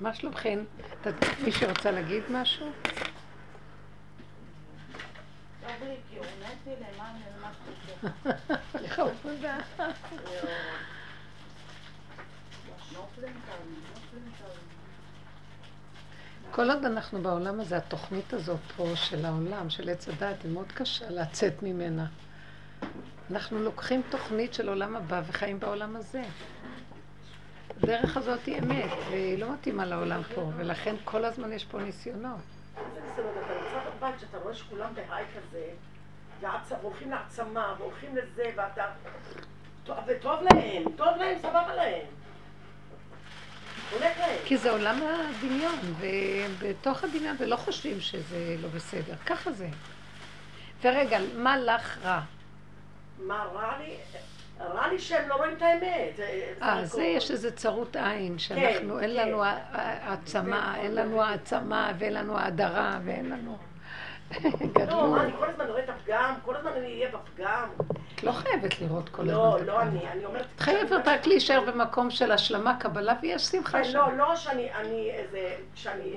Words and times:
מה 0.00 0.14
שלומכם? 0.14 0.64
מישהו 1.44 1.68
רוצה 1.68 1.90
להגיד 1.90 2.22
משהו? 2.30 2.66
כל 16.50 16.70
עוד 16.70 16.84
אנחנו 16.84 17.22
בעולם 17.22 17.60
הזה, 17.60 17.76
התוכנית 17.76 18.32
הזאת 18.32 18.60
פה 18.76 18.86
של 18.94 19.24
העולם, 19.24 19.70
של 19.70 19.88
עץ 19.88 20.08
הדת, 20.08 20.42
היא 20.42 20.52
מאוד 20.52 20.72
קשה 20.72 21.10
לצאת 21.10 21.62
ממנה. 21.62 22.06
אנחנו 23.30 23.58
לוקחים 23.58 24.02
תוכנית 24.10 24.54
של 24.54 24.68
עולם 24.68 24.96
הבא 24.96 25.22
וחיים 25.26 25.60
בעולם 25.60 25.96
הזה. 25.96 26.22
הדרך 27.82 28.16
הזאת 28.16 28.46
היא 28.46 28.58
אמת, 28.58 28.90
והיא 29.10 29.38
לא 29.38 29.52
מתאימה 29.52 29.84
לעולם 29.84 30.22
פה, 30.34 30.50
ולכן 30.56 30.94
כל 31.04 31.24
הזמן 31.24 31.52
יש 31.52 31.64
פה 31.64 31.78
ניסיונות. 31.78 32.40
אתה 32.74 32.80
נמצא 33.00 33.90
בבית 33.96 34.20
שאתה 34.20 34.38
רואה 34.38 34.54
שכולם 34.54 34.94
בהיי 34.94 35.24
כזה, 35.36 35.66
והולכים 36.82 37.10
להעצמה, 37.10 37.74
והולכים 37.78 38.16
לזה, 38.16 38.50
ואתה... 38.56 38.84
וטוב 40.06 40.40
להם, 40.42 40.84
טוב 40.96 41.16
להם, 41.16 41.38
סבבה 41.38 41.74
להם. 41.74 42.06
כי 44.44 44.56
זה 44.56 44.70
עולם 44.70 44.98
הדמיון, 45.02 45.78
ובתוך 45.98 47.04
הדמיון, 47.04 47.36
ולא 47.38 47.56
חושבים 47.56 48.00
שזה 48.00 48.56
לא 48.62 48.68
בסדר. 48.68 49.14
ככה 49.26 49.52
זה. 49.52 49.68
ורגע, 50.82 51.18
מה 51.36 51.56
לך 51.58 51.98
רע? 52.02 52.20
מה 53.18 53.44
רע 53.54 53.78
לי? 53.78 53.96
רע 54.60 54.88
לי 54.88 54.98
שהם 54.98 55.28
לא 55.28 55.34
רואים 55.34 55.52
את 55.56 55.62
האמת. 55.62 56.20
אה, 56.62 56.84
זה 56.84 57.02
יש 57.02 57.30
איזה 57.30 57.52
צרות 57.52 57.96
עין, 57.96 58.38
שאנחנו, 58.38 58.94
כן, 58.94 59.00
אין 59.00 59.10
כן. 59.10 59.28
לנו 59.28 59.42
העצמה, 59.44 60.74
אין 60.76 60.94
לנו 60.94 61.22
העצמה, 61.22 61.92
ואין 61.98 62.14
לנו 62.14 62.38
האדרה, 62.38 62.98
ואין 63.04 63.30
לנו... 63.30 63.56
לא, 64.90 65.20
אני 65.20 65.32
כל 65.38 65.48
הזמן 65.48 65.66
רואה 65.66 65.84
את 65.84 65.88
הפגם, 65.88 66.34
כל 66.44 66.56
הזמן 66.56 66.70
אני 66.76 66.86
אהיה 66.86 67.08
בפגם. 67.08 67.68
את 68.14 68.22
לא 68.22 68.32
חייבת 68.32 68.80
לראות 68.80 69.08
כל 69.08 69.22
לא, 69.22 69.54
הזמן. 69.54 69.66
לא, 69.66 69.72
לא 69.72 69.82
אני, 69.82 70.08
אני 70.08 70.24
אומרת... 70.24 70.46
את 70.56 70.60
חייבת 70.60 71.08
רק 71.08 71.26
להישאר 71.26 71.60
במקום 71.60 72.10
של 72.10 72.32
השלמה, 72.32 72.76
קבלה, 72.80 73.14
ויש 73.22 73.42
שמחה 73.42 73.84
שם. 73.84 73.98
לא, 73.98 74.16
לא 74.16 74.36
שאני, 74.36 74.74
אני 74.74 75.10
איזה, 75.10 75.56
כשאני 75.74 76.16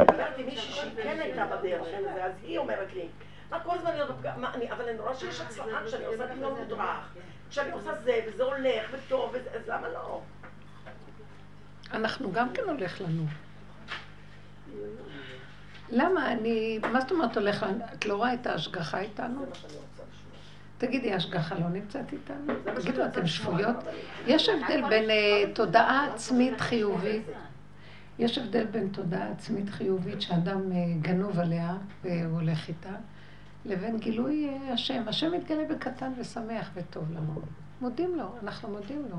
מדברת 0.00 0.38
עם 0.38 0.46
מישהי 0.46 0.72
שהיא 0.72 0.90
כן 1.02 1.20
הייתה 1.20 1.46
בדרך 1.46 1.86
אז 2.22 2.32
היא 2.42 2.58
אומרת 2.58 2.94
לי, 2.94 3.08
מה 3.50 3.60
כל 3.60 3.76
הזמן 3.76 3.90
להיות 3.92 4.10
בפגם, 4.10 4.44
אבל 4.44 4.88
אני 4.88 4.98
רואה 4.98 5.14
שיש 5.14 5.40
הצלחה 5.40 5.78
כשאני 5.86 6.04
עושה 6.04 6.26
דמיון 6.26 6.54
מודרך, 6.58 7.14
כשאני 7.52 7.70
עושה 7.70 7.90
זה, 8.04 8.20
וזה 8.28 8.42
הולך, 8.42 8.90
וטוב, 8.92 9.34
אז 9.34 9.68
למה 9.68 9.88
לא? 9.88 10.20
אנחנו 11.92 12.32
גם 12.32 12.52
כן 12.52 12.62
הולך 12.68 13.00
לנו. 13.00 13.24
למה 15.90 16.32
אני, 16.32 16.78
מה 16.92 17.00
זאת 17.00 17.10
אומרת 17.10 17.36
הולך, 17.36 17.66
את 17.94 18.06
לא 18.06 18.16
רואה 18.16 18.34
את 18.34 18.46
ההשגחה 18.46 19.00
איתנו? 19.00 19.46
תגידי, 20.78 21.12
ההשגחה 21.12 21.54
לא 21.54 21.68
נמצאת 21.68 22.12
איתנו? 22.12 22.52
תגידו, 22.74 23.04
אתן 23.04 23.26
שפויות? 23.26 23.76
יש 24.26 24.48
הבדל 24.48 24.88
בין 24.88 25.10
אה, 25.10 25.44
תודעה 25.54 26.14
עצמית 26.14 26.60
חיובית, 26.60 27.22
יש 28.18 28.38
הבדל 28.38 28.64
בין 28.64 28.88
תודעה 28.88 29.30
עצמית 29.30 29.70
חיובית 29.70 30.22
שאדם 30.22 30.72
אה, 30.72 30.76
גנוב 31.02 31.38
עליה 31.38 31.74
והוא 32.02 32.40
הולך 32.40 32.68
איתה, 32.68 32.94
לבין 33.64 33.98
גילוי 33.98 34.48
אה, 34.48 34.72
השם. 34.72 35.02
השם 35.06 35.32
מתגלה 35.32 35.64
בקטן 35.64 36.12
ושמח 36.18 36.70
וטוב 36.74 37.12
לנו. 37.12 37.40
מודים 37.80 38.14
לו, 38.16 38.34
אנחנו 38.42 38.68
מודים 38.68 39.06
לו. 39.10 39.16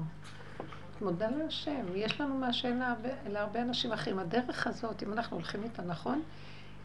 מודה 1.02 1.30
להשם. 1.30 1.86
יש 1.96 2.22
לנו 2.22 2.38
מה 2.38 2.54
שאין 2.54 2.82
להרבה 3.28 3.62
אנשים 3.62 3.92
אחרים. 3.92 4.20
הדרך 4.20 4.68
הזאת, 4.68 5.04
אם 5.04 5.14
אנחנו 5.14 5.38
הולכים 5.38 5.64
איתה 5.64 5.82
נכון, 5.82 6.22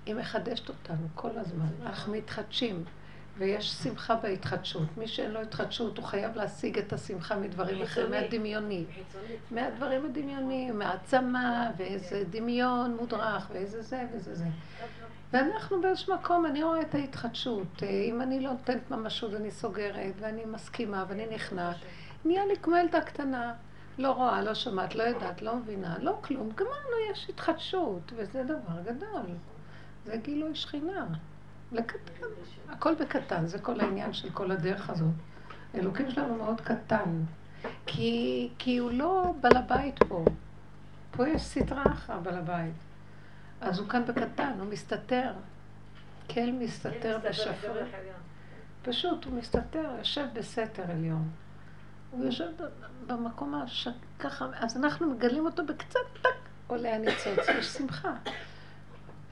היא 0.06 0.15
מחדשת 0.15 0.69
אותנו 0.69 1.06
כל 1.15 1.39
הזמן. 1.39 1.67
אנחנו 1.83 2.12
מתחדשים, 2.12 2.84
ויש 3.39 3.70
שמחה 3.70 4.15
בהתחדשות. 4.15 4.88
מי 4.97 5.09
שאין 5.09 5.31
לו 5.31 5.41
התחדשות, 5.41 5.99
הוא 5.99 6.05
חייב 6.05 6.37
להשיג 6.37 6.78
את 6.78 6.93
השמחה 6.93 7.37
מדברים 7.37 7.82
אחרים, 7.82 8.11
מהדמיוני. 8.11 8.84
מהדברים 9.50 10.05
הדמיוניים, 10.05 10.78
מהעצמה, 10.78 11.71
ואיזה 11.77 12.25
דמיון 12.31 12.97
מודרך, 12.97 13.50
ואיזה 13.53 13.82
זה 13.82 14.05
וזה 14.12 14.34
זה. 14.34 14.44
ואנחנו 15.33 15.81
באיזשהו 15.81 16.15
מקום, 16.15 16.47
אני 16.47 16.62
רואה 16.62 16.81
את 16.81 16.94
ההתחדשות. 16.94 17.83
אם 17.83 18.22
אני 18.22 18.41
לא 18.41 18.50
נותנת 18.50 18.91
ממשות, 18.91 19.34
אני 19.34 19.50
סוגרת, 19.50 20.15
ואני 20.19 20.44
מסכימה, 20.44 21.05
ואני 21.09 21.27
נכנעת, 21.34 21.77
נהיה 22.25 22.47
לי 22.47 22.56
כמו 22.62 22.77
ילדה 22.77 23.00
קטנה. 23.00 23.53
לא 23.99 24.12
רואה, 24.12 24.43
לא 24.43 24.55
שומעת, 24.55 24.94
לא 24.94 25.03
יודעת, 25.03 25.43
לא 25.43 25.56
מבינה, 25.56 25.99
לא 25.99 26.19
כלום. 26.21 26.50
גמרנו, 26.55 27.12
יש 27.12 27.27
התחדשות, 27.28 28.12
וזה 28.17 28.43
דבר 28.44 28.83
גדול. 28.84 29.27
זה 30.05 30.17
גילוי 30.17 30.55
שכינה. 30.55 31.06
לקטן. 31.72 32.27
הכל 32.69 32.94
בקטן, 32.94 33.47
זה 33.47 33.59
כל 33.59 33.81
העניין 33.81 34.12
של 34.12 34.31
כל 34.31 34.50
הדרך 34.50 34.91
הזאת. 34.91 35.15
אלוקים 35.75 36.11
שלנו 36.11 36.34
מאוד 36.34 36.61
קטן. 36.61 37.22
כי, 37.87 38.49
כי 38.59 38.78
הוא 38.78 38.91
לא 38.91 39.34
בעל 39.41 39.56
הבית 39.56 40.03
פה. 40.09 40.25
פה 41.11 41.28
יש 41.28 41.43
סדרה 41.43 41.83
אחת 41.93 42.22
בעל 42.22 42.37
הבית. 42.37 42.75
אז 43.60 43.78
הוא 43.78 43.88
כאן 43.88 44.04
בקטן, 44.04 44.52
הוא 44.58 44.66
מסתתר. 44.66 45.32
כל 46.34 46.50
מסתתר 46.52 47.19
בשפר. 47.28 47.84
פשוט, 48.82 49.24
הוא 49.24 49.38
מסתתר, 49.38 49.91
יושב 49.98 50.26
בסתר 50.32 50.91
עליון. 50.91 51.28
הוא 52.10 52.24
יושב 52.24 52.50
במקום 53.06 53.54
הש... 53.54 53.88
ככה, 54.19 54.46
אז 54.54 54.76
אנחנו 54.76 55.10
מגלים 55.10 55.46
אותו 55.46 55.66
בקצת, 55.66 56.00
טק, 56.22 56.28
עולה 56.66 56.94
הניצוץ, 56.94 57.48
יש 57.58 57.66
שמחה. 57.66 58.14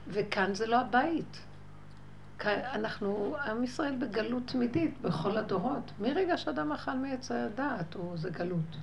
וכאן 0.09 0.55
זה 0.55 0.67
לא 0.67 0.81
הבית. 0.81 1.41
אנחנו, 2.45 3.37
עם 3.47 3.65
ישראל 3.65 3.97
בגלות 3.99 4.43
תמידית 4.47 5.01
בכל 5.01 5.37
הדורות. 5.37 5.93
מרגע 6.01 6.37
שאדם 6.37 6.73
אכל 6.73 6.93
מעץ 6.93 7.31
הדעת, 7.31 7.97
זה 8.15 8.31
גלות. 8.31 8.77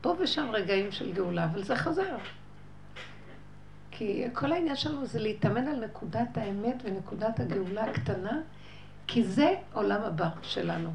פה 0.00 0.16
ושם 0.18 0.50
רגעים 0.52 0.92
של 0.92 1.12
גאולה, 1.12 1.44
אבל 1.44 1.62
זה 1.62 1.76
חזר. 1.76 2.16
כי 3.98 4.24
כל 4.32 4.52
העניין 4.52 4.76
שלנו 4.76 5.06
זה 5.06 5.18
להתאמן 5.20 5.68
על 5.68 5.84
נקודת 5.84 6.36
האמת 6.36 6.74
ונקודת 6.84 7.40
הגאולה 7.40 7.84
הקטנה, 7.84 8.40
כי 9.06 9.24
זה 9.24 9.54
עולם 9.72 10.02
הבא 10.02 10.28
שלנו. 10.42 10.90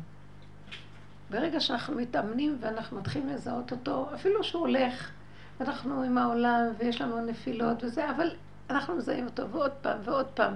ברגע 1.30 1.60
שאנחנו 1.60 1.96
מתאמנים 1.96 2.58
ואנחנו 2.62 3.00
מתחילים 3.00 3.30
לזהות 3.30 3.72
אותו, 3.72 4.10
אפילו 4.16 4.44
שהוא 4.44 4.62
הולך, 4.62 5.12
ואנחנו 5.60 6.04
עם 6.04 6.18
העולם 6.18 6.66
ויש 6.78 7.02
לנו 7.02 7.26
נפילות 7.26 7.84
וזה, 7.84 8.10
אבל 8.10 8.30
אנחנו 8.70 8.96
מזהים 8.96 9.26
אותו 9.26 9.50
ועוד 9.50 9.72
פעם 9.82 9.98
ועוד 10.04 10.28
פעם. 10.28 10.54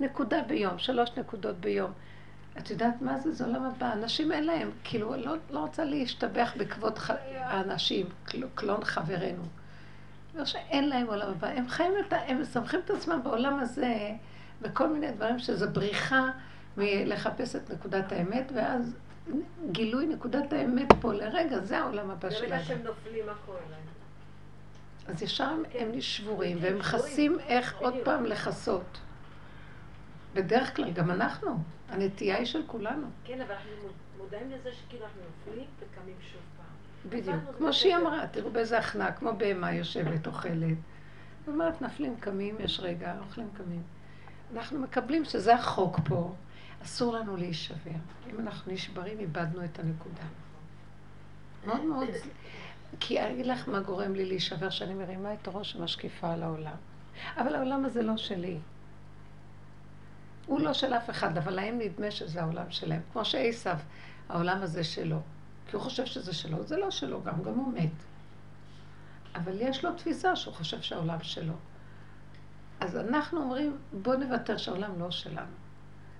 נקודה 0.00 0.42
ביום, 0.42 0.78
שלוש 0.78 1.10
נקודות 1.16 1.56
ביום. 1.56 1.90
את 2.58 2.70
יודעת 2.70 3.02
מה 3.02 3.18
זה? 3.18 3.32
זה 3.32 3.44
עולם 3.44 3.64
הבא. 3.64 3.92
אנשים 3.92 4.32
אין 4.32 4.44
להם, 4.44 4.70
כאילו, 4.84 5.16
לא, 5.16 5.34
לא 5.50 5.58
רוצה 5.58 5.84
להשתבח 5.84 6.52
בכבוד 6.58 6.98
ח... 6.98 7.10
האנשים, 7.34 8.06
קלון 8.54 8.84
חברינו. 8.84 9.42
לא 10.38 10.44
שאין 10.44 10.88
להם 10.88 11.06
עולם 11.06 11.30
הבא. 11.30 11.48
הם 11.48 11.68
חיים 11.68 11.92
את 12.06 12.12
ה... 12.12 12.16
הם 12.16 12.40
מסמכים 12.40 12.80
את 12.84 12.90
עצמם 12.90 13.20
בעולם 13.24 13.60
הזה 13.60 14.10
וכל 14.62 14.88
מיני 14.88 15.12
דברים 15.12 15.38
שזה 15.38 15.66
בריחה 15.66 16.30
מלחפש 16.76 17.56
את 17.56 17.70
נקודת 17.70 18.12
האמת, 18.12 18.52
ואז 18.54 18.96
גילוי 19.72 20.06
נקודת 20.06 20.52
האמת 20.52 20.88
פה 21.00 21.12
לרגע, 21.12 21.58
זה 21.60 21.78
העולם 21.78 22.10
הבא 22.10 22.30
שלנו. 22.30 22.50
ברגע 22.50 22.64
שהם 22.64 22.82
נופלים, 22.82 23.26
מה 23.26 23.32
קורה 23.46 23.58
להם? 23.70 23.80
אז 25.06 25.22
ישר 25.22 25.50
הם 25.74 26.00
שבורים, 26.00 26.58
והם 26.60 26.78
מכסים 26.78 27.38
איך 27.40 27.76
עוד 27.78 27.94
פעם 28.04 28.24
לכסות. 28.24 28.98
בדרך 30.34 30.76
כלל, 30.76 30.90
גם 30.90 31.10
אנחנו. 31.10 31.58
הנטייה 31.88 32.36
היא 32.36 32.46
של 32.46 32.62
כולנו. 32.66 33.06
כן, 33.24 33.40
אבל 33.40 33.54
אנחנו 33.54 33.88
מודעים 34.18 34.50
לזה 34.50 34.70
שכאילו 34.72 35.04
אנחנו 35.04 35.20
נופלים 35.22 35.66
וקמים 35.78 36.16
שוב. 36.32 36.40
בדיוק. 37.08 37.36
כמו 37.58 37.72
שהיא 37.72 37.96
אמרה, 37.96 38.26
תראו 38.26 38.50
באיזה 38.50 38.78
הכנעה, 38.78 39.12
כמו 39.12 39.30
בהמה 39.38 39.72
יושבת, 39.72 40.26
אוכלת. 40.26 40.76
אומרת, 41.48 41.82
נפלים, 41.82 42.16
קמים, 42.20 42.56
יש 42.60 42.80
רגע, 42.80 43.14
אוכלים, 43.20 43.48
קמים. 43.56 43.82
אנחנו 44.54 44.78
מקבלים 44.78 45.24
שזה 45.24 45.54
החוק 45.54 46.00
פה, 46.04 46.34
אסור 46.84 47.14
לנו 47.14 47.36
להישבר. 47.36 47.90
אם 48.30 48.40
אנחנו 48.40 48.72
נשברים, 48.72 49.18
איבדנו 49.18 49.64
את 49.64 49.78
הנקודה. 49.78 50.22
מאוד 51.66 51.84
מאוד... 51.84 52.08
כי 53.00 53.20
אני 53.20 53.32
אגיד 53.32 53.46
לך 53.46 53.68
מה 53.68 53.80
גורם 53.80 54.14
לי 54.14 54.24
להישבר, 54.24 54.70
שאני 54.70 54.94
מרימה 54.94 55.34
את 55.34 55.48
הראש 55.48 55.76
ומשקיפה 55.76 56.32
על 56.32 56.42
העולם. 56.42 56.76
אבל 57.36 57.54
העולם 57.54 57.84
הזה 57.84 58.02
לא 58.02 58.16
שלי. 58.16 58.58
הוא 60.46 60.60
לא 60.60 60.72
של 60.72 60.94
אף 60.94 61.10
אחד, 61.10 61.38
אבל 61.38 61.54
להם 61.54 61.78
נדמה 61.78 62.10
שזה 62.10 62.42
העולם 62.42 62.70
שלהם. 62.70 63.00
כמו 63.12 63.24
שעשו, 63.24 63.70
העולם 64.28 64.62
הזה 64.62 64.84
שלו. 64.84 65.20
כי 65.68 65.76
הוא 65.76 65.82
חושב 65.82 66.06
שזה 66.06 66.34
שלו, 66.34 66.66
זה 66.66 66.76
לא 66.76 66.90
שלו 66.90 67.22
גם, 67.22 67.42
גם 67.42 67.54
הוא 67.54 67.72
מת. 67.72 67.90
אבל 69.34 69.60
יש 69.60 69.84
לו 69.84 69.92
תפיסה 69.92 70.36
שהוא 70.36 70.54
חושב 70.54 70.82
שהעולם 70.82 71.22
שלו. 71.22 71.54
אז 72.80 72.96
אנחנו 72.96 73.40
אומרים, 73.40 73.76
בוא 73.92 74.14
נוותר 74.14 74.56
שהעולם 74.56 75.00
לא 75.00 75.10
שלנו. 75.10 75.52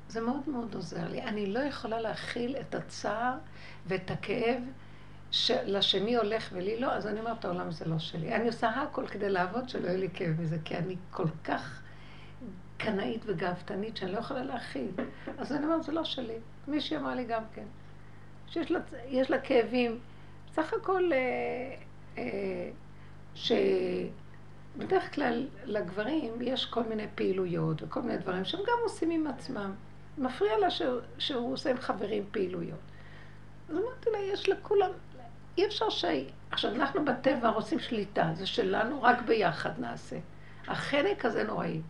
זה 0.09 0.21
מאוד 0.21 0.49
מאוד 0.49 0.75
עוזר 0.75 1.09
לי. 1.09 1.23
אני 1.23 1.47
לא 1.47 1.59
יכולה 1.59 2.01
להכיל 2.01 2.57
את 2.57 2.75
הצער 2.75 3.35
ואת 3.87 4.11
הכאב 4.11 4.63
שלשני 5.31 6.17
הולך 6.17 6.49
ולי 6.53 6.81
לא, 6.81 6.93
אז 6.93 7.07
אני 7.07 7.21
אומרת, 7.21 7.45
העולם 7.45 7.71
זה 7.71 7.85
לא 7.85 7.99
שלי. 7.99 8.35
אני 8.35 8.47
עושה 8.47 8.69
הכל 8.69 9.07
כדי 9.07 9.29
לעבוד 9.29 9.69
שלא 9.69 9.87
יהיה 9.87 9.99
לי 9.99 10.09
כאב 10.15 10.41
מזה, 10.41 10.57
כי 10.65 10.77
אני 10.77 10.97
כל 11.11 11.29
כך 11.45 11.83
קנאית 12.77 13.23
וגאוותנית 13.27 13.97
שאני 13.97 14.13
לא 14.13 14.19
יכולה 14.19 14.43
להכיל. 14.43 14.91
אז 15.39 15.53
אני 15.53 15.65
אומרת, 15.65 15.83
זה 15.83 15.93
לא 15.93 16.05
שלי. 16.05 16.37
מישהי 16.69 16.97
אמרה 16.97 17.15
לי 17.15 17.25
גם 17.25 17.43
כן, 17.55 17.65
שיש 18.51 18.71
לה, 18.71 18.81
לה 19.29 19.39
כאבים. 19.41 19.99
סך 20.53 20.73
הכל, 20.73 21.11
אה, 21.13 21.75
אה, 22.19 22.71
שבדרך 23.35 25.15
כלל 25.15 25.47
לגברים 25.65 26.33
יש 26.43 26.67
כל 26.67 26.83
מיני 26.83 27.07
פעילויות 27.15 27.83
וכל 27.83 28.03
מיני 28.03 28.19
דברים 28.19 28.45
שהם 28.45 28.61
גם 28.61 28.79
עושים 28.83 29.11
עם 29.11 29.27
עצמם. 29.27 29.73
מפריע 30.19 30.59
לה 30.59 30.71
שהוא, 30.71 31.01
שהוא 31.19 31.53
עושה 31.53 31.71
עם 31.71 31.77
חברים 31.77 32.25
פעילויות. 32.31 32.79
אז 33.69 33.77
אמרתי 33.77 34.11
לה, 34.11 34.19
יש 34.19 34.49
לכולם, 34.49 34.91
אי 35.59 35.67
אפשר 35.67 35.91
ש... 35.91 36.05
עכשיו, 36.51 36.75
אנחנו 36.75 37.05
בטבע 37.05 37.49
רוצים 37.49 37.79
שליטה, 37.79 38.31
זה 38.35 38.47
שלנו, 38.47 39.03
רק 39.03 39.23
ביחד 39.23 39.71
נעשה. 39.79 40.17
החנק 40.69 41.25
הזה 41.25 41.45
נוראי. 41.45 41.81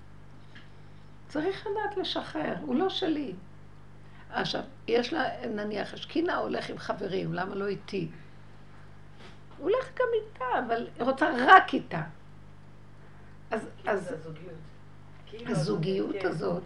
צריך 1.28 1.66
לדעת 1.66 1.96
לשחרר, 1.96 2.54
הוא 2.60 2.74
לא 2.74 2.88
שלי. 2.88 3.32
עכשיו, 4.32 4.62
יש 4.88 5.12
לה, 5.12 5.46
נניח, 5.46 5.94
השכינה 5.94 6.36
הולך 6.36 6.70
עם 6.70 6.78
חברים, 6.78 7.34
למה 7.34 7.54
לא 7.54 7.66
איתי? 7.66 8.08
הוא 9.58 9.70
הולך 9.70 9.90
גם 9.98 10.06
איתה, 10.14 10.44
אבל 10.66 10.88
היא 10.96 11.04
רוצה 11.04 11.30
רק 11.38 11.74
איתה. 11.74 12.02
אז, 13.50 13.68
אז, 13.86 14.14
כאילו, 15.26 15.50
הזוגיות 15.50 16.16
כן. 16.20 16.28
הזאת, 16.28 16.62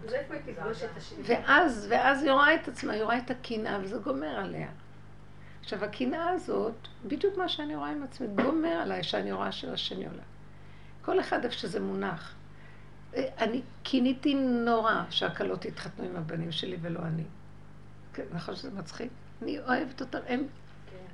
ואז, 1.23 1.87
ואז 1.89 2.23
היא 2.23 2.31
רואה 2.31 2.55
את 2.55 2.67
עצמה, 2.67 2.93
היא 2.93 3.03
רואה 3.03 3.17
את 3.17 3.31
הקנאה, 3.31 3.79
וזה 3.83 3.97
גומר 3.97 4.27
עליה. 4.27 4.67
עכשיו, 5.61 5.83
הקנאה 5.85 6.29
הזאת, 6.29 6.87
בדיוק 7.05 7.37
מה 7.37 7.49
שאני 7.49 7.75
רואה 7.75 7.89
עם 7.89 8.03
עצמי, 8.03 8.27
גומר 8.27 8.69
עליי 8.69 9.03
שאני 9.03 9.31
רואה 9.31 9.51
של 9.51 9.73
השני 9.73 10.05
עולה. 10.05 10.23
כל 11.01 11.19
אחד 11.19 11.43
איפה 11.43 11.55
שזה 11.55 11.79
מונח. 11.79 12.35
אני 13.15 13.61
קיניתי 13.83 14.33
נורא 14.35 15.03
שהכלות 15.09 15.65
יתחתנו 15.65 16.05
עם 16.05 16.15
הבנים 16.15 16.51
שלי 16.51 16.77
ולא 16.81 16.99
אני. 16.99 17.23
כן, 18.13 18.23
נכון 18.31 18.55
שזה 18.55 18.71
מצחיק? 18.71 19.11
אני 19.41 19.59
אוהבת 19.59 20.01
אותם, 20.01 20.19
הם. 20.27 20.47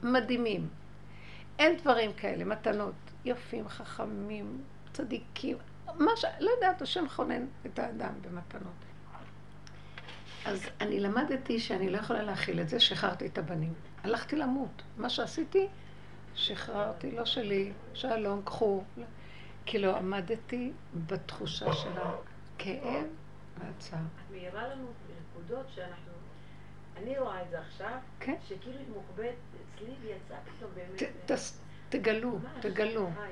מדהימים. 0.04 0.68
אין 1.60 1.78
דברים 1.78 2.14
כאלה, 2.14 2.46
מתנות, 2.46 2.94
יפים, 3.26 3.68
חכמים, 3.68 4.62
צדיקים, 4.94 5.58
מה 5.96 6.12
ש... 6.16 6.26
לא 6.40 6.50
יודעת, 6.50 6.82
השם 6.82 7.10
חונן 7.10 7.46
את 7.66 7.80
האדם 7.80 8.14
במתנות. 8.22 8.74
אז 10.46 10.70
אני 10.82 11.00
למדתי 11.00 11.60
שאני 11.60 11.90
לא 11.90 11.98
יכולה 11.98 12.24
להכיל 12.24 12.62
את 12.62 12.70
זה, 12.70 12.80
שחררתי 12.80 13.28
את 13.28 13.38
הבנים. 13.38 13.74
הלכתי 14.04 14.36
למות. 14.36 14.82
מה 14.98 15.10
שעשיתי, 15.10 15.68
שחררתי, 16.36 17.12
לא 17.12 17.26
שלי, 17.26 17.72
שלום, 17.94 18.42
קחו. 18.46 18.84
כי 19.66 19.80
לא 19.80 19.98
עמדתי 19.98 20.72
בתחושה 21.08 21.74
של 21.74 21.90
הכאב 21.90 23.06
והצער. 23.58 24.00
את 24.00 24.32
מעירה 24.32 24.68
לנו 24.68 24.88
נקודות 25.22 25.66
שאנחנו... 25.76 26.19
אני 27.04 27.20
רואה 27.20 27.42
את 27.42 27.50
זה 27.50 27.60
עכשיו, 27.60 27.98
כן? 28.20 28.36
שכאילו 28.48 28.78
היא 28.80 28.88
מוחבאת 28.94 29.36
אצלי 29.76 29.94
ויצאה 30.02 30.38
פתאום 30.58 30.72
באמת... 30.76 31.12
תגלו, 31.90 32.40
תגלו. 32.60 33.10
נכון. 33.10 33.26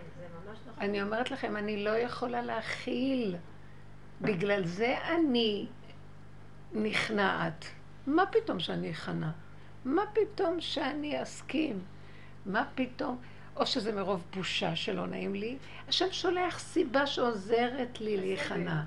אני 0.78 1.02
אומרת 1.02 1.32
לכם, 1.32 1.58
אני 1.58 1.84
לא 1.84 1.98
יכולה 1.98 2.42
להכיל. 2.42 3.36
בגלל 4.22 4.66
זה 4.66 4.96
אני 5.16 5.68
נכנעת. 6.74 7.66
מה 8.08 8.26
פתאום 8.26 8.60
שאני 8.60 8.92
אכנע? 8.92 9.30
מה 9.86 10.02
פתאום 10.14 10.62
שאני 10.62 11.24
אסכים? 11.24 11.80
מה 12.46 12.66
פתאום? 12.76 13.18
או 13.56 13.66
שזה 13.66 13.94
מרוב 13.94 14.24
בושה 14.36 14.76
שלא 14.76 15.08
נעים 15.08 15.36
לי, 15.36 15.58
השם 15.88 16.12
שולח 16.12 16.60
סיבה 16.60 17.08
שעוזרת 17.08 18.02
לי 18.02 18.18
להיכנע. 18.18 18.84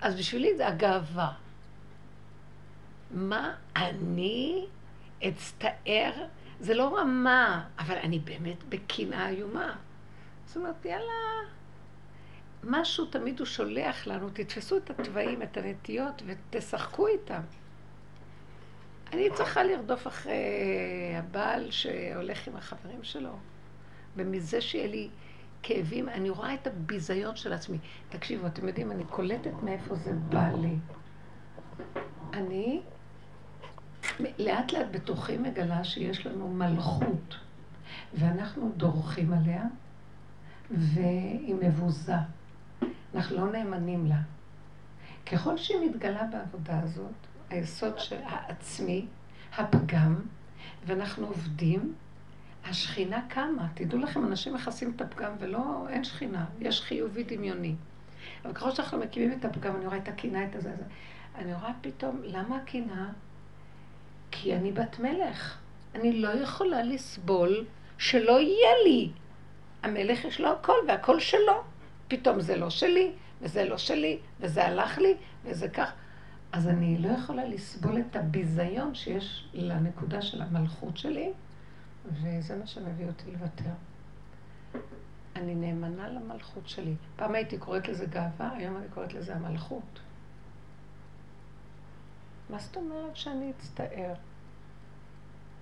אז 0.00 0.14
בשבילי 0.14 0.56
זה 0.56 0.68
הגאווה. 0.68 1.32
מה 3.10 3.54
אני 3.76 4.66
אצטער? 5.28 6.12
זה 6.60 6.74
לא 6.74 6.98
רמה, 6.98 7.64
אבל 7.78 7.96
אני 7.96 8.18
באמת 8.18 8.64
בקנאה 8.68 9.28
איומה. 9.28 9.76
זאת 10.46 10.56
אומרת, 10.56 10.84
יאללה, 10.84 11.48
משהו 12.64 13.06
תמיד 13.06 13.38
הוא 13.38 13.46
שולח 13.46 14.06
לנו, 14.06 14.30
תתפסו 14.30 14.76
את 14.76 14.90
התוואים, 14.90 15.42
את 15.42 15.56
הנטיות 15.56 16.22
ותשחקו 16.26 17.06
איתם. 17.06 17.40
אני 19.12 19.28
צריכה 19.34 19.64
לרדוף 19.64 20.06
אחרי 20.06 20.34
הבעל 21.16 21.70
שהולך 21.70 22.48
עם 22.48 22.56
החברים 22.56 23.02
שלו. 23.02 23.30
ומזה 24.16 24.60
שיהיה 24.60 24.86
לי 24.86 25.08
כאבים, 25.62 26.08
אני 26.08 26.30
רואה 26.30 26.54
את 26.54 26.66
הביזיון 26.66 27.36
של 27.36 27.52
עצמי. 27.52 27.78
תקשיבו, 28.08 28.46
אתם 28.46 28.68
יודעים, 28.68 28.92
אני 28.92 29.04
קולטת 29.04 29.52
מאיפה 29.62 29.94
זה 29.94 30.12
בא 30.12 30.48
לי. 30.60 30.76
אני 32.32 32.82
לאט 34.38 34.72
לאט 34.72 34.86
בתוכי 34.90 35.36
מגלה 35.36 35.84
שיש 35.84 36.26
לנו 36.26 36.48
מלכות, 36.48 37.34
ואנחנו 38.14 38.72
דורכים 38.76 39.32
עליה, 39.32 39.64
והיא 40.70 41.54
מבוזה. 41.54 42.16
אנחנו 43.14 43.36
לא 43.36 43.52
נאמנים 43.52 44.06
לה. 44.06 44.18
ככל 45.32 45.56
שהיא 45.56 45.90
מתגלה 45.90 46.24
בעבודה 46.24 46.80
הזאת, 46.80 47.12
היסוד 47.50 47.98
של 47.98 48.18
העצמי, 48.24 49.06
הפגם, 49.56 50.14
ואנחנו 50.86 51.26
עובדים, 51.26 51.94
השכינה 52.64 53.22
קמה. 53.28 53.68
תדעו 53.74 53.98
לכם, 53.98 54.24
אנשים 54.24 54.54
מכסים 54.54 54.92
את 54.96 55.00
הפגם 55.00 55.32
ולא, 55.38 55.86
אין 55.88 56.04
שכינה, 56.04 56.44
יש 56.60 56.80
חיובי 56.80 57.22
דמיוני. 57.22 57.74
אבל 58.44 58.52
ככל 58.52 58.70
שאנחנו 58.70 58.98
מקימים 58.98 59.38
את 59.38 59.44
הפגם, 59.44 59.76
אני 59.76 59.86
רואה 59.86 59.96
את 59.96 60.08
הקינה, 60.08 60.44
את 60.44 60.54
הזה, 60.54 60.74
אני 61.34 61.54
רואה 61.54 61.72
פתאום, 61.80 62.20
למה 62.24 62.56
הקינה? 62.56 63.12
כי 64.30 64.56
אני 64.56 64.72
בת 64.72 64.98
מלך. 64.98 65.58
אני 65.94 66.12
לא 66.12 66.28
יכולה 66.28 66.82
לסבול 66.82 67.64
שלא 67.98 68.40
יהיה 68.40 68.70
לי. 68.84 69.10
המלך 69.82 70.24
יש 70.24 70.40
לו 70.40 70.52
הכל 70.52 70.76
והכל 70.88 71.20
שלו. 71.20 71.62
פתאום 72.08 72.40
זה 72.40 72.56
לא 72.56 72.70
שלי, 72.70 73.12
וזה 73.42 73.64
לא 73.64 73.78
שלי, 73.78 74.18
וזה 74.40 74.66
הלך 74.66 74.98
לי, 74.98 75.14
וזה 75.44 75.68
כך. 75.68 75.92
אז 76.52 76.68
אני 76.68 76.98
לא 76.98 77.08
יכולה 77.08 77.44
לסבול 77.44 78.00
את 78.00 78.16
הביזיון 78.16 78.94
שיש 78.94 79.48
לנקודה 79.52 80.22
של 80.22 80.42
המלכות 80.42 80.96
שלי, 80.96 81.32
וזה 82.06 82.56
מה 82.56 82.66
שמביא 82.66 83.06
אותי 83.06 83.30
לוותר. 83.30 83.70
אני 85.36 85.54
נאמנה 85.54 86.08
למלכות 86.08 86.68
שלי. 86.68 86.94
פעם 87.16 87.34
הייתי 87.34 87.58
קוראת 87.58 87.88
לזה 87.88 88.06
גאווה, 88.06 88.50
היום 88.56 88.76
אני 88.76 88.86
קוראת 88.94 89.14
לזה 89.14 89.34
המלכות. 89.34 90.00
מה 92.50 92.58
זאת 92.58 92.76
אומרת 92.76 93.16
שאני 93.16 93.52
אצטער? 93.58 94.14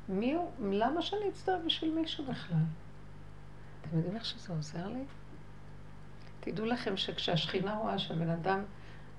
מי 0.09 0.35
הוא? 0.35 0.51
למה 0.61 1.03
שאני 1.03 1.29
אצטער 1.29 1.59
בשביל 1.67 1.95
מישהו 1.95 2.25
בכלל? 2.25 2.59
אתם 3.81 3.97
יודעים 3.97 4.17
איך 4.17 4.25
שזה 4.25 4.53
עוזר 4.53 4.89
לי? 4.89 5.05
תדעו 6.41 6.67
לכם 6.67 6.97
שכשהשכינה 6.97 7.75
רואה 7.75 7.99
שהבן 7.99 8.31
אדם 8.31 8.63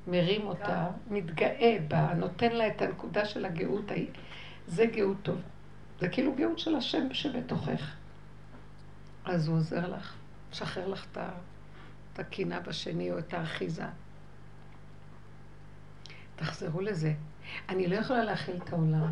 מרים 0.08 0.48
אותה, 0.48 0.88
מתגאה 1.10 1.78
בה, 1.88 2.14
נותן 2.14 2.52
לה 2.52 2.68
את 2.68 2.82
הנקודה 2.82 3.26
של 3.26 3.46
הגאות 3.46 3.92
זה 4.68 4.86
גאות 4.86 5.18
טוב. 5.24 5.42
זה 6.00 6.10
כאילו 6.10 6.36
גאות 6.36 6.60
של 6.60 6.76
השם 6.76 7.14
שבתוכך. 7.14 7.96
אז 9.26 9.48
הוא 9.48 9.58
עוזר 9.58 9.96
לך, 9.96 10.16
משחרר 10.52 10.88
לך 10.88 11.06
את 11.14 12.20
הקינה 12.20 12.60
בשני 12.60 13.12
או 13.12 13.20
את 13.20 13.34
האחיזה. 13.34 13.86
תחזרו 16.36 16.82
לזה. 16.82 17.14
אני 17.70 17.88
לא 17.88 17.96
יכולה 17.96 18.24
להכיל 18.24 18.56
את 18.64 18.74
העולם. 18.74 19.12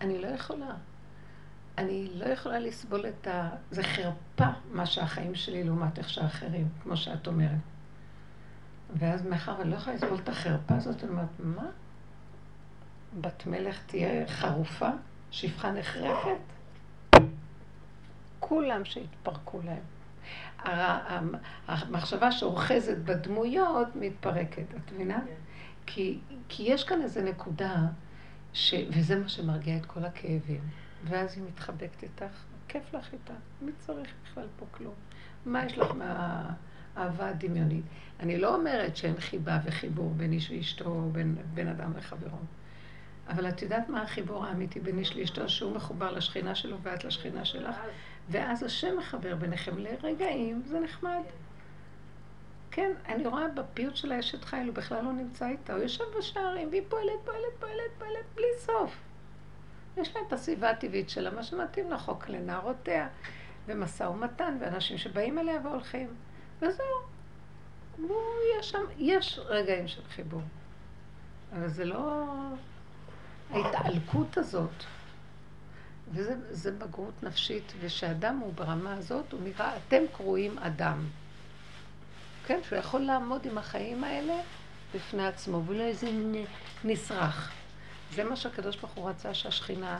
אני 0.00 0.18
לא 0.18 0.26
יכולה. 0.26 0.74
אני 1.78 2.08
לא 2.14 2.24
יכולה 2.24 2.58
לסבול 2.58 3.06
את 3.06 3.26
ה... 3.26 3.50
זה 3.70 3.82
חרפה 3.82 4.46
מה 4.72 4.86
שהחיים 4.86 5.34
שלי 5.34 5.64
לעומת 5.64 5.98
איך 5.98 6.08
שאחרים, 6.08 6.68
כמו 6.82 6.96
שאת 6.96 7.26
אומרת. 7.26 7.50
ואז 8.94 9.26
מאחר 9.26 9.54
ואני 9.58 9.70
לא 9.70 9.76
יכולה 9.76 9.96
לסבול 9.96 10.18
את 10.22 10.28
החרפה 10.28 10.74
הזאת, 10.74 11.04
אני 11.04 11.10
אומרת, 11.10 11.28
מה? 11.38 11.66
בת 13.20 13.46
מלך 13.46 13.82
תהיה 13.86 14.28
חרופה? 14.28 14.88
שפחה 15.30 15.72
נחרפת? 15.72 16.38
כולם 18.40 18.84
שהתפרקו 18.84 19.60
להם. 19.64 19.82
המחשבה 21.68 22.32
שאוחזת 22.32 22.96
בדמויות 22.96 23.88
מתפרקת, 23.96 24.74
את 24.76 24.92
מבינה? 24.92 25.20
כן. 25.26 25.32
כי, 25.86 26.18
כי 26.48 26.62
יש 26.62 26.84
כאן 26.84 27.02
איזו 27.02 27.20
נקודה, 27.22 27.76
ש, 28.52 28.74
וזה 28.88 29.18
מה 29.18 29.28
שמרגיע 29.28 29.76
את 29.76 29.86
כל 29.86 30.04
הכאבים. 30.04 30.60
ואז 31.08 31.36
היא 31.36 31.44
מתחבקת 31.48 32.02
איתך, 32.02 32.44
כיף 32.68 32.94
לך 32.94 33.12
איתה, 33.12 33.34
מי 33.62 33.72
צריך 33.78 34.10
בכלל 34.24 34.46
פה 34.58 34.66
כלום? 34.70 34.94
מה 35.46 35.64
יש 35.64 35.78
לך 35.78 35.90
מהאהבה 35.90 37.28
הדמיונית? 37.28 37.84
אני 38.20 38.38
לא 38.38 38.54
אומרת 38.54 38.96
שאין 38.96 39.20
חיבה 39.20 39.58
וחיבור 39.64 40.14
בין 40.16 40.32
איש 40.32 40.50
ואשתו, 40.50 41.08
בין 41.12 41.36
בן 41.54 41.68
אדם 41.68 41.96
לחברו. 41.96 42.38
אבל 43.28 43.48
את 43.48 43.62
יודעת 43.62 43.88
מה 43.88 44.02
החיבור 44.02 44.44
האמיתי 44.44 44.80
בין 44.80 44.98
איש 44.98 45.16
לאשתו, 45.16 45.48
שהוא 45.48 45.72
מחובר 45.72 46.10
לשכינה 46.10 46.54
שלו 46.54 46.76
ואת 46.82 47.04
לשכינה 47.04 47.44
שלך, 47.44 47.76
ואז 48.28 48.62
השם 48.62 48.98
מחבר 48.98 49.36
ביניכם 49.36 49.78
לרגעים, 49.78 50.62
זה 50.66 50.80
נחמד. 50.80 51.22
כן, 52.70 52.92
אני 53.08 53.26
רואה 53.26 53.48
בפיוט 53.48 53.96
של 53.96 54.12
האשת 54.12 54.44
חיל, 54.44 54.66
הוא 54.66 54.74
בכלל 54.74 55.04
לא 55.04 55.12
נמצא 55.12 55.48
איתה, 55.48 55.74
הוא 55.74 55.82
יושב 55.82 56.04
בשערים, 56.18 56.68
והיא 56.68 56.82
פועלת, 56.88 57.10
פועלת, 57.24 57.40
פועלת, 57.60 57.90
פועלת, 57.98 58.24
בלי 58.34 58.46
סוף. 58.58 59.05
יש 59.96 60.16
לה 60.16 60.20
את 60.26 60.32
הסביבה 60.32 60.70
הטבעית 60.70 61.10
שלה, 61.10 61.30
מה 61.30 61.42
שמתאים 61.42 61.90
לחוק 61.90 62.28
לנערותיה, 62.28 63.08
ומשא 63.66 64.02
ומתן, 64.02 64.56
ואנשים 64.60 64.98
שבאים 64.98 65.38
אליה 65.38 65.60
והולכים, 65.64 66.14
וזהו. 66.58 66.86
יש 68.58 68.70
שם, 68.70 68.84
יש 68.98 69.38
רגעים 69.38 69.88
של 69.88 70.02
חיבור. 70.08 70.42
אבל 71.52 71.68
זה 71.68 71.84
לא 71.84 72.24
ההתעלקות 73.50 74.38
הזאת. 74.38 74.84
וזה 76.12 76.72
בגרות 76.72 77.22
נפשית, 77.22 77.72
ושאדם 77.80 78.38
הוא 78.38 78.52
ברמה 78.52 78.94
הזאת, 78.94 79.32
הוא 79.32 79.40
נראה, 79.42 79.76
אתם 79.76 80.02
קרואים 80.12 80.58
אדם. 80.58 81.06
כן, 82.46 82.60
שהוא 82.62 82.78
יכול 82.78 83.00
לעמוד 83.00 83.46
עם 83.46 83.58
החיים 83.58 84.04
האלה 84.04 84.34
בפני 84.94 85.26
עצמו, 85.26 85.62
ולא 85.66 85.82
איזה 85.82 86.08
נשרח. 86.84 87.52
זה 88.14 88.24
מה 88.24 88.36
שהקדוש 88.36 88.76
ברוך 88.76 88.92
הוא 88.92 89.10
רצה 89.10 89.34
שהשכינה 89.34 89.98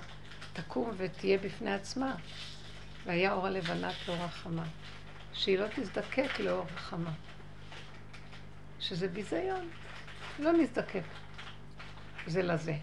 תקום 0.52 0.90
ותהיה 0.96 1.38
בפני 1.38 1.74
עצמה. 1.74 2.14
והיה 3.06 3.32
אור 3.32 3.46
הלבנה 3.46 3.92
כאור 3.92 4.24
החמה. 4.24 4.64
שהיא 5.32 5.58
לא 5.58 5.66
תזדקק 5.76 6.40
לאור 6.40 6.66
החמה. 6.74 7.10
שזה 8.80 9.08
ביזיון. 9.08 9.68
לא 10.38 10.52
נזדקק 10.52 11.02
זה 12.26 12.42
לזה. 12.42 12.76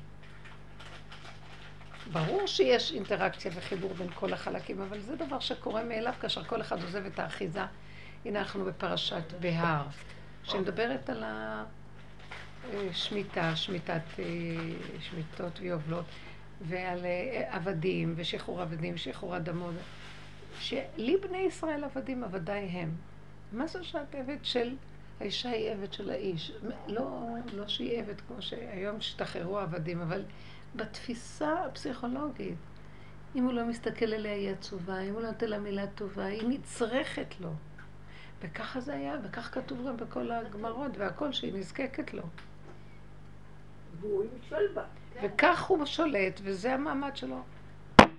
ברור 2.12 2.48
שיש 2.48 2.92
אינטראקציה 2.92 3.52
וחיבור 3.56 3.94
בין 3.94 4.08
כל 4.14 4.34
החלקים, 4.34 4.82
אבל 4.82 5.00
זה 5.00 5.16
דבר 5.16 5.40
שקורה 5.40 5.84
מאליו 5.84 6.14
כאשר 6.22 6.44
כל 6.44 6.62
אחד 6.62 6.84
עוזב 6.84 7.06
את 7.06 7.20
האחיזה. 7.20 7.62
הנה 8.26 8.40
אנחנו 8.40 8.66
בפרשת 8.66 9.34
בהר, 9.40 9.84
שמדברת 10.44 11.10
על 11.10 11.24
השמיטה, 12.72 13.56
שמיטת 13.56 14.02
אה, 14.20 14.26
שמיטות 15.00 15.60
ויובלות, 15.60 16.06
ועל 16.62 17.06
אה, 17.06 17.46
עבדים 17.50 18.14
ושחרור 18.18 18.62
עבדים, 18.62 18.98
שחרור 18.98 19.38
אדמות. 19.38 19.74
שלי 20.60 21.18
בני 21.18 21.38
ישראל 21.38 21.84
עבדים, 21.84 22.24
עבדיי 22.24 22.66
הם. 22.66 22.96
מה 23.52 23.68
זה 23.68 23.84
שאת 23.84 24.16
עבד 24.16 24.38
של... 24.44 24.76
האישה 25.20 25.50
היא 25.50 25.72
עבד 25.72 25.94
של 25.94 26.10
האיש. 26.10 26.52
לא, 26.88 27.28
לא 27.54 27.68
שהיא 27.68 28.00
עבד 28.00 28.22
כמו 28.22 28.42
שהיום 28.42 28.98
השתחררו 28.98 29.60
עבדים, 29.60 30.02
אבל 30.02 30.24
בתפיסה 30.76 31.66
הפסיכולוגית, 31.66 32.58
אם 33.36 33.44
הוא 33.44 33.54
לא 33.54 33.66
מסתכל 33.66 34.14
עליה 34.14 34.34
היא 34.34 34.50
עצובה, 34.50 35.00
אם 35.00 35.14
הוא 35.14 35.22
לא 35.22 35.28
נותן 35.28 35.50
לה 35.50 35.60
מילה 35.60 35.88
טובה, 35.88 36.26
היא 36.26 36.48
נצרכת 36.48 37.40
לו. 37.40 37.50
וככה 38.42 38.80
זה 38.80 38.94
היה, 38.94 39.16
וכך 39.24 39.54
כתוב 39.54 39.88
גם 39.88 39.98
בכל 39.98 40.32
הגמרות 40.32 40.98
והכל, 40.98 41.32
שהיא 41.32 41.54
נזקקת 41.54 42.14
לו. 42.14 42.24
והוא 44.04 44.24
ימשול 44.24 44.68
בה. 44.74 44.84
וכך 45.24 45.64
הוא 45.64 45.86
שולט, 45.86 46.40
וזה 46.44 46.74
המעמד 46.74 47.18
שלו. 47.18 47.42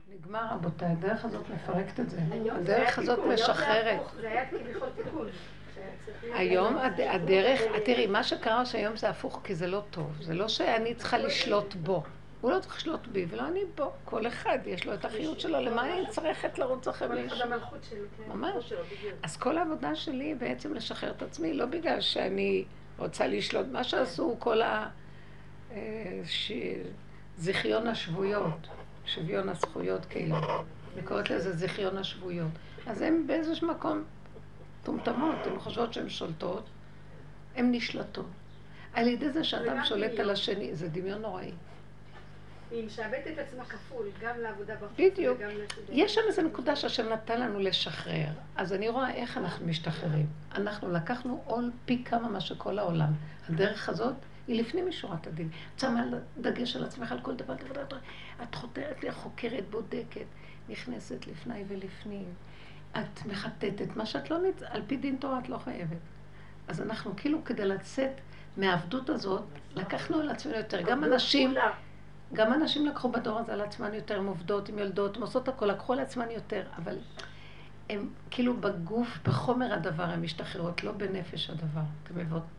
נגמר 0.09 0.47
רבותיי, 0.51 0.89
הדרך 0.89 1.25
הזאת 1.25 1.45
מפרקת 1.55 2.01
את 2.01 2.11
זה. 2.11 2.19
הדרך 2.53 2.99
הזאת 2.99 3.19
משחררת. 3.33 4.01
זה 4.21 4.31
היה 4.31 4.51
כביכול 4.51 4.89
תיקון. 4.97 5.27
היום 6.35 6.77
הדרך, 6.99 7.61
תראי, 7.85 8.07
מה 8.07 8.23
שקרה 8.23 8.67
שהיום 8.67 8.97
זה 8.97 9.09
הפוך 9.09 9.41
כי 9.45 9.55
זה 9.55 9.67
לא 9.67 9.83
טוב. 9.91 10.13
זה 10.21 10.35
לא 10.35 10.49
שאני 10.49 10.95
צריכה 10.95 11.19
לשלוט 11.19 11.75
בו. 11.75 12.03
הוא 12.41 12.51
לא 12.51 12.61
צריך 12.61 12.77
לשלוט 12.77 13.07
בי 13.07 13.27
ולא 13.29 13.49
אני 13.49 13.61
בו. 13.77 13.91
כל 14.05 14.27
אחד 14.27 14.59
יש 14.67 14.87
לו 14.87 14.95
את 14.95 15.05
החיות 15.05 15.41
שלו, 15.41 15.61
למה 15.61 15.95
אני 15.95 16.07
צריכת 16.11 16.59
לרוץ 16.59 16.89
אחרי 16.89 17.23
מישהו? 17.23 17.39
כן. 17.39 17.49
ממש. 18.29 18.73
אז 19.23 19.37
כל 19.37 19.59
העבודה 19.59 19.95
שלי 19.95 20.25
היא 20.25 20.37
בעצם 20.37 20.75
לשחרר 20.75 21.11
את 21.11 21.23
עצמי, 21.23 21.53
לא 21.53 21.67
בגלל 21.67 22.01
שאני 22.01 22.65
רוצה 22.99 23.27
לשלוט. 23.27 23.67
מה 23.73 23.85
שעשו 23.85 24.37
כל 24.39 24.63
ה... 24.63 24.89
אה, 25.75 26.21
זיכיון 27.39 27.87
השבויות, 27.87 28.67
שוויון 29.07 29.49
הזכויות 29.49 30.05
כאילו. 30.05 30.37
אני 30.95 31.03
קוראת 31.05 31.31
לזה 31.31 31.53
זיכיון 31.53 31.99
השבויות. 31.99 32.51
אז 32.87 33.03
הם 33.03 33.27
באיזשהו 33.27 33.69
מקום 33.69 34.05
מטומטמות, 34.81 35.47
הן 35.47 35.59
חושבות 35.59 35.93
שהן 35.93 36.09
שולטות, 36.09 36.65
הן 37.57 37.69
נשלטות. 37.73 38.27
על 38.93 39.09
ידי 39.09 39.31
זה 39.31 39.45
שאדם 39.45 39.85
שולט 39.85 40.21
על 40.21 40.31
השני, 40.31 40.75
זה 40.75 40.89
דמיון 40.89 41.23
נוראי. 41.23 41.51
היא 42.71 42.87
משעבדת 42.87 43.27
את 43.33 43.39
עצמה 43.39 43.65
כפול, 43.65 44.07
גם 44.21 44.41
לעבודה 44.41 44.75
בחוץ 44.75 44.99
בדיוק. 44.99 45.39
וגם 45.39 45.49
לסטודנט. 45.49 45.89
יש 45.93 46.15
שם 46.15 46.21
איזו 46.29 46.43
נקודה 46.43 46.77
שהשם 46.77 47.13
נתן 47.13 47.41
לנו 47.41 47.59
לשחרר. 47.59 48.27
אז 48.57 48.73
אני 48.73 48.89
רואה 48.89 49.15
איך 49.15 49.39
אנחנו 49.39 49.67
משתחררים. 49.67 50.27
אנחנו 50.55 50.93
לקחנו 50.93 51.43
עול 51.47 51.71
פי 51.85 52.05
כמה 52.05 52.29
מה 52.29 52.41
שכל 52.41 52.79
העולם. 52.79 53.13
הדרך 53.49 53.89
הזאת 53.89 54.15
היא 54.47 54.61
לפנים 54.61 54.89
משורת 54.89 55.27
הדין. 55.27 55.49
את 55.75 55.81
שמה 55.81 56.05
דגש 56.41 56.77
על 56.77 56.85
עצמך 56.85 57.13
על 57.13 57.21
כל 57.21 57.35
דבר, 57.35 57.55
את 58.43 58.55
חותרת, 58.55 59.05
חוקרת, 59.11 59.65
בודקת, 59.71 60.27
נכנסת 60.69 61.27
לפני 61.27 61.65
ולפנים. 61.69 62.35
את 62.97 63.27
מחטטת, 63.27 63.97
מה 63.97 64.07
שאת 64.07 64.31
לא 64.31 64.39
נצ... 64.39 64.63
על 64.63 64.83
פי 64.87 64.97
דין 64.97 65.17
תורה 65.17 65.39
את 65.39 65.49
לא 65.49 65.59
חייבת. 65.59 65.97
אז 66.69 66.81
אנחנו 66.81 67.17
כאילו 67.17 67.45
כדי 67.45 67.65
לצאת 67.65 68.11
מהעבדות 68.57 69.11
הזאת, 69.11 69.43
לקחנו 69.75 70.21
על 70.21 70.31
עצמנו 70.31 70.57
יותר. 70.57 70.81
גם 70.83 71.05
אנשים, 71.05 71.55
גם 72.33 72.53
אנשים 72.53 72.87
לקחו 72.87 73.09
בדור 73.09 73.39
הזה 73.39 73.53
על 73.53 73.61
עצמן 73.61 73.95
יותר, 73.95 74.19
הן 74.19 74.27
עובדות, 74.27 74.69
הן 74.69 74.79
יולדות, 74.79 75.17
הן 75.17 75.23
עושות 75.23 75.49
הכל, 75.49 75.67
לקחו 75.67 75.93
על 75.93 76.01
עצמן 76.01 76.31
יותר, 76.31 76.63
אבל 76.77 76.97
הם 77.91 78.09
כאילו 78.31 78.57
בגוף, 78.57 79.19
בחומר 79.25 79.75
הדבר, 79.75 80.05
הן 80.05 80.21
משתחררות, 80.21 80.85
לא 80.85 80.93
בנפש 80.93 81.51
הדבר. 81.51 81.81
אתם 82.03 82.15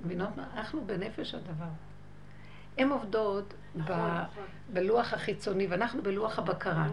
מבינות 0.06 0.38
מה? 0.38 0.44
אנחנו 0.56 0.86
בנפש 0.86 1.36
הדבר. 1.36 1.66
הן 2.78 2.90
עובדות 2.90 3.54
נכון, 3.76 3.96
נכון. 3.96 4.44
בלוח 4.74 5.14
החיצוני, 5.14 5.68
ואנחנו 5.68 6.04
בלוח 6.04 6.40
הבקרה. 6.40 6.88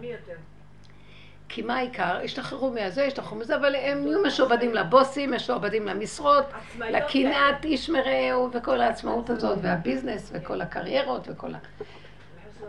כי 1.49 1.63
מה 1.63 1.77
העיקר? 1.77 2.21
השתחררו 2.25 2.71
מהזה, 2.71 3.05
השתחררו 3.05 3.37
מזה, 3.41 3.57
אבל 3.57 3.75
הם 3.75 4.07
יהיו 4.07 4.23
משועבדים 4.23 4.75
לבוסים, 4.75 5.33
משועבדים 5.33 5.87
למשרות, 5.87 6.45
לקנאת 6.79 7.65
איש 7.65 7.91
מרעהו 7.91 8.51
וכל 8.53 8.81
העצמאות 8.81 9.31
הזאת, 9.31 9.59
והביזנס 9.63 10.31
וכל 10.35 10.61
הקריירות 10.61 11.29
וכל 11.31 11.55
ה... 11.55 11.59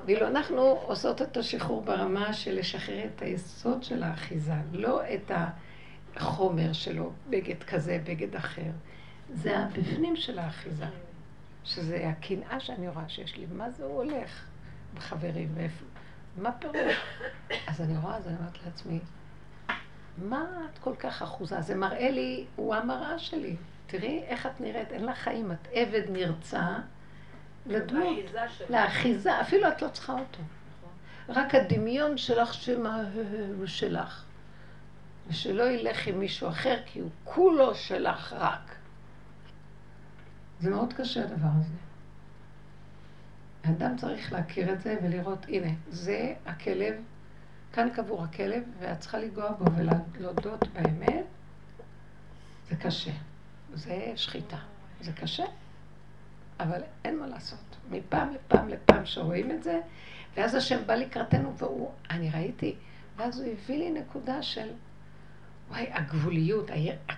ואילו 0.05 0.27
אנחנו 0.27 0.62
עושות 0.62 1.22
את 1.22 1.38
השחרור 1.38 1.81
ברמה 1.81 2.33
של 2.33 2.60
לשחרר 2.60 3.05
את 3.15 3.22
היסוד 3.22 3.83
של 3.83 4.03
האחיזה, 4.03 4.53
לא 4.72 5.01
את 5.13 5.31
החומר 6.15 6.74
שלו, 6.74 7.12
בגד 7.29 7.63
כזה, 7.63 8.01
בגד 8.03 8.36
אחר. 8.36 8.72
זה 9.33 9.57
הבפנים 9.60 10.15
של 10.15 10.39
האחיזה, 10.39 10.86
שזה 11.63 12.10
הקנאה 12.10 12.60
שאני 12.60 12.89
רואה 12.89 13.10
שיש 13.10 13.38
לי. 13.38 13.45
מה 13.53 13.69
זה 13.69 13.83
הוא 13.83 13.95
הולך 14.03 14.45
בחברים, 14.93 15.51
ואיפה? 15.53 15.86
מה 16.38 16.51
פירוש? 16.51 16.95
אז 17.67 17.81
אני 17.81 17.98
רואה, 17.98 18.17
אז 18.17 18.27
אני 18.27 18.36
אומרת 18.38 18.57
לעצמי, 18.65 19.00
מה 20.17 20.45
את 20.74 20.79
כל 20.79 20.95
כך 21.00 21.22
אחוזה? 21.22 21.62
זה 21.62 21.75
מראה 21.75 22.12
לי, 22.12 22.45
הוא 22.55 22.75
המראה 22.75 23.19
שלי. 23.19 23.55
תראי 23.88 24.24
איך 24.24 24.45
את 24.45 24.62
נראית, 24.62 24.91
אין 24.91 25.05
לך 25.05 25.17
חיים, 25.17 25.51
את 25.51 25.67
עבד 25.72 26.03
נרצע 26.10 26.77
לדמות, 27.65 28.17
לאחיזה, 28.70 29.41
אפילו 29.41 29.67
את 29.67 29.82
לא 29.82 29.88
צריכה 29.89 30.13
אותו. 30.13 30.39
רק 31.29 31.55
הדמיון 31.55 32.17
שלך 32.17 32.53
שמה 32.53 33.03
הוא 33.58 33.65
שלך. 33.65 34.24
ושלא 35.27 35.63
ילך 35.63 36.08
עם 36.08 36.20
מישהו 36.20 36.50
אחר, 36.50 36.77
כי 36.86 37.00
הוא 37.00 37.10
כולו 37.24 37.75
שלך 37.75 38.34
רק. 38.34 38.75
זה 40.60 40.70
מאוד 40.70 40.93
קשה 40.93 41.24
הדבר 41.24 41.48
הזה. 41.60 41.74
האדם 43.63 43.98
צריך 43.98 44.34
להכיר 44.34 44.74
את 44.74 44.82
זה 44.82 44.96
ולראות, 45.03 45.46
הנה, 45.48 45.72
זה 45.89 46.34
הכלב, 46.46 46.93
כאן 47.74 47.89
קבור 47.96 48.24
הכלב, 48.24 48.63
ואת 48.79 49.00
צריכה 49.00 49.17
לנגוע 49.17 49.51
בו 49.51 49.65
ולהודות 49.75 50.67
באמת, 50.67 51.25
זה 52.70 52.75
קשה. 52.75 53.12
זה 53.74 54.12
שחיטה. 54.15 54.58
זה 55.01 55.12
קשה, 55.12 55.43
אבל 56.63 56.82
אין 57.05 57.20
מה 57.20 57.27
לעשות. 57.27 57.60
מפעם 57.91 58.34
לפעם 58.34 58.70
לפעם 58.70 59.05
שרואים 59.05 59.51
את 59.51 59.63
זה, 59.63 59.79
ואז 60.36 60.55
השם 60.55 60.79
בא 60.86 60.96
לקראתנו 60.96 61.58
והוא, 61.58 61.91
אני 62.10 62.29
ראיתי, 62.29 62.75
ואז 63.15 63.39
הוא 63.39 63.51
הביא 63.51 63.77
לי 63.77 63.91
נקודה 63.91 64.41
של, 64.41 64.70
וואי, 65.70 65.88
הגבוליות, 65.91 66.72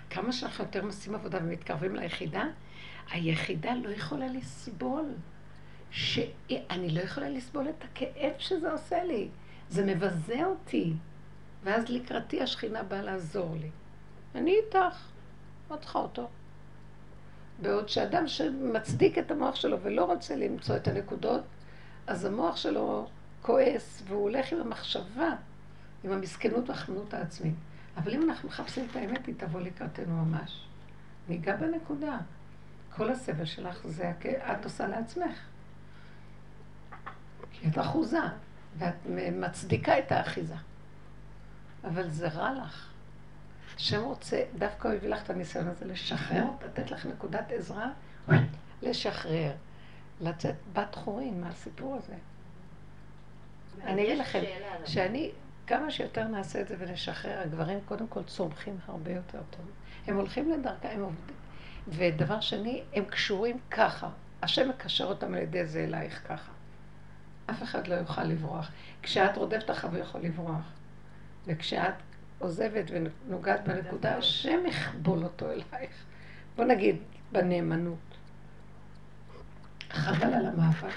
כמה 0.09 0.31
שאנחנו 0.31 0.63
יותר 0.63 0.85
עושים 0.85 1.15
עבודה 1.15 1.37
ומתקרבים 1.41 1.95
ליחידה, 1.95 2.43
היחידה 3.11 3.73
לא 3.75 3.89
יכולה 3.89 4.27
לסבול. 4.27 5.13
שאני 5.91 6.89
לא 6.89 7.01
יכולה 7.01 7.29
לסבול 7.29 7.69
את 7.69 7.83
הכאב 7.83 8.31
שזה 8.37 8.71
עושה 8.71 9.03
לי. 9.03 9.27
זה 9.69 9.85
מבזה 9.85 10.45
אותי. 10.45 10.93
ואז 11.63 11.89
לקראתי 11.89 12.41
השכינה 12.41 12.83
באה 12.83 13.01
לעזור 13.01 13.55
לי. 13.61 13.69
אני 14.35 14.55
איתך, 14.65 15.07
לא 15.71 15.75
צריכה 15.75 15.99
אותו. 15.99 16.29
בעוד 17.61 17.89
שאדם 17.89 18.27
שמצדיק 18.27 19.17
את 19.17 19.31
המוח 19.31 19.55
שלו 19.55 19.81
ולא 19.81 20.05
רוצה 20.05 20.35
למצוא 20.35 20.75
את 20.75 20.87
הנקודות, 20.87 21.41
אז 22.07 22.25
המוח 22.25 22.57
שלו 22.57 23.07
כועס, 23.41 24.03
והוא 24.07 24.21
הולך 24.23 24.51
עם 24.51 24.61
המחשבה, 24.61 25.29
עם 26.03 26.11
המסכנות 26.11 26.69
והחמנות 26.69 27.13
העצמית. 27.13 27.55
אבל 27.97 28.13
אם 28.13 28.29
אנחנו 28.29 28.49
מחפשים 28.49 28.87
את 28.91 28.95
האמת, 28.95 29.25
היא 29.25 29.35
תבוא 29.37 29.61
לקראתנו 29.61 30.25
ממש. 30.25 30.67
ניגע 31.29 31.55
בנקודה. 31.55 32.17
כל 32.95 33.09
הסבל 33.09 33.45
שלך 33.45 33.87
זה 33.87 34.11
את 34.51 34.65
עושה 34.65 34.87
לעצמך. 34.87 35.39
כי 37.51 37.69
את 37.69 37.77
אחוזה, 37.77 38.19
ואת 38.77 38.95
מצדיקה 39.31 39.99
את 39.99 40.11
האחיזה. 40.11 40.55
אבל 41.83 42.09
זה 42.09 42.27
רע 42.27 42.53
לך. 42.53 42.94
השם 43.75 44.01
רוצה, 44.01 44.43
דווקא 44.57 44.87
הוא 44.87 44.95
הביא 44.95 45.09
לך 45.09 45.23
את 45.23 45.29
הניסיון 45.29 45.67
הזה 45.67 45.85
לשחרר, 45.85 46.43
לתת 46.65 46.91
לך 46.91 47.05
נקודת 47.05 47.51
עזרה, 47.51 47.89
לשחרר, 48.81 49.51
לצאת 50.21 50.55
בת 50.73 50.95
חורין 50.95 51.41
מהסיפור 51.41 51.95
הזה. 51.95 52.13
אני 53.83 54.03
אגיד 54.03 54.17
לכם, 54.17 54.41
שאני, 54.85 55.31
כמה 55.67 55.91
שיותר 55.91 56.27
נעשה 56.27 56.61
את 56.61 56.67
זה 56.67 56.75
ונשחרר, 56.79 57.39
הגברים 57.39 57.79
קודם 57.85 58.07
כל 58.07 58.23
צומחים 58.23 58.77
הרבה 58.87 59.11
יותר 59.11 59.39
טוב. 59.49 59.65
הם 60.07 60.15
הולכים 60.15 60.51
לדרכה, 60.51 60.91
הם 60.91 61.01
עובדים. 61.01 61.35
ודבר 61.87 62.39
שני, 62.39 62.83
הם 62.93 63.05
קשורים 63.05 63.57
ככה. 63.71 64.09
השם 64.41 64.69
מקשר 64.69 65.05
אותם 65.05 65.33
על 65.33 65.41
ידי 65.41 65.65
זה 65.65 65.83
אלייך 65.83 66.21
ככה. 66.27 66.51
אף 67.49 67.63
אחד 67.63 67.87
לא 67.87 67.95
יוכל 67.95 68.23
לברוח. 68.23 68.71
כשאת 69.01 69.37
רודפת 69.37 69.71
אחריו 69.71 69.95
הוא 69.95 70.01
יכול 70.01 70.21
לברוח. 70.21 70.71
וכשאת 71.45 71.93
עוזבת 72.39 72.91
ונוגעת 72.91 73.67
בנקודה, 73.67 74.17
השם 74.17 74.65
יכבול 74.65 75.23
אותו 75.23 75.45
אלייך. 75.45 76.03
בוא 76.55 76.65
נגיד, 76.65 76.95
בנאמנות. 77.31 77.97
חבל 79.89 80.33
על 80.33 80.45
המאבק. 80.45 80.93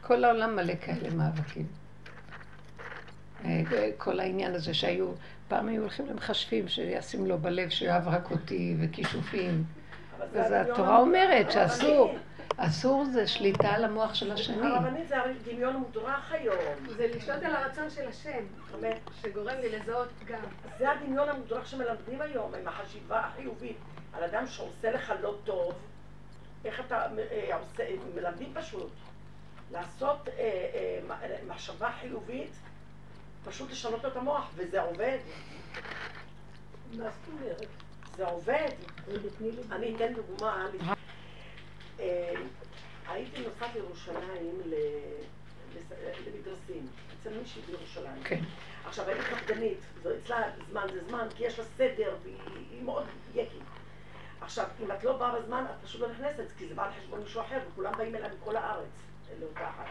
כל 0.00 0.24
העולם 0.24 0.56
מלא 0.56 0.74
כאלה 0.80 1.14
מאבקים. 1.14 1.66
אה, 3.44 3.62
כל 3.98 4.20
העניין 4.20 4.54
הזה 4.54 4.74
שהיו, 4.74 5.06
פעם 5.48 5.68
היו 5.68 5.82
הולכים 5.82 6.06
למחשבים 6.06 6.68
שישים 6.68 7.26
לו 7.26 7.38
בלב 7.38 7.68
שיאהב 7.68 8.08
רק 8.08 8.30
אותי 8.30 8.76
וכישופים. 8.80 9.64
וזה 10.32 10.60
התורה 10.60 10.98
אומרת 10.98 11.52
שאסור. 11.52 12.18
אסור 12.56 13.04
זה 13.04 13.26
שליטה 13.26 13.68
על 13.68 13.84
המוח 13.84 14.14
של 14.14 14.32
השני. 14.32 14.66
הרבנית 14.66 15.08
זה 15.08 15.16
דמיון 15.44 15.76
מודרך 15.76 16.32
היום. 16.32 16.56
זה 16.96 17.06
לשלוט 17.06 17.42
על 17.42 17.56
הרצון 17.56 17.90
של 17.90 18.08
השם, 18.08 18.44
שגורם 19.22 19.56
לי 19.60 19.68
לזהות 19.68 20.08
גם. 20.26 20.40
זה 20.78 20.90
הדמיון 20.90 21.28
המודרך 21.28 21.66
שמלמדים 21.66 22.20
היום, 22.20 22.54
עם 22.54 22.68
החשיבה 22.68 23.20
החיובית. 23.20 23.76
על 24.12 24.24
אדם 24.24 24.46
שעושה 24.46 24.90
לך 24.90 25.12
לא 25.22 25.34
טוב, 25.44 25.74
איך 26.64 26.80
אתה 26.80 27.06
אה, 27.18 27.56
עושה, 27.56 27.84
מלמדים 28.14 28.52
פשוט. 28.54 28.90
לעשות 29.72 30.28
אה, 30.28 31.00
אה, 31.22 31.38
מחשבה 31.48 31.90
חיובית, 32.00 32.52
פשוט 33.44 33.70
לשנות 33.70 34.04
את 34.04 34.16
המוח, 34.16 34.50
וזה 34.54 34.80
עובד. 34.82 35.18
מה 36.96 37.04
זאת 37.10 37.28
אומרת? 37.32 37.66
זה 38.16 38.26
עובד. 38.26 38.68
אני 39.72 39.96
אתן 39.96 40.12
דוגמה. 40.14 40.66
אה, 42.02 42.34
הייתי 43.08 43.40
נוסעת 43.40 43.74
לירושלים 43.74 44.60
למדרסים, 46.26 46.86
אצל 47.20 47.38
מישהי 47.38 47.62
בירושלים. 47.62 48.22
כן. 48.24 48.40
עכשיו, 48.84 49.08
הייתי 49.08 49.24
קפדנית, 49.24 49.78
אצלה 50.22 50.42
זמן 50.70 50.86
זה 50.92 51.04
זמן, 51.08 51.26
כי 51.36 51.44
יש 51.44 51.58
לה 51.58 51.64
סדר, 51.64 52.16
והיא 52.22 52.82
מאוד 52.82 53.04
יקית. 53.34 53.62
עכשיו, 54.40 54.66
אם 54.82 54.92
את 54.92 55.04
לא 55.04 55.16
באה 55.16 55.40
בזמן, 55.40 55.64
את 55.64 55.84
פשוט 55.84 56.00
לא 56.00 56.08
נכנסת, 56.12 56.44
כי 56.58 56.68
זה 56.68 56.74
בא 56.74 56.84
על 56.84 56.92
חשבון 57.00 57.20
מישהו 57.20 57.40
אחר, 57.40 57.58
וכולם 57.72 57.92
באים 57.96 58.16
אליי 58.16 58.30
מכל 58.40 58.56
הארץ, 58.56 58.88
לאותה 59.40 59.70
אחת. 59.70 59.86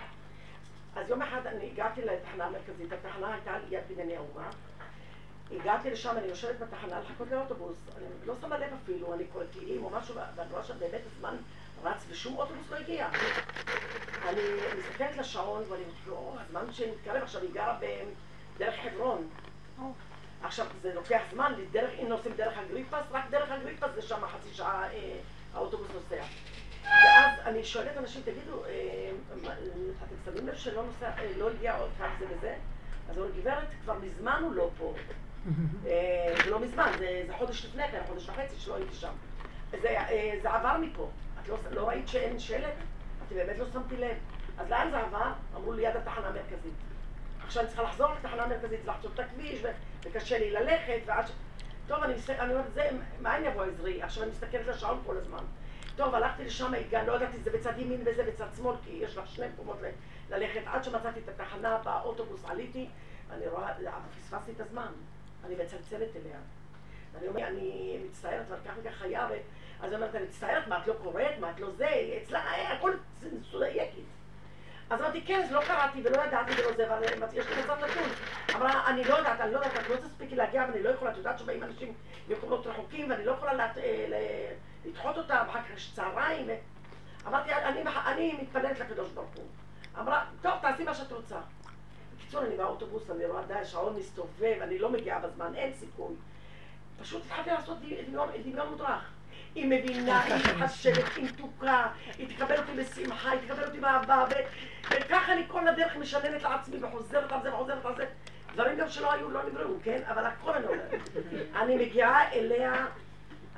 אז 0.95 1.09
יום 1.09 1.21
אחד 1.21 1.47
אני 1.47 1.71
הגעתי 1.71 2.01
לתחנה 2.01 2.45
המרכזית, 2.45 2.91
התחנה 2.91 3.33
הייתה 3.33 3.53
על 3.53 3.61
יד 3.69 3.83
בנייני 3.87 4.17
האומה. 4.17 4.49
הגעתי 5.51 5.89
לשם, 5.89 6.17
אני 6.17 6.27
יושבת 6.27 6.59
בתחנה 6.59 6.99
לחכות 6.99 7.27
לאוטובוס, 7.31 7.77
אני 7.97 8.05
לא 8.25 8.33
שמה 8.41 8.57
לב 8.57 8.69
אפילו, 8.83 9.13
אני 9.13 9.23
תהילים 9.51 9.83
או 9.83 9.89
משהו, 9.89 10.15
ואני 10.35 10.51
רואה 10.51 10.63
שבאמת 10.63 11.01
הזמן 11.15 11.35
רץ 11.83 12.05
ושום 12.09 12.37
אוטובוס 12.37 12.69
לא 12.71 12.75
הגיע. 12.75 13.09
אני 14.29 14.41
מסתכלת 14.79 15.17
לשעון 15.17 15.63
ואני 15.69 15.83
אומרת, 15.83 16.07
לא, 16.07 16.35
הזמן 16.45 16.73
שמתקרב 16.73 17.23
עכשיו, 17.23 17.41
היא 17.41 17.49
גרה 17.53 17.79
בדרך 17.79 18.75
חברון. 18.83 19.29
עכשיו, 20.43 20.65
זה 20.81 20.93
לוקח 20.93 21.21
זמן, 21.31 21.53
דרך, 21.71 21.91
אם 22.01 22.07
נוסעים 22.07 22.35
דרך 22.35 22.57
אגריפס, 22.57 23.03
רק 23.11 23.23
דרך 23.29 23.51
אגריפס 23.51 23.89
זה 23.95 24.01
שם 24.01 24.21
חצי 24.27 24.53
שעה 24.53 24.93
אה, 24.93 25.17
האוטובוס 25.53 25.87
נוסע. 25.93 26.23
ואז 26.83 27.39
אני 27.45 27.63
שואלת 27.63 27.97
אנשים, 27.97 28.21
תגידו, 28.21 28.65
אה, 28.65 29.11
אתם 29.43 30.15
שמים 30.25 30.47
לב 30.47 30.55
שלא 30.55 30.83
נוסע, 30.83 31.09
אה, 31.17 31.31
לא 31.37 31.49
הגיע 31.49 31.77
עוד 31.77 31.89
כך 31.99 32.07
זה 32.19 32.25
וזה? 32.29 32.55
אז 33.09 33.17
הוא 33.17 33.27
גברת, 33.41 33.67
כבר 33.83 33.93
מזמן 33.99 34.39
הוא 34.43 34.53
לא 34.53 34.69
פה. 34.77 34.93
אה, 35.87 36.35
זה 36.43 36.49
לא 36.49 36.59
מזמן, 36.59 36.91
זה, 36.97 37.23
חודש 37.37 37.65
לפני 37.65 37.83
כן, 37.91 38.01
חודש 38.07 38.29
וחצי 38.29 38.55
שלא 38.59 38.75
הייתי 38.75 38.95
שם. 38.95 39.13
זה, 39.81 39.89
אה, 39.89 40.33
עבר 40.43 40.77
מפה. 40.77 41.09
את 41.43 41.49
לא, 41.49 41.57
לא 41.71 41.89
ראית 41.89 42.07
שאין 42.07 42.39
שלט? 42.39 42.73
את 43.27 43.33
באמת 43.33 43.57
לא 43.57 43.65
שמתי 43.73 43.97
לב. 43.97 44.17
אז 44.57 44.69
לאן 44.69 44.91
זה 44.91 44.97
עבר? 44.97 45.31
אמרו 45.55 45.73
ליד 45.73 45.95
התחנה 45.95 46.27
המרכזית. 46.27 46.73
עכשיו 47.45 47.61
אני 47.61 47.67
צריכה 47.67 47.83
לחזור 47.83 48.07
לתחנה 48.13 48.43
המרכזית, 48.43 48.79
לחצות 48.85 49.13
את 49.13 49.19
הכביש, 49.19 49.61
וקשה 50.03 50.39
לי 50.39 50.51
ללכת, 50.51 50.99
ועד 51.05 51.27
ש... 51.27 51.31
טוב, 51.87 52.03
אני, 52.03 52.13
אני 52.39 52.53
אומרת, 52.53 52.73
זה, 52.73 52.89
מאין 53.21 53.45
יבוא 53.45 53.63
עזרי? 53.63 54.03
עכשיו 54.03 54.23
אני 54.23 54.31
מסתכלת 54.31 54.67
על 54.67 54.73
השעון 54.73 55.01
כל 55.05 55.17
הזמן. 55.17 55.43
טוב, 55.95 56.15
הלכתי 56.15 56.45
לשם, 56.45 56.73
הגענו, 56.73 57.07
לא 57.07 57.15
ידעתי, 57.15 57.37
זה 57.37 57.51
בצד 57.51 57.79
ימין 57.79 58.01
וזה 58.05 58.23
בצד 58.23 58.47
שמאל, 58.57 58.75
כי 58.83 58.91
יש 58.91 59.17
לך 59.17 59.27
שני 59.27 59.47
מקומות 59.53 59.77
ללכת. 60.29 60.61
עד 60.65 60.83
שמצאתי 60.83 61.19
את 61.19 61.29
התחנה, 61.29 61.77
באוטובוס 61.77 62.45
עליתי, 62.45 62.87
אני 63.31 63.47
רואה, 63.47 63.73
פספסתי 64.17 64.51
את 64.51 64.59
הזמן. 64.59 64.91
אני 65.45 65.55
מצלצלת 65.55 66.15
אליה. 66.15 66.37
אני 67.19 67.27
אומרת, 67.27 67.47
אני 67.47 67.97
מצטערת, 68.05 68.45
אבל 68.47 68.57
כך 68.65 68.73
וכך 68.81 69.01
היה, 69.01 69.27
אז 69.81 69.91
היא 69.91 69.95
אומרת, 69.95 70.15
אני 70.15 70.23
מצטערת, 70.23 70.67
מה 70.67 70.77
את 70.77 70.87
לא 70.87 70.93
קוראת, 71.03 71.39
מה 71.39 71.51
את 71.51 71.59
לא 71.59 71.71
זה, 71.77 72.19
אצלה 72.23 72.51
היה 72.51 72.73
הכל 72.73 72.91
יקית. 73.67 74.05
אז 74.89 75.01
אמרתי, 75.01 75.21
כן, 75.21 75.41
אז 75.43 75.51
לא 75.51 75.61
קראתי 75.67 76.01
ולא 76.03 76.21
ידעתי 76.21 76.51
ולא 76.61 76.73
זה, 76.75 76.87
אבל 76.87 77.03
יש 77.33 77.47
לי 77.47 77.63
מצב 77.63 77.77
נתון. 77.77 78.09
אמרה, 78.55 78.87
אני 78.87 79.03
לא 79.03 79.15
יודעת, 79.15 79.39
אני 79.39 79.51
לא 79.51 79.57
יודעת, 79.57 79.77
את 79.77 79.89
לא 79.89 79.95
תספיקי 79.95 80.35
להגיע 80.35 80.65
ואני 80.67 80.83
לא 80.83 80.89
יכולה, 80.89 81.11
את 81.11 81.17
יודעת 81.17 81.39
שבאים 81.39 81.63
אנשים 81.63 81.93
ממקומות 82.27 82.67
רחוקים 82.67 83.09
ואני 83.09 83.25
לא 83.25 83.31
יכולה 83.31 83.67
אה, 83.77 84.51
לדחות 84.85 85.17
אותם, 85.17 85.45
אחר 85.49 85.59
כך 85.61 85.75
יש 85.75 85.91
צהריים. 85.95 86.49
אמרתי, 87.27 87.49
אני 88.05 88.33
מתפללת 88.41 88.79
לקדוש 88.79 89.09
ברוך 89.09 89.35
הוא. 89.35 89.45
אמרה, 89.99 90.25
טוב, 90.41 90.53
תעשי 90.61 90.83
מה 90.83 90.93
שאת 90.93 91.11
רוצה. 91.11 91.37
בקיצור, 92.17 92.41
אני 92.41 92.57
באוטובוס, 92.57 93.09
אני 93.09 93.25
רואה 93.25 93.43
די, 93.47 93.53
השעון 93.53 93.95
מסתובב, 93.95 94.57
אני 94.61 94.79
לא 94.79 94.89
מגיעה 94.89 95.19
בזמן, 95.19 95.55
אין 95.55 95.73
סיכוי. 95.73 96.15
פשוט 97.01 97.25
התחלתי 97.25 97.49
לעשות 97.49 97.77
דמיון 98.43 98.69
מודרך. 98.69 99.10
היא 99.55 99.65
מבינה, 99.65 100.21
היא 100.21 100.35
מתחשבת, 100.35 101.15
היא 101.15 101.25
מתוקה, 101.25 101.87
היא 102.17 102.27
תקבל 102.35 102.57
אותי 102.57 102.71
בשמחה, 102.71 103.31
היא 103.31 103.39
תקבל 103.47 103.63
אותי 103.63 103.79
באהבה, 103.79 104.25
וככה 104.91 105.33
אני 105.33 105.43
כל 105.47 105.67
הדרך 105.67 105.95
משננת 105.95 106.43
לעצמי 106.43 106.83
וחוזרת 106.83 107.31
על 107.31 107.39
זה 107.43 107.53
וחוזרת 107.53 107.85
על 107.85 107.95
זה. 107.95 108.05
דברים 108.55 108.77
גם 108.77 108.89
שלא 108.89 109.13
היו, 109.13 109.29
לא 109.29 109.43
נבראו, 109.43 109.73
כן? 109.83 110.01
אבל 110.07 110.25
הכל 110.25 110.51
אני 110.51 110.65
אומרת. 110.65 110.93
אני 111.55 111.75
מגיעה 111.75 112.31
אליה, 112.33 112.85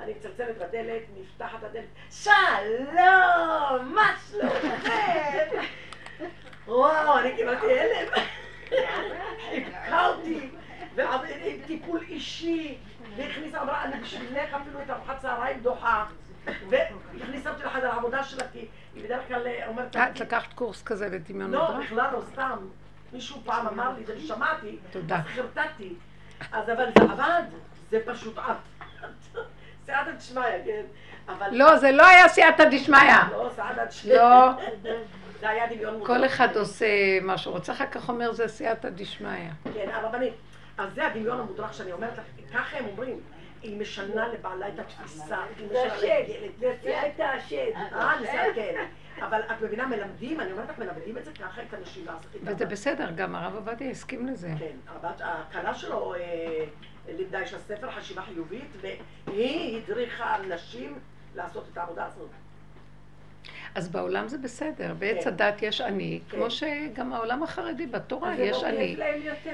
אני 0.00 0.12
מצלצלת 0.18 0.58
בדלת, 0.58 1.02
נפתחת 1.20 1.62
הדלת, 1.62 1.84
שלום, 2.10 3.94
מה 3.94 4.14
שלומכם? 4.30 5.58
וואו, 6.66 7.18
אני 7.18 7.36
קיבלתי 7.36 7.66
הלם. 7.80 8.12
חיבקה 9.50 10.06
אותי, 10.06 10.48
ועם 10.94 11.20
טיפול 11.66 12.00
אישי. 12.08 12.78
והכניסה, 13.16 13.62
אמרה, 13.62 13.84
אני 13.84 14.00
בשבילך 14.00 14.54
אפילו 14.62 14.82
את 14.82 14.90
ארוחת 14.90 15.18
צהריים 15.18 15.60
דוחה. 15.60 16.04
והכניסה 16.68 17.50
אותי 17.50 17.62
לחדר 17.62 17.90
העבודה 17.90 18.24
שלה, 18.24 18.44
כי 18.52 18.66
היא 18.94 19.04
בדרך 19.04 19.28
כלל 19.28 19.46
אה, 19.46 19.66
אומרת... 19.66 19.96
את 19.96 20.20
לקחת 20.20 20.52
קורס 20.52 20.82
כזה 20.82 21.08
לדמיון 21.08 21.50
לא, 21.50 21.78
בכלל 21.80 22.12
לא, 22.12 22.20
סתם. 22.32 22.58
מישהו 23.12 23.40
פעם 23.44 23.66
אמר 23.66 23.92
לי, 23.98 24.04
זה 24.04 24.20
שמעתי, 24.20 24.76
תודה. 24.90 25.16
אז 25.16 25.22
חרטטתי. 25.26 25.94
אז 26.52 26.70
אבל 26.70 26.86
זה 26.98 27.04
עבד, 27.04 27.42
זה 27.90 28.00
פשוט 28.06 28.38
עבד. 28.38 28.54
סייעתא 29.86 30.12
דשמיא, 30.12 30.42
כן. 30.64 30.84
לא, 31.52 31.76
זה 31.76 31.92
לא 31.92 32.06
היה 32.06 32.28
סייעתא 32.28 32.64
דשמיא. 32.64 32.98
לא, 33.30 33.50
סייעתא 33.54 33.84
דשמיא. 33.84 34.14
לא. 34.14 34.50
זה 35.40 35.48
היה 35.48 35.66
דמיון 35.66 35.94
מותר. 35.94 36.06
כל 36.06 36.26
אחד 36.26 36.56
עושה 36.56 37.20
מה 37.22 37.38
שהוא 37.38 37.54
רוצה, 37.54 37.72
אחר 37.72 37.86
כך 37.86 38.08
אומר 38.08 38.32
זה 38.32 38.48
סייעתא 38.48 38.88
דשמיא. 38.88 39.50
כן, 39.74 39.90
הרבנית. 39.92 40.34
אז 40.78 40.94
זה 40.94 41.06
הדמיון 41.06 41.40
המודרך 41.40 41.74
שאני 41.74 41.92
אומרת 41.92 42.18
לך, 42.18 42.24
ככה 42.52 42.78
הם 42.78 42.86
אומרים. 42.86 43.20
היא 43.62 43.80
משנה 43.80 44.28
לבעלה 44.28 44.68
את 44.68 44.78
התפיסה, 44.78 45.38
זה 45.68 45.92
השד, 45.92 46.24
זה 46.58 46.74
סייעת 46.82 47.20
השד. 47.20 47.70
אה, 47.76 48.12
זה 48.20 48.26
כן. 48.54 48.86
אבל 49.18 49.40
את 49.40 49.62
מבינה, 49.62 49.86
מלמדים, 49.86 50.40
אני 50.40 50.52
אומרת 50.52 50.68
לך, 50.68 50.78
מלמדים 50.78 51.18
את 51.18 51.24
זה 51.24 51.32
ככה 51.32 51.62
את 51.62 51.74
הנשים 51.74 52.06
לעשות. 52.06 52.30
וזה 52.42 52.66
בסדר, 52.66 53.10
גם 53.16 53.34
הרב 53.34 53.54
עובדיה 53.54 53.90
הסכים 53.90 54.26
לזה. 54.26 54.50
כן, 54.58 54.76
הכלה 55.20 55.74
שלו 55.74 56.14
אה, 56.14 56.64
לימדה, 57.08 57.40
יש 57.40 57.52
לה 57.52 57.58
ספר 57.58 57.90
חשיבה 57.90 58.22
חיובית, 58.22 58.76
והיא 59.26 59.82
הדריכה 59.82 60.36
נשים 60.48 60.98
לעשות 61.34 61.64
את 61.72 61.78
העבודה 61.78 62.06
הזאת. 62.06 62.30
אז 63.74 63.88
בעולם 63.88 64.28
זה 64.28 64.38
בסדר, 64.38 64.94
בעץ 64.98 65.24
כן. 65.24 65.28
הדת 65.28 65.62
יש 65.62 65.80
אני, 65.80 66.20
כן. 66.28 66.36
כמו 66.36 66.50
שגם 66.50 67.12
העולם 67.12 67.42
החרדי 67.42 67.86
בתורה 67.86 68.34
יש 68.34 68.64
אני. 68.64 68.96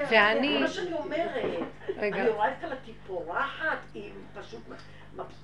ואני... 0.09 0.53
זה 0.53 0.59
מה 0.59 0.67
שאני 0.67 0.93
אומרת. 0.93 1.43
אני 1.97 2.29
רואה 2.29 2.51
את 2.51 2.55
כלתי 2.61 2.93
פורחת, 3.07 3.77
היא 3.93 4.11
פשוט... 4.33 4.61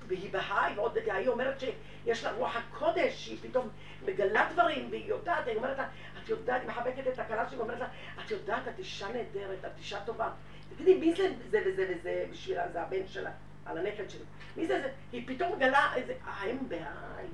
והיא 0.07 0.31
בהיי, 0.31 0.73
ועוד 0.75 0.97
היא 1.05 1.27
אומרת 1.27 1.59
שיש 1.59 2.23
לה 2.23 2.31
רוח 2.31 2.55
הקודש, 2.55 3.25
שהיא 3.25 3.37
פתאום 3.41 3.69
מגלה 4.05 4.47
דברים, 4.53 4.87
והיא 4.89 5.05
יודעת, 5.05 5.47
היא 5.47 5.57
אומרת 5.57 5.77
לה, 5.77 5.87
את 6.23 6.29
יודעת, 6.29 6.61
היא 6.61 6.69
מחבקת 6.69 7.07
את 7.13 7.19
הכלה 7.19 7.49
שלי, 7.49 7.57
ואומרת 7.57 7.79
לה, 7.79 7.87
את 8.25 8.31
יודעת, 8.31 8.67
את 8.67 8.79
אישה 8.79 9.07
נהדרת, 9.07 9.65
את 9.65 9.71
אישה 9.77 9.99
טובה. 10.05 10.29
תגידי, 10.75 10.97
מי 10.97 11.15
זה 11.15 11.29
זה 11.49 11.61
וזה 11.65 11.87
וזה 11.89 12.25
בשבילה, 12.31 12.71
זה 12.71 12.81
הבן 12.81 13.07
שלה, 13.07 13.31
על 13.65 13.77
הנכד 13.77 14.09
שלי. 14.09 14.23
מי 14.57 14.67
זה 14.67 14.81
זה? 14.81 14.89
היא 15.11 15.27
פתאום 15.27 15.55
מגלה 15.55 15.93
איזה, 15.95 16.13
הם 16.25 16.57
בהיי. 16.67 17.27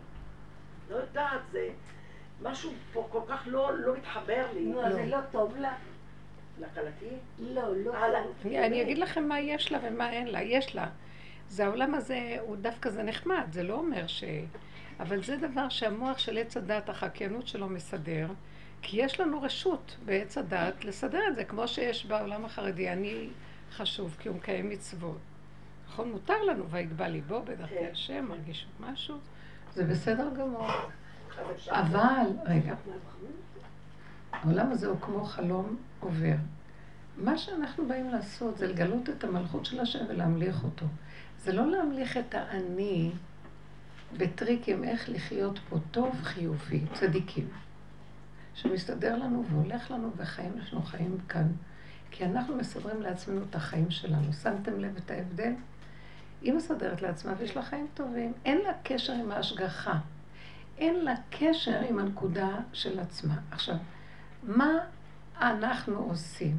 לא 0.89 0.95
יודעת, 0.95 1.41
זה 1.51 1.69
משהו 2.41 2.71
פה 2.93 3.07
כל 3.11 3.21
כך 3.27 3.43
לא, 3.45 3.71
לא 3.77 3.97
מתחבר 3.97 4.45
לי. 4.53 4.65
נו, 4.65 4.81
זה 4.91 5.05
לא 5.05 5.17
טוב 5.31 5.57
לה? 5.57 5.75
לכלתי? 6.59 7.05
לא, 7.39 7.75
לא 7.75 7.91
טוב. 8.43 8.51
אני 8.51 8.81
אגיד 8.81 8.97
לכם 8.97 9.27
מה 9.27 9.39
יש 9.39 9.71
לה 9.71 9.79
ומה 9.83 10.11
אין 10.11 10.27
לה. 10.27 10.41
יש 10.41 10.75
לה. 10.75 10.87
זה 11.49 11.65
העולם 11.65 11.95
הזה, 11.95 12.37
הוא 12.41 12.55
דווקא 12.55 12.89
זה 12.89 13.03
נחמד, 13.03 13.43
זה 13.51 13.63
לא 13.63 13.73
אומר 13.73 14.07
ש... 14.07 14.23
אבל 14.99 15.23
זה 15.23 15.37
דבר 15.37 15.69
שהמוח 15.69 16.17
של 16.17 16.37
עץ 16.37 16.57
הדת, 16.57 16.89
החקיינות 16.89 17.47
שלו 17.47 17.69
מסדר, 17.69 18.27
כי 18.81 19.03
יש 19.03 19.19
לנו 19.19 19.41
רשות 19.41 19.95
בעץ 20.05 20.37
הדת 20.37 20.85
לסדר 20.85 21.27
את 21.27 21.35
זה, 21.35 21.43
כמו 21.43 21.67
שיש 21.67 22.05
בעולם 22.05 22.45
החרדי. 22.45 22.89
אני 22.89 23.29
חשוב, 23.71 24.15
כי 24.19 24.27
הוא 24.27 24.37
מקיים 24.37 24.69
מצוות. 24.69 25.17
נכון? 25.87 26.11
מותר 26.11 26.43
לנו, 26.43 26.69
ויגבה 26.69 27.07
ליבו 27.07 27.41
בדרכי 27.41 27.75
כן. 27.75 27.89
השם, 27.91 28.25
מרגיש 28.29 28.67
משהו. 28.79 29.17
זה 29.75 29.83
בסדר 29.83 30.29
גמור. 30.39 30.67
אבל, 31.69 32.27
רגע, 32.45 32.75
העולם 34.31 34.71
הזה 34.71 34.87
הוא 34.87 34.97
כמו 35.01 35.25
חלום 35.25 35.75
עובר. 35.99 36.35
מה 37.17 37.37
שאנחנו 37.37 37.87
באים 37.87 38.09
לעשות 38.09 38.57
זה 38.57 38.67
לגלות 38.67 39.09
את 39.09 39.23
המלכות 39.23 39.65
של 39.65 39.79
השם 39.79 40.05
ולהמליך 40.09 40.63
אותו. 40.63 40.85
זה 41.39 41.53
לא 41.53 41.71
להמליך 41.71 42.17
את 42.17 42.35
האני 42.35 43.11
בטריקים 44.17 44.83
איך 44.83 45.09
לחיות 45.09 45.59
פה 45.69 45.77
טוב, 45.91 46.15
חיובי, 46.23 46.81
צדיקים. 46.93 47.47
שמסתדר 48.55 49.15
לנו 49.15 49.45
והולך 49.49 49.91
לנו 49.91 50.11
וחיים, 50.17 50.53
אנחנו 50.57 50.81
חיים 50.81 51.17
כאן. 51.29 51.47
כי 52.11 52.25
אנחנו 52.25 52.55
מסדרים 52.55 53.01
לעצמנו 53.01 53.41
את 53.49 53.55
החיים 53.55 53.91
שלנו. 53.91 54.33
שמתם 54.33 54.79
לב 54.79 54.97
את 54.97 55.11
ההבדל? 55.11 55.53
היא 56.43 56.53
מסדרת 56.53 57.01
לעצמה 57.01 57.33
ויש 57.37 57.55
לה 57.55 57.63
חיים 57.63 57.87
טובים. 57.93 58.33
אין 58.45 58.57
לה 58.57 58.71
קשר 58.83 59.13
עם 59.13 59.31
ההשגחה. 59.31 59.99
אין 60.77 61.05
לה 61.05 61.13
קשר 61.29 61.79
עם 61.89 61.99
הנקודה 61.99 62.57
של 62.73 62.99
עצמה. 62.99 63.35
עכשיו, 63.51 63.75
מה 64.43 64.71
אנחנו 65.41 65.95
עושים? 65.95 66.57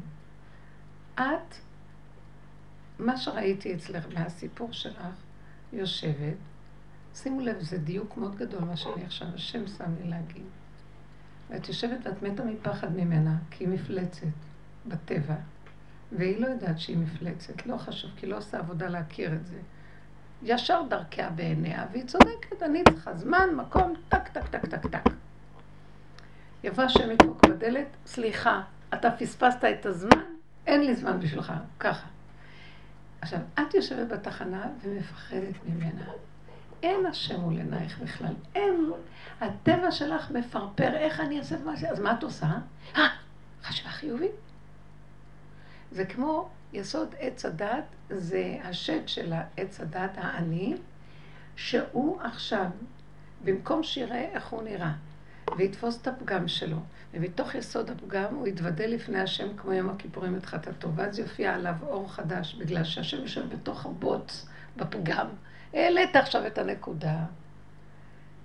את 1.15 1.55
מה 2.99 3.17
שראיתי 3.17 3.75
אצלך 3.75 4.05
מהסיפור 4.13 4.71
שלך, 4.71 5.07
יושבת, 5.73 6.37
שימו 7.15 7.39
לב, 7.39 7.59
זה 7.59 7.77
דיוק 7.77 8.17
מאוד 8.17 8.35
גדול 8.35 8.63
מה 8.63 8.77
שאני 8.77 9.05
עכשיו, 9.05 9.27
השם 9.35 9.67
שם 9.67 9.95
לי 10.01 10.09
להגיד. 10.09 10.45
ואת 11.49 11.67
יושבת 11.67 11.99
ואת 12.03 12.23
מתה 12.23 12.43
מפחד 12.43 12.95
ממנה, 12.95 13.37
כי 13.51 13.63
היא 13.63 13.73
מפלצת 13.73 14.27
בטבע, 14.87 15.35
והיא 16.11 16.39
לא 16.39 16.47
יודעת 16.47 16.79
שהיא 16.79 16.97
מפלצת, 16.97 17.65
לא 17.65 17.77
חשוב, 17.77 18.11
כי 18.15 18.25
היא 18.25 18.31
לא 18.31 18.37
עושה 18.37 18.59
עבודה 18.59 18.87
להכיר 18.87 19.33
את 19.33 19.45
זה. 19.45 19.59
ישר 20.43 20.81
דרכיה 20.89 21.29
בעיניה, 21.29 21.85
והיא 21.91 22.05
צודקת, 22.05 22.63
אני 22.63 22.83
צריכה 22.89 23.13
זמן, 23.13 23.49
מקום, 23.55 23.93
טק, 24.09 24.27
טק, 24.27 24.47
טק, 24.47 24.65
טק, 24.65 24.87
טק. 24.87 25.09
יבוא 26.63 26.83
השם 26.83 27.11
ידפוק 27.11 27.45
בדלת, 27.45 27.87
סליחה, 28.05 28.61
אתה 28.93 29.11
פספסת 29.11 29.63
את 29.79 29.85
הזמן, 29.85 30.23
אין 30.67 30.81
לי 30.85 30.95
זמן 30.95 31.19
בשבילך, 31.19 31.53
ככה. 31.79 32.07
עכשיו, 33.21 33.39
את 33.53 33.73
יושבת 33.73 34.07
בתחנה 34.07 34.67
ומפחדת 34.83 35.55
ממנה. 35.65 36.05
אין 36.83 37.05
השם 37.05 37.39
מול 37.41 37.57
עינייך 37.57 37.99
בכלל. 37.99 38.33
אין. 38.55 38.91
הטבע 39.41 39.91
שלך 39.91 40.31
מפרפר, 40.31 40.95
איך 40.95 41.19
אני 41.19 41.39
אעשה 41.39 41.55
את 41.55 41.61
מה 41.65 41.77
ש... 41.77 41.83
אז 41.83 41.99
מה 41.99 42.13
את 42.13 42.23
עושה? 42.23 42.47
אה, 42.95 43.07
חשבה 43.63 43.89
חיובית. 43.89 44.31
זה 45.91 46.05
כמו 46.05 46.49
יסוד 46.75 47.15
עץ 47.19 47.45
הדת, 47.45 47.83
זה 48.09 48.57
השד 48.63 49.07
של 49.07 49.33
העץ 49.33 49.81
הדת 49.81 50.11
העני, 50.15 50.75
שהוא 51.55 52.21
עכשיו, 52.21 52.65
במקום 53.43 53.83
שיראה 53.83 54.29
איך 54.33 54.47
הוא 54.47 54.63
נראה, 54.63 54.91
ויתפוס 55.57 56.01
את 56.01 56.07
הפגם 56.07 56.47
שלו, 56.47 56.77
ומתוך 57.13 57.55
יסוד 57.55 57.89
הפגם 57.89 58.35
הוא 58.35 58.47
יתוודה 58.47 58.85
לפני 58.85 59.19
השם 59.19 59.57
כמו 59.57 59.73
יום 59.73 59.89
הכיפורים 59.89 60.35
את 60.35 60.45
חטאתו, 60.45 60.95
ואז 60.95 61.19
יופיע 61.19 61.53
עליו 61.53 61.75
אור 61.81 62.11
חדש, 62.11 62.55
בגלל 62.55 62.83
שהשם 62.83 63.21
יושב 63.21 63.49
בתוך 63.49 63.85
הבוץ, 63.85 64.47
בפגם. 64.77 65.27
העלית 65.73 66.15
עכשיו 66.15 66.47
את 66.47 66.57
הנקודה. 66.57 67.17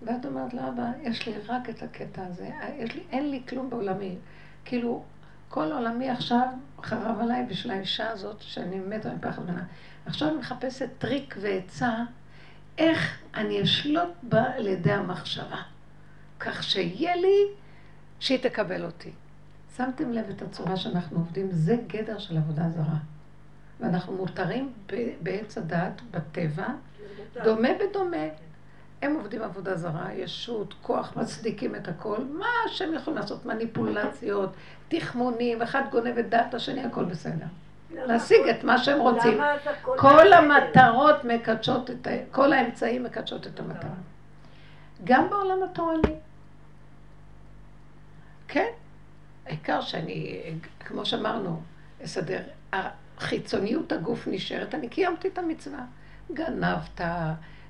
ואת 0.03 0.27
אומרת 0.27 0.55
לו, 0.55 0.69
אבא, 0.69 0.91
יש 1.03 1.27
לי 1.27 1.35
רק 1.47 1.71
את 1.71 1.83
הקטע 1.83 2.27
הזה, 2.27 2.51
יש 2.79 2.95
לי, 2.95 3.03
אין 3.11 3.31
לי 3.31 3.43
כלום 3.49 3.71
בעולמי. 3.71 4.17
כאילו, 4.65 5.05
כל 5.51 5.73
עולמי 5.73 6.11
עכשיו 6.11 6.49
חרב 6.83 7.21
עליי 7.21 7.47
בשביל 7.49 7.73
האישה 7.73 8.11
הזאת, 8.11 8.37
שאני 8.41 8.81
מתה 8.81 9.15
מפחד 9.15 9.43
ממנה. 9.43 9.65
עכשיו 10.07 10.29
אני 10.29 10.37
מחפשת 10.37 10.89
טריק 10.99 11.35
ועצה, 11.41 11.91
איך 12.79 13.19
אני 13.35 13.63
אשלוט 13.63 14.09
בה 14.23 14.43
על 14.57 14.67
ידי 14.67 14.93
המחשבה. 14.93 15.63
כך 16.41 16.63
שיהיה 16.63 17.17
לי 17.17 17.37
שהיא 18.21 18.39
תקבל 18.43 18.85
אותי. 18.85 19.11
שמתם 19.77 20.13
לב 20.13 20.25
את 20.31 20.43
הצורה 20.43 20.77
שאנחנו 20.77 21.19
עובדים? 21.19 21.49
זה 21.51 21.77
גדר 21.87 22.19
של 22.19 22.37
עבודה 22.37 22.71
זרה. 22.71 22.99
ואנחנו 23.81 24.17
מותרים 24.17 24.73
בעץ 25.23 25.59
הדת, 25.59 26.01
בטבע, 26.11 26.69
דומה 27.45 27.69
בדומה. 27.81 28.27
הם 29.03 29.15
עובדים 29.15 29.43
עבודה 29.43 29.77
זרה, 29.77 30.13
ישות, 30.13 30.75
כוח, 30.83 31.17
מצדיקים 31.17 31.75
את 31.75 31.89
הכל. 31.89 32.17
מה 32.39 32.47
שהם 32.67 32.95
יכולים 32.95 33.19
לעשות? 33.19 33.47
מניפולציות, 33.47 34.53
תחמונים, 34.89 35.63
אחד 35.63 35.83
גונב 35.91 36.19
את 36.19 36.29
דעת 36.29 36.55
השני, 36.55 36.85
הכל 36.85 37.05
בסדר. 37.05 37.47
להשיג 37.91 38.49
את 38.51 38.65
מה 38.65 38.79
שהם 38.79 39.01
רוצים. 39.01 39.41
כל 39.83 40.33
המטרות 40.33 41.25
מקדשות 41.25 41.91
את 41.91 42.07
ה... 42.07 42.11
כל 42.31 42.53
האמצעים 42.53 43.05
מקדשות 43.05 43.47
את 43.47 43.61
המטרה. 43.61 43.91
גם 45.05 45.31
בעולם 45.31 45.63
התורני. 45.63 46.15
כן. 48.49 48.69
העיקר 49.47 49.81
שאני, 49.81 50.43
כמו 50.81 51.07
שאמרנו, 51.07 51.61
אסדר, 52.05 52.41
חיצוניות 53.19 53.93
הגוף 53.93 54.29
נשארת, 54.29 54.75
אני 54.75 54.89
קיימתי 54.89 55.29
את 55.29 55.39
המצווה. 55.39 55.81
גנבת, 56.33 57.01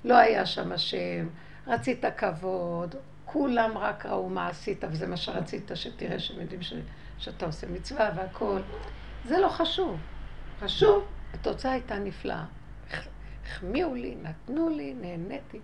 לא 0.05 0.17
היה 0.17 0.47
שם 0.47 0.73
השם, 0.73 1.29
רצית 1.67 2.05
כבוד, 2.17 2.95
כולם 3.25 3.79
רק 3.79 4.07
ראו 4.07 4.29
מה 4.29 4.49
עשית, 4.49 4.85
וזה 4.91 5.07
מה 5.07 5.17
שרצית, 5.17 5.71
שתראה 5.75 6.19
שהם 6.19 6.41
יודעים 6.41 6.63
ש, 6.63 6.73
שאתה 7.19 7.47
עושה 7.47 7.67
מצווה 7.67 8.11
והכול. 8.17 8.63
זה 9.25 9.39
לא 9.39 9.49
חשוב. 9.49 10.01
חשוב, 10.61 11.05
התוצאה 11.35 11.73
הייתה 11.73 11.99
נפלאה. 11.99 12.45
החמיאו 13.47 13.95
לי, 13.95 14.17
נתנו 14.23 14.69
לי, 14.69 14.95
נהניתי. 14.95 15.61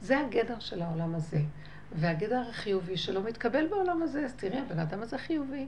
זה 0.00 0.20
הגדר 0.20 0.58
של 0.58 0.82
העולם 0.82 1.14
הזה. 1.14 1.38
והגדר 1.92 2.42
החיובי 2.50 2.96
שלו 2.96 3.22
מתקבל 3.22 3.66
בעולם 3.66 4.02
הזה, 4.02 4.24
אז 4.24 4.34
תראי, 4.34 4.58
הבן 4.58 4.78
אדם 4.78 5.02
הזה 5.02 5.18
חיובי. 5.18 5.66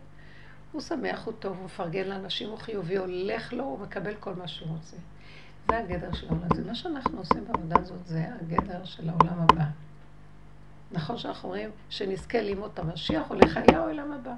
הוא 0.72 0.80
שמח, 0.80 1.24
הוא 1.24 1.34
טוב, 1.38 1.56
הוא 1.56 1.64
מפרגן 1.64 2.08
לאנשים, 2.08 2.48
הוא 2.48 2.58
חיובי, 2.58 2.96
הולך 2.96 3.52
לו, 3.52 3.64
הוא 3.64 3.78
מקבל 3.78 4.14
כל 4.14 4.34
מה 4.34 4.48
שהוא 4.48 4.68
רוצה. 4.68 4.96
זה 5.70 5.78
הגדר 5.78 6.12
של 6.12 6.26
העולם 6.28 6.46
הזה. 6.50 6.64
מה 6.64 6.74
שאנחנו 6.74 7.18
עושים 7.18 7.44
בעבודה 7.44 7.76
הזאת 7.78 8.06
זה 8.06 8.26
הגדר 8.40 8.84
של 8.84 9.08
העולם 9.08 9.40
הבא. 9.40 9.64
נכון 10.92 11.18
שאנחנו 11.18 11.48
אומרים 11.48 11.70
שנזכה 11.90 12.40
לימות 12.40 12.78
המשיח 12.78 13.30
או 13.30 13.34
לחיי 13.34 13.74
העולם 13.74 14.12
הבא. 14.12 14.34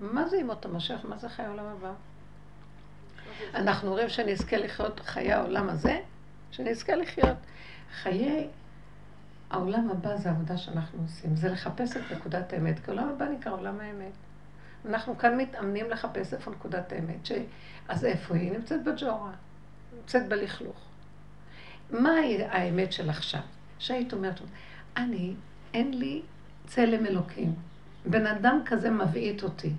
מה 0.00 0.28
זה 0.28 0.36
לימות 0.36 0.64
המשיח? 0.64 1.04
מה 1.04 1.18
זה 1.18 1.28
חיי 1.28 1.44
העולם 1.44 1.64
הבא? 1.66 1.92
אנחנו 3.54 3.88
אומרים 3.88 4.08
שנזכה 4.08 4.56
לחיות 4.56 5.00
חיי 5.00 5.32
העולם 5.32 5.68
הזה, 5.68 6.00
שנזכה 6.50 6.96
לחיות. 6.96 7.36
חיי 8.02 8.48
העולם 9.50 9.90
הבא 9.90 10.16
זה 10.16 10.30
עבודה 10.30 10.56
שאנחנו 10.56 11.02
עושים, 11.02 11.36
זה 11.36 11.48
לחפש 11.48 11.96
את 11.96 12.02
נקודת 12.12 12.52
האמת, 12.52 12.78
כי 12.78 12.90
העולם 12.90 13.08
הבא 13.08 13.24
נקרא 13.24 13.52
עולם 13.52 13.80
האמת. 13.80 14.12
אנחנו 14.88 15.18
כאן 15.18 15.36
מתאמנים 15.36 15.90
לחפש 15.90 16.34
איפה 16.34 16.50
נקודת 16.50 16.92
האמת. 16.92 17.26
ש... 17.26 17.32
אז 17.88 18.04
איפה 18.04 18.34
היא? 18.34 18.52
נמצאת 18.52 18.84
בג'ורה, 18.84 19.32
נמצאת 20.02 20.28
בלכלוך. 20.28 20.76
מהי 21.90 22.44
האמת 22.44 22.92
של 22.92 23.10
עכשיו? 23.10 23.40
שהיית 23.78 24.12
אומרת, 24.12 24.40
אני, 24.96 25.34
אין 25.74 25.98
לי 25.98 26.22
צלם 26.66 27.06
אלוקים. 27.06 27.54
בן 28.06 28.26
אדם 28.26 28.60
כזה 28.64 28.90
מבעית 28.90 29.42
אותי. 29.42 29.70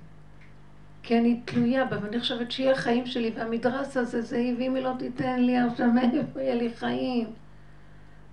כי 1.03 1.19
אני 1.19 1.41
תלויה 1.45 1.85
בה, 1.85 1.97
ואני 2.01 2.19
חושבת 2.19 2.51
שיהיה 2.51 2.71
החיים 2.71 3.05
שלי, 3.05 3.31
והמדרס 3.35 3.97
הזה 3.97 4.21
זה 4.21 4.37
היא, 4.37 4.55
ואם 4.57 4.75
היא 4.75 4.83
לא 4.83 4.91
תיתן 4.99 5.39
לי 5.39 5.57
עכשיו, 5.57 5.87
איפה 6.13 6.41
יהיה 6.41 6.55
לי 6.55 6.73
חיים? 6.75 7.27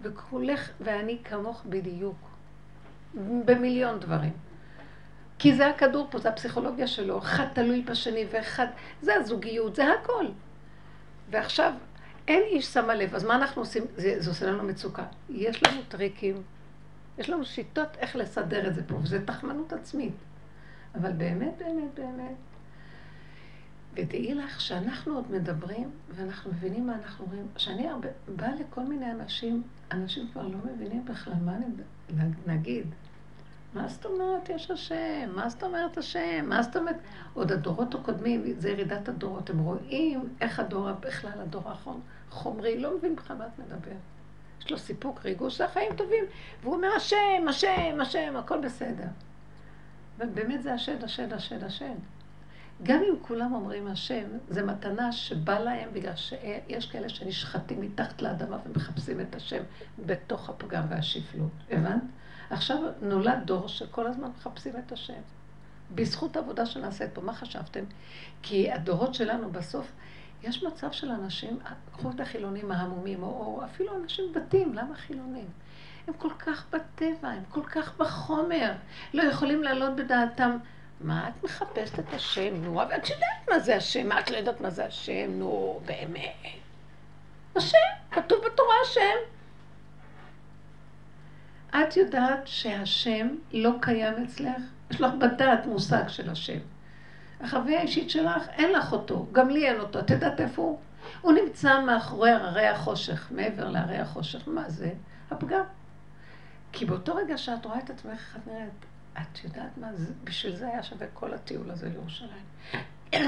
וכולך, 0.02 0.70
ואני 0.80 1.18
כמוך 1.24 1.62
בדיוק. 1.68 2.16
במיליון 3.44 4.00
דברים. 4.00 4.32
כי 5.38 5.54
זה 5.54 5.66
הכדור 5.66 6.08
פה, 6.10 6.18
זה 6.18 6.28
הפסיכולוגיה 6.28 6.86
שלו, 6.86 7.18
אחד 7.18 7.46
תלוי 7.52 7.82
בשני 7.82 8.24
ואחד, 8.30 8.66
זה 9.02 9.14
הזוגיות, 9.14 9.76
זה 9.76 9.84
הכל. 9.92 10.26
ועכשיו, 11.30 11.72
אין 12.28 12.42
איש 12.42 12.66
שמה 12.66 12.94
לב, 12.94 13.14
אז 13.14 13.24
מה 13.24 13.34
אנחנו 13.34 13.62
עושים? 13.62 13.84
זה, 13.96 14.14
זה 14.18 14.30
עושה 14.30 14.46
לנו 14.46 14.62
מצוקה. 14.62 15.04
יש 15.30 15.62
לנו 15.62 15.82
טריקים, 15.88 16.42
יש 17.18 17.30
לנו 17.30 17.44
שיטות 17.44 17.96
איך 17.98 18.16
לסדר 18.16 18.68
את 18.68 18.74
זה 18.74 18.82
פה, 18.86 18.94
וזה 18.94 19.26
תחמנות 19.26 19.72
עצמית. 19.72 20.14
אבל 20.94 21.12
באמת, 21.12 21.52
באמת, 21.58 21.94
באמת, 21.94 22.36
ותדעי 23.94 24.34
לך 24.34 24.60
שאנחנו 24.60 25.14
עוד 25.14 25.30
מדברים, 25.30 25.90
ואנחנו 26.14 26.50
מבינים 26.50 26.86
מה 26.86 26.94
אנחנו 26.94 27.26
רואים, 27.26 27.46
שאני 27.56 27.88
הרבה, 27.88 28.08
באה 28.36 28.54
לכל 28.54 28.82
מיני 28.82 29.10
אנשים, 29.10 29.62
אנשים 29.92 30.28
כבר 30.32 30.48
לא 30.48 30.58
מבינים 30.74 31.04
בכלל 31.04 31.34
מה 31.44 31.52
נגיד. 32.46 32.86
מה 33.74 33.88
זאת 33.88 34.06
אומרת 34.06 34.48
יש 34.48 34.70
השם? 34.70 35.30
מה 35.34 35.48
זאת 35.48 35.62
אומרת 35.62 35.98
השם? 35.98 36.44
מה 36.48 36.62
זאת 36.62 36.76
אומרת? 36.76 36.96
עוד 37.34 37.52
הדורות 37.52 37.94
הקודמים, 37.94 38.44
זה 38.58 38.70
ירידת 38.70 39.08
הדורות, 39.08 39.50
הם 39.50 39.58
רואים 39.58 40.28
איך 40.40 40.60
הדור, 40.60 40.92
בכלל 40.92 41.40
הדור 41.40 41.68
האחרון, 41.68 42.00
חומרי, 42.30 42.80
לא 42.80 42.96
מבין 42.96 43.16
בכלל 43.16 43.36
מה 43.36 43.46
את 43.46 43.58
מדברת. 43.58 43.96
יש 44.60 44.70
לו 44.70 44.78
סיפוק, 44.78 45.20
ריגוש, 45.24 45.58
זה 45.58 45.64
החיים 45.64 45.92
טובים. 45.96 46.24
והוא 46.62 46.74
אומר, 46.74 46.88
השם, 46.96 47.48
השם, 47.48 47.98
השם, 48.00 48.36
הכל 48.36 48.60
בסדר. 48.60 49.06
ובאמת 50.18 50.62
זה 50.62 50.74
השד, 50.74 51.04
השד, 51.04 51.32
השד, 51.32 51.64
השד. 51.64 51.94
גם 52.82 53.00
אם 53.08 53.14
כולם 53.22 53.54
אומרים 53.54 53.86
השם, 53.86 54.24
זה 54.48 54.62
מתנה 54.62 55.12
שבא 55.12 55.58
להם 55.58 55.88
בגלל 55.92 56.16
שיש 56.16 56.90
כאלה 56.90 57.08
שנשחטים 57.08 57.80
מתחת 57.80 58.22
לאדמה 58.22 58.58
ומחפשים 58.66 59.20
את 59.20 59.34
השם 59.34 59.62
בתוך 60.06 60.50
הפגם 60.50 60.82
והשפלות. 60.88 61.50
הבנת? 61.70 62.02
עכשיו 62.50 62.78
נולד 63.02 63.42
דור 63.44 63.68
שכל 63.68 64.06
הזמן 64.06 64.28
מחפשים 64.38 64.72
את 64.86 64.92
השם. 64.92 65.20
בזכות 65.94 66.36
העבודה 66.36 66.66
שנעשית 66.66 67.14
פה, 67.14 67.20
מה 67.20 67.32
חשבתם? 67.32 67.84
כי 68.42 68.72
הדורות 68.72 69.14
שלנו 69.14 69.50
בסוף, 69.50 69.92
יש 70.42 70.62
מצב 70.62 70.92
של 70.92 71.10
אנשים, 71.10 71.58
קחו 71.92 72.10
את 72.10 72.20
החילונים 72.20 72.72
ההמומים, 72.72 73.22
או, 73.22 73.28
או 73.28 73.64
אפילו 73.64 73.96
אנשים 73.96 74.24
דתיים, 74.32 74.74
למה 74.74 74.94
חילונים? 74.94 75.46
הם 76.06 76.14
כל 76.14 76.30
כך 76.38 76.66
בטבע, 76.70 77.28
הם 77.28 77.42
כל 77.48 77.64
כך 77.64 77.96
בחומר, 77.96 78.72
לא 79.14 79.22
יכולים 79.22 79.62
לעלות 79.62 79.96
בדעתם. 79.96 80.56
מה 81.00 81.28
את 81.28 81.44
מחפשת 81.44 81.98
את 81.98 82.14
השם? 82.14 82.64
נו, 82.64 82.82
אבל 82.82 82.96
את 82.96 83.10
יודעת 83.10 83.48
מה 83.50 83.58
זה 83.58 83.76
השם, 83.76 84.08
מה 84.08 84.20
את 84.20 84.30
לא 84.30 84.36
יודעת 84.36 84.60
מה 84.60 84.70
זה 84.70 84.86
השם? 84.86 85.30
נו, 85.30 85.80
באמת. 85.84 86.34
השם, 87.56 87.78
כתוב 88.10 88.38
בתורה 88.46 88.74
השם. 88.82 89.39
את 91.70 91.96
יודעת 91.96 92.46
שהשם 92.46 93.28
לא 93.52 93.70
קיים 93.80 94.14
אצלך? 94.24 94.62
יש 94.90 95.00
לך 95.00 95.12
בדעת 95.14 95.66
מושג 95.66 96.08
של 96.08 96.30
השם. 96.30 96.58
החוויה 97.40 97.78
האישית 97.78 98.10
שלך, 98.10 98.48
אין 98.48 98.72
לך 98.72 98.92
אותו, 98.92 99.26
גם 99.32 99.50
לי 99.50 99.68
אין 99.68 99.80
אותו. 99.80 99.98
את 99.98 100.10
יודעת 100.10 100.40
איפה 100.40 100.62
הוא? 100.62 100.78
הוא 101.20 101.32
נמצא 101.32 101.80
מאחורי 101.80 102.30
הרי 102.30 102.66
החושך, 102.66 103.28
מעבר 103.30 103.68
להרי 103.68 103.98
החושך. 103.98 104.48
מה 104.48 104.70
זה? 104.70 104.92
הפגם. 105.30 105.64
כי 106.72 106.84
באותו 106.84 107.14
רגע 107.14 107.38
שאת 107.38 107.64
רואה 107.64 107.78
את 107.78 107.90
עצמך, 107.90 108.12
איך 108.12 108.36
את 108.36 108.46
נראית, 108.46 108.84
את 109.12 109.44
יודעת 109.44 109.78
מה, 109.78 109.94
זה, 109.94 110.12
בשביל 110.24 110.56
זה 110.56 110.68
היה 110.68 110.82
שווה 110.82 111.06
כל 111.14 111.34
הטיול 111.34 111.70
הזה 111.70 111.88
לירושלים. 111.88 112.44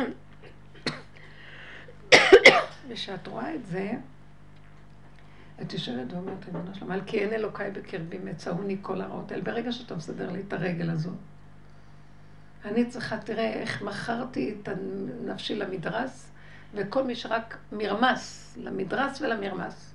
ושאת 2.89 3.27
רואה 3.27 3.55
את 3.55 3.67
זה, 3.67 3.93
את 5.63 5.73
יושבת 5.73 6.13
ואומרת, 6.13 6.45
ריבונו 6.45 6.75
שלמה, 6.75 6.95
על 6.95 7.01
כי 7.07 7.19
אין 7.19 7.33
אלוקיי 7.33 7.71
בקרבי 7.71 8.19
מצאוני 8.19 8.77
כל 8.83 9.01
הרעות 9.01 9.33
האלה. 9.33 9.43
ברגע 9.43 9.73
שאתה 9.73 9.97
מסדר 9.97 10.33
לי 10.33 10.43
את 10.49 10.53
הרגל 10.53 10.91
הזו, 10.91 11.11
אני 12.65 12.87
צריכה, 12.87 13.19
תראה 13.19 13.53
איך 13.53 13.83
מכרתי 13.83 14.55
את 14.63 14.69
נפשי 15.25 15.55
למדרס, 15.55 16.31
וכל 16.75 17.05
מי 17.05 17.15
שרק 17.15 17.59
מרמס, 17.73 18.55
למדרס 18.61 19.21
ולמרמס. 19.21 19.95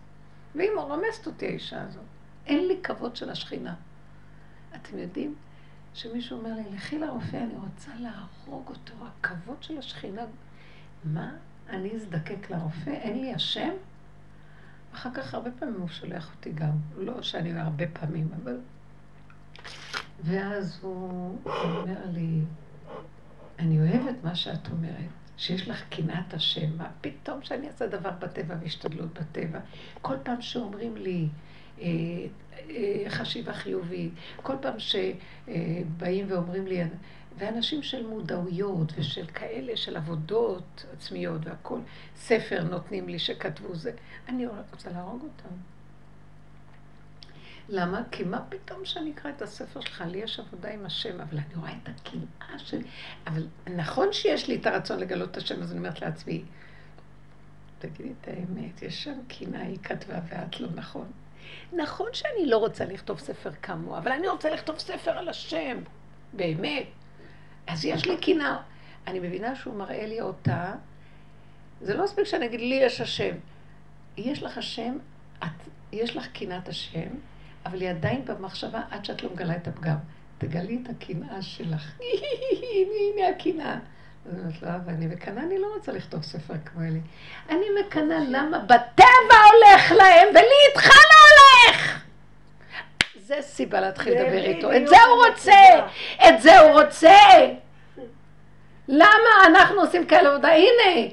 והיא 0.56 0.70
רומסת 0.76 1.28
אותי 1.28 1.46
האישה 1.46 1.82
הזאת. 1.82 2.04
אין 2.46 2.68
לי 2.68 2.78
כבוד 2.84 3.16
של 3.16 3.30
השכינה. 3.30 3.76
אתם 4.76 4.98
יודעים 4.98 5.36
שמישהו 5.94 6.38
אומר 6.38 6.54
לי, 6.54 6.64
לכי 6.76 7.00
לרופא, 7.00 7.38
אני 7.38 7.54
רוצה 7.56 7.92
להרוג 8.00 8.68
אותו, 8.70 8.94
הכבוד 9.08 9.64
של 9.64 9.78
השכינה. 9.78 10.22
מה? 11.04 11.32
אני 11.70 11.96
אזדקק 11.96 12.50
לרופא? 12.50 12.90
אין 12.90 13.22
לי 13.22 13.34
השם? 13.34 13.70
אחר 14.94 15.10
כך 15.14 15.34
הרבה 15.34 15.50
פעמים 15.60 15.82
הוא 15.82 15.88
שולח 15.88 16.32
אותי 16.36 16.52
גם. 16.52 16.72
לא 16.98 17.22
שאני 17.22 17.52
אומר 17.52 17.62
הרבה 17.62 17.86
פעמים, 17.94 18.28
אבל... 18.44 18.58
ואז 20.24 20.80
הוא 20.82 21.38
אומר 21.46 22.06
לי, 22.14 22.42
אני 23.60 23.80
אוהבת 23.80 24.16
מה 24.24 24.36
שאת 24.36 24.68
אומרת, 24.72 25.10
שיש 25.38 25.68
לך 25.68 25.84
קנאת 25.90 26.34
השם. 26.34 26.78
מה 26.78 26.90
פתאום 27.02 27.42
שאני 27.42 27.68
אעשה 27.68 27.88
דבר 27.88 28.12
בטבע 28.20 28.56
והשתדלות 28.62 29.20
בטבע? 29.20 29.60
כל 30.02 30.16
פעם 30.24 30.42
שאומרים 30.42 30.98
לי, 30.98 31.28
אה, 31.82 31.86
אה, 32.70 33.04
חשיבה 33.10 33.54
חיובית, 33.54 34.14
כל 34.36 34.56
פעם 34.62 34.76
שבאים 34.80 36.26
ואומרים 36.30 36.68
לי, 36.68 36.84
ואנשים 37.38 37.84
של 37.84 38.08
מודעויות 38.08 38.94
ושל 38.96 39.28
כאלה, 39.28 39.78
של 39.78 39.98
עבודות 39.98 40.86
עצמיות 40.94 41.42
והכול, 41.44 41.82
ספר 42.16 42.64
נותנים 42.64 43.10
לי 43.10 43.20
שכתבו 43.20 43.76
זה, 43.76 43.92
אני 44.30 44.48
רוצה 44.48 44.90
להרוג 44.92 45.24
אותם. 45.24 45.56
למה? 47.70 48.02
כי 48.12 48.24
מה 48.24 48.42
פתאום 48.50 48.86
שאני 48.86 49.12
אקרא 49.12 49.32
את 49.32 49.42
הספר 49.42 49.82
שלך? 49.82 50.04
לי 50.08 50.18
יש 50.18 50.40
עבודה 50.40 50.70
עם 50.70 50.86
השם, 50.86 51.22
אבל 51.22 51.38
אני 51.38 51.56
רואה 51.56 51.72
את 51.84 51.90
הקנאה 51.90 52.60
שלי. 52.60 52.84
אבל 53.28 53.48
נכון 53.76 54.14
שיש 54.14 54.48
לי 54.48 54.56
את 54.56 54.66
הרצון 54.66 55.00
לגלות 55.00 55.32
את 55.32 55.38
השם, 55.38 55.62
אז 55.62 55.72
אני 55.72 55.80
אומרת 55.80 56.02
לעצמי, 56.02 56.44
תגידי 57.80 58.14
את 58.22 58.28
האמת, 58.28 58.82
יש 58.82 59.04
שם 59.04 59.20
קנאה, 59.28 59.62
היא 59.62 59.78
כתבה 59.84 60.20
ואת 60.30 60.60
לא 60.60 60.68
נכון. 60.76 61.12
נכון 61.74 62.10
שאני 62.14 62.46
לא 62.46 62.58
רוצה 62.58 62.86
לכתוב 62.86 63.20
ספר 63.20 63.52
כמוה, 63.62 63.98
אבל 63.98 64.12
אני 64.12 64.28
רוצה 64.28 64.50
לכתוב 64.50 64.80
ספר 64.80 65.12
על 65.12 65.30
השם, 65.30 65.78
באמת. 66.34 66.88
אז 67.68 67.86
יש 67.86 68.06
לי 68.06 68.18
קנאה. 68.18 68.58
אני 69.08 69.20
מבינה 69.20 69.56
שהוא 69.56 69.76
מראה 69.76 70.06
לי 70.06 70.22
אותה. 70.22 70.74
זה 71.82 71.94
לא 71.94 72.04
מספיק 72.04 72.24
שאני 72.24 72.46
אגיד, 72.46 72.60
לי 72.60 72.76
יש 72.76 73.02
השם. 73.02 73.36
יש 74.18 74.44
לך 74.44 74.58
השם, 74.58 74.98
את, 75.44 75.48
יש 75.92 76.16
לך 76.16 76.28
קנאת 76.28 76.68
השם, 76.68 77.10
אבל 77.66 77.82
היא 77.82 77.90
עדיין 77.90 78.26
במחשבה 78.26 78.82
עד 78.92 79.06
שאת 79.06 79.24
לא 79.24 79.30
מגלה 79.34 79.56
את 79.56 79.68
הפגם. 79.68 79.98
תגלי 80.38 80.80
את 80.84 80.90
הקנאה 80.90 81.42
שלך. 81.42 81.92
הנה 82.00 83.28
הקנאה. 83.36 83.78
אז 84.26 84.40
אומרת 84.40 84.62
לו, 84.62 84.70
אבל 84.70 84.94
אני 84.94 85.08
מקנאה, 85.08 85.44
אני 85.44 85.58
לא 85.60 85.68
רוצה 85.76 85.92
לכתוב 85.92 86.24
ספר 86.24 86.54
כמו 86.66 86.82
אלי. 86.82 87.00
אני 87.50 87.66
מקנאה 87.80 88.20
למה 88.20 88.60
בטבע 88.60 89.38
הולך 89.54 89.92
להם, 89.92 90.28
ולי 90.30 90.58
איתך 90.70 90.88
לא 90.88 91.72
הולך! 91.72 92.07
זה 93.28 93.42
סיבה 93.42 93.82
להתחיל 93.82 94.14
לדבר 94.14 94.44
איתו. 94.44 94.76
את 94.76 94.88
זה 94.88 94.96
הוא 95.02 95.26
רוצה! 95.26 95.62
את 96.28 96.42
זה 96.42 96.60
הוא 96.60 96.82
רוצה! 96.82 97.18
למה 98.88 99.30
אנחנו 99.46 99.82
עושים 99.82 100.06
כאלה 100.06 100.30
עבודה? 100.30 100.50
הנה, 100.50 101.10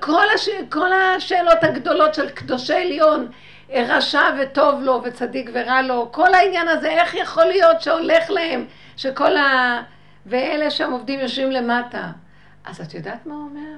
כל, 0.00 0.24
הש... 0.34 0.48
כל 0.70 0.92
השאלות 0.92 1.64
הגדולות 1.64 2.14
של 2.14 2.30
קדושי 2.30 2.74
עליון, 2.74 3.28
רשע 3.74 4.22
וטוב 4.38 4.82
לו 4.82 5.00
וצדיק 5.04 5.50
ורע 5.52 5.82
לו, 5.82 6.08
כל 6.12 6.34
העניין 6.34 6.68
הזה, 6.68 6.90
איך 6.90 7.14
יכול 7.14 7.44
להיות 7.44 7.82
שהולך 7.82 8.30
להם, 8.30 8.66
שכל 8.96 9.36
ה... 9.36 9.82
ואלה 10.26 10.70
שם 10.70 10.92
עובדים 10.92 11.20
יושבים 11.20 11.50
למטה. 11.50 12.10
אז 12.64 12.80
את 12.80 12.94
יודעת 12.94 13.26
מה 13.26 13.34
הוא 13.34 13.42
אומר? 13.42 13.76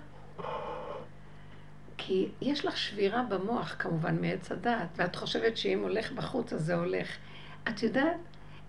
כי 1.99 2.29
יש 2.41 2.65
לך 2.65 2.77
שבירה 2.77 3.23
במוח 3.23 3.77
כמובן 3.79 4.17
מעץ 4.21 4.53
הדעת, 4.53 4.89
ואת 4.97 5.17
חושבת 5.17 5.57
שאם 5.57 5.83
הולך 5.83 6.13
בחוץ 6.13 6.53
אז 6.53 6.61
זה 6.61 6.75
הולך. 6.75 7.09
את 7.69 7.83
יודעת, 7.83 8.17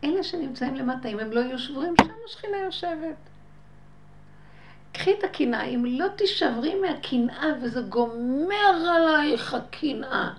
אלה 0.03 0.23
שנמצאים 0.23 0.75
למטה, 0.75 1.07
אם 1.07 1.19
הם 1.19 1.31
לא 1.31 1.39
יהיו 1.39 1.59
שבורים, 1.59 1.93
שם 2.01 2.07
השכינה 2.25 2.57
יושבת. 2.57 3.15
קחי 4.91 5.13
את 5.19 5.23
הקנאה, 5.23 5.63
אם 5.63 5.85
לא 5.85 6.07
תישברי 6.15 6.75
מהקנאה 6.75 7.47
וזה 7.61 7.81
גומר 7.81 8.89
עלייך 8.95 9.53
הקנאה, 9.53 10.33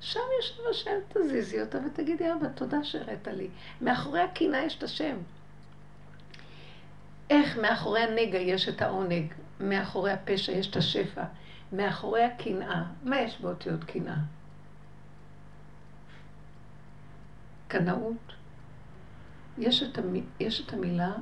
שם 0.00 0.20
יושב 0.36 0.62
השם, 0.70 0.98
תזיזי 1.08 1.60
אותה 1.60 1.78
ותגידי, 1.86 2.32
אבא, 2.32 2.48
תודה 2.48 2.84
שהראית 2.84 3.28
לי. 3.28 3.48
מאחורי 3.80 4.20
הקנאה 4.20 4.64
יש 4.64 4.78
את 4.78 4.82
השם. 4.82 5.16
איך 7.30 7.58
מאחורי 7.58 8.00
הנגע 8.00 8.38
יש 8.38 8.68
את 8.68 8.82
העונג, 8.82 9.32
מאחורי 9.60 10.12
הפשע 10.12 10.52
יש 10.52 10.70
את 10.70 10.76
השפע, 10.76 11.24
מאחורי 11.72 12.22
הקנאה, 12.22 12.82
מה 13.02 13.20
יש 13.20 13.40
באותיות 13.40 13.84
קנאה? 13.84 14.16
קנאות. 17.68 18.32
יש 19.58 19.82
את, 19.82 19.98
המ... 19.98 20.14
יש 20.40 20.60
את 20.60 20.72
המילה 20.72 21.12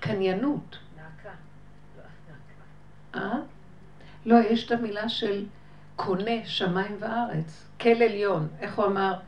קניינות. 0.00 0.78
אה? 3.14 3.38
לא, 4.26 4.36
יש 4.50 4.66
את 4.66 4.72
המילה 4.72 5.08
של 5.08 5.46
קונה 5.96 6.44
שמיים 6.44 6.96
וארץ, 7.00 7.68
כל 7.80 8.02
עליון. 8.02 8.48
איך 8.60 8.78
הוא 8.78 8.86
אמר? 8.86 9.18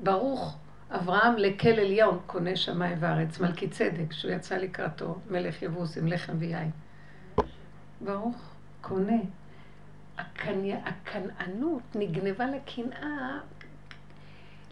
ברוך 0.00 0.58
אברהם 0.90 1.36
לכל 1.36 1.68
עליון 1.68 2.18
קונה 2.26 2.56
שמיים 2.56 2.96
וארץ, 3.00 3.40
מלכי 3.40 3.68
צדק, 3.68 4.12
שהוא 4.12 4.30
יצא 4.30 4.56
לקראתו, 4.56 5.18
מלך 5.30 5.62
יבוס 5.62 5.98
עם 5.98 6.06
לחם 6.06 6.32
ויין. 6.38 6.70
ברוך 8.00 8.54
קונה. 8.80 9.18
הקנאות 10.84 11.82
נגנבה 11.94 12.46
לקנאה, 12.46 13.38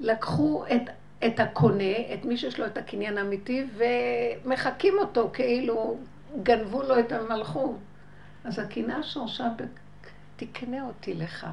לקחו 0.00 0.64
את, 0.66 0.90
את 1.26 1.40
הקונה, 1.40 2.14
את 2.14 2.24
מי 2.24 2.36
שיש 2.36 2.60
לו 2.60 2.66
את 2.66 2.78
הקניין 2.78 3.18
האמיתי, 3.18 3.66
ומחקים 3.76 4.94
אותו 4.98 5.30
כאילו 5.32 5.98
גנבו 6.42 6.82
לו 6.82 6.98
את 6.98 7.12
המלכות. 7.12 7.76
אז 8.44 8.58
הקנאה 8.58 9.02
שורשה 9.02 9.48
ב... 9.56 9.62
תקנה 10.36 10.86
אותי 10.86 11.14
לך. 11.14 11.46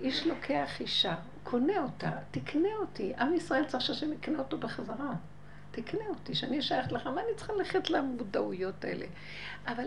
איש 0.00 0.26
לוקח 0.26 0.80
אישה, 0.80 1.14
קונה 1.42 1.82
אותה, 1.82 2.10
תקנה 2.30 2.68
אותי. 2.80 3.12
עם 3.18 3.34
ישראל 3.34 3.64
צריך 3.64 3.82
שהשם 3.82 4.12
יקנה 4.12 4.38
אותו 4.38 4.58
בחזרה. 4.58 5.12
תקנה 5.70 6.04
אותי, 6.08 6.34
שאני 6.34 6.62
שייכת 6.62 6.92
לך, 6.92 7.06
מה 7.06 7.20
אני 7.20 7.36
צריכה 7.36 7.52
ללכת 7.52 7.90
למודעויות 7.90 8.84
האלה? 8.84 9.06
אבל 9.66 9.84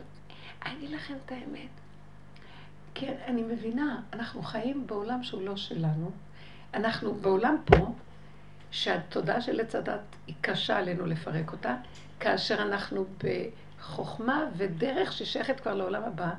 אני 0.65 0.75
אגיד 0.75 0.89
לכם 0.89 1.13
את 1.25 1.31
האמת. 1.31 1.69
כן, 2.93 3.13
אני 3.25 3.41
מבינה, 3.41 4.01
אנחנו 4.13 4.41
חיים 4.41 4.88
בעולם 4.88 5.23
שהוא 5.23 5.41
לא 5.41 5.55
שלנו. 5.55 6.12
אנחנו 6.75 7.13
בעולם 7.13 7.57
פה, 7.65 7.93
שהתודעה 8.71 9.41
של 9.41 9.59
עץ 9.59 9.75
הדת 9.75 9.99
היא 10.27 10.35
קשה 10.41 10.77
עלינו 10.77 11.05
לפרק 11.05 11.51
אותה, 11.51 11.75
כאשר 12.19 12.61
אנחנו 12.61 13.05
בחוכמה 13.23 14.45
ודרך 14.57 15.13
ששייכת 15.13 15.59
כבר 15.59 15.73
לעולם 15.73 16.03
הבא, 16.03 16.29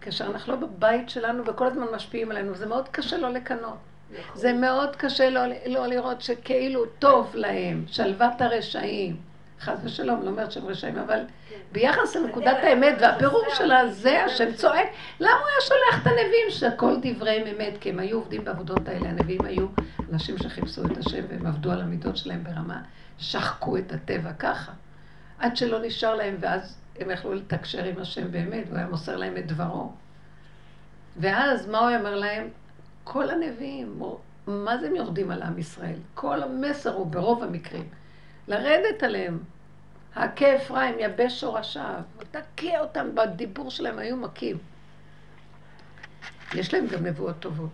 כאשר 0.00 0.26
אנחנו 0.26 0.52
לא 0.52 0.58
בבית 0.58 1.10
שלנו 1.10 1.46
וכל 1.46 1.66
הזמן 1.66 1.86
משפיעים 1.94 2.30
עלינו, 2.30 2.54
זה 2.54 2.66
מאוד 2.66 2.88
קשה 2.88 3.18
לא 3.18 3.28
לקנות. 3.28 3.76
זה 4.34 4.52
מאוד 4.52 4.96
קשה 4.96 5.30
לא, 5.30 5.40
לא 5.66 5.86
לראות 5.86 6.22
שכאילו 6.22 6.86
טוב 6.98 7.30
להם, 7.34 7.84
שלוות 7.86 8.40
הרשעים. 8.40 9.16
חס 9.60 9.78
ושלום, 9.84 10.22
לא 10.22 10.30
אומרת 10.30 10.52
שהם 10.52 10.66
רשעים, 10.66 10.98
אבל 10.98 11.20
ביחס 11.72 12.16
לנקודת 12.16 12.56
האמת 12.62 12.94
והפירור 13.00 13.44
שלה, 13.54 13.88
זה 13.88 14.24
השם 14.24 14.52
צועק. 14.52 14.88
למה 15.20 15.30
הוא 15.30 15.46
היה 15.48 15.60
שולח 15.60 16.02
את 16.02 16.06
הנביאים 16.06 16.50
שהכל 16.50 16.96
דבריהם 17.02 17.46
אמת? 17.46 17.78
כי 17.80 17.90
הם 17.90 17.98
היו 17.98 18.18
עובדים 18.18 18.44
בעבודות 18.44 18.88
האלה. 18.88 19.08
הנביאים 19.08 19.44
היו 19.44 19.66
אנשים 20.12 20.38
שחיפשו 20.38 20.84
את 20.86 20.98
השם 20.98 21.24
והם 21.28 21.46
עבדו 21.46 21.72
על 21.72 21.80
המידות 21.80 22.16
שלהם 22.16 22.44
ברמה, 22.44 22.82
שחקו 23.18 23.76
את 23.76 23.92
הטבע 23.92 24.32
ככה. 24.32 24.72
עד 25.38 25.56
שלא 25.56 25.78
נשאר 25.82 26.14
להם, 26.14 26.36
ואז 26.40 26.76
הם 27.00 27.10
יכלו 27.10 27.34
לתקשר 27.34 27.84
עם 27.84 27.98
השם 27.98 28.32
באמת, 28.32 28.64
והוא 28.66 28.78
היה 28.78 28.86
מוסר 28.86 29.16
להם 29.16 29.36
את 29.36 29.46
דברו. 29.46 29.92
ואז 31.16 31.68
מה 31.68 31.78
הוא 31.78 31.96
אומר 31.96 32.16
להם? 32.16 32.48
כל 33.04 33.30
הנביאים, 33.30 34.02
מה 34.46 34.78
זה 34.78 34.86
הם 34.86 34.96
יורדים 34.96 35.30
על 35.30 35.42
עם 35.42 35.58
ישראל? 35.58 35.96
כל 36.14 36.42
המסר 36.42 36.94
הוא 36.94 37.06
ברוב 37.06 37.42
המקרים. 37.42 37.99
לרדת 38.50 39.02
עליהם. 39.02 39.38
הכה 40.16 40.56
אפרים 40.56 40.94
יבש 40.98 41.40
שורשיו, 41.40 42.00
תכה 42.30 42.80
אותם 42.80 43.14
בדיבור 43.14 43.70
שלהם, 43.70 43.98
היו 43.98 44.16
מכים. 44.16 44.58
יש 46.54 46.74
להם 46.74 46.86
גם 46.86 47.06
נבואות 47.06 47.38
טובות, 47.38 47.70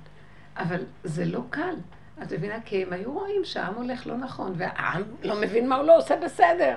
אבל 0.57 0.85
זה 1.05 1.25
לא 1.25 1.41
קל. 1.51 1.75
את 2.23 2.33
מבינה? 2.33 2.61
כי 2.65 2.83
הם 2.83 2.93
היו 2.93 3.13
רואים 3.13 3.45
שהעם 3.45 3.75
הולך 3.75 4.07
לא 4.07 4.17
נכון, 4.17 4.53
והעם 4.57 5.03
לא 5.23 5.41
מבין 5.41 5.69
מה 5.69 5.77
הוא 5.77 5.87
לא 5.87 5.99
עושה 5.99 6.17
בסדר. 6.17 6.77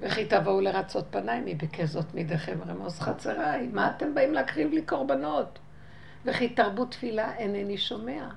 וכי 0.00 0.24
תבואו 0.24 0.60
לרצות 0.60 1.04
פניי, 1.10 1.54
ביקש 1.54 1.88
זאת 1.88 2.14
מידיכם 2.14 2.58
רמוז 2.66 3.00
חצריי, 3.00 3.68
מה 3.72 3.90
אתם 3.96 4.14
באים 4.14 4.34
להקריב 4.34 4.72
לי 4.72 4.82
קורבנות? 4.82 5.58
וכי 6.24 6.48
תרבו 6.48 6.84
תפילה 6.84 7.36
אינני 7.36 7.78
שומע. 7.78 8.28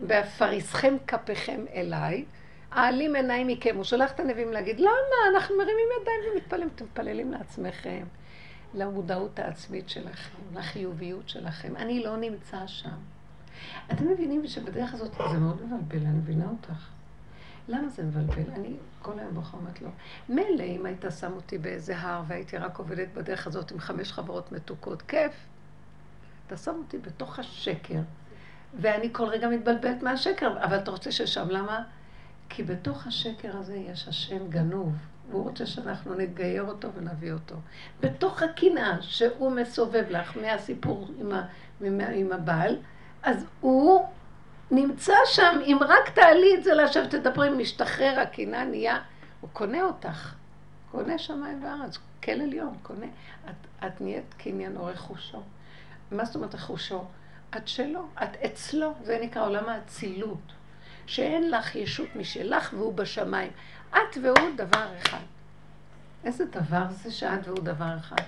בהפריסכם 0.00 0.96
כפיכם 1.06 1.64
אליי, 1.74 2.24
העלים 2.70 3.16
עיניים 3.16 3.46
מכם. 3.46 3.76
הוא 3.76 3.84
שולח 3.84 4.12
את 4.12 4.20
הנביאים 4.20 4.52
להגיד, 4.52 4.80
למה? 4.80 5.36
אנחנו 5.36 5.56
מרימים 5.56 5.88
ידיים 6.02 6.20
ומתפללים. 6.32 6.68
אתם 6.74 6.84
מתפללים 6.84 7.32
לעצמכם, 7.32 8.04
למודעות 8.74 9.38
העצמית 9.38 9.88
שלכם, 9.88 10.38
לחיוביות 10.54 11.28
שלכם. 11.28 11.76
אני 11.76 12.02
לא 12.02 12.16
נמצא 12.16 12.66
שם. 12.66 12.96
אתם 13.92 14.08
מבינים 14.08 14.46
שבדרך 14.46 14.94
הזאת 14.94 15.12
זה 15.32 15.38
מאוד 15.38 15.62
מבלבל, 15.62 16.06
אני 16.06 16.18
מבינה 16.18 16.44
אותך. 16.50 16.88
למה 17.68 17.88
זה 17.88 18.02
מבלבל? 18.02 18.52
אני 18.54 18.76
כל 19.02 19.18
היום 19.18 19.34
בוכה 19.34 19.56
אומרת 19.56 19.82
לו, 19.82 19.88
מילא 20.28 20.62
אם 20.62 20.86
היית 20.86 21.04
שם 21.20 21.32
אותי 21.32 21.58
באיזה 21.58 21.98
הר 21.98 22.22
והייתי 22.26 22.56
רק 22.56 22.78
עובדת 22.78 23.08
בדרך 23.14 23.46
הזאת 23.46 23.70
עם 23.70 23.78
חמש 23.78 24.12
חברות 24.12 24.52
מתוקות, 24.52 25.02
כיף. 25.02 25.32
אתה 26.46 26.56
שם 26.56 26.74
אותי 26.78 26.98
בתוך 26.98 27.38
השקר, 27.38 28.00
ואני 28.80 29.08
כל 29.12 29.24
רגע 29.24 29.48
מתבלבלת 29.48 30.02
מהשקר, 30.02 30.64
אבל 30.64 30.78
אתה 30.78 30.90
רוצה 30.90 31.12
ששם, 31.12 31.50
למה? 31.50 31.82
כי 32.48 32.62
בתוך 32.62 33.06
השקר 33.06 33.56
הזה 33.56 33.76
יש 33.76 34.08
השם 34.08 34.48
גנוב, 34.48 34.92
והוא 35.30 35.44
רוצה 35.44 35.66
שאנחנו 35.66 36.14
נגייר 36.14 36.62
אותו 36.62 36.88
ונביא 36.92 37.32
אותו. 37.32 37.54
בתוך 38.00 38.42
הקנאה 38.42 38.96
שהוא 39.02 39.52
מסובב 39.52 40.04
לך 40.10 40.36
מהסיפור 40.36 41.08
עם, 41.18 41.32
ה, 41.32 41.46
עם 42.10 42.32
הבעל, 42.32 42.76
אז 43.22 43.46
הוא 43.60 44.06
נמצא 44.70 45.14
שם, 45.26 45.60
אם 45.62 45.78
רק 45.80 46.08
תעלי 46.14 46.54
את 46.54 46.64
זה 46.64 46.74
לשבת, 46.74 47.14
תדברי, 47.14 47.50
משתחרר 47.50 48.20
הקנאה, 48.20 48.64
נהיה, 48.64 49.00
הוא 49.40 49.50
קונה 49.52 49.82
אותך. 49.82 50.34
קונה 50.90 51.18
שמיים 51.18 51.64
וארץ, 51.64 51.98
כל 52.24 52.32
עליון, 52.32 52.74
קונה. 52.82 53.06
את, 53.50 53.84
את 53.86 54.00
נהיית 54.00 54.34
קניין 54.38 54.76
או 54.76 54.84
רכושו. 54.84 55.42
מה 56.10 56.24
זאת 56.24 56.34
אומרת 56.34 56.54
רכושו? 56.54 57.04
את 57.56 57.68
שלו, 57.68 58.06
את 58.22 58.36
אצלו, 58.46 58.94
זה 59.02 59.18
נקרא 59.22 59.46
עולם 59.46 59.68
האצילות. 59.68 60.52
שאין 61.06 61.50
לך 61.50 61.74
ישות 61.74 62.08
משלך 62.16 62.70
והוא 62.72 62.94
בשמיים. 62.94 63.50
את 63.90 64.16
והוא 64.22 64.56
דבר 64.56 64.88
אחד. 65.02 65.22
איזה 66.24 66.44
דבר 66.44 66.86
זה 66.90 67.12
שאת 67.12 67.48
והוא 67.48 67.60
דבר 67.60 67.96
אחד? 68.00 68.22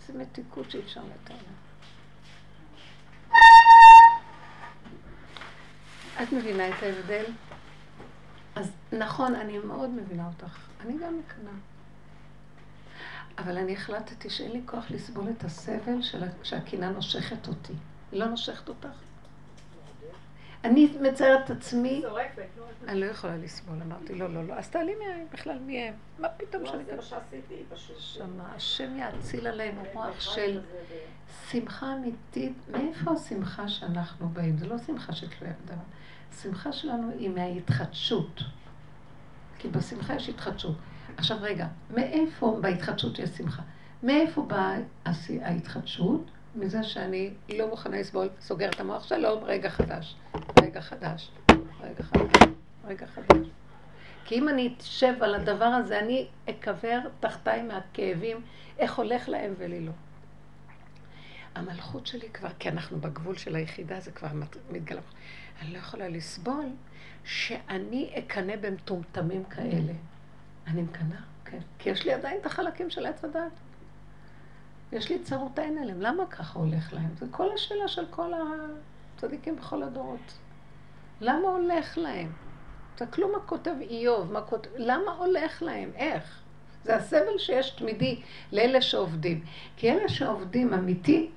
איזה 0.00 0.18
מתיקות 0.18 0.70
שאי 0.70 0.80
אפשר 0.80 1.00
לתאר. 1.00 1.36
את 6.22 6.32
מבינה 6.32 6.68
את 6.68 6.82
ההבדל? 6.82 7.24
אז 8.54 8.72
נכון, 8.92 9.34
אני 9.34 9.58
מאוד 9.58 9.90
מבינה 9.90 10.26
אותך. 10.26 10.58
אני 10.80 10.92
גם 10.92 11.18
מקנאה. 11.18 11.52
אבל 13.38 13.56
אני 13.56 13.72
החלטתי 13.72 14.30
שאין 14.30 14.52
לי 14.52 14.62
כוח 14.66 14.84
לסבול 14.90 15.24
את 15.38 15.44
הסבל 15.44 15.98
שהקינה 16.42 16.90
נושכת 16.90 17.48
אותי. 17.48 17.72
היא 18.12 18.20
לא 18.20 18.26
נושכת 18.26 18.68
אותך? 18.68 18.88
אני 20.64 20.88
מציירת 21.00 21.44
את 21.44 21.50
עצמי, 21.50 22.00
לא 22.04 22.18
אני 22.88 23.00
לא 23.00 23.06
יכולה 23.06 23.36
לסבול, 23.36 23.82
אמרתי, 23.82 24.14
לא, 24.14 24.34
לא, 24.34 24.44
לא, 24.44 24.54
אז 24.54 24.68
תעלי 24.68 24.94
מהם, 24.94 25.26
בכלל 25.32 25.58
מי 25.58 25.80
הם? 25.82 25.94
מה 26.18 26.28
פתאום 26.28 26.62
לא, 26.62 26.70
שאני... 26.70 26.84
זה 26.84 26.96
מה 26.96 27.02
שעשיתי, 27.02 27.54
פשוט. 27.68 27.96
שמה, 27.98 28.52
השם 28.56 28.96
יאציל 28.96 29.46
עלינו 29.46 29.82
רוח 29.92 30.20
של 30.20 30.60
שמחה 31.50 31.92
אמיתית. 31.92 32.52
מאיפה 32.70 33.10
השמחה 33.10 33.68
שאנחנו 33.68 34.28
באים? 34.28 34.58
זה 34.58 34.66
לא 34.66 34.78
שמחה 34.78 35.12
שתלויה 35.12 35.54
בדבר. 35.64 35.82
השמחה 36.32 36.72
שלנו 36.72 37.10
היא 37.10 37.30
מההתחדשות. 37.30 38.40
כי 39.58 39.68
בשמחה 39.68 40.14
יש 40.14 40.28
התחדשות. 40.28 40.76
עכשיו 41.16 41.38
רגע, 41.40 41.66
מאיפה 41.90 42.58
בהתחדשות 42.60 43.18
יש 43.18 43.30
שמחה? 43.30 43.62
מאיפה 44.02 44.42
באה 44.42 44.76
ההתחדשות? 45.42 46.30
מזה 46.56 46.82
שאני 46.82 47.30
לא 47.58 47.68
מוכנה 47.68 48.00
לסבול, 48.00 48.28
סוגר 48.40 48.68
את 48.70 48.80
המוח, 48.80 49.04
שלום, 49.08 49.44
רגע 49.44 49.70
חדש, 49.70 50.16
רגע 50.62 50.80
חדש, 50.80 51.30
רגע 51.80 52.02
חדש, 52.02 52.48
רגע 52.84 53.06
חדש. 53.06 53.46
כי 54.24 54.34
אם 54.34 54.48
אני 54.48 54.74
אשב 54.80 55.14
על 55.22 55.34
הדבר 55.34 55.64
הזה, 55.64 55.98
אני 55.98 56.26
אקבר 56.50 56.98
תחתיי 57.20 57.62
מהכאבים, 57.62 58.40
איך 58.78 58.94
הולך 58.94 59.28
להם 59.28 59.54
ולי 59.58 59.80
לא. 59.80 59.92
המלכות 61.54 62.06
שלי 62.06 62.28
כבר, 62.30 62.50
כי 62.58 62.68
אנחנו 62.68 63.00
בגבול 63.00 63.36
של 63.36 63.56
היחידה, 63.56 64.00
זה 64.00 64.10
כבר 64.10 64.28
מתגלה. 64.70 65.00
אני 65.62 65.72
לא 65.72 65.78
יכולה 65.78 66.08
לסבול 66.08 66.66
שאני 67.24 68.12
אקנא 68.18 68.56
במטומטמים 68.56 69.44
כאלה. 69.44 69.92
אני 70.66 70.82
מקנאה, 70.82 71.20
כן. 71.44 71.58
כי 71.78 71.90
יש 71.90 72.04
לי 72.04 72.12
עדיין 72.12 72.40
את 72.40 72.46
החלקים 72.46 72.90
של 72.90 73.06
עץ 73.06 73.24
הדת. 73.24 73.52
יש 74.94 75.10
לי 75.10 75.18
צרות 75.18 75.58
עין 75.58 75.78
עליהם. 75.78 76.00
למה 76.00 76.26
ככה 76.26 76.58
הולך 76.58 76.92
להם? 76.92 77.08
זה 77.18 77.26
כל 77.30 77.52
השאלה 77.54 77.88
של 77.88 78.06
כל 78.10 78.32
הצדיקים 79.16 79.56
בכל 79.56 79.82
הדורות. 79.82 80.38
למה 81.20 81.48
הולך 81.48 81.98
להם? 81.98 82.32
תסתכלו 82.94 83.32
מה 83.32 83.38
כותב 83.46 83.74
איוב, 83.80 84.32
מה 84.32 84.40
כותב... 84.40 84.70
למה 84.76 85.12
הולך 85.12 85.62
להם? 85.62 85.90
איך? 85.96 86.40
זה 86.84 86.96
הסבל 86.96 87.38
שיש 87.38 87.70
תמידי 87.70 88.22
לאלה 88.52 88.82
שעובדים. 88.82 89.44
כי 89.76 89.90
אלה 89.90 90.08
שעובדים 90.08 90.74
אמיתי, 90.74 91.30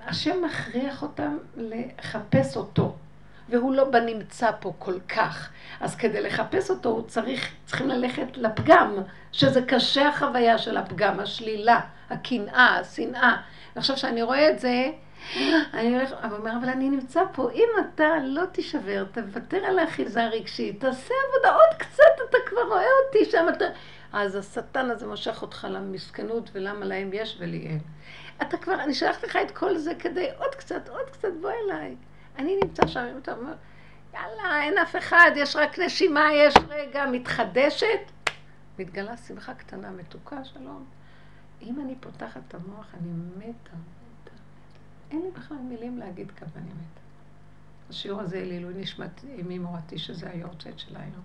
השם 0.00 0.44
מכריח 0.44 1.02
אותם 1.02 1.38
לחפש 1.56 2.56
אותו. 2.56 2.96
והוא 3.48 3.74
לא 3.74 3.84
בנמצא 3.84 4.50
פה 4.60 4.72
כל 4.78 5.00
כך. 5.08 5.50
אז 5.80 5.96
כדי 5.96 6.20
לחפש 6.22 6.70
אותו, 6.70 6.88
הוא 6.88 7.02
צריך, 7.02 7.52
צריכים 7.66 7.88
ללכת 7.88 8.36
לפגם, 8.36 8.96
שזה 9.32 9.62
קשה 9.62 10.08
החוויה 10.08 10.58
של 10.58 10.76
הפגם, 10.76 11.20
השלילה, 11.20 11.80
הקנאה, 12.10 12.78
השנאה. 12.80 13.36
ועכשיו, 13.76 13.96
כשאני 13.96 14.22
רואה 14.22 14.50
את 14.50 14.58
זה, 14.58 14.90
אני 15.74 15.94
הולך, 15.94 16.12
אבל 16.22 16.36
אומר, 16.36 16.52
אבל 16.60 16.68
אני 16.68 16.90
נמצא 16.90 17.22
פה, 17.32 17.50
אם 17.50 17.68
אתה 17.80 18.08
לא 18.22 18.44
תישבר, 18.52 19.04
תוותר 19.12 19.56
על 19.56 19.78
האחיזה 19.78 20.24
הרגשית, 20.24 20.80
תעשה 20.80 21.14
עבודה 21.28 21.54
עוד 21.54 21.78
קצת, 21.78 22.28
אתה 22.30 22.38
כבר 22.46 22.62
רואה 22.68 22.86
אותי 23.06 23.30
שם, 23.30 23.46
אתה... 23.56 23.64
אז 24.12 24.36
השטן 24.36 24.90
הזה 24.90 25.06
מושך 25.06 25.42
אותך 25.42 25.66
למסכנות, 25.70 26.50
ולמה 26.52 26.84
להם 26.84 27.10
יש 27.12 27.36
ולי 27.40 27.66
אין. 27.66 27.80
אתה 28.42 28.56
כבר, 28.56 28.74
אני 28.74 28.94
שלחת 28.94 29.22
לך 29.24 29.38
את 29.46 29.50
כל 29.50 29.76
זה 29.76 29.94
כדי 29.94 30.28
עוד 30.38 30.54
קצת, 30.54 30.88
עוד 30.88 31.10
קצת, 31.10 31.28
בוא 31.40 31.50
אליי. 31.64 31.96
אני 32.38 32.56
נמצא 32.62 32.86
שם, 32.86 33.06
אם 33.12 33.18
אתה 33.18 33.32
אומר, 33.32 33.54
יאללה, 34.14 34.62
אין 34.62 34.78
אף 34.78 34.96
אחד, 34.96 35.30
יש 35.36 35.56
רק 35.56 35.78
נשימה, 35.78 36.32
יש 36.32 36.54
רגע, 36.68 37.06
מתחדשת. 37.12 38.10
מתגלה 38.78 39.16
שמחה 39.16 39.54
קטנה, 39.54 39.90
מתוקה, 39.90 40.44
שלום. 40.44 40.84
אם 41.62 41.80
אני 41.80 41.94
פותחת 42.00 42.40
את 42.48 42.54
המוח, 42.54 42.94
אני 42.94 43.08
מתה, 43.12 43.46
מתה, 43.46 43.70
מתה. 44.22 44.30
אין 45.10 45.22
לי 45.22 45.30
בכלל 45.30 45.56
מילים 45.56 45.98
להגיד 45.98 46.30
כמה 46.30 46.48
אני 46.56 46.70
מתה. 46.70 47.00
השיעור 47.90 48.20
הזה 48.20 48.44
לעילוי 48.44 48.74
נשמת 48.76 49.24
אמי 49.40 49.58
מורתי, 49.58 49.98
שזה 49.98 50.30
היורצייט 50.30 50.78
שלה 50.78 51.00
היום. 51.00 51.22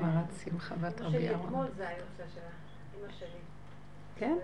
מרת 0.00 0.30
שמחה 0.44 0.74
בת 0.74 1.00
רבי 1.00 1.28
אהרון. 1.28 1.46
אתמול 1.46 1.66
זה 1.76 1.88
היורצייט 1.88 2.30
שלה, 2.34 3.00
אמא 3.00 3.12
שלי. 3.18 3.28
כן? 4.16 4.36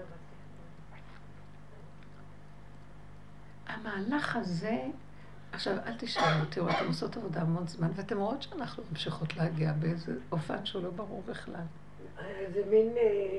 המהלך 3.67 4.37
הזה, 4.37 4.83
עכשיו 5.53 5.75
אל 5.87 5.93
תשאלו, 5.99 6.45
תראו, 6.49 6.71
אתן 6.71 6.87
עושות 6.87 7.17
עבודה 7.17 7.41
המון 7.41 7.67
זמן, 7.67 7.89
ואתן 7.95 8.17
רואות 8.17 8.43
שאנחנו 8.43 8.83
ממשיכות 8.91 9.37
להגיע 9.37 9.73
באיזה 9.73 10.13
אופן 10.33 10.67
שהוא 10.67 10.83
לא 10.83 10.91
ברור 10.91 11.23
בכלל. 11.27 11.61
זה 12.55 12.63
מין 12.71 12.89
אה, 12.97 13.39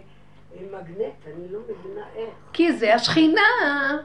אה, 0.53 0.65
מגנט, 0.67 1.27
אני 1.27 1.51
לא 1.51 1.59
מבינה 1.63 2.05
איך. 2.15 2.29
כי 2.53 2.73
זה 2.73 2.95
השכינה, 2.95 3.41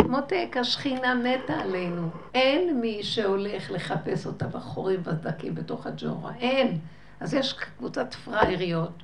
מותק, 0.09 0.57
השכינה 0.61 1.15
מתה 1.15 1.53
עלינו. 1.53 2.11
אין 2.35 2.81
מי 2.81 3.03
שהולך 3.03 3.71
לחפש 3.71 4.27
אותה 4.27 4.47
בחורים 4.47 5.03
בסדקים 5.03 5.55
בתוך 5.55 5.87
הג'ורה, 5.87 6.35
אין. 6.41 6.79
אז 7.21 7.35
יש 7.35 7.53
קבוצת 7.53 8.15
פראייריות. 8.15 9.03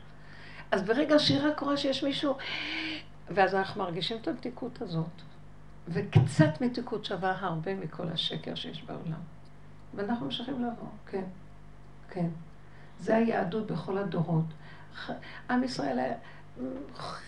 אז 0.71 0.83
ברגע 0.83 1.19
שהיא 1.19 1.41
רק 1.43 1.61
רואה 1.61 1.77
שיש 1.77 2.05
מישהו, 2.05 2.37
ואז 3.31 3.55
אנחנו 3.55 3.83
מרגישים 3.83 4.17
את 4.23 4.29
המתיקות 4.29 4.83
הזאת. 4.83 5.30
וקצת 5.93 6.61
מתיקות 6.61 7.05
שווה 7.05 7.37
הרבה 7.41 7.75
מכל 7.75 8.09
השקר 8.09 8.55
שיש 8.55 8.83
בעולם. 8.83 9.21
ואנחנו 9.95 10.25
ממשיכים 10.27 10.55
לבוא, 10.55 10.89
כן, 11.07 11.25
כן. 12.11 12.29
זה 13.01 13.17
היהדות 13.17 13.67
בכל 13.67 13.99
הדורות. 13.99 14.45
עם 15.51 15.65
ישראל 15.65 16.13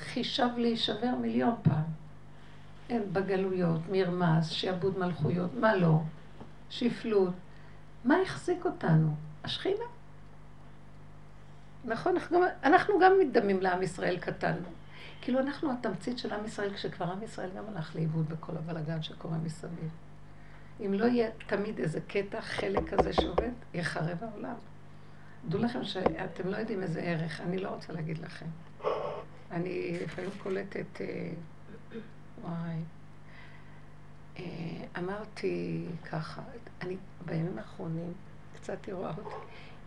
חישב 0.01 0.49
להישבר 0.57 1.15
מיליון 1.21 1.55
פעם. 1.63 1.85
אין 2.89 3.13
בגלויות, 3.13 3.81
מרמס, 3.91 4.49
שעבוד 4.49 4.99
מלכויות, 4.99 5.51
מה 5.55 5.77
לא? 5.77 6.01
שפלות. 6.71 7.35
מה 8.05 8.17
החזיק 8.23 8.65
אותנו? 8.65 9.15
השכינה. 9.45 9.85
נכון, 11.85 12.17
אנחנו 12.17 12.41
גם, 12.41 12.47
אנחנו 12.65 12.95
גם 13.03 13.13
מתדמים 13.21 13.61
לעם 13.61 13.83
ישראל 13.83 14.19
קטן. 14.19 14.55
כאילו 15.23 15.39
אנחנו 15.39 15.73
התמצית 15.73 16.19
של 16.19 16.33
עם 16.33 16.45
ישראל, 16.45 16.75
כשכבר 16.75 17.13
עם 17.13 17.23
ישראל 17.23 17.51
גם 17.57 17.65
הלך 17.69 17.97
לאיבוד 17.97 18.29
בכל 18.29 18.53
הבלגן 18.57 19.03
שקורה 19.03 19.39
מסביב. 19.39 19.91
אם 20.87 20.95
לא 20.95 21.05
יהיה 21.05 21.31
תמיד 21.47 21.79
איזה 21.79 22.01
קטע, 22.01 22.41
חלק 22.41 22.95
כזה 22.95 23.13
שעובד, 23.13 23.51
יחרב 23.75 24.19
העולם. 24.21 24.55
דעו 25.49 25.63
לכם 25.63 25.85
שאתם 25.85 26.49
לא 26.49 26.57
יודעים 26.57 26.83
איזה 26.83 27.01
ערך, 27.01 27.41
אני 27.41 27.59
לא 27.59 27.69
רוצה 27.69 27.93
להגיד 27.93 28.19
לכם. 28.19 28.47
אני 29.51 29.99
לפעמים 30.05 30.31
קולטת, 30.43 31.01
אה, 31.01 31.31
וואי, 32.43 32.77
אה, 34.39 34.45
אמרתי 34.99 35.87
ככה, 36.11 36.43
אני 36.83 36.97
בימים 37.25 37.59
האחרונים, 37.59 38.13
קצת 38.55 38.79
תראו 38.81 39.07
אותי, 39.07 39.21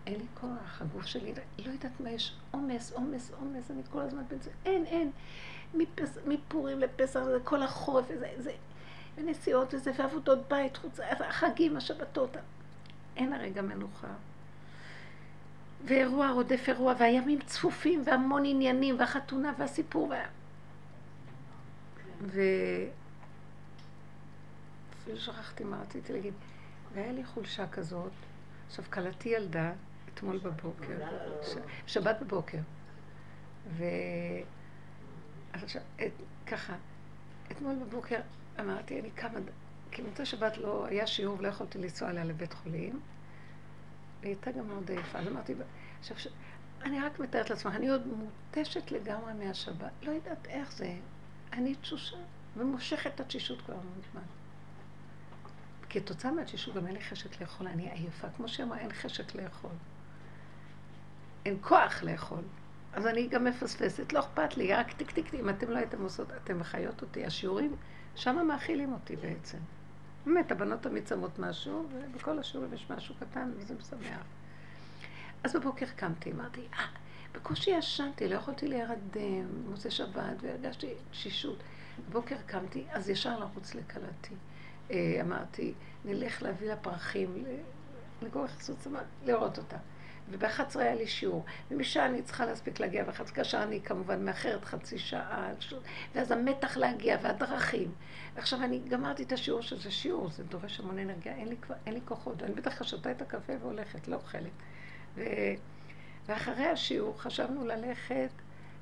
אין 0.07 0.19
לי 0.19 0.25
כוח, 0.41 0.81
הגוף 0.81 1.05
שלי, 1.05 1.33
לא 1.65 1.71
יודעת 1.71 1.99
מה 1.99 2.09
יש, 2.09 2.35
עומס, 2.51 2.91
עומס, 2.91 3.31
עומס, 3.39 3.71
אני 3.71 3.81
כל 3.91 3.99
הזמן 3.99 4.23
בין 4.29 4.41
זה, 4.41 4.51
אין, 4.65 4.85
אין. 4.85 5.11
מפס, 5.73 6.17
מפורים 6.27 6.79
לפסח, 6.79 7.23
זה 7.23 7.37
כל 7.43 7.63
החורף, 7.63 8.05
וזה, 8.09 8.29
זה, 8.37 8.51
ונסיעות 9.15 9.73
וזה, 9.73 9.91
ועבודות 9.97 10.39
בית, 10.47 10.77
חוץ, 10.77 10.99
החגים, 10.99 11.77
השבתות. 11.77 12.37
אין 13.17 13.33
הרגע 13.33 13.61
מנוחה. 13.61 14.07
ואירוע 15.85 16.31
רודף 16.31 16.63
אירוע, 16.67 16.93
והימים 16.99 17.39
צפופים, 17.41 18.03
והמון 18.05 18.45
עניינים, 18.45 18.99
והחתונה, 18.99 19.53
והסיפור, 19.57 20.09
וה... 20.09 20.25
ו... 22.21 22.41
אפילו 25.01 25.19
שכחתי 25.19 25.63
מה 25.63 25.81
רציתי 25.81 26.13
להגיד. 26.13 26.33
והיה 26.93 27.11
לי 27.11 27.23
חולשה 27.23 27.67
כזאת. 27.67 28.11
עכשיו, 28.67 28.85
כלתי 28.89 29.29
ילדה 29.29 29.71
אתמול 30.15 30.37
בבוקר. 30.37 30.97
שבת 31.87 32.15
בבוקר. 32.21 32.57
ו... 33.67 33.83
עכשיו, 35.53 35.81
את... 35.95 36.11
ככה, 36.47 36.75
אתמול 37.51 37.75
בבוקר 37.75 38.19
אמרתי, 38.59 38.99
אני 38.99 39.11
כמה... 39.11 39.39
כי 39.91 40.01
מוצא 40.01 40.25
שבת 40.25 40.57
לא 40.57 40.85
היה 40.85 41.07
שיעור 41.07 41.39
ולא 41.39 41.47
יכולתי 41.47 41.77
לנסוע 41.77 42.09
אליה 42.09 42.23
לבית 42.23 42.53
חולים. 42.53 43.01
והיא 44.21 44.31
הייתה 44.33 44.51
גם 44.51 44.67
מאוד 44.67 44.91
עייפה. 44.91 45.19
אז 45.19 45.27
אמרתי, 45.27 45.53
עכשיו, 45.99 46.19
ש... 46.19 46.27
אני 46.83 47.01
רק 47.01 47.19
מתארת 47.19 47.49
לעצמך, 47.49 47.75
אני 47.75 47.89
עוד 47.89 48.01
מותשת 48.07 48.91
לגמרי 48.91 49.33
מהשבת. 49.33 49.91
לא 50.01 50.11
יודעת 50.11 50.47
איך 50.47 50.71
זה. 50.71 50.95
אני 51.53 51.75
תשושה, 51.75 52.17
ומושכת 52.57 53.15
את 53.15 53.19
התשישות 53.19 53.61
כבר 53.61 53.73
המון 53.73 54.01
זמן. 54.11 54.21
כתוצאה 55.89 56.31
מהתשישות 56.31 56.75
גם 56.75 56.87
אין 56.87 56.95
לי 56.95 57.01
חשק 57.01 57.41
לאכול, 57.41 57.67
אני 57.67 57.91
עייפה. 57.91 58.27
כמו 58.37 58.47
שהיא 58.47 58.65
אמרה, 58.65 58.79
אין 58.79 58.93
חשק 58.93 59.35
לאכול. 59.35 59.71
אין 61.45 61.57
כוח 61.61 62.03
לאכול. 62.03 62.41
אז 62.93 63.07
אני 63.07 63.27
גם 63.27 63.43
מפספסת, 63.43 64.13
לא 64.13 64.19
אכפת 64.19 64.57
לי, 64.57 64.73
רק 64.73 64.93
טיק 64.93 65.11
טיק. 65.11 65.33
אם 65.33 65.49
אתם 65.49 65.69
לא 65.69 65.77
הייתם 65.77 66.01
עושות, 66.01 66.27
אתם 66.43 66.59
מחיות 66.59 67.01
אותי. 67.01 67.25
השיעורים, 67.25 67.75
שמה 68.15 68.43
מאכילים 68.43 68.93
אותי 68.93 69.15
בעצם. 69.15 69.57
באמת, 70.25 70.51
הבנות 70.51 70.81
תמיד 70.81 71.07
שמות 71.07 71.39
משהו, 71.39 71.87
ובכל 71.91 72.39
השיעורים 72.39 72.73
יש 72.73 72.89
משהו 72.89 73.15
קטן, 73.19 73.51
וזה 73.57 73.73
משמח. 73.79 74.23
אז 75.43 75.55
בבוקר 75.55 75.85
קמתי, 75.95 76.31
אמרתי, 76.31 76.61
אה, 76.73 76.85
בקושי 77.33 77.71
ישנתי, 77.71 78.27
לא 78.27 78.35
יכולתי 78.35 78.67
להירדם, 78.67 79.69
מוצאי 79.69 79.91
שבת, 79.91 80.35
והרגשתי 80.41 80.93
תשישות. 81.11 81.57
בבוקר 82.09 82.35
קמתי, 82.45 82.85
אז 82.91 83.09
ישר 83.09 83.39
לרוץ 83.39 83.75
לכלתי. 83.75 84.35
אה, 84.91 85.17
אמרתי, 85.21 85.73
נלך 86.05 86.43
להביא 86.43 86.67
לה 86.67 86.75
פרחים, 86.75 87.45
לגור 88.21 88.47
חסות 88.47 88.87
לראות 89.25 89.57
אותה. 89.57 89.77
וב-11 90.29 90.79
היה 90.79 90.95
לי 90.95 91.07
שיעור, 91.07 91.45
ומשעה 91.71 92.05
אני 92.05 92.21
צריכה 92.21 92.45
להספיק 92.45 92.79
להגיע, 92.79 93.03
ב-11 93.03 93.31
כאשר 93.33 93.63
אני 93.63 93.81
כמובן 93.81 94.25
מאחרת 94.25 94.65
חצי 94.65 94.97
שעה, 94.97 95.51
ואז 96.15 96.31
המתח 96.31 96.77
להגיע, 96.77 97.17
והדרכים. 97.21 97.91
ועכשיו 98.35 98.63
אני 98.63 98.79
גמרתי 98.89 99.23
את 99.23 99.31
השיעור 99.31 99.61
שזה 99.61 99.91
שיעור, 99.91 100.29
זה 100.29 100.43
דורש 100.43 100.79
המון 100.79 100.99
אנרגיה, 100.99 101.35
אין 101.35 101.47
לי, 101.47 101.57
כבר, 101.57 101.75
אין 101.85 101.93
לי 101.93 101.99
כוחות, 102.05 102.43
אני 102.43 102.53
בטח 102.53 102.83
שותה 102.83 103.11
את 103.11 103.21
הקפה 103.21 103.53
והולכת, 103.61 104.07
לא 104.07 104.15
אוכלת. 104.15 104.51
ו... 105.15 105.23
ואחרי 106.27 106.65
השיעור 106.65 107.21
חשבנו 107.21 107.65
ללכת 107.65 108.29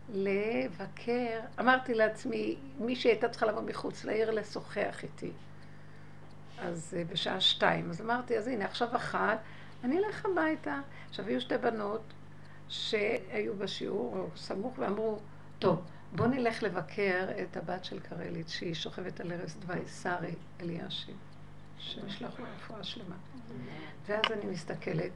לבקר, 0.09 1.39
אמרתי 1.59 1.93
לעצמי, 1.93 2.55
מי 2.79 2.95
שהייתה 2.95 3.29
צריכה 3.29 3.45
לבוא 3.45 3.61
מחוץ 3.61 4.05
לעיר 4.05 4.31
לשוחח 4.31 5.03
איתי. 5.03 5.31
אז 6.59 6.95
אה, 6.97 7.03
בשעה 7.03 7.41
שתיים. 7.41 7.89
אז 7.89 8.01
אמרתי, 8.01 8.37
אז 8.37 8.47
הנה, 8.47 8.65
עכשיו 8.65 8.95
אחת, 8.95 9.39
אני 9.83 9.97
אלך 9.97 10.25
הביתה. 10.25 10.79
עכשיו, 11.09 11.25
היו 11.25 11.41
שתי 11.41 11.57
בנות 11.57 12.01
שהיו 12.69 13.57
בשיעור, 13.57 14.17
או 14.17 14.27
סמוך, 14.35 14.73
ואמרו, 14.79 15.19
טוב, 15.59 15.81
בוא 16.15 16.27
נלך 16.27 16.63
לבקר 16.63 17.27
את 17.41 17.57
הבת 17.57 17.85
של 17.85 17.99
קרלית, 17.99 18.49
שהיא 18.49 18.73
שוכבת 18.73 19.19
על 19.19 19.31
ערש 19.31 19.53
דווי, 19.53 19.87
שרי 19.87 20.35
אלישיב, 20.61 21.15
שנשלח 21.77 22.39
לה 22.39 22.45
רפואה 22.55 22.83
שלמה. 22.83 23.15
ואז 24.05 24.23
אני 24.31 24.45
מסתכלת, 24.45 25.11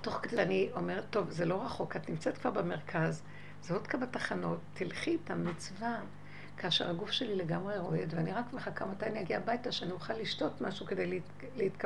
תוך 0.00 0.14
כדי 0.22 0.42
אני 0.42 0.70
אומרת, 0.74 1.04
טוב, 1.10 1.30
זה 1.30 1.44
לא 1.44 1.62
רחוק, 1.64 1.96
את 1.96 2.10
נמצאת 2.10 2.38
כבר 2.38 2.50
במרכז, 2.50 3.22
זה 3.62 3.74
עוד 3.74 3.86
כמה 3.86 4.06
תחנות, 4.06 4.58
תלכי 4.74 5.10
איתם 5.10 5.46
מצווה. 5.46 6.00
כאשר 6.56 6.90
הגוף 6.90 7.10
שלי 7.10 7.36
לגמרי 7.36 7.78
רועד, 7.78 8.14
ואני 8.16 8.32
רק 8.32 8.52
מחכה 8.52 8.86
מתי 8.86 9.06
אני 9.06 9.20
אגיע 9.20 9.38
הביתה, 9.38 9.72
שאני 9.72 9.92
אוכל 9.92 10.12
לשתות 10.12 10.60
משהו 10.60 10.86
כדי 10.86 11.20
להת... 11.56 11.84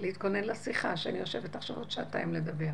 להתכו... 0.00 0.28
להתכונן 0.28 0.44
לשיחה, 0.44 0.96
שאני 0.96 1.18
יושבת 1.18 1.56
עכשיו 1.56 1.76
עוד 1.76 1.90
שעתיים 1.90 2.34
לדבר. 2.34 2.70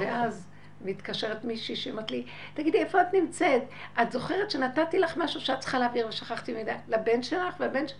ואז 0.00 0.46
מתקשרת 0.84 1.44
מישהי 1.44 1.76
שאומרת 1.76 2.10
לי, 2.10 2.26
תגידי, 2.54 2.78
איפה 2.78 3.02
את 3.02 3.14
נמצאת? 3.14 3.62
את 4.02 4.12
זוכרת 4.12 4.50
שנתתי 4.50 4.98
לך 4.98 5.16
משהו 5.16 5.40
שאת 5.40 5.60
צריכה 5.60 5.78
להעביר 5.78 6.06
ושכחתי 6.08 6.52
מידע 6.52 6.74
לבן 6.88 7.22
שלך, 7.22 7.54
והבן 7.60 7.88
שלך... 7.88 7.98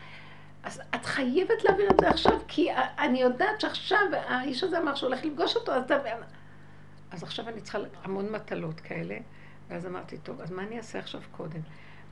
אז 0.62 0.82
את 0.94 1.04
חייבת 1.04 1.64
להעביר 1.64 1.90
את 1.90 2.00
זה 2.00 2.08
עכשיו, 2.08 2.40
כי 2.48 2.68
אני 2.98 3.20
יודעת 3.20 3.60
שעכשיו 3.60 3.98
האיש 4.12 4.64
הזה 4.64 4.78
אמר 4.78 4.94
שהוא 4.94 5.08
הולך 5.08 5.24
לפגוש 5.24 5.56
אותו, 5.56 5.72
אז... 5.72 5.84
אז 7.10 7.22
עכשיו 7.22 7.48
אני 7.48 7.60
צריכה 7.60 7.78
המון 8.04 8.32
מטלות 8.32 8.80
כאלה, 8.80 9.16
ואז 9.68 9.86
אמרתי, 9.86 10.18
טוב, 10.18 10.40
אז 10.40 10.50
מה 10.50 10.62
אני 10.62 10.78
אעשה 10.78 10.98
עכשיו 10.98 11.20
קודם? 11.32 11.60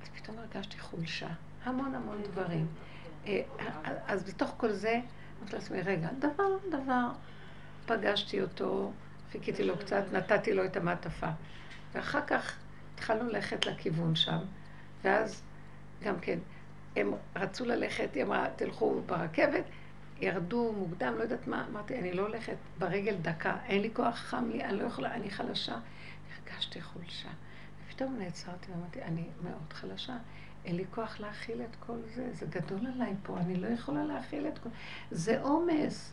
אז 0.03 0.09
פתאום 0.09 0.37
הרגשתי 0.39 0.79
חולשה, 0.79 1.29
המון 1.65 1.95
המון 1.95 2.23
דברים. 2.23 2.67
אה, 3.27 3.43
אז 4.07 4.25
בתוך 4.25 4.55
כל 4.57 4.73
זה, 4.73 5.01
אמרתי 5.41 5.57
לעצמי, 5.57 5.81
רגע, 5.81 6.09
דבר, 6.19 6.57
דבר, 6.71 7.09
פגשתי 7.87 8.43
אותו, 8.43 8.93
חיכיתי 9.33 9.65
לו 9.65 9.79
קצת, 9.79 10.05
נתתי 10.13 10.55
לו 10.55 10.65
את 10.65 10.77
המעטפה. 10.77 11.31
ואחר 11.93 12.27
כך 12.27 12.57
התחלנו 12.95 13.29
ללכת 13.29 13.67
לכיוון 13.67 14.17
שם, 14.17 14.39
ואז 15.05 15.43
גם 16.03 16.21
כן, 16.21 16.39
הם 16.97 17.13
רצו 17.37 17.65
ללכת, 17.65 18.15
היא 18.15 18.23
אמרה, 18.23 18.47
תלכו 18.57 19.03
ברכבת, 19.07 19.65
ירדו 20.21 20.73
מוקדם, 20.79 21.15
לא 21.19 21.23
יודעת 21.23 21.47
מה, 21.47 21.67
אמרתי, 21.71 21.99
אני 21.99 22.13
לא 22.13 22.23
הולכת 22.23 22.57
ברגל 22.79 23.17
דקה, 23.23 23.57
אין 23.67 23.83
לי 23.83 23.91
כוח, 23.93 24.17
חם 24.17 24.51
לי, 24.53 24.65
אני 24.65 24.79
לא 24.79 24.85
יכולה, 24.85 25.15
אני 25.15 25.31
חלשה. 25.31 25.77
הרגשתי 26.37 26.83
חולשה. 26.83 27.29
ופתאום 27.87 28.17
נעצרתי 28.19 28.73
ואמרתי, 28.73 29.03
אני 29.03 29.29
מאוד 29.43 29.73
חלשה, 29.73 30.17
אין 30.65 30.77
לי 30.77 30.85
כוח 30.91 31.21
להכיל 31.21 31.63
את 31.63 31.77
כל 31.87 31.97
זה, 32.15 32.29
זה 32.33 32.47
גדול 32.47 32.81
עליי 32.95 33.15
פה, 33.23 33.37
אני 33.39 33.57
לא 33.57 33.67
יכולה 33.67 34.05
להכיל 34.05 34.49
את 34.49 34.59
כל... 34.59 34.69
זה 35.11 35.41
עומס. 35.41 36.13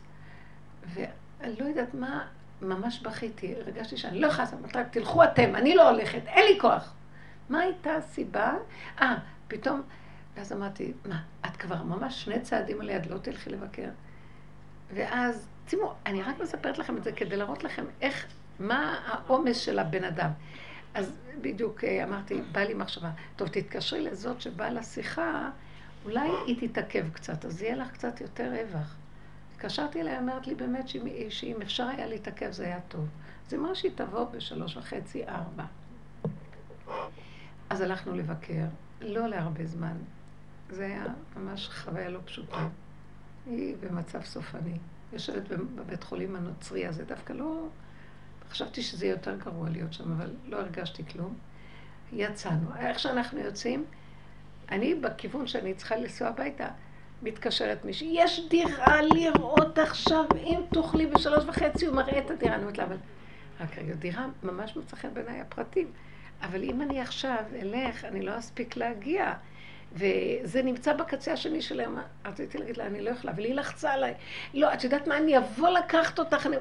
ואני 0.94 1.56
לא 1.60 1.64
יודעת 1.64 1.94
מה, 1.94 2.26
ממש 2.62 3.00
בכיתי, 3.00 3.54
הרגשתי 3.56 3.96
שאני 3.96 4.20
לא 4.20 4.26
יכולה 4.26 4.44
לעשות, 4.44 4.60
תלכו 4.90 5.24
אתם, 5.24 5.56
אני 5.56 5.74
לא 5.74 5.90
הולכת, 5.90 6.20
אין 6.26 6.52
לי 6.52 6.60
כוח. 6.60 6.94
מה 7.48 7.60
הייתה 7.60 7.94
הסיבה? 7.94 8.54
אה, 9.00 9.16
פתאום, 9.48 9.82
ואז 10.36 10.52
אמרתי, 10.52 10.92
מה, 11.04 11.22
את 11.46 11.56
כבר 11.56 11.82
ממש 11.82 12.24
שני 12.24 12.40
צעדים 12.40 12.80
על 12.80 12.90
יד, 12.90 13.06
לא 13.06 13.18
תלכי 13.18 13.50
לבקר? 13.50 13.88
ואז, 14.94 15.48
שימו, 15.68 15.94
אני 16.06 16.22
רק 16.22 16.40
מספרת 16.40 16.78
לכם 16.78 16.96
את 16.96 17.04
זה 17.04 17.12
כדי 17.12 17.36
להראות 17.36 17.64
לכם 17.64 17.84
איך, 18.00 18.26
מה 18.58 19.00
העומס 19.06 19.56
של 19.56 19.78
הבן 19.78 20.04
אדם. 20.04 20.30
אז 20.96 21.12
בדיוק 21.40 21.84
אה, 21.84 22.04
אמרתי, 22.04 22.40
בא 22.52 22.60
לי 22.60 22.74
מחשבה, 22.74 23.10
טוב, 23.36 23.48
תתקשרי 23.48 24.00
לזאת 24.00 24.40
שבאה 24.40 24.70
לשיחה, 24.70 25.50
אולי 26.04 26.30
היא 26.46 26.68
תתעכב 26.68 27.08
קצת, 27.12 27.44
אז 27.44 27.62
יהיה 27.62 27.76
לך 27.76 27.90
קצת 27.90 28.20
יותר 28.20 28.52
רווח. 28.52 28.96
התקשרתי 29.52 30.00
אליה, 30.00 30.18
אמרת 30.18 30.46
לי 30.46 30.54
באמת 30.54 30.88
שאם 31.28 31.62
אפשר 31.62 31.84
היה 31.84 32.06
להתעכב 32.06 32.50
זה 32.50 32.64
היה 32.64 32.80
טוב. 32.88 33.06
זה 33.48 33.58
מה 33.58 33.74
שהיא 33.74 33.92
תבוא 33.94 34.24
בשלוש 34.24 34.76
וחצי, 34.76 35.24
ארבע. 35.24 35.64
אז 37.70 37.80
הלכנו 37.80 38.14
לבקר, 38.14 38.64
לא 39.00 39.26
להרבה 39.26 39.66
זמן. 39.66 39.96
זה 40.70 40.86
היה 40.86 41.04
ממש 41.36 41.68
חוויה 41.68 42.08
לא 42.08 42.18
פשוטה. 42.24 42.68
היא 43.46 43.76
במצב 43.80 44.22
סופני. 44.22 44.78
יושבת 45.12 45.48
בבית 45.48 46.04
חולים 46.04 46.36
הנוצרי 46.36 46.86
הזה, 46.86 47.04
דווקא 47.04 47.32
לא... 47.32 47.68
חשבתי 48.56 48.82
שזה 48.82 49.06
יותר 49.06 49.36
גרוע 49.36 49.68
להיות 49.70 49.92
שם, 49.92 50.12
אבל 50.12 50.30
לא 50.46 50.56
הרגשתי 50.56 51.02
כלום. 51.12 51.34
יצאנו. 52.12 52.68
איך 52.78 52.98
שאנחנו 52.98 53.40
יוצאים, 53.40 53.84
אני 54.70 54.94
בכיוון 54.94 55.46
שאני 55.46 55.74
צריכה 55.74 55.96
לנסוע 55.96 56.28
הביתה, 56.28 56.68
מתקשרת 57.22 57.84
מישהי, 57.84 58.14
יש 58.14 58.40
דירה 58.48 59.02
לראות 59.02 59.78
עכשיו, 59.78 60.24
אם 60.36 60.60
תוכלי 60.72 61.06
בשלוש 61.06 61.44
וחצי, 61.44 61.86
הוא 61.86 61.96
מראה 61.96 62.18
את 62.18 62.30
הדירה. 62.30 62.54
אני 62.54 62.62
אומרת 62.62 62.78
לה, 62.78 62.84
אבל 62.84 62.96
רק 63.60 63.78
רגע, 63.78 63.94
דירה 63.94 64.26
ממש 64.42 64.76
מצא 64.76 64.96
חן 64.96 65.14
בעיניי 65.14 65.40
הפרטים. 65.40 65.90
אבל 66.42 66.62
אם 66.62 66.82
אני 66.82 67.00
עכשיו 67.00 67.44
אלך, 67.60 68.04
אני 68.04 68.22
לא 68.22 68.38
אספיק 68.38 68.76
להגיע. 68.76 69.32
וזה 69.96 70.62
נמצא 70.62 70.92
בקצה 70.92 71.32
השני 71.32 71.62
שלהם. 71.62 71.96
רציתי 72.24 72.58
להגיד 72.58 72.76
לה, 72.76 72.86
אני 72.86 73.00
לא 73.00 73.10
יכולה, 73.10 73.32
אבל 73.32 73.44
היא 73.44 73.54
לחצה 73.54 73.92
עליי. 73.92 74.14
לא, 74.54 74.74
את 74.74 74.84
יודעת 74.84 75.06
מה, 75.06 75.16
אני 75.16 75.38
אבוא 75.38 75.68
לקחת 75.68 76.18
אותך. 76.18 76.46
אני... 76.46 76.56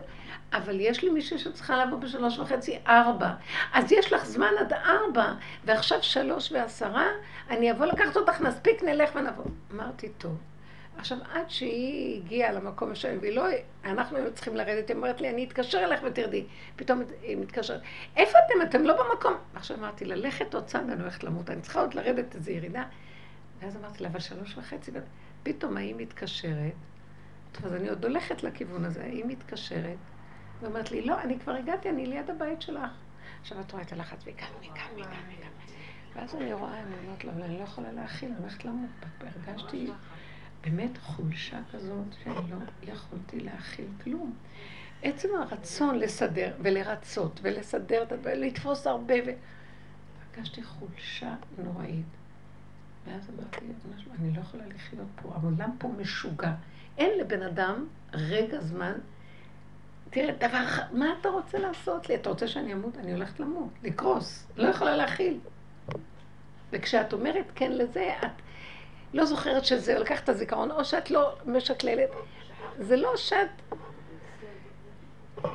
אבל 0.54 0.80
יש 0.80 1.04
לי 1.04 1.10
מישהי 1.10 1.38
שצריכה 1.38 1.86
לבוא 1.86 1.98
בשלוש 1.98 2.40
וחצי, 2.40 2.80
ארבע. 2.88 3.32
אז 3.74 3.92
יש 3.92 4.14
לך 4.14 4.26
זמן 4.26 4.52
עד 4.60 4.74
ארבע, 4.74 5.34
ועכשיו 5.66 6.04
שלוש 6.04 6.52
ועשרה, 6.52 7.08
אני 7.50 7.72
אבוא 7.72 7.86
לקחת 7.86 8.18
אותך, 8.18 8.42
נספיק, 8.42 8.84
נלך 8.84 9.16
ונבוא. 9.16 9.46
אמרתי, 9.72 10.10
טוב. 10.10 10.38
עכשיו, 10.98 11.18
עד 11.34 11.50
שהיא 11.50 12.22
הגיעה 12.22 12.52
למקום 12.52 12.92
השם, 12.92 13.18
והיא 13.22 13.36
לא, 13.36 13.46
אנחנו 13.86 14.18
היינו 14.18 14.34
צריכים 14.34 14.56
לרדת, 14.56 14.90
היא 14.90 14.98
אומרת 14.98 15.22
לי, 15.22 15.30
אני 15.30 15.44
אתקשר 15.44 15.84
אליך 15.84 16.00
ותרדי. 16.04 16.46
פתאום 16.76 17.04
היא 17.22 17.38
מתקשרת, 17.38 17.82
איפה 18.18 18.38
אתם? 18.46 18.62
אתם 18.62 18.84
לא 18.84 18.94
במקום. 18.94 19.34
עכשיו 19.56 19.78
אמרתי, 19.78 20.06
ללכת 20.06 20.54
עוד 20.54 20.66
צעד, 20.66 20.90
אני 20.90 21.02
הולכת 21.02 21.24
למות, 21.24 21.50
אני 21.50 21.62
צריכה 21.62 21.82
עוד 21.82 21.94
לרדת 21.94 22.36
איזו 22.36 22.52
ירידה. 22.52 22.84
ואז 23.60 23.78
אמרתי 23.78 24.04
לה, 24.04 24.10
אבל 24.10 24.20
שלוש 24.20 24.58
וחצי, 24.58 24.92
פתאום 25.44 25.78
היא 25.78 25.96
מתקשרת, 25.98 26.74
טוב, 27.52 27.66
אז 27.66 27.74
אני 27.74 27.90
עוד 27.90 28.06
הולכת 28.06 28.44
לכיוון 28.44 28.86
הזה, 28.86 29.04
היא 29.04 29.26
מתקשרת, 29.26 29.98
ואומרת 30.62 30.92
לי, 30.92 31.02
לא, 31.02 31.22
אני 31.22 31.40
כבר 31.40 31.52
הגעתי, 31.52 31.90
אני 31.90 32.06
ליד 32.06 32.30
הבית 32.30 32.62
שלך. 32.62 32.92
עכשיו 33.42 33.60
את 33.62 33.72
רואה 33.72 33.84
את 33.84 33.94
הלחץ, 33.94 34.28
מכאן, 34.28 34.48
מכאן, 34.62 34.88
מכאן, 34.96 35.24
מכאן. 35.30 35.50
ואז 36.16 36.36
אני 36.36 36.54
רואה, 36.54 36.82
אני 36.82 36.96
אומרת 37.06 37.24
לו, 37.24 37.32
אבל 37.32 37.44
אני 37.44 37.58
לא 37.58 37.64
יכולה 37.64 37.92
להכיל, 37.92 38.30
אני 38.30 38.40
הולכת 38.40 38.66
למות. 38.66 38.90
הרגשתי 39.20 39.92
באמת 40.62 40.98
חולשה 40.98 41.60
כזאת, 41.72 42.06
שאני 42.24 42.52
לא 42.52 42.58
יכולתי 42.84 43.40
להכיל 43.40 43.88
כלום. 44.04 44.36
עצם 45.02 45.30
הרצון 45.36 46.00
לסדר 46.00 46.56
ולרצות 46.60 47.40
ולסדר 47.44 48.04
את 48.04 48.12
הדברים, 48.12 48.42
לתפוס 48.42 48.88
הרבה, 48.88 49.14
והרגשתי 50.34 50.64
חולשה 50.64 51.36
נוראית. 51.58 52.06
ואז 53.06 53.30
אמרתי, 53.30 53.60
אני 54.20 54.36
לא 54.36 54.42
יכולה 54.42 54.64
לחיות 54.76 55.08
פה, 55.22 55.30
העולם 55.36 55.70
פה 55.78 55.88
משוגע. 55.88 56.52
אין 56.98 57.20
לבן 57.20 57.42
אדם 57.42 57.86
רגע 58.14 58.62
זמן, 58.62 58.94
תראה, 60.10 60.34
דבר 60.38 60.64
מה 60.92 61.06
אתה 61.22 61.30
רוצה 61.30 61.60
לעשות 61.60 62.10
לי? 62.10 62.16
אתה 62.16 62.30
רוצה 62.30 62.48
שאני 62.48 62.74
אמות? 62.74 62.98
אני 62.98 63.12
הולכת 63.14 63.40
למות, 63.40 63.70
לקרוס, 63.84 64.48
לא 64.56 64.68
יכולה 64.68 64.96
להכיל. 64.98 65.40
וכשאת 66.72 67.14
אומרת 67.14 67.46
כן 67.56 67.72
לזה, 67.72 68.14
את 68.20 68.32
לא 69.14 69.26
זוכרת 69.26 69.66
שזה, 69.66 70.00
לקחת 70.00 70.24
את 70.24 70.30
הזיכרון, 70.30 70.72
או 70.72 70.86
שאת 70.86 71.12
לא 71.12 71.36
משקללת. 71.46 72.10
זה 72.80 72.96
לא 72.96 73.18
שאת... 73.18 73.50
אה, 75.46 75.52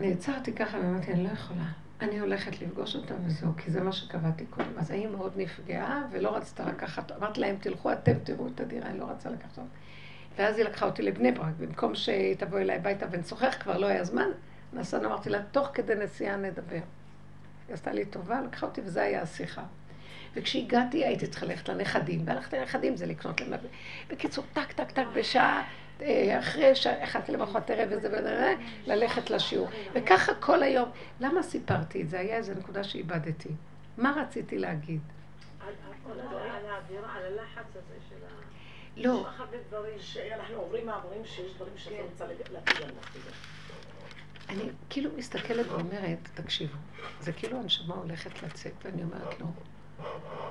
נעצרתי 0.00 0.52
ככה 0.52 0.78
ואמרתי, 0.78 1.12
אני 1.12 1.24
לא 1.24 1.28
יכולה. 1.28 1.64
אני 2.00 2.18
הולכת 2.18 2.60
לפגוש 2.62 2.96
אותה 2.96 3.14
וזהו, 3.24 3.52
כי 3.56 3.70
זה 3.70 3.80
מה 3.80 3.92
שקבעתי 3.92 4.46
קודם. 4.46 4.78
אז 4.78 4.90
היא 4.90 5.08
מאוד 5.08 5.32
נפגעה 5.36 6.02
ולא 6.10 6.36
רצתה 6.36 6.64
לקחת, 6.64 7.12
אמרתי 7.12 7.40
להם, 7.40 7.56
תלכו 7.60 7.92
אתם, 7.92 8.12
תראו 8.22 8.48
את 8.54 8.60
הדירה, 8.60 8.88
היא 8.88 9.00
לא 9.00 9.04
רצה 9.04 9.30
לקחת 9.30 9.58
אותה. 9.58 9.70
ואז 10.38 10.58
היא 10.58 10.64
לקחה 10.64 10.86
אותי 10.86 11.02
לבני 11.02 11.32
ברק, 11.32 11.54
במקום 11.58 11.94
שהיא 11.94 12.36
תבוא 12.36 12.58
אליי 12.58 12.76
הביתה 12.76 13.06
ונשוחח, 13.10 13.56
כבר 13.60 13.78
לא 13.78 13.86
היה 13.86 14.04
זמן, 14.04 14.28
נסענו, 14.72 15.08
אמרתי 15.08 15.30
לה, 15.30 15.42
תוך 15.42 15.68
כדי 15.74 15.94
נסיעה 15.94 16.36
נדבר. 16.36 16.80
היא 17.68 17.74
עשתה 17.74 17.92
לי 17.92 18.04
טובה, 18.04 18.40
לקחה 18.40 18.66
אותי 18.66 18.80
וזה 18.84 19.02
היה 19.02 19.22
השיחה. 19.22 19.62
וכשהגעתי 20.34 21.04
הייתי 21.04 21.26
צריכה 21.26 21.46
ללכת 21.46 21.68
לנכדים, 21.68 22.22
והלכתי 22.24 22.56
לנכדים 22.56 22.96
זה 22.96 23.06
לקנות 23.06 23.40
להם. 23.40 23.60
בקיצור, 24.08 24.44
טק, 24.52 24.72
טק, 24.72 24.90
טק, 24.90 25.04
בשעה, 25.14 25.62
אחרי 26.38 26.74
שאכלתי 26.74 27.32
למחרת 27.32 27.70
ערב 27.70 27.88
וזה, 27.92 28.54
ללכת 28.86 29.30
לשיעור. 29.30 29.68
וככה 29.94 30.34
כל 30.34 30.62
היום. 30.62 30.90
למה 31.20 31.42
סיפרתי 31.42 32.02
את 32.02 32.10
זה? 32.10 32.20
היה 32.20 32.36
איזו 32.36 32.52
נקודה 32.54 32.84
שאיבדתי. 32.84 33.48
מה 33.96 34.14
רציתי 34.22 34.58
להגיד? 34.58 35.00
על 37.16 37.24
הלחץ 37.24 37.76
הזה 37.76 37.94
של 38.08 38.14
ה... 38.26 38.40
לא. 38.96 39.26
שאנחנו 39.98 40.56
עוברים 40.56 40.86
מעברים 40.86 41.24
שיש 41.24 41.54
דברים 41.54 41.72
שאת 41.76 41.92
לא 41.92 42.02
רוצה 42.10 42.26
להפיל 42.26 42.76
עליהם. 42.76 42.94
אני 44.48 44.62
כאילו 44.90 45.10
מסתכלת 45.16 45.66
ואומרת, 45.68 46.28
תקשיבו, 46.34 46.76
זה 47.20 47.32
כאילו 47.32 47.58
הנשמה 47.58 47.94
הולכת 47.94 48.42
לצאת, 48.42 48.72
ואני 48.84 49.02
אומרת 49.02 49.40
לו, 49.40 49.46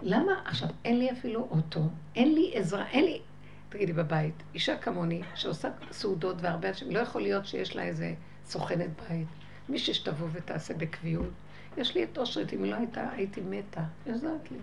למה 0.02 0.42
עכשיו 0.46 0.70
אין 0.86 1.00
לי 1.00 1.12
אפילו 1.12 1.48
אוטו, 1.52 1.82
אין 2.16 2.34
לי 2.34 2.52
עזרה, 2.56 2.88
אין 2.88 3.06
לי... 3.06 3.22
תגידי, 3.70 3.94
בבית, 3.94 4.44
אישה 4.54 4.78
כמוני, 4.78 5.22
שעושה 5.36 5.70
סעודות 5.92 6.36
והרבה 6.42 6.70
אנשים, 6.70 6.92
לא 6.92 7.00
יכול 7.00 7.22
להיות 7.22 7.46
שיש 7.46 7.76
לה 7.76 7.84
איזה 7.84 8.14
סוכנת 8.46 8.90
בית, 9.10 9.28
מישהי 9.70 9.94
שתבוא 9.94 10.28
ותעשה 10.32 10.74
בקביעות. 10.74 11.30
יש 11.78 11.96
לי 11.96 12.04
את 12.04 12.18
אושרת, 12.18 12.54
אם 12.54 12.66
לא 12.66 12.76
הייתה, 12.76 13.10
הייתי 13.12 13.42
מתה. 13.42 13.84
עזרת 14.06 14.52
לי. 14.52 14.58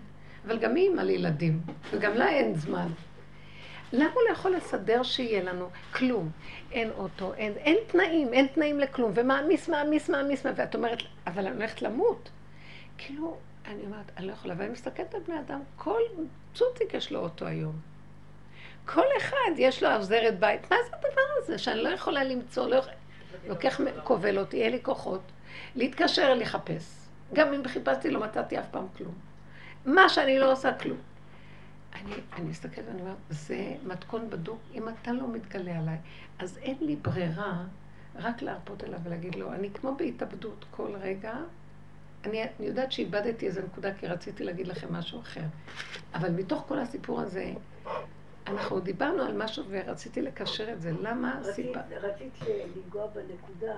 אבל 0.45 0.59
גם 0.59 0.75
היא 0.75 0.89
אימא 0.89 1.01
לילדים, 1.01 1.61
וגם 1.91 2.13
לה 2.13 2.29
אין 2.29 2.55
זמן. 2.55 2.87
למה 3.93 4.13
הוא 4.13 4.21
לא 4.27 4.33
יכול 4.33 4.55
לסדר 4.55 5.03
שיהיה 5.03 5.43
לנו? 5.43 5.69
כלום. 5.93 6.29
אין 6.71 6.89
אוטו, 6.91 7.33
אין, 7.33 7.53
אין 7.53 7.77
תנאים, 7.87 8.33
אין 8.33 8.47
תנאים 8.47 8.79
לכלום. 8.79 9.11
ומעמיס, 9.15 9.69
מעמיס, 9.69 10.09
מעמיס, 10.09 10.45
ואת 10.55 10.75
אומרת, 10.75 10.99
אבל 11.27 11.47
אני 11.47 11.55
הולכת 11.55 11.81
למות. 11.81 12.29
כאילו, 12.97 13.37
אני 13.65 13.85
אומרת, 13.85 14.11
אני 14.17 14.27
לא 14.27 14.31
יכולה, 14.31 14.53
ואני 14.57 14.69
מסתכלת 14.69 15.13
על 15.13 15.21
בני 15.27 15.39
אדם, 15.39 15.59
כל 15.75 16.01
צוציק 16.53 16.93
יש 16.93 17.11
לו 17.11 17.19
אוטו 17.19 17.45
היום. 17.45 17.96
כל 18.87 19.05
אחד 19.17 19.51
יש 19.57 19.83
לו 19.83 19.89
עוזרת 19.91 20.39
בית. 20.39 20.71
מה 20.71 20.77
זה 20.89 20.95
הדבר 20.95 21.21
הזה 21.37 21.57
שאני 21.57 21.83
לא 21.83 21.89
יכולה 21.89 22.23
למצוא, 22.23 22.67
לא 22.67 22.75
יכול... 22.75 22.93
לוקח, 23.47 23.79
כובל 24.03 24.39
אותי, 24.39 24.63
אין 24.63 24.71
לי 24.71 24.79
כוחות, 24.83 25.21
להתקשר, 25.75 26.33
לחפש. 26.33 27.07
גם 27.33 27.53
אם 27.53 27.67
חיפשתי, 27.67 28.11
לא 28.11 28.19
מצאתי 28.19 28.59
אף 28.59 28.65
פעם 28.71 28.85
כלום. 28.97 29.13
מה 29.85 30.09
שאני 30.09 30.39
לא 30.39 30.51
עושה, 30.51 30.73
כלום. 30.73 30.97
אני, 31.95 32.13
אני 32.35 32.49
מסתכלת 32.49 32.85
ואני 32.87 33.01
אומרת, 33.01 33.15
זה 33.29 33.75
מתכון 33.83 34.29
בדוק, 34.29 34.59
אם 34.73 34.89
אתה 34.89 35.11
לא 35.11 35.27
מתגלה 35.27 35.77
עליי, 35.79 35.97
אז 36.39 36.57
אין 36.57 36.77
לי 36.81 36.95
ברירה 36.95 37.63
רק 38.15 38.41
להרפות 38.41 38.83
אליו 38.83 38.99
ולהגיד 39.03 39.35
לו, 39.35 39.53
אני 39.53 39.69
כמו 39.73 39.95
בהתאבדות 39.95 40.65
כל 40.71 40.95
רגע, 41.01 41.33
אני, 42.25 42.43
אני 42.43 42.67
יודעת 42.67 42.91
שאיבדתי 42.91 43.47
איזה 43.47 43.63
נקודה 43.63 43.93
כי 43.93 44.07
רציתי 44.07 44.43
להגיד 44.43 44.67
לכם 44.67 44.93
משהו 44.93 45.19
אחר. 45.19 45.43
אבל 46.13 46.31
מתוך 46.31 46.63
כל 46.67 46.79
הסיפור 46.79 47.21
הזה, 47.21 47.53
אנחנו 48.47 48.79
דיברנו 48.79 49.23
על 49.23 49.43
משהו 49.43 49.63
ורציתי 49.69 50.21
לקשר 50.21 50.73
את 50.73 50.81
זה. 50.81 50.91
למה 51.01 51.37
הסיבה? 51.37 51.81
רצית 52.01 52.33
לנגוע 52.75 53.07
בנקודה 53.07 53.75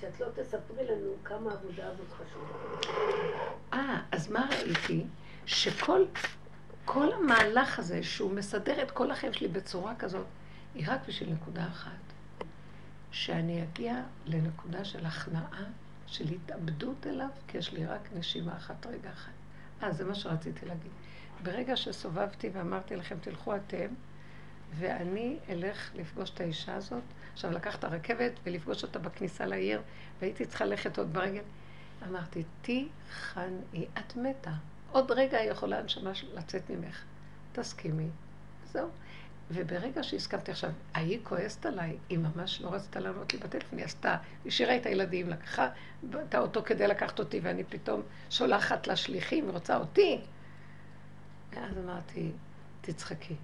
שאת 0.00 0.20
לא 0.20 0.26
תספרי 0.34 0.86
לנו 0.86 1.12
כמה 1.24 1.50
העבודה 1.50 1.86
הזאת 1.86 2.06
חשובה. 2.10 2.52
אה, 3.72 4.00
אז 4.12 4.30
מה 4.30 4.48
ראיתי? 4.50 5.04
שכל 5.46 6.04
כל 6.84 7.12
המהלך 7.12 7.78
הזה, 7.78 8.02
שהוא 8.02 8.30
מסדר 8.30 8.82
את 8.82 8.90
כל 8.90 9.10
החיים 9.10 9.32
שלי 9.32 9.48
בצורה 9.48 9.94
כזאת, 9.94 10.26
היא 10.74 10.84
רק 10.88 11.00
בשביל 11.08 11.32
נקודה 11.32 11.66
אחת. 11.66 11.90
שאני 13.10 13.62
אגיע 13.62 14.02
לנקודה 14.26 14.84
של 14.84 15.06
הכנעה, 15.06 15.64
של 16.06 16.28
התאבדות 16.28 17.06
אליו, 17.06 17.28
כי 17.48 17.58
יש 17.58 17.72
לי 17.72 17.86
רק 17.86 18.08
נשימה 18.14 18.56
אחת 18.56 18.86
רגע 18.86 19.10
אחד. 19.12 19.32
אה, 19.82 19.92
זה 19.92 20.04
מה 20.04 20.14
שרציתי 20.14 20.66
להגיד. 20.66 20.90
ברגע 21.42 21.76
שסובבתי 21.76 22.50
ואמרתי 22.52 22.96
לכם, 22.96 23.16
תלכו 23.20 23.56
אתם, 23.56 23.86
ואני 24.78 25.36
אלך 25.48 25.90
לפגוש 25.94 26.30
את 26.30 26.40
האישה 26.40 26.74
הזאת, 26.74 27.02
עכשיו 27.32 27.50
לקחת 27.50 27.78
את 27.78 27.84
הרכבת 27.84 28.32
ולפגוש 28.44 28.82
אותה 28.82 28.98
בכניסה 28.98 29.46
לעיר, 29.46 29.82
והייתי 30.20 30.46
צריכה 30.46 30.64
ללכת 30.64 30.98
עוד 30.98 31.12
ברגל. 31.12 31.42
אמרתי, 32.08 32.44
תיכנעי, 32.62 33.86
את 33.98 34.16
מתה. 34.16 34.52
עוד 34.92 35.10
רגע 35.10 35.42
יכולה 35.42 35.78
הנשמה 35.78 36.12
לצאת 36.34 36.70
ממך. 36.70 37.04
תסכימי. 37.52 38.08
זהו. 38.72 38.88
וברגע 39.50 40.02
שהסכמתי 40.02 40.50
עכשיו, 40.50 40.70
ההיא 40.94 41.18
כועסת 41.22 41.66
עליי, 41.66 41.96
היא 42.08 42.18
ממש 42.18 42.60
לא 42.60 42.68
רצתה 42.68 43.00
לענות 43.00 43.32
לי 43.32 43.38
בטלפון, 43.38 43.78
היא 43.78 43.86
עשתה, 43.86 44.16
השאירה 44.46 44.76
את 44.76 44.86
הילדים, 44.86 45.28
לקחה 45.28 45.68
את 46.28 46.34
האוטו 46.34 46.62
כדי 46.64 46.86
לקחת 46.86 47.18
אותי, 47.18 47.40
ואני 47.42 47.64
פתאום 47.64 48.02
שולחת 48.30 48.86
לה 48.86 48.96
שליחים, 48.96 49.44
היא 49.44 49.52
רוצה 49.52 49.76
אותי. 49.76 50.20
ואז 51.52 51.78
אמרתי, 51.78 52.32
תצחקי, 52.80 53.34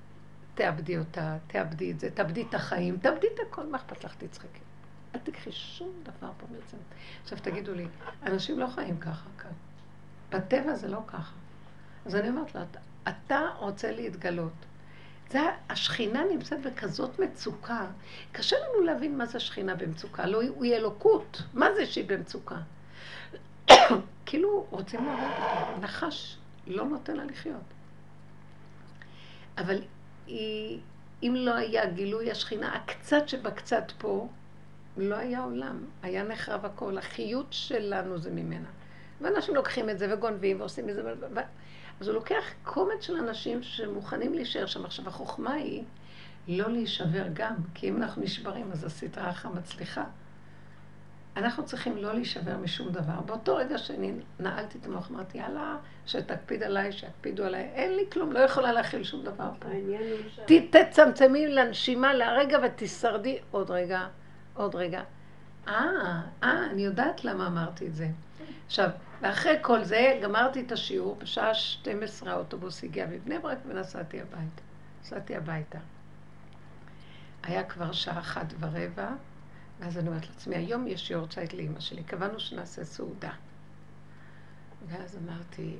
תאבדי 0.56 0.98
אותה, 0.98 1.36
תאבדי 1.46 1.90
את 1.90 2.00
זה, 2.00 2.10
תאבדי 2.10 2.42
את 2.48 2.54
החיים, 2.54 2.96
תאבדי 2.96 3.26
את 3.34 3.40
הכל, 3.48 3.66
מה 3.66 3.78
אכפת 3.78 4.04
לך, 4.04 4.14
תצחקי. 4.18 4.58
אל 5.14 5.20
תקחי 5.20 5.52
שום 5.52 5.92
דבר 6.02 6.30
פה 6.38 6.46
בעצם. 6.50 6.76
עכשיו 7.22 7.38
תגידו 7.42 7.74
לי, 7.74 7.86
אנשים 8.22 8.58
לא 8.58 8.66
חיים 8.66 8.98
ככה 8.98 9.28
כאן. 9.38 9.50
בטבע 10.30 10.74
זה 10.74 10.88
לא 10.88 11.00
ככה. 11.06 11.32
אז 12.06 12.14
אני 12.14 12.28
אומרת 12.28 12.54
לה, 12.54 12.64
אתה 13.08 13.40
רוצה 13.58 13.92
להתגלות. 13.92 14.52
זה, 15.30 15.40
השכינה 15.68 16.22
נמצאת 16.32 16.62
בכזאת 16.62 17.18
מצוקה. 17.18 17.86
קשה 18.32 18.56
לנו 18.56 18.84
להבין 18.84 19.18
מה 19.18 19.26
זה 19.26 19.40
שכינה 19.40 19.74
במצוקה. 19.74 20.26
לא, 20.26 20.40
היא 20.40 20.74
אלוקות. 20.74 21.42
מה 21.54 21.66
זה 21.74 21.86
שהיא 21.86 22.04
במצוקה? 22.08 22.56
כאילו 24.26 24.66
רוצים 24.70 25.04
להרוג 25.04 25.22
אותה. 25.22 25.80
נחש 25.80 26.38
לא 26.66 26.84
נותן 26.84 27.16
לה 27.16 27.24
לחיות. 27.24 27.62
אבל 29.58 29.82
היא, 30.26 30.78
אם 31.22 31.34
לא 31.36 31.54
היה 31.54 31.86
גילוי 31.86 32.30
השכינה, 32.30 32.74
הקצת 32.74 33.28
שבקצת 33.28 33.92
פה, 33.98 34.28
לא 34.96 35.14
היה 35.14 35.40
עולם. 35.40 35.84
היה 36.02 36.22
נחרב 36.22 36.64
הכל. 36.64 36.98
החיות 36.98 37.46
שלנו 37.50 38.18
זה 38.18 38.30
ממנה. 38.30 38.68
ואנשים 39.20 39.54
לוקחים 39.54 39.90
את 39.90 39.98
זה 39.98 40.14
וגונבים 40.14 40.60
ועושים 40.60 40.86
מזה... 40.86 41.02
אז 42.00 42.08
הוא 42.08 42.14
לוקח 42.14 42.44
קומץ 42.64 43.00
של 43.00 43.16
אנשים 43.16 43.62
שמוכנים 43.62 44.34
להישאר 44.34 44.66
שם. 44.66 44.84
עכשיו, 44.84 45.08
החוכמה 45.08 45.52
היא 45.52 45.84
לא 46.48 46.70
להישבר 46.70 47.24
גם, 47.32 47.54
כי 47.74 47.88
אם 47.88 47.96
אנחנו 47.96 48.22
נשברים, 48.22 48.72
אז 48.72 48.84
הסדרה 48.84 49.30
אחר 49.30 49.48
מצליחה. 49.48 50.04
אנחנו 51.36 51.64
צריכים 51.64 51.96
לא 51.96 52.14
להישבר 52.14 52.56
משום 52.56 52.88
דבר. 52.88 53.20
באותו 53.26 53.56
רגע 53.56 53.78
שאני 53.78 54.12
נעלתי 54.40 54.78
את 54.78 54.86
המוח, 54.86 55.10
אמרתי, 55.10 55.38
יאללה, 55.38 55.76
שתקפיד 56.06 56.62
עליי, 56.62 56.92
שיקפידו 56.92 57.44
עליי, 57.44 57.70
אין 57.74 57.96
לי 57.96 58.04
כלום, 58.12 58.32
לא 58.32 58.38
יכולה 58.38 58.72
להכיל 58.72 59.04
שום 59.04 59.24
דבר 59.24 59.50
פה. 59.58 59.68
תצמצמי 60.70 61.48
לנשימה 61.48 62.14
להרגע 62.14 62.58
ותשרדי 62.62 63.38
עוד 63.50 63.70
רגע, 63.70 64.06
עוד 64.54 64.74
רגע. 64.74 65.02
אה, 65.68 66.20
אה, 66.42 66.66
אני 66.70 66.82
יודעת 66.82 67.24
למה 67.24 67.46
אמרתי 67.46 67.86
את 67.86 67.94
זה. 67.94 68.08
עכשיו, 68.66 68.90
ואחרי 69.20 69.56
כל 69.62 69.84
זה 69.84 70.18
גמרתי 70.22 70.60
את 70.60 70.72
השיעור, 70.72 71.16
בשעה 71.18 71.54
12 71.54 72.32
האוטובוס 72.32 72.84
הגיע 72.84 73.06
מבני 73.06 73.38
ברק 73.38 73.58
ונסעתי 73.66 74.20
הביתה. 74.20 74.62
נסעתי 75.00 75.36
הביתה. 75.36 75.78
היה 77.42 77.64
כבר 77.64 77.92
שעה 77.92 78.18
אחת 78.18 78.46
ורבע, 78.60 79.08
ואז 79.80 79.98
אני 79.98 80.08
אומרת 80.08 80.28
לעצמי, 80.28 80.56
היום 80.56 80.86
יש 80.86 81.10
יורצייט 81.10 81.52
לאימא 81.54 81.80
שלי, 81.80 82.02
קבענו 82.04 82.40
שנעשה 82.40 82.84
סעודה. 82.84 83.32
ואז 84.88 85.16
אמרתי, 85.16 85.76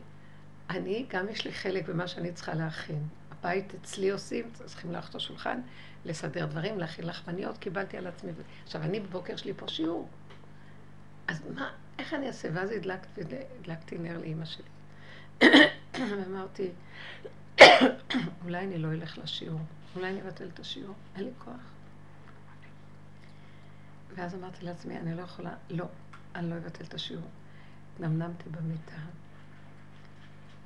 אני, 0.71 1.07
גם 1.09 1.29
יש 1.29 1.45
לי 1.45 1.53
חלק 1.53 1.89
במה 1.89 2.09
שאני 2.09 2.33
צריכה 2.33 2.55
להכין. 2.55 3.03
הבית 3.31 3.75
אצלי 3.75 4.11
עושים, 4.11 4.51
צריכים 4.53 4.93
לאכול 4.93 5.11
את 5.11 5.15
השולחן, 5.15 5.61
לסדר 6.05 6.47
דברים, 6.47 6.79
להכין 6.79 7.07
לחמניות, 7.07 7.59
קיבלתי 7.59 7.97
על 7.97 8.07
עצמי. 8.07 8.33
עכשיו, 8.65 8.83
אני 8.83 9.01
בבוקר 9.01 9.33
יש 9.33 9.45
לי 9.45 9.53
פה 9.55 9.69
שיעור. 9.69 10.09
אז 11.29 11.43
מה, 11.55 11.71
איך 11.99 12.15
אני 12.15 12.27
אעשה? 12.27 12.49
ואז 12.53 12.71
הדלקתי, 12.71 13.21
הדלקתי 13.61 13.99
נר 13.99 14.19
לאימא 14.19 14.45
שלי. 14.45 14.65
ואמרתי, 16.11 16.71
אולי 18.45 18.65
אני 18.65 18.79
לא 18.79 18.93
אלך 18.93 19.19
לשיעור, 19.19 19.61
אולי 19.97 20.11
אני 20.11 20.23
אבטל 20.23 20.49
את 20.55 20.61
השיעור, 20.61 20.95
אין 21.17 21.25
לי 21.25 21.31
כוח. 21.39 21.76
ואז 24.17 24.35
אמרתי 24.35 24.65
לעצמי, 24.65 24.97
אני 24.97 25.15
לא 25.15 25.23
יכולה, 25.23 25.51
לא, 25.71 25.85
אני 26.35 26.51
לא 26.51 26.57
אבטל 26.57 26.85
את 26.85 26.95
השיעור. 26.95 27.25
נמנמתי 28.01 28.49
במיטה. 28.51 28.97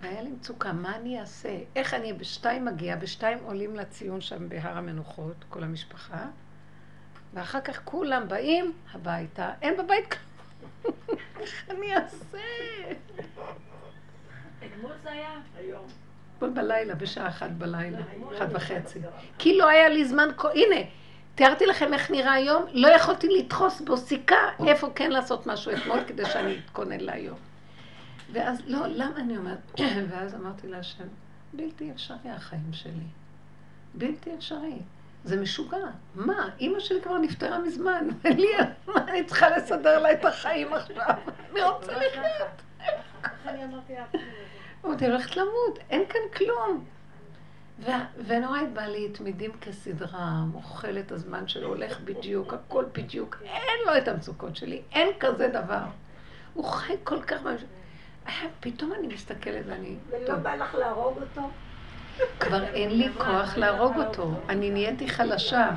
והיה 0.00 0.22
לי 0.22 0.30
מצוקה, 0.30 0.72
מה 0.72 0.96
אני 0.96 1.20
אעשה? 1.20 1.58
איך 1.76 1.94
אני 1.94 2.12
בשתיים 2.12 2.64
מגיעה? 2.64 2.96
בשתיים 2.96 3.38
עולים 3.44 3.76
לציון 3.76 4.20
שם 4.20 4.48
בהר 4.48 4.78
המנוחות, 4.78 5.44
כל 5.48 5.62
המשפחה, 5.64 6.26
ואחר 7.34 7.60
כך 7.60 7.80
כולם 7.84 8.28
באים 8.28 8.72
הביתה, 8.92 9.52
אין 9.62 9.74
בבית 9.76 10.14
כלום. 10.14 10.94
איך 11.40 11.70
אני 11.70 11.96
אעשה? 11.96 12.38
אתמול 14.66 14.92
זה 15.02 15.10
היה? 15.10 15.40
היום. 15.56 15.86
בלילה, 16.54 16.94
בשעה 16.94 17.28
אחת 17.28 17.50
בלילה, 17.50 17.98
אחת 18.36 18.48
וחצי. 18.52 19.00
כי 19.38 19.58
לא 19.58 19.68
היה 19.68 19.88
לי 19.88 20.04
זמן, 20.04 20.28
הנה, 20.54 20.80
תיארתי 21.40 21.66
לכם 21.66 21.94
איך 21.94 22.10
נראה 22.10 22.32
היום, 22.32 22.64
לא 22.72 22.88
יכולתי 22.88 23.28
לדחוס 23.28 23.80
בו 23.80 23.96
סיכה 23.96 24.36
איפה 24.66 24.88
כן 24.94 25.10
לעשות 25.10 25.46
משהו 25.46 25.72
אתמול 25.72 26.04
כדי 26.06 26.24
שאני 26.24 26.58
אתכונן 26.64 27.00
להיום. 27.00 27.38
ואז, 28.32 28.62
לא, 28.66 28.86
למה 28.86 29.16
אני 29.16 29.36
אומרת? 29.36 29.80
ואז 30.10 30.34
אמרתי 30.34 30.68
להשם, 30.68 31.04
בלתי 31.52 31.90
אפשרי 31.90 32.30
החיים 32.30 32.72
שלי. 32.72 33.06
בלתי 33.94 34.34
אפשרי. 34.34 34.78
זה 35.24 35.40
משוגע. 35.40 35.86
מה? 36.14 36.48
אימא 36.58 36.80
שלי 36.80 37.00
כבר 37.00 37.18
נפטרה 37.18 37.58
מזמן. 37.58 38.08
לי, 38.38 38.48
מה 38.86 39.04
אני 39.08 39.24
צריכה 39.24 39.50
לסדר 39.50 39.98
לה 39.98 40.12
את 40.12 40.24
החיים 40.24 40.74
עכשיו? 40.74 41.06
אני 41.52 41.62
רוצה 41.62 41.92
לחיות. 41.92 42.62
אני 43.46 43.64
אמרתי 43.64 43.92
אני 44.84 45.06
הולכת 45.06 45.36
למות, 45.36 45.78
אין 45.90 46.02
כאן 46.08 46.20
כלום. 46.36 46.84
ואני 48.26 48.46
רואה 48.46 48.62
את 48.62 48.72
בעלי 48.72 49.08
תמידים 49.08 49.50
כסדרה, 49.60 50.30
מוכל 50.52 50.98
את 50.98 51.12
הזמן 51.12 51.48
שלו, 51.48 51.68
הולך 51.68 52.00
בדיוק, 52.00 52.54
הכל 52.54 52.84
בדיוק, 52.92 53.42
אין 53.44 53.78
לו 53.86 53.96
את 53.96 54.08
המצוקות 54.08 54.56
שלי, 54.56 54.82
אין 54.92 55.08
כזה 55.20 55.48
דבר. 55.48 55.82
הוא 56.54 56.64
חי 56.64 56.94
כל 57.04 57.22
כך... 57.22 57.40
פתאום 58.60 58.92
אני 58.92 59.06
מסתכלת 59.06 59.62
ואני... 59.66 59.94
ולא 60.10 60.34
בא 60.34 60.54
לך 60.54 60.74
להרוג 60.74 61.18
אותו? 61.20 61.50
כבר 62.40 62.64
אין 62.64 62.98
לי 62.98 63.08
כוח 63.18 63.56
להרוג 63.56 63.96
אותו. 63.96 64.30
אני 64.48 64.70
נהייתי 64.70 65.08
חלשה. 65.08 65.70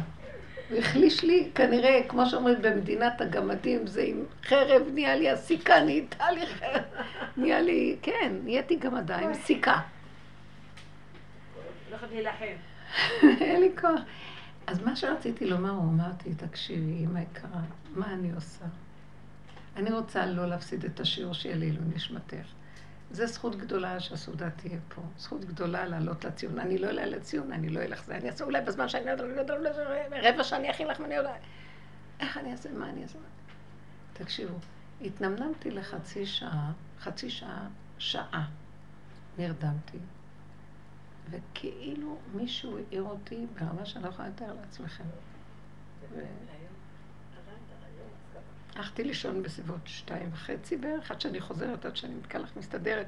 הוא 0.70 0.78
החליש 0.80 1.24
לי, 1.24 1.50
כנראה, 1.56 2.02
כמו 2.08 2.26
שאומרים 2.26 2.62
במדינת 2.62 3.22
הגמדים, 3.22 3.88
זה 3.88 4.02
עם 4.02 4.24
חרב, 4.44 4.82
נהיה 4.94 5.16
לי 5.16 5.30
הסיכה, 5.30 5.80
נהייתה 5.80 6.32
לי 6.32 6.46
חרב. 6.48 6.82
נהיה 7.38 7.62
לי, 7.62 7.96
כן, 8.02 8.34
נהייתי 8.44 8.76
גמדה 8.76 9.18
עם 9.18 9.34
סיכה. 9.34 9.80
לא 11.94 11.98
יכולתי 11.98 12.16
להילחם. 12.16 12.56
אין 13.42 13.60
לי 13.60 13.72
כוח. 13.82 14.02
אז 14.68 14.84
מה 14.84 14.96
שרציתי 14.96 15.46
לומר, 15.46 15.70
הוא 15.70 15.84
אמרתי, 15.84 16.36
תקשיבי, 16.36 17.06
אמא 17.06 17.20
יקרה, 17.20 17.62
מה 17.96 18.14
אני 18.14 18.32
עושה? 18.32 18.66
אני 19.76 19.92
רוצה 19.92 20.26
לא 20.26 20.46
להפסיד 20.46 20.86
את 20.86 21.00
השיעור 21.00 21.34
שיהיה 21.34 21.56
לעילוי 21.56 21.86
נשמתך. 21.96 22.48
זו 23.12 23.28
זכות 23.28 23.56
גדולה 23.56 24.00
שהסעודה 24.00 24.50
תהיה 24.50 24.80
פה. 24.96 25.02
זכות 25.18 25.46
גדולה 25.46 25.86
לעלות 25.86 26.26
לציון. 26.26 26.60
אני 26.60 26.78
לא 26.78 26.88
אעלה 26.88 27.06
לציון, 27.06 27.52
אני 27.52 27.70
לא 27.70 27.82
אלך 27.82 28.04
זה. 28.06 28.16
אני 28.16 28.30
אעשה 28.30 28.44
אולי 28.44 28.62
בזמן 28.62 28.90
שאני 28.90 29.12
רבע 30.12 30.44
שאני 30.44 30.72
אכין 30.72 30.88
לך 30.88 31.00
ואני 31.00 31.16
יודעת. 31.16 31.42
איך 32.20 32.38
אני 32.38 32.52
אעשה? 32.52 32.70
מה 32.72 32.90
אני 32.90 33.04
אעשה? 33.04 33.18
תקשיבו, 34.14 34.56
התנמנמתי 35.02 35.72
לחצי 35.72 36.26
שעה, 36.26 36.72
חצי 37.00 37.30
שעה, 37.30 37.68
שעה. 37.98 38.46
נרדמתי. 39.38 39.98
וכאילו 41.30 42.18
מישהו 42.36 42.78
העיר 42.78 43.04
אותי 43.04 43.46
ברמה 43.60 43.86
שאני 43.86 44.04
לא 44.04 44.10
יכולה 44.10 44.28
לתאר 44.28 44.54
לעצמכם. 44.54 45.04
הלכתי 48.76 49.04
לישון 49.04 49.44
בסביבות 49.44 49.80
שתיים 49.86 50.30
וחצי 50.34 50.78
בערך, 50.78 51.12
עד 51.12 51.22
שאני 51.22 51.42
חוזרת, 51.42 51.86
עד 51.86 51.96
שאני 51.96 52.16
מתקלח 52.16 52.58
מסתדרת. 52.58 53.08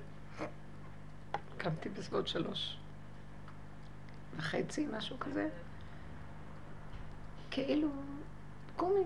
קמתי 1.57 1.89
בסביבות 1.89 2.27
שלוש. 2.27 2.77
וחצי, 4.37 4.87
משהו 4.97 5.19
כזה. 5.19 5.49
כאילו, 7.51 7.89
קומי. 8.75 9.03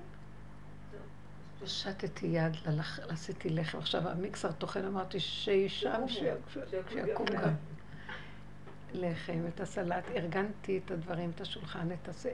ושתתי 1.62 2.28
יד, 2.28 2.54
עשיתי 3.10 3.50
לחם. 3.50 3.78
עכשיו 3.78 4.10
המיקסר 4.10 4.52
טוחן, 4.52 4.86
אמרתי 4.86 5.20
שישם, 5.20 6.02
שיקום 6.08 7.28
גם. 7.28 7.54
לחם, 8.94 9.40
את 9.48 9.60
הסלט, 9.60 10.04
ארגנתי 10.16 10.82
את 10.86 10.92
הדברים, 10.92 11.32
את 11.36 11.42
השולחן, 11.42 11.92
את 11.92 12.10
הזה. 12.10 12.32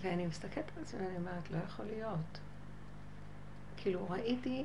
ואני 0.00 0.26
מסתכלת 0.26 0.70
על 0.76 0.84
זה 0.84 0.96
ואני 0.96 1.16
אומרת, 1.16 1.50
לא 1.50 1.58
יכול 1.66 1.86
להיות. 1.86 2.38
כאילו, 3.76 4.06
ראיתי 4.10 4.64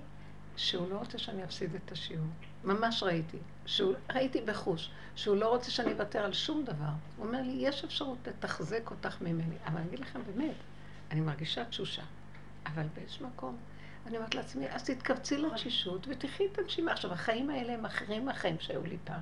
שהוא 0.56 0.90
לא 0.90 0.98
רוצה 0.98 1.18
שאני 1.18 1.44
אפסיד 1.44 1.76
את 1.76 1.92
השיעור. 1.92 2.28
ממש 2.64 3.04
ראיתי. 3.04 3.38
שהוא, 3.66 3.94
ראיתי 4.10 4.42
בחוש, 4.42 4.92
שהוא 5.16 5.36
לא 5.36 5.50
רוצה 5.50 5.72
שאני 5.72 5.94
אוותר 5.94 6.20
על 6.20 6.34
שום 6.34 6.64
דבר. 6.64 6.90
הוא 7.18 7.26
אומר 7.26 7.42
לי, 7.42 7.54
יש 7.58 7.84
אפשרות 7.84 8.18
לתחזק 8.28 8.92
אותך 8.92 9.22
ממני. 9.22 9.56
אבל 9.66 9.78
אני 9.78 9.88
אגיד 9.88 10.00
לכם, 10.00 10.20
באמת, 10.24 10.56
אני 11.12 11.22
מרגישה 11.22 11.66
תשושה. 11.66 12.04
אבל 12.66 12.84
באיזשהו 12.94 13.28
מקום, 13.28 13.58
אני 14.08 14.18
אומרת 14.18 14.36
לעצמי, 14.36 14.70
אז 14.70 14.84
תתכווצי 14.84 15.38
לתשישות 15.38 16.08
ותחי 16.10 16.44
את 16.52 16.60
הנשימה. 16.60 16.92
עכשיו, 16.92 17.14
החיים 17.14 17.50
האלה 17.50 17.74
הם 17.74 17.86
אחרים 17.86 18.26
מהחיים 18.26 18.56
שהיו 18.60 18.84
לי 18.84 18.98
פעם. 19.04 19.22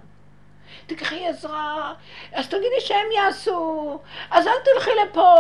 תקחי 0.87 1.27
עזרה, 1.27 1.93
אז 2.33 2.47
תגידי 2.47 2.79
שהם 2.79 3.11
יעשו, 3.15 3.99
אז 4.31 4.47
אל 4.47 4.53
תלכי 4.73 4.91
לפה, 5.05 5.35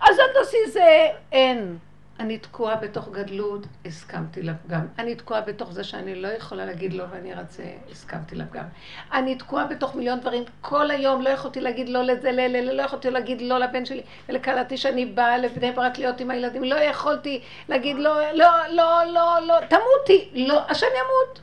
אז 0.00 0.18
אל 0.18 0.32
תעשי 0.34 0.70
זה. 0.72 1.06
אין. 1.32 1.78
אני 2.20 2.38
תקועה 2.38 2.76
בתוך 2.76 3.08
גדלות, 3.08 3.66
הסכמתי 3.84 4.42
לפגם. 4.42 4.86
אני 4.98 5.14
תקועה 5.14 5.40
בתוך 5.40 5.72
זה 5.72 5.84
שאני 5.84 6.14
לא 6.14 6.28
יכולה 6.28 6.64
להגיד 6.64 6.92
לא 6.92 7.04
ואני 7.10 7.34
רוצה, 7.34 7.62
הסכמתי 7.90 8.36
לפגם. 8.36 8.64
אני 9.12 9.34
תקועה 9.34 9.66
בתוך 9.66 9.94
מיליון 9.94 10.20
דברים. 10.20 10.44
כל 10.60 10.90
היום 10.90 11.22
לא 11.22 11.28
יכולתי 11.28 11.60
להגיד 11.60 11.88
לא 11.88 12.02
לזה, 12.02 12.32
ל, 12.32 12.40
ל, 12.40 12.70
לא 12.72 12.82
יכולתי 12.82 13.10
להגיד 13.10 13.40
לא 13.40 13.58
לבן 13.58 13.84
שלי, 13.84 14.02
ולקלטתי 14.28 14.76
שאני 14.76 15.06
באה 15.06 15.38
לבני 15.38 15.72
ברק 15.72 15.98
להיות 15.98 16.20
עם 16.20 16.30
הילדים. 16.30 16.64
לא 16.64 16.74
יכולתי 16.74 17.42
להגיד 17.68 17.96
לא, 17.96 18.32
לא, 18.32 18.50
לא, 18.70 19.04
לא, 19.04 19.38
לא, 19.46 19.54
תמותי, 19.60 20.30
לא, 20.34 20.62
השם 20.68 20.86
ימות. 20.86 21.40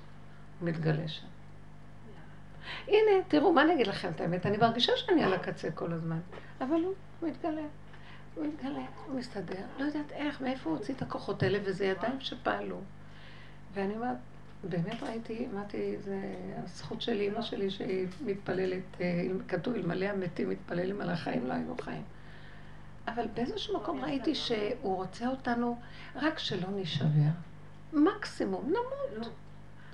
מתגלה 0.62 1.08
שם. 1.08 1.31
הנה, 2.92 3.24
תראו, 3.28 3.54
מה 3.54 3.62
אני 3.62 3.74
אגיד 3.74 3.88
לכם 3.88 4.10
את 4.16 4.22
האמת? 4.22 4.46
אני 4.46 4.58
מרגישה 4.58 4.92
שאני 4.96 5.24
על 5.24 5.34
הקצה 5.34 5.72
כל 5.72 5.94
הזמן, 5.94 6.20
אבל 6.62 6.76
הוא 6.84 6.94
מתגלה. 7.22 7.62
הוא 8.36 8.46
מתגלה, 8.46 8.86
הוא 9.08 9.20
מסתדר, 9.20 9.64
לא 9.80 9.86
יודעת 9.86 10.12
איך, 10.12 10.42
מאיפה 10.42 10.70
הוא 10.70 10.78
הוציא 10.78 10.94
את 10.94 11.02
הכוחות 11.02 11.44
האלה, 11.44 11.60
וזה 11.64 11.86
ידיים 11.86 12.20
שפעלו. 12.20 12.80
ואני 13.74 13.96
אומרת, 13.96 14.18
באמת 14.64 15.04
ראיתי, 15.04 15.48
אמרתי, 15.54 15.98
זה 16.00 16.20
הזכות 16.64 17.02
של 17.02 17.20
אימא 17.20 17.42
שלי 17.42 17.70
שהיא 17.70 18.08
מתפללת, 18.26 18.84
אה, 19.02 19.24
כתוב, 19.48 19.76
אלמלא 19.76 20.06
המתים 20.06 20.50
מתפללים 20.50 21.02
על 21.02 21.10
החיים, 21.10 21.48
לא 21.48 21.54
היינו 21.54 21.76
חיים. 21.82 22.04
אבל 23.08 23.28
באיזשהו 23.34 23.78
מקום 23.78 24.04
ראיתי 24.04 24.36
שהוא 24.36 24.96
רוצה 24.96 25.28
אותנו 25.28 25.80
רק 26.16 26.40
שלא 26.40 26.68
נשבר. 26.76 27.32
מקסימום, 27.94 28.66
נמות. 28.66 29.30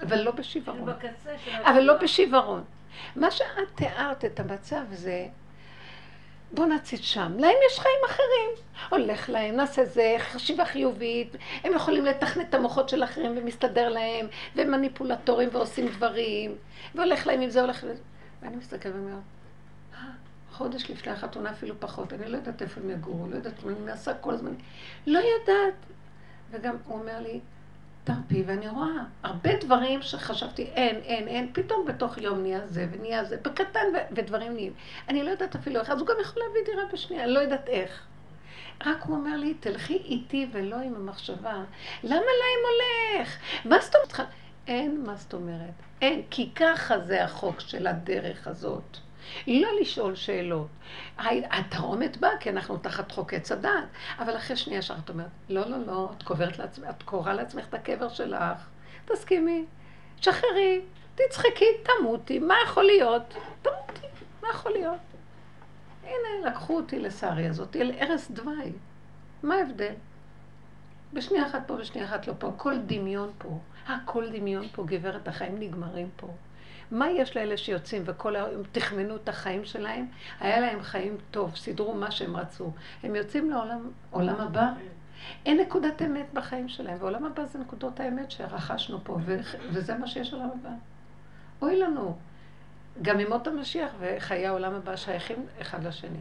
אבל 0.03 0.21
לא 0.21 0.31
בשיוורון. 0.31 0.89
אבל 1.65 1.81
לא 1.81 1.97
בשיוורון. 1.97 2.63
מה 3.15 3.31
שאת 3.31 3.47
תיארת 3.75 4.25
את 4.25 4.39
המצב 4.39 4.83
זה 4.91 5.27
בוא 6.51 6.65
נציץ 6.65 7.01
שם. 7.01 7.33
להם 7.39 7.55
יש 7.67 7.79
חיים 7.79 7.99
אחרים. 8.05 8.49
הולך 8.89 9.29
להם, 9.29 9.55
נעשה 9.55 9.85
זה, 9.85 10.15
חשיבה 10.19 10.65
חיובית, 10.65 11.35
הם 11.63 11.73
יכולים 11.73 12.05
לתכנת 12.05 12.49
את 12.49 12.53
המוחות 12.53 12.89
של 12.89 13.03
אחרים 13.03 13.37
ומסתדר 13.37 13.89
להם, 13.89 14.27
והם 14.55 14.71
מניפולטורים 14.71 15.49
ועושים 15.51 15.87
דברים, 15.87 16.55
והולך 16.95 17.27
להם 17.27 17.41
עם 17.41 17.49
זה, 17.49 17.61
הולך 17.61 17.83
לזה. 17.83 18.01
ואני 18.41 18.55
מסתכלת 18.55 18.93
ואומרת, 18.95 19.21
אה, 19.93 19.99
חודש 20.51 20.89
לפני 20.89 21.11
החתונה 21.11 21.51
אפילו 21.51 21.75
פחות, 21.79 22.13
אני 22.13 22.29
לא 22.29 22.37
יודעת 22.37 22.61
איפה 22.61 22.81
הם 22.81 22.89
יגורו, 22.89 23.27
לא 23.27 23.35
יודעת 23.35 23.63
מה 23.63 23.71
אני 23.71 23.79
מנסה 23.79 24.13
כל 24.13 24.33
הזמן, 24.33 24.53
לא 25.07 25.19
יודעת. 25.19 25.73
וגם 26.51 26.75
הוא 26.85 26.99
אומר 26.99 27.19
לי, 27.19 27.39
תרפי, 28.07 28.43
ואני 28.45 28.67
רואה 28.67 29.03
הרבה 29.23 29.49
דברים 29.55 30.01
שחשבתי 30.01 30.63
אין, 30.63 30.95
אין, 30.95 31.27
אין, 31.27 31.49
פתאום 31.53 31.85
בתוך 31.85 32.17
יום 32.17 32.41
נהיה 32.41 32.67
זה 32.67 32.87
ונהיה 32.91 33.23
זה, 33.23 33.37
בקטן 33.37 33.85
ודברים 34.11 34.53
נהיים. 34.53 34.73
אני 35.09 35.23
לא 35.23 35.29
יודעת 35.29 35.55
אפילו 35.55 35.79
איך, 35.79 35.89
אז 35.89 35.99
הוא 35.99 36.07
גם 36.07 36.15
יכול 36.21 36.43
להביא 36.43 36.61
דירה 36.65 36.83
בשנייה, 36.93 37.23
אני 37.23 37.31
לא 37.31 37.39
יודעת 37.39 37.67
איך. 37.67 38.03
רק 38.85 39.03
הוא 39.03 39.15
אומר 39.15 39.37
לי, 39.37 39.53
תלכי 39.53 39.93
איתי 39.93 40.47
ולא 40.51 40.75
עם 40.75 40.95
המחשבה. 40.95 41.63
למה 42.03 42.15
להם 42.15 42.63
הולך? 42.69 43.37
מה 43.65 43.79
זאת 43.81 43.95
אומרת? 43.95 44.29
אין 44.67 45.03
מה 45.05 45.15
זאת 45.15 45.33
אומרת. 45.33 45.73
אין, 46.01 46.21
כי 46.29 46.49
ככה 46.55 46.99
זה 46.99 47.23
החוק 47.23 47.59
של 47.59 47.87
הדרך 47.87 48.47
הזאת. 48.47 48.97
לא 49.47 49.69
לשאול 49.81 50.15
שאלות. 50.15 50.67
התרעומת 51.51 52.17
באה 52.17 52.37
כי 52.39 52.49
אנחנו 52.49 52.77
תחת 52.77 53.11
חוק 53.11 53.33
עץ 53.33 53.51
הדעת, 53.51 53.85
אבל 54.19 54.37
אחרי 54.37 54.55
שנייה 54.55 54.79
ישר 54.79 54.95
את 55.03 55.09
אומרת, 55.09 55.27
לא, 55.49 55.69
לא, 55.69 55.77
לא, 55.85 56.09
את 56.17 56.23
קוברת 56.23 56.59
לעצמך, 56.59 56.89
את 56.89 57.03
קוראה 57.03 57.33
לעצמך 57.33 57.65
את 57.69 57.73
הקבר 57.73 58.09
שלך, 58.09 58.67
תסכימי, 59.05 59.65
תשחררי, 60.19 60.81
תצחקי, 61.15 61.65
תמותי, 61.83 62.39
מה 62.39 62.55
יכול 62.63 62.83
להיות? 62.83 63.33
תמותי, 63.61 64.07
מה 64.41 64.47
יכול 64.49 64.71
להיות? 64.71 64.97
הנה, 66.03 66.49
לקחו 66.49 66.77
אותי 66.77 66.99
לשרי 66.99 67.47
הזאת, 67.47 67.75
אל 67.75 67.91
ערש 67.97 68.31
דווי. 68.31 68.71
מה 69.43 69.55
ההבדל? 69.55 69.93
בשנייה 71.13 71.45
אחת 71.45 71.61
פה, 71.67 71.75
בשנייה 71.75 72.07
אחת 72.07 72.27
לא 72.27 72.33
פה, 72.39 72.51
כל 72.57 72.77
דמיון 72.85 73.31
פה. 73.37 73.59
הכל 73.87 74.29
דמיון 74.29 74.67
פה, 74.67 74.83
גברת, 74.85 75.27
החיים 75.27 75.59
נגמרים 75.59 76.09
פה. 76.15 76.27
מה 76.91 77.09
יש 77.09 77.37
לאלה 77.37 77.57
שיוצאים 77.57 78.01
וכל 78.05 78.35
היום 78.35 78.63
תכמנו 78.71 79.15
את 79.15 79.29
החיים 79.29 79.65
שלהם? 79.65 80.05
היה 80.39 80.59
להם 80.59 80.81
חיים 80.81 81.17
טוב, 81.31 81.55
סידרו 81.55 81.93
מה 81.93 82.11
שהם 82.11 82.37
רצו. 82.37 82.71
הם 83.03 83.15
יוצאים 83.15 83.49
לעולם 83.49 83.89
עולם 84.11 84.35
הבא. 84.35 84.69
אין 85.45 85.59
נקודת 85.59 86.01
אמת 86.01 86.25
בחיים 86.33 86.69
שלהם, 86.69 86.97
ועולם 86.99 87.25
הבא 87.25 87.45
זה 87.45 87.59
נקודות 87.59 87.99
האמת 87.99 88.31
שרכשנו 88.31 88.99
פה, 89.03 89.17
ו- 89.25 89.39
וזה 89.71 89.97
מה 89.97 90.07
שיש 90.07 90.33
עולם 90.33 90.49
הבא. 90.59 90.69
אוי 91.61 91.79
לנו. 91.79 92.17
גם 93.01 93.17
ממות 93.17 93.47
המשיח 93.47 93.91
וחיי 93.99 94.47
העולם 94.47 94.73
הבא 94.73 94.95
שייכים 94.95 95.45
אחד 95.61 95.83
לשני. 95.83 96.19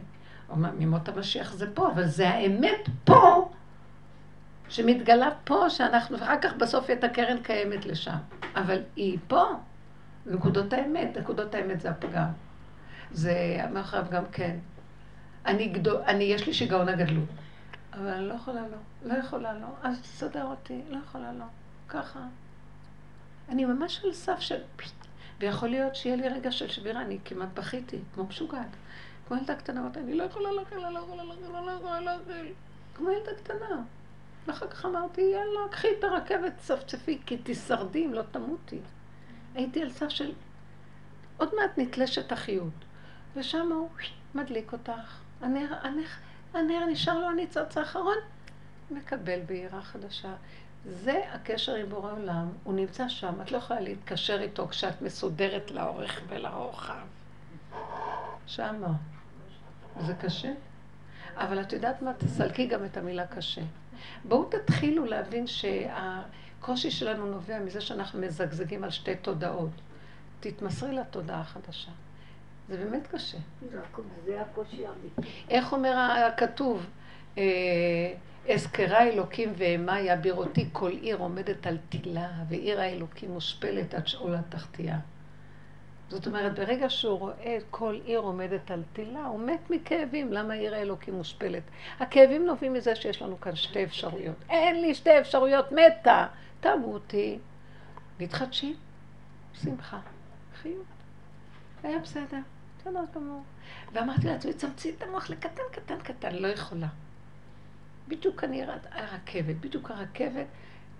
ממות 0.55 1.09
המשיח 1.09 1.53
זה 1.53 1.75
פה, 1.75 1.91
אבל 1.91 2.05
זה 2.05 2.29
האמת 2.29 2.89
פה, 3.05 3.51
שמתגלה 4.69 5.29
פה, 5.43 5.69
שאנחנו, 5.69 6.19
ואחר 6.19 6.41
כך 6.41 6.53
בסוף 6.53 6.89
את 6.89 7.03
הקרן 7.03 7.37
קיימת 7.43 7.85
לשם. 7.85 8.17
אבל 8.55 8.81
היא 8.95 9.17
פה. 9.27 9.43
נקודות 10.27 10.73
האמת, 10.73 11.17
נקודות 11.17 11.55
האמת 11.55 11.81
זה 11.81 11.89
הפגם. 11.89 12.27
זה 13.11 13.57
מאחוריו 13.73 14.05
גם 14.11 14.23
כן. 14.31 14.57
אני, 15.45 15.67
גדול, 15.67 16.01
אני, 16.07 16.23
יש 16.23 16.47
לי 16.47 16.53
שיגעון 16.53 16.89
הגדלות. 16.89 17.29
אבל 17.93 18.07
אני 18.07 18.27
לא 18.27 18.33
יכולה 18.33 18.61
לא. 18.61 18.77
לא 19.13 19.19
יכולה 19.19 19.53
לא. 19.53 19.67
אז 19.83 20.01
תסדר 20.01 20.45
אותי, 20.45 20.81
לא 20.89 20.97
יכולה 20.97 21.33
לא. 21.33 21.45
ככה. 21.89 22.19
אני 23.49 23.65
ממש 23.65 24.01
על 24.05 24.13
סף 24.13 24.39
של... 24.39 24.61
ויכול 25.39 25.69
להיות 25.69 25.95
שיהיה 25.95 26.15
לי 26.15 26.29
רגע 26.29 26.51
של 26.51 26.67
שבירה, 26.67 27.01
אני 27.01 27.17
כמעט 27.25 27.49
בכיתי, 27.53 27.99
כמו 28.13 28.23
משוגעת. 28.25 28.67
כמו 29.27 29.37
ילדה 29.37 29.55
קטנה, 29.55 29.81
אמרתי, 29.81 29.99
אני 29.99 30.15
לא 30.15 30.23
יכולה 30.23 30.49
אני 30.49 30.93
לא 30.93 30.99
יכולה 30.99 31.23
אני 31.23 31.65
לא 31.65 31.71
יכולה 31.71 31.99
להכיל. 31.99 32.53
כמו 32.95 33.11
ילדה 33.11 33.31
קטנה. 33.43 33.81
ואחר 34.47 34.67
כך 34.67 34.85
אמרתי, 34.85 35.21
יאללה, 35.21 35.69
קחי 35.71 35.87
את 35.99 36.03
הרכבת, 36.03 36.53
צפצפי, 36.57 37.21
כי 37.25 37.37
תשרדי 37.43 38.05
אם 38.05 38.13
לא 38.13 38.21
תמותי. 38.31 38.79
הייתי 39.57 39.81
על 39.81 39.91
סף 39.91 40.09
של 40.09 40.31
עוד 41.37 41.55
מעט 41.55 41.71
נתלשת 41.77 42.31
החיות. 42.31 42.73
ושם 43.35 43.71
הוא 43.71 43.89
מדליק 44.35 44.73
אותך. 44.73 45.19
הנר, 45.41 45.73
הנר, 45.81 46.07
הנר 46.53 46.85
נשאר 46.85 47.19
לו 47.19 47.29
הניצוץ 47.29 47.77
האחרון, 47.77 48.17
מקבל 48.91 49.39
בעירה 49.45 49.81
חדשה. 49.81 50.33
זה 50.85 51.21
הקשר 51.31 51.75
עם 51.75 51.89
בורא 51.89 52.11
עולם, 52.11 52.49
הוא 52.63 52.73
נמצא 52.73 53.09
שם, 53.09 53.41
את 53.41 53.51
לא 53.51 53.57
יכולה 53.57 53.79
להתקשר 53.79 54.41
איתו 54.41 54.67
כשאת 54.67 55.01
מסודרת 55.01 55.71
לאורך 55.71 56.21
ולרוחב. 56.27 57.05
שמה. 58.47 58.93
זה 59.99 60.13
קשה. 60.13 60.53
אבל 61.35 61.61
את 61.61 61.73
יודעת 61.73 62.01
מה? 62.01 62.13
תסלקי 62.13 62.67
גם 62.67 62.85
את 62.85 62.97
המילה 62.97 63.27
קשה. 63.27 63.61
בואו 64.23 64.49
תתחילו 64.49 65.05
להבין 65.05 65.47
שה... 65.47 66.21
הקושי 66.59 66.91
שלנו 66.91 67.25
נובע 67.25 67.59
מזה 67.59 67.81
שאנחנו 67.81 68.19
מזגזגים 68.21 68.83
על 68.83 68.89
שתי 68.89 69.15
תודעות. 69.15 69.71
תתמסרי 70.39 70.95
לתודעה 70.95 71.39
החדשה. 71.39 71.91
זה 72.69 72.77
באמת 72.77 73.07
קשה. 73.07 73.37
זה 74.25 74.41
הקושי 74.41 74.85
האמיתי. 74.85 75.21
איך 75.49 75.73
אומר 75.73 75.97
הכתוב? 75.97 76.85
אה, 77.37 77.43
אזכרה 78.53 79.03
אלוקים 79.03 79.53
ואימה 79.57 79.99
יבירותי 79.99 80.69
כל 80.71 80.91
עיר 80.91 81.17
עומדת 81.17 81.67
על 81.67 81.77
תילה, 81.89 82.29
ועיר 82.49 82.79
האלוקים 82.79 83.31
מושפלת 83.31 83.93
עד 83.93 84.07
שאול 84.07 84.35
התחתייה. 84.35 84.99
זאת 86.09 86.27
אומרת, 86.27 86.59
ברגע 86.59 86.89
שהוא 86.89 87.19
רואה 87.19 87.57
כל 87.71 87.99
עיר 88.05 88.19
עומדת 88.19 88.71
על 88.71 88.83
תילה, 88.93 89.25
הוא 89.25 89.39
מת 89.39 89.69
מכאבים. 89.69 90.33
למה 90.33 90.53
עיר 90.53 90.75
האלוקים 90.75 91.13
מושפלת? 91.13 91.63
הכאבים 91.99 92.45
נובעים 92.45 92.73
מזה 92.73 92.95
שיש 92.95 93.21
לנו 93.21 93.41
כאן 93.41 93.55
שתי 93.55 93.83
אפשרויות. 93.83 94.35
אין 94.49 94.81
לי 94.81 94.95
שתי 94.95 95.19
אפשרויות, 95.19 95.71
מתה. 95.71 96.27
תמותי, 96.59 97.39
מתחדשים, 98.19 98.75
שמחה, 99.53 99.99
חיות. 100.61 100.85
היה 101.83 101.99
בסדר, 101.99 102.39
בסדר 102.79 103.03
גמור. 103.15 103.43
ואמרתי 103.93 104.27
לעצמי, 104.27 104.53
צמצי 104.53 104.95
את 104.97 105.03
המוח 105.03 105.29
לקטן, 105.29 105.63
קטן, 105.71 105.99
קטן, 105.99 106.35
לא 106.35 106.47
יכולה. 106.47 106.87
בדיוק 108.07 108.43
אני 108.43 108.63
הרכבת, 108.91 109.55
בדיוק 109.55 109.91
הרכבת, 109.91 110.45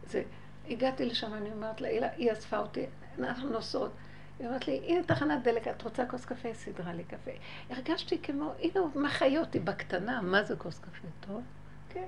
זה, 0.03 0.23
הגעתי 0.69 1.05
לשם, 1.05 1.33
אני 1.33 1.51
אומרת 1.51 1.81
לה, 1.81 1.87
היא 2.15 2.31
אספה 2.31 2.57
אותי, 2.57 2.85
אנחנו 3.19 3.49
נוסעות. 3.49 3.91
היא 4.39 4.47
אומרת 4.47 4.67
לי, 4.67 4.81
הנה 4.87 5.03
תחנת 5.03 5.43
דלק, 5.43 5.67
את 5.67 5.81
רוצה 5.81 6.05
כוס 6.05 6.25
קפה? 6.25 6.53
סידרה 6.53 6.93
לי 6.93 7.03
קפה. 7.03 7.31
הרגשתי 7.69 8.21
כמו, 8.21 8.53
הנה 8.59 8.79
הוא 8.79 9.01
מחיה 9.01 9.39
אותי 9.39 9.59
בקטנה, 9.59 10.21
מה 10.21 10.43
זה 10.43 10.55
כוס 10.55 10.79
קפה? 10.79 11.07
טוב? 11.19 11.41
כן, 11.89 12.07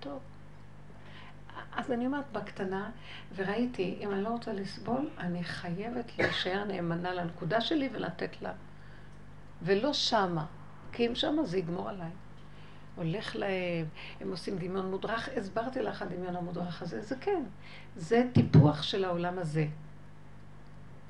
טוב. 0.00 0.20
אז 1.76 1.90
אני 1.90 2.06
אומרת 2.06 2.32
בקטנה, 2.32 2.90
וראיתי, 3.36 3.98
אם 4.00 4.12
אני 4.12 4.22
לא 4.22 4.28
רוצה 4.28 4.52
לסבול, 4.52 5.10
אני 5.18 5.44
חייבת 5.44 6.18
להישאר 6.18 6.64
נאמנה 6.64 7.14
לנקודה 7.14 7.60
שלי 7.60 7.88
ולתת 7.92 8.42
לה. 8.42 8.52
ולא 9.62 9.92
שמה, 9.92 10.46
כי 10.92 11.06
אם 11.06 11.14
שמה 11.14 11.44
זה 11.44 11.58
יגמור 11.58 11.88
עליי. 11.88 12.10
הולך 12.96 13.36
להם, 13.36 13.86
הם 14.20 14.30
עושים 14.30 14.58
דמיון 14.58 14.90
מודרך, 14.90 15.28
הסברתי 15.36 15.82
לך 15.82 16.02
הדמיון 16.02 16.36
המודרך 16.36 16.82
הזה, 16.82 17.02
זה 17.02 17.16
כן, 17.20 17.42
זה 17.96 18.24
טיפוח 18.32 18.82
של 18.82 19.04
העולם 19.04 19.38
הזה. 19.38 19.66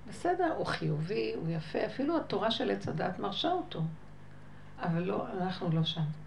בסדר, 0.09 0.55
הוא 0.57 0.66
חיובי, 0.66 1.32
הוא 1.36 1.48
יפה, 1.48 1.86
אפילו 1.86 2.16
התורה 2.16 2.50
של 2.50 2.70
עץ 2.70 2.88
הדת 2.88 3.18
מרשה 3.18 3.50
אותו, 3.50 3.82
אבל 4.78 5.03
לא, 5.03 5.26
אנחנו 5.32 5.70
לא 5.72 5.84
שם. 5.84 6.22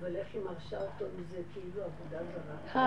אבל 0.00 0.16
איך 0.16 0.26
היא 0.34 0.42
מרשה 0.44 0.78
אותו 0.80 1.04
מזה 1.18 1.36
כאילו 1.52 1.82
עבודה 1.82 2.18
זרה? 2.32 2.80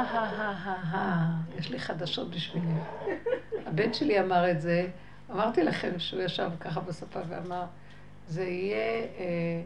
יש 1.57 1.69
לי 1.69 1.79
חדשות 1.79 2.29
בשבילי. 2.29 2.73
הבן 3.67 3.93
שלי 3.93 4.19
אמר 4.19 4.51
את 4.51 4.61
זה, 4.61 4.87
אמרתי 5.31 5.63
לכם 5.63 5.99
שהוא 5.99 6.21
ישב 6.21 6.51
ככה 6.59 6.79
בספה 6.79 7.19
ואמר, 7.27 7.65
זה 8.27 8.43
יהיה, 8.43 9.05
אה, 9.19 9.63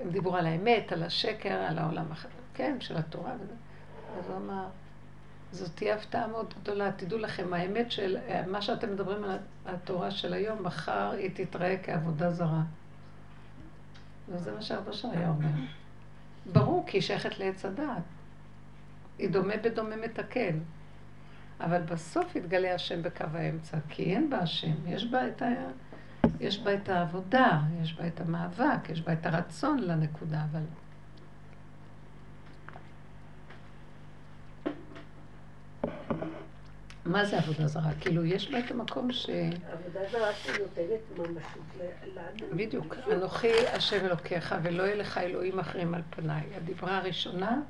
הם 0.00 0.10
דיברו 0.10 0.36
על 0.36 0.46
האמת, 0.46 0.92
על 0.92 1.02
השקר, 1.02 1.54
על 1.54 1.78
העולם, 1.78 2.06
כן, 2.54 2.76
של 2.80 2.96
התורה 2.96 3.32
וזה. 3.40 3.54
אז 4.18 4.30
הוא 4.30 4.36
אמר, 4.36 4.66
זאת 5.52 5.70
תהיה 5.74 5.94
הפתעה 5.94 6.26
מאוד 6.26 6.54
גדולה. 6.62 6.92
תדעו 6.92 7.18
לכם, 7.18 7.54
האמת 7.54 7.92
של 7.92 8.18
מה 8.46 8.62
שאתם 8.62 8.92
מדברים 8.92 9.24
על 9.24 9.38
התורה 9.66 10.10
של 10.10 10.32
היום, 10.32 10.62
מחר 10.62 11.10
היא 11.10 11.30
תתראה 11.34 11.76
כעבודה 11.82 12.30
זרה. 12.30 12.62
וזה 14.28 14.52
מה 14.54 14.62
שלי 14.62 15.10
היה 15.12 15.28
אומר. 15.28 15.48
ברור, 16.52 16.84
כי 16.86 16.96
היא 16.96 17.02
שייכת 17.02 17.38
לעץ 17.38 17.64
הדעת. 17.64 18.02
היא 19.18 19.30
דומה 19.30 19.56
בדומה 19.56 19.96
מתקן. 19.96 20.58
אבל 21.60 21.82
בסוף 21.82 22.36
יתגלה 22.36 22.74
השם 22.74 23.02
בקו 23.02 23.24
האמצע, 23.34 23.78
כי 23.88 24.02
אין 24.14 24.30
בה 24.30 24.38
השם. 24.38 24.74
יש 24.86 25.06
בה 25.10 25.28
את, 25.28 25.42
ה... 25.42 25.46
יש 26.40 26.62
בה 26.62 26.74
את 26.74 26.88
העבודה, 26.88 27.60
יש 27.82 27.94
בה 27.94 28.06
את 28.06 28.20
המאבק, 28.20 28.90
יש 28.90 29.02
בה 29.02 29.12
את 29.12 29.26
הרצון 29.26 29.78
לנקודה, 29.78 30.44
אבל... 30.50 30.62
מה 37.04 37.24
זה 37.24 37.38
עבודה 37.38 37.66
זרה? 37.66 37.90
כאילו, 38.00 38.24
יש 38.24 38.50
בה 38.50 38.58
את 38.58 38.70
המקום 38.70 39.12
ש... 39.12 39.30
עבודה 39.30 40.00
זרה 40.12 40.32
שנותנת 40.34 41.00
ממשות 41.18 41.62
לאדם. 42.14 42.56
בדיוק. 42.56 42.96
אנוכי 43.12 43.66
השם 43.72 44.06
אלוקיך 44.06 44.54
ולא 44.62 44.82
יהיה 44.82 44.96
לך 44.96 45.18
אלוהים 45.18 45.58
אחרים 45.58 45.94
על 45.94 46.02
פניי. 46.10 46.42
הדיברה 46.56 46.98
הראשונה, 46.98 47.60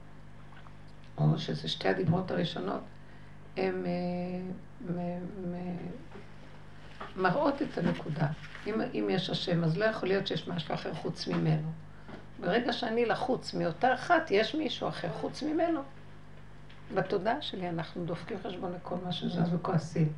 או 1.19 1.39
שזה 1.39 1.69
שתי 1.69 1.89
הדיברות 1.89 2.31
הראשונות, 2.31 2.81
הן 3.57 3.85
אה, 3.87 5.19
מראות 7.17 7.63
את 7.63 7.79
הנקודה. 7.79 8.27
אם, 8.67 8.81
אם 8.95 9.09
יש 9.11 9.31
השם, 9.31 9.65
אז 9.65 9.79
לא 9.79 9.85
יכול 9.85 10.09
להיות 10.09 10.27
שיש 10.27 10.49
משהו 10.49 10.75
אחר 10.75 10.95
חוץ 10.95 11.29
ממנו. 11.29 11.73
ברגע 12.41 12.73
שאני 12.73 13.07
לחוץ 13.07 13.55
מאותה 13.55 13.95
אחת, 13.95 14.31
יש 14.31 14.55
מישהו 14.55 14.89
אחר 14.89 15.09
חוץ 15.13 15.43
ממנו. 15.43 15.81
בתודעה 16.95 17.43
שלי 17.43 17.69
אנחנו 17.69 18.05
דופקים 18.05 18.37
חשבון 18.43 18.73
לכל 18.73 18.95
מה 19.05 19.13
שזז 19.13 19.55
וכועסים 19.55 20.13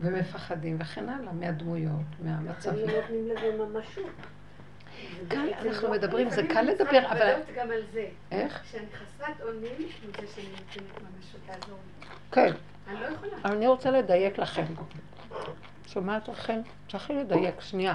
ומפחדים 0.00 0.76
וכן 0.80 1.08
הלאה, 1.08 1.32
מהדמויות, 1.32 2.06
מהמצבים. 2.24 2.88
אנחנו 2.88 3.00
נותנים 3.00 3.28
לזה 3.28 3.64
ממשות. 3.64 4.10
כאן 5.30 5.46
אנחנו 5.62 5.90
מדברים, 5.90 6.30
זה 6.30 6.42
קל 6.48 6.62
לדבר, 6.62 7.06
אבל... 7.12 7.22
אני 7.22 7.56
גם 7.56 7.70
על 7.70 7.80
זה. 7.92 8.06
איך? 8.32 8.62
שאני 8.70 8.86
חסרת 8.92 9.40
אונים 9.40 9.72
מזה 9.78 10.26
שאני 10.34 10.48
נותנת 10.48 11.02
ממשות 11.02 11.40
לעזור 11.48 11.78
לי. 12.00 12.06
כן. 12.32 12.52
אני 12.88 13.00
לא 13.00 13.06
יכולה. 13.06 13.32
אני 13.44 13.66
רוצה 13.66 13.90
לדייק 13.90 14.38
לכם. 14.38 14.64
שומעת 15.86 16.28
לכם? 16.28 16.60
צריכים 16.88 17.18
לדייק, 17.18 17.60
שנייה. 17.60 17.94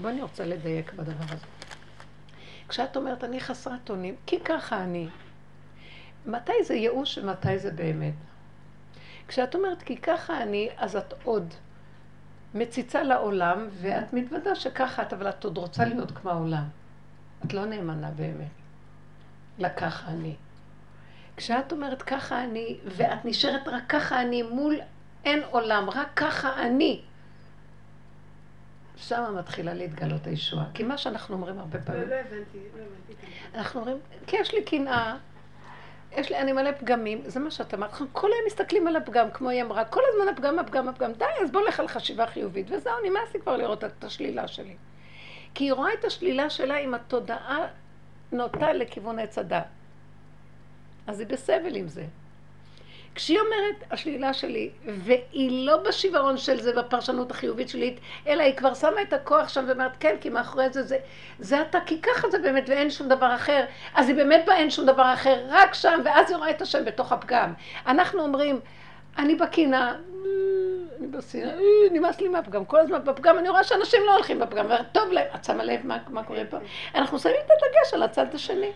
בואו 0.00 0.12
אני 0.12 0.22
רוצה 0.22 0.44
לדייק 0.44 0.92
בדבר 0.92 1.24
הזה. 1.28 1.61
כשאת 2.72 2.96
אומרת, 2.96 3.24
אני 3.24 3.40
חסרת 3.40 3.90
אונים, 3.90 4.14
כי 4.26 4.40
ככה 4.40 4.84
אני. 4.84 5.08
מתי 6.26 6.52
זה 6.64 6.74
ייאוש 6.74 7.18
ומתי 7.18 7.58
זה 7.58 7.70
באמת? 7.70 8.14
כשאת 9.28 9.54
אומרת, 9.54 9.82
כי 9.82 9.96
ככה 9.96 10.42
אני, 10.42 10.68
אז 10.76 10.96
את 10.96 11.14
עוד 11.24 11.54
מציצה 12.54 13.02
לעולם, 13.02 13.68
ואת 13.72 14.12
מתוודה 14.12 14.54
שככה 14.54 15.02
את, 15.02 15.12
אבל 15.12 15.28
את 15.28 15.44
עוד 15.44 15.58
רוצה 15.58 15.84
להיות 15.84 16.10
כמו 16.10 16.30
העולם. 16.30 16.64
את 17.46 17.54
לא 17.54 17.64
נאמנה 17.64 18.10
באמת. 18.10 18.50
לככה 19.58 20.10
אני. 20.10 20.34
כשאת 21.36 21.72
אומרת 21.72 22.02
ככה 22.02 22.44
אני, 22.44 22.78
ואת 22.84 23.24
נשארת 23.24 23.68
רק 23.68 23.82
ככה 23.88 24.22
אני 24.22 24.42
מול 24.42 24.80
אין 25.24 25.42
עולם, 25.50 25.90
רק 25.90 26.08
ככה 26.16 26.62
אני. 26.62 27.02
שם 29.02 29.34
מתחילה 29.38 29.74
להתגלות 29.74 30.26
הישועה. 30.26 30.64
כי 30.74 30.82
מה 30.82 30.98
שאנחנו 30.98 31.34
אומרים 31.34 31.58
הרבה 31.58 31.80
פעמים... 31.80 32.02
לא, 32.02 32.08
לא 32.08 32.14
הבנתי, 32.14 32.58
לא 32.58 32.82
הבנתי. 32.82 33.26
אנחנו 33.54 33.80
אומרים, 33.80 33.96
כי 34.26 34.36
יש 34.36 34.54
לי 34.54 34.64
קנאה, 34.64 35.16
יש 36.16 36.30
לי, 36.30 36.38
אני 36.38 36.52
מלא 36.52 36.72
פגמים, 36.72 37.22
זה 37.24 37.40
מה 37.40 37.50
שאת 37.50 37.74
אמרת, 37.74 37.90
אנחנו 37.90 38.06
כל 38.12 38.28
היום 38.32 38.46
מסתכלים 38.46 38.86
על 38.86 38.96
הפגם, 38.96 39.30
כמו 39.30 39.48
היא 39.48 39.62
אמרה, 39.62 39.84
כל 39.84 40.00
הזמן 40.12 40.32
הפגם, 40.32 40.58
הפגם, 40.58 40.88
הפגם, 40.88 41.12
די, 41.12 41.24
אז 41.42 41.50
בוא 41.50 41.60
נלך 41.60 41.80
על 41.80 41.88
חשיבה 41.88 42.26
חיובית, 42.26 42.66
וזהו, 42.70 42.92
נמאס 43.04 43.34
לי 43.34 43.40
כבר 43.40 43.56
לראות 43.56 43.84
את 43.84 44.04
השלילה 44.04 44.48
שלי. 44.48 44.76
כי 45.54 45.64
היא 45.64 45.72
רואה 45.72 45.94
את 46.00 46.04
השלילה 46.04 46.50
שלה 46.50 46.76
עם 46.76 46.94
התודעה 46.94 47.58
נוטה 48.32 48.72
לכיוון 48.72 49.18
עץ 49.18 49.38
הדת. 49.38 49.64
אז 51.06 51.20
היא 51.20 51.28
בסבל 51.28 51.76
עם 51.76 51.88
זה. 51.88 52.04
כשהיא 53.14 53.38
אומרת, 53.40 53.84
השלילה 53.90 54.34
שלי, 54.34 54.70
והיא 54.84 55.66
לא 55.66 55.76
בשיוורון 55.76 56.36
של 56.36 56.60
זה, 56.60 56.72
בפרשנות 56.72 57.30
החיובית 57.30 57.68
שלי, 57.68 57.96
אלא 58.26 58.42
היא 58.42 58.56
כבר 58.56 58.74
שמה 58.74 59.02
את 59.02 59.12
הכוח 59.12 59.48
שם 59.48 59.64
ואומרת, 59.68 59.92
כן, 60.00 60.16
כי 60.20 60.28
מאחורי 60.28 60.70
זה, 60.70 60.82
זה, 60.82 60.98
זה 61.38 61.60
אתה, 61.60 61.78
כי 61.86 62.00
ככה 62.00 62.30
זה 62.30 62.38
באמת, 62.38 62.64
ואין 62.68 62.90
שום 62.90 63.08
דבר 63.08 63.34
אחר. 63.34 63.64
אז 63.94 64.08
היא 64.08 64.16
באמת 64.16 64.44
בה 64.46 64.56
אין 64.56 64.70
שום 64.70 64.86
דבר 64.86 65.14
אחר, 65.14 65.44
רק 65.48 65.74
שם, 65.74 66.00
ואז 66.04 66.30
היא 66.30 66.36
רואה 66.36 66.50
את 66.50 66.62
השם 66.62 66.84
בתוך 66.84 67.12
הפגם. 67.12 67.52
אנחנו 67.86 68.22
אומרים, 68.22 68.60
אני 69.18 69.34
בקינה, 69.34 69.96
אני 70.98 71.06
בשנאה, 71.06 71.54
נמאס 71.92 72.20
לי 72.20 72.28
מהפגם, 72.28 72.64
כל 72.64 72.78
הזמן 72.78 73.04
בפגם, 73.04 73.38
אני 73.38 73.48
רואה 73.48 73.64
שאנשים 73.64 74.00
לא 74.06 74.14
הולכים 74.14 74.38
בפגם, 74.38 74.66
טוב 74.92 75.12
להם, 75.12 75.26
את 75.34 75.44
שמה 75.44 75.64
לב 75.64 75.86
מה, 75.86 75.98
מה 76.08 76.22
קורה 76.22 76.42
פה? 76.50 76.56
אנחנו 76.94 77.18
שמים 77.18 77.34
את 77.46 77.50
הדגש 77.50 77.94
על 77.94 78.02
הצד 78.02 78.34
השני. 78.34 78.70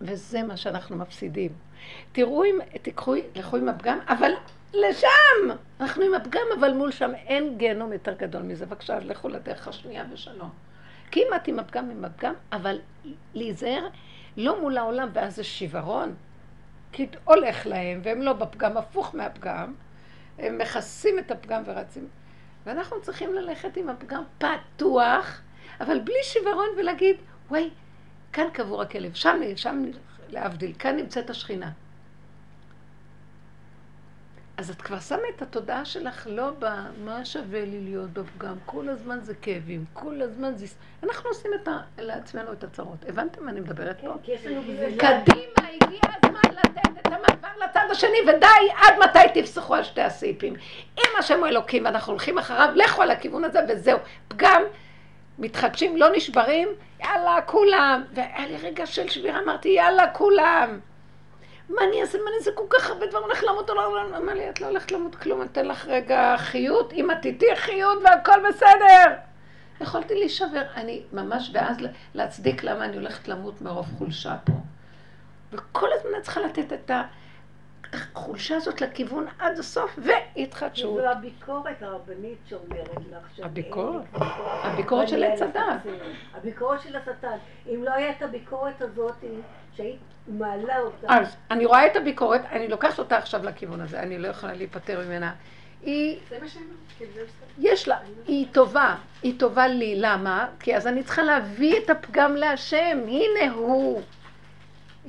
וזה 0.00 0.42
מה 0.42 0.56
שאנחנו 0.56 0.96
מפסידים. 0.96 1.50
תראו 2.12 2.44
אם, 2.44 2.58
תיקחו, 2.82 3.14
לכו 3.34 3.56
עם 3.56 3.68
הפגם, 3.68 3.98
אבל 4.08 4.32
לשם! 4.74 5.56
אנחנו 5.80 6.02
עם 6.02 6.14
הפגם, 6.14 6.46
אבל 6.58 6.72
מול 6.72 6.90
שם 6.90 7.10
אין 7.14 7.58
גיהנום 7.58 7.92
יותר 7.92 8.12
גדול 8.12 8.42
מזה. 8.42 8.66
בבקשה, 8.66 8.98
לכו 8.98 9.28
לדרך 9.28 9.68
השנייה 9.68 10.04
ושלום. 10.12 10.50
את 11.36 11.48
עם 11.48 11.58
הפגם, 11.58 11.90
עם 11.90 12.04
הפגם, 12.04 12.34
אבל 12.52 12.78
להיזהר 13.34 13.88
לא 14.36 14.60
מול 14.60 14.78
העולם, 14.78 15.08
ואז 15.12 15.36
זה 15.36 15.44
שיוורון. 15.44 16.14
כי 16.92 17.06
הולך 17.24 17.66
להם, 17.66 18.00
והם 18.02 18.22
לא 18.22 18.32
בפגם, 18.32 18.76
הפוך 18.76 19.14
מהפגם. 19.14 19.74
הם 20.38 20.58
מכסים 20.58 21.18
את 21.18 21.30
הפגם 21.30 21.62
ורצים. 21.66 22.08
ואנחנו 22.66 23.02
צריכים 23.02 23.34
ללכת 23.34 23.76
עם 23.76 23.88
הפגם 23.88 24.22
פתוח, 24.38 25.40
אבל 25.80 25.98
בלי 25.98 26.22
שיוורון 26.22 26.68
ולהגיד, 26.78 27.16
וואי, 27.48 27.70
כאן 28.32 28.46
קבור 28.52 28.82
הכלב, 28.82 29.14
שם, 29.14 29.40
שם 29.56 29.82
להבדיל, 30.32 30.72
כאן 30.78 30.96
נמצאת 30.96 31.30
השכינה. 31.30 31.70
אז 34.60 34.70
את 34.70 34.82
כבר 34.82 35.00
שמה 35.00 35.22
את 35.36 35.42
התודעה 35.42 35.84
שלך 35.84 36.26
לא 36.30 36.50
במה 36.58 37.24
שווה 37.24 37.64
לי 37.64 37.80
להיות 37.80 38.10
בפגם, 38.10 38.54
כל 38.66 38.88
הזמן 38.88 39.20
זה 39.20 39.34
כאבים, 39.34 39.84
כל 39.92 40.22
הזמן 40.22 40.56
זה... 40.56 40.66
אנחנו 41.02 41.28
עושים 41.28 41.50
את 41.62 41.68
ה... 41.68 41.80
לעצמנו 41.98 42.52
את 42.52 42.64
הצרות. 42.64 43.04
הבנתם 43.08 43.44
מה 43.44 43.50
אני 43.50 43.60
מדברת 43.60 44.00
פה? 44.00 44.14
כן, 44.22 44.34
קדימה, 44.98 45.68
הגיע 45.82 46.00
הזמן 46.22 46.52
לתת 46.52 47.00
את 47.00 47.06
המעבר 47.06 47.64
לצד 47.64 47.86
השני, 47.90 48.18
ודי, 48.22 48.46
עד 48.76 48.94
מתי 48.98 49.40
תפסחו 49.40 49.74
על 49.74 49.84
שתי 49.84 50.02
הסעיפים. 50.02 50.54
אם 50.98 51.10
השם 51.18 51.38
הוא 51.38 51.46
אלוקים 51.46 51.84
ואנחנו 51.84 52.12
הולכים 52.12 52.38
אחריו, 52.38 52.70
לכו 52.74 53.02
על 53.02 53.10
הכיוון 53.10 53.44
הזה 53.44 53.60
וזהו. 53.68 53.98
פגם, 54.28 54.62
מתחדשים, 55.40 55.96
לא 55.96 56.08
נשברים, 56.16 56.68
יאללה, 57.00 57.40
כולם. 57.46 58.04
והיה 58.14 58.46
לי 58.46 58.56
רגע 58.56 58.86
של 58.86 59.08
שבירה, 59.08 59.38
אמרתי, 59.38 59.68
יאללה, 59.68 60.10
כולם. 60.10 60.80
מה 61.68 61.84
אני 61.84 62.00
אעשה? 62.00 62.18
מה 62.18 62.24
אני 62.30 62.36
אעשה? 62.38 62.50
כל 62.54 62.66
כך 62.70 62.90
הרבה 62.90 63.06
דברים, 63.06 63.24
הולך 63.24 63.44
למות 63.44 63.70
או 63.70 63.74
לא? 63.74 64.02
אמר 64.16 64.34
לי, 64.34 64.50
את 64.50 64.60
לא 64.60 64.66
הולכת 64.66 64.92
למות 64.92 65.14
כלום, 65.14 65.40
אני 65.40 65.48
אתן 65.52 65.68
לך 65.68 65.86
רגע 65.86 66.34
חיות, 66.38 66.92
אם 66.92 67.10
את 67.10 67.24
איתי 67.24 67.56
חיות 67.56 67.98
והכל 68.04 68.48
בסדר. 68.48 69.14
יכולתי 69.80 70.14
להישבר, 70.14 70.62
אני 70.76 71.02
ממש, 71.12 71.50
ואז 71.52 71.76
להצדיק 72.14 72.64
למה 72.64 72.84
אני 72.84 72.96
הולכת 72.96 73.28
למות 73.28 73.62
מרוב 73.62 73.86
חולשה 73.98 74.36
פה. 74.44 74.52
וכל 75.52 75.88
הזמן 75.92 76.10
את 76.18 76.22
צריכה 76.22 76.40
לתת 76.40 76.72
את 76.72 76.90
החולשה 77.92 78.56
הזאת 78.56 78.80
לכיוון 78.80 79.26
עד 79.38 79.58
הסוף, 79.58 79.98
והתחדשות. 79.98 81.00
זו 81.00 81.08
הביקורת 81.08 81.82
הרבנית 81.82 82.38
שאומרת 82.48 82.90
לך. 83.10 83.44
הביקורת? 83.44 84.02
הביקורת 84.62 85.08
של 85.08 85.24
עץ 85.24 85.42
הדת. 85.42 85.62
הביקורת 86.34 86.80
של 86.82 86.96
השטן. 86.96 87.36
אם 87.66 87.84
לא 87.84 87.90
הייתה 87.90 88.24
הביקורת 88.24 88.82
הזאת, 88.82 89.14
שהיית 89.76 90.00
מעלה 90.28 90.80
אותה. 90.80 91.06
אז 91.08 91.36
אני 91.50 91.66
רואה 91.66 91.86
את 91.86 91.96
הביקורת, 91.96 92.40
אני 92.50 92.68
לוקחת 92.68 92.98
אותה 92.98 93.16
עכשיו 93.16 93.44
לכיוון 93.44 93.80
הזה, 93.80 94.00
אני 94.00 94.18
לא 94.18 94.28
יכולה 94.28 94.52
להיפטר 94.52 95.00
ממנה. 95.06 95.32
היא... 95.82 96.20
יש 97.58 97.88
לה, 97.88 97.98
היא 98.26 98.46
טובה, 98.52 98.94
היא 99.22 99.38
טובה 99.38 99.68
לי, 99.68 99.94
למה? 99.96 100.48
כי 100.60 100.76
אז 100.76 100.86
אני 100.86 101.02
צריכה 101.02 101.22
להביא 101.22 101.78
את 101.78 101.90
הפגם 101.90 102.36
להשם, 102.36 102.98
הנה 103.06 103.52
הוא. 103.54 104.02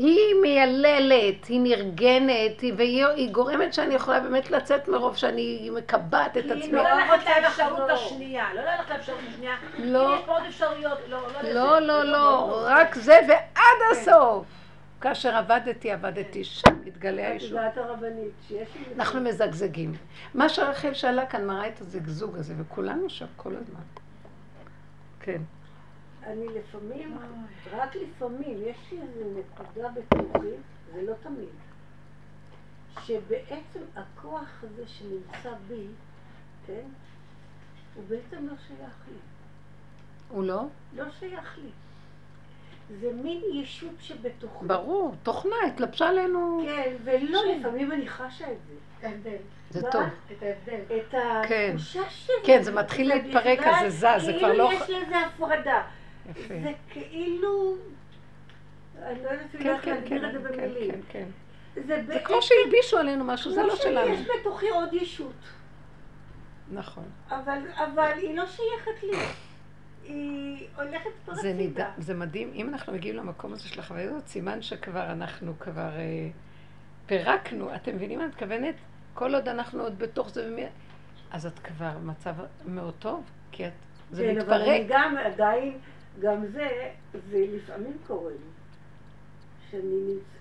היא 0.01 0.35
מייללת, 0.41 1.45
היא 1.45 1.61
נרגנת, 1.61 2.63
והיא 2.77 3.31
גורמת 3.31 3.73
שאני 3.73 3.93
יכולה 3.95 4.19
באמת 4.19 4.51
לצאת 4.51 4.87
מרוב 4.87 5.17
שאני 5.17 5.69
מקבעת 5.73 6.37
את 6.37 6.45
עצמי. 6.45 6.71
לא 6.71 6.83
ללכת 6.83 7.31
לאפשרות 7.41 7.89
השנייה, 7.89 8.53
לא 8.55 8.61
ללכת 8.61 8.89
לאפשרות 8.89 9.19
השנייה. 9.29 9.55
לא. 9.79 10.15
יש 10.15 10.25
פה 10.25 10.31
עוד 10.31 10.43
אפשרויות, 10.49 10.97
לא, 11.07 11.19
לא, 11.43 11.79
לא, 11.79 12.03
לא, 12.03 12.61
רק 12.65 12.95
זה 12.95 13.19
ועד 13.27 13.91
הסוף. 13.91 14.45
כאשר 15.01 15.35
עבדתי, 15.35 15.91
עבדתי, 15.91 16.43
שם 16.43 16.71
מתגלה 16.85 17.27
הישוב. 17.27 17.57
את 17.57 17.63
יודעת 17.65 17.77
הרבנית, 17.77 18.31
שיש... 18.47 18.67
אנחנו 18.95 19.21
מזגזגים. 19.21 19.93
מה 20.33 20.49
שרחל 20.49 20.93
שאלה 20.93 21.25
כאן 21.25 21.45
מראה 21.45 21.67
את 21.67 21.81
הזגזוג 21.81 22.37
הזה, 22.37 22.53
וכולנו 22.57 23.09
שם 23.09 23.25
כל 23.35 23.55
הזמן. 23.55 23.81
כן. 25.19 25.41
אני 26.23 26.45
לפעמים, 26.47 27.17
רק 27.71 27.95
לפעמים, 27.95 28.57
יש 28.65 28.77
לי 28.91 29.01
איזו 29.01 29.39
נקודה 29.39 29.89
בתוכי, 29.89 30.47
זה 30.93 31.01
לא 31.01 31.13
תמיד, 31.23 31.49
שבעצם 33.05 33.79
הכוח 33.95 34.63
הזה 34.63 34.87
שנמצא 34.87 35.53
בי, 35.67 35.87
כן, 36.67 36.83
הוא 37.95 38.03
בעצם 38.07 38.47
לא 38.47 38.53
שייך 38.67 38.95
לי. 39.07 39.17
הוא 40.29 40.43
לא? 40.43 40.63
לא 40.95 41.05
שייך 41.19 41.57
לי. 41.57 41.69
זה 42.99 43.13
מין 43.13 43.41
ישות 43.53 43.95
שבתוכי. 43.99 44.65
ברור, 44.65 45.15
תוכנה, 45.23 45.55
התלבשה 45.67 46.09
עלינו. 46.09 46.61
כן, 46.65 46.95
ולא, 47.03 47.41
לפעמים 47.55 47.91
אני 47.91 48.07
חשה 48.07 48.51
את 48.51 48.57
זה. 49.23 49.37
זה 49.69 49.81
טוב. 49.91 50.01
את 50.31 50.43
ההבדל. 50.43 50.95
את 50.97 51.11
כן. 51.47 51.71
התחושה 51.73 52.09
שלי. 52.09 52.35
כן, 52.43 52.63
זה 52.63 52.71
מתחיל 52.71 53.07
להתפרק, 53.07 53.59
אז 53.59 53.93
זה 53.93 54.17
זז, 54.17 54.25
זה 54.25 54.33
כבר 54.39 54.53
לא... 54.53 54.69
כאילו 54.69 54.99
יש 54.99 55.03
לזה 55.07 55.19
הפרדה. 55.19 55.83
יפה. 56.29 56.53
זה 56.63 56.71
כאילו... 56.89 57.75
אני 59.03 59.23
לא 59.23 59.29
יודעת 59.29 59.55
אם 59.55 59.67
איך 59.67 59.87
להגדיר 59.87 60.27
את 60.27 60.33
זה 60.33 60.39
במילים. 60.39 60.91
כן, 60.91 60.99
כן, 61.09 61.27
כן. 61.87 62.05
זה 62.05 62.19
כמו 62.23 62.41
שהלבישו 62.41 62.97
עלינו 62.97 63.23
משהו, 63.23 63.51
זה 63.51 63.63
לא 63.63 63.75
שלנו. 63.75 64.13
יש 64.13 64.27
בתוכי 64.39 64.69
עוד 64.69 64.93
ישות. 64.93 65.33
נכון. 66.71 67.03
אבל 67.29 68.11
היא 68.15 68.37
לא 68.37 68.45
שייכת 68.45 69.03
לי. 69.03 69.17
היא 70.03 70.67
הולכת 70.75 71.09
פה 71.25 71.35
זה, 71.35 71.53
ניד... 71.53 71.79
זה 71.97 72.13
מדהים, 72.13 72.51
אם 72.53 72.69
אנחנו 72.69 72.93
מגיעים 72.93 73.15
למקום 73.15 73.53
הזה 73.53 73.67
של 73.67 73.79
החוויה 73.79 74.05
הזאת, 74.05 74.27
סימן 74.27 74.61
שכבר 74.61 75.11
אנחנו 75.11 75.53
כבר 75.59 75.89
אה, 75.97 76.29
פירקנו, 77.05 77.75
אתם 77.75 77.95
מבינים 77.95 78.19
מה 78.19 78.25
את 78.25 78.29
מתכוונת? 78.29 78.75
כל 79.13 79.35
עוד 79.35 79.47
אנחנו 79.47 79.83
עוד 79.83 79.99
בתוך 79.99 80.29
זה, 80.29 80.47
ומי... 80.47 80.65
אז 81.31 81.45
את 81.45 81.59
כבר 81.59 81.91
במצב 81.97 82.35
מאוד 82.65 82.93
טוב, 82.99 83.23
כי 83.51 83.67
את, 83.67 83.71
זה 84.11 84.23
כן, 84.23 84.37
מתפרק. 84.37 84.47
כן, 84.47 84.53
אבל 84.53 84.69
אני 84.71 84.85
גם 84.87 85.15
עדיין, 85.17 85.77
גם 86.19 86.45
זה, 86.45 86.91
זה 87.29 87.45
לפעמים 87.55 87.97
קורה 88.07 88.31
לי, 88.31 88.51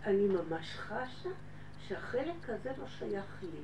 שאני 0.00 0.26
ממש 0.28 0.76
חשה 0.76 1.28
שהחלק 1.88 2.48
הזה 2.48 2.70
לא 2.78 2.84
שייך 2.98 3.38
לי. 3.42 3.60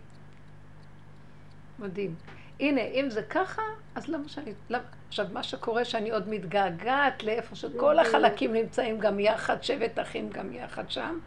מדהים. 1.78 2.14
הנה, 2.60 2.80
אם 2.80 3.10
זה 3.10 3.22
ככה, 3.22 3.62
אז 3.94 4.08
למה 4.08 4.28
שאני... 4.28 4.52
למה... 4.70 4.84
עכשיו, 5.08 5.26
מה 5.32 5.42
שקורה 5.42 5.84
שאני 5.84 6.10
עוד 6.10 6.28
מתגעגעת 6.28 7.22
לאיפה 7.22 7.56
שכל 7.56 7.98
החלקים 7.98 8.52
נמצאים 8.52 8.98
גם 8.98 9.20
יחד, 9.20 9.62
שבט 9.62 9.98
אחים 9.98 10.30
גם 10.30 10.52
יחד 10.52 10.90
שם, 10.90 11.18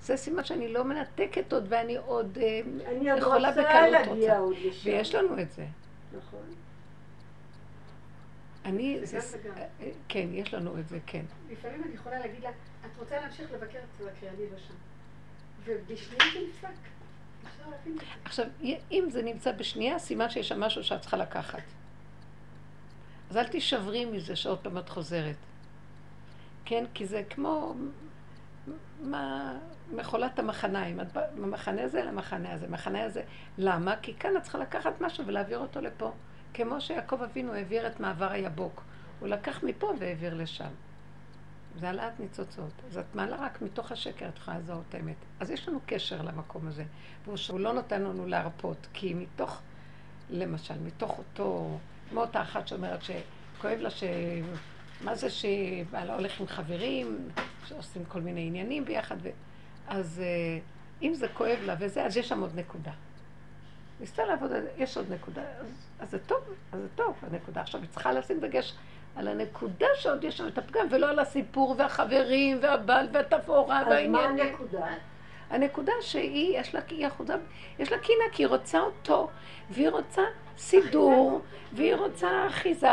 זה 0.00 0.16
סימן 0.16 0.44
שאני 0.44 0.72
לא 0.72 0.84
מנתקת 0.84 1.52
עוד 1.52 1.66
ואני 1.68 1.96
עוד 1.96 2.38
אני 2.86 3.10
יכולה 3.10 3.50
בקלות 3.50 4.06
רוצה. 4.06 4.38
עוד 4.38 4.56
לשם. 4.64 4.90
ויש 4.90 5.14
לנו 5.14 5.40
את 5.40 5.50
זה. 5.50 5.64
נכון. 6.18 6.40
אני, 8.64 9.06
זה, 9.06 9.20
זה 9.20 9.38
אה, 9.56 9.90
כן, 10.08 10.28
יש 10.32 10.54
לנו 10.54 10.78
את 10.78 10.88
זה, 10.88 10.98
כן. 11.06 11.24
לפעמים 11.50 11.84
אני 11.84 11.94
יכולה 11.94 12.18
להגיד 12.18 12.42
לה, 12.42 12.50
את 12.86 12.98
רוצה 12.98 13.20
להמשיך 13.20 13.52
לבקר 13.52 13.78
אצל 13.78 14.08
הקריאני 14.08 14.46
בשם. 14.54 14.74
ובשנייה 15.64 16.24
זה 16.34 16.40
נפסק. 16.48 16.90
עכשיו, 18.24 18.46
אם 18.90 19.04
זה 19.10 19.22
נמצא 19.22 19.52
בשנייה, 19.52 19.98
סימן 19.98 20.30
שיש 20.30 20.48
שם 20.48 20.60
משהו 20.60 20.84
שאת 20.84 21.00
צריכה 21.00 21.16
לקחת. 21.16 21.62
אז 23.30 23.36
אל 23.36 23.48
תישברי 23.48 24.04
מזה 24.04 24.36
שעוד 24.36 24.58
פעם 24.58 24.78
את 24.78 24.88
חוזרת. 24.88 25.36
כן? 26.64 26.84
כי 26.94 27.06
זה 27.06 27.22
כמו 27.30 27.74
מה, 29.00 29.58
מכולת 29.92 30.38
המחניים. 30.38 31.00
את 31.00 31.06
במחנה 31.12 31.82
הזה 31.82 32.02
למחנה 32.02 32.52
הזה, 32.52 32.68
מחנה 32.68 33.04
הזה. 33.04 33.22
למה? 33.58 33.96
כי 34.02 34.14
כאן 34.14 34.36
את 34.36 34.42
צריכה 34.42 34.58
לקחת 34.58 35.00
משהו 35.00 35.26
ולהעביר 35.26 35.58
אותו 35.58 35.80
לפה. 35.80 36.12
כמו 36.54 36.80
שיעקב 36.80 37.22
אבינו 37.22 37.52
העביר 37.52 37.86
את 37.86 38.00
מעבר 38.00 38.32
היבוק. 38.32 38.82
הוא 39.20 39.28
לקח 39.28 39.62
מפה 39.62 39.92
והעביר 39.98 40.34
לשם. 40.34 40.70
זה 41.80 41.86
העלאת 41.86 42.20
ניצוצות. 42.20 42.72
אז 42.88 42.98
את 42.98 43.14
מעלה 43.14 43.36
רק 43.36 43.62
מתוך 43.62 43.92
השקר, 43.92 44.28
את 44.28 44.36
יכולה 44.36 44.58
לזהות 44.58 44.94
האמת. 44.94 45.16
אז 45.40 45.50
יש 45.50 45.68
לנו 45.68 45.80
קשר 45.86 46.22
למקום 46.22 46.68
הזה. 46.68 46.84
והוא 47.24 47.60
לא 47.60 47.72
נותן 47.72 48.02
לנו 48.02 48.26
להרפות, 48.26 48.86
כי 48.92 49.14
מתוך, 49.14 49.60
למשל, 50.30 50.74
מתוך 50.84 51.18
אותו, 51.18 51.78
כמו 52.10 52.20
אותה 52.20 52.42
אחת 52.42 52.68
שאומרת 52.68 53.00
שכואב 53.02 53.78
לה 53.78 53.90
ש... 53.90 54.04
מה 55.00 55.14
זה 55.14 55.30
שבעלה 55.30 56.14
הולך 56.14 56.40
עם 56.40 56.46
חברים, 56.46 57.28
שעושים 57.64 58.04
כל 58.04 58.20
מיני 58.20 58.46
עניינים 58.46 58.84
ביחד, 58.84 59.16
ו... 59.22 59.28
אז 59.88 60.22
אה, 60.24 60.58
אם 61.02 61.14
זה 61.14 61.28
כואב 61.28 61.58
לה 61.62 61.74
וזה, 61.78 62.04
אז 62.04 62.16
יש 62.16 62.28
שם 62.28 62.40
עוד 62.40 62.58
נקודה. 62.58 62.92
ניסתה 64.00 64.24
לעבוד, 64.24 64.50
יש 64.78 64.96
עוד 64.96 65.12
נקודה, 65.12 65.42
אז, 65.60 65.66
אז 66.00 66.10
זה 66.10 66.18
טוב, 66.18 66.40
אז 66.72 66.80
זה 66.80 66.88
טוב, 66.94 67.14
הנקודה. 67.22 67.60
עכשיו, 67.60 67.80
היא 67.80 67.88
צריכה 67.90 68.12
לשים 68.12 68.40
דגש 68.40 68.74
על 69.16 69.28
הנקודה 69.28 69.86
שעוד 69.94 70.24
יש 70.24 70.36
שם 70.36 70.46
את 70.46 70.58
הפגם, 70.58 70.86
ולא 70.90 71.10
על 71.10 71.18
הסיפור 71.18 71.74
והחברים 71.78 72.58
והבעל 72.62 73.08
והתפאורה 73.12 73.82
והעניינים. 73.90 74.16
אז 74.16 74.32
מה 74.32 74.44
הנקודה? 74.44 74.86
הנקודה 75.50 75.92
שהיא, 76.00 76.58
יש 76.58 76.74
לה, 76.74 76.80
היא 76.88 77.06
אחוזה, 77.06 77.34
יש 77.78 77.92
לה 77.92 77.98
קינה, 77.98 78.24
כי 78.32 78.42
היא 78.42 78.48
רוצה 78.48 78.80
אותו, 78.80 79.30
והיא 79.70 79.88
רוצה 79.88 80.22
סידור, 80.58 81.40
והיא 81.72 81.94
רוצה 81.94 82.46
אחיזה, 82.46 82.88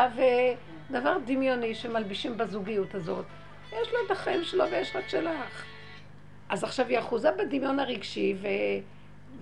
ודבר 0.90 1.18
דמיוני 1.26 1.76
שמלבישים 1.76 2.38
בזוגיות 2.38 2.96
הזאת. 2.96 3.26
יש 3.68 3.94
לה 3.94 4.00
את 4.06 4.12
החיים 4.12 4.44
שלו 4.44 4.64
ויש 4.72 4.96
רק 4.96 5.08
שלך. 5.08 5.64
אז 6.50 6.64
עכשיו 6.64 6.88
היא 6.88 7.00
אחוזה 7.00 7.32
בדמיון 7.32 7.80
הרגשי, 7.80 8.36
ו... 8.42 8.48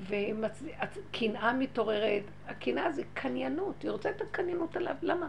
וקנאה 0.08 1.54
מתעוררת. 1.54 2.24
הקנאה 2.48 2.92
זה 2.92 3.02
קניינות, 3.14 3.82
היא 3.82 3.92
רוצה 3.92 4.10
את 4.10 4.22
הקניינות 4.22 4.76
עליו. 4.76 4.96
למה? 5.02 5.28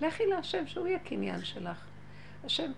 לכי 0.00 0.26
להשם 0.26 0.66
שהוא 0.66 0.86
יהיה 0.86 0.98
קניין 0.98 1.44
שלך. 1.44 1.84
השם, 2.44 2.72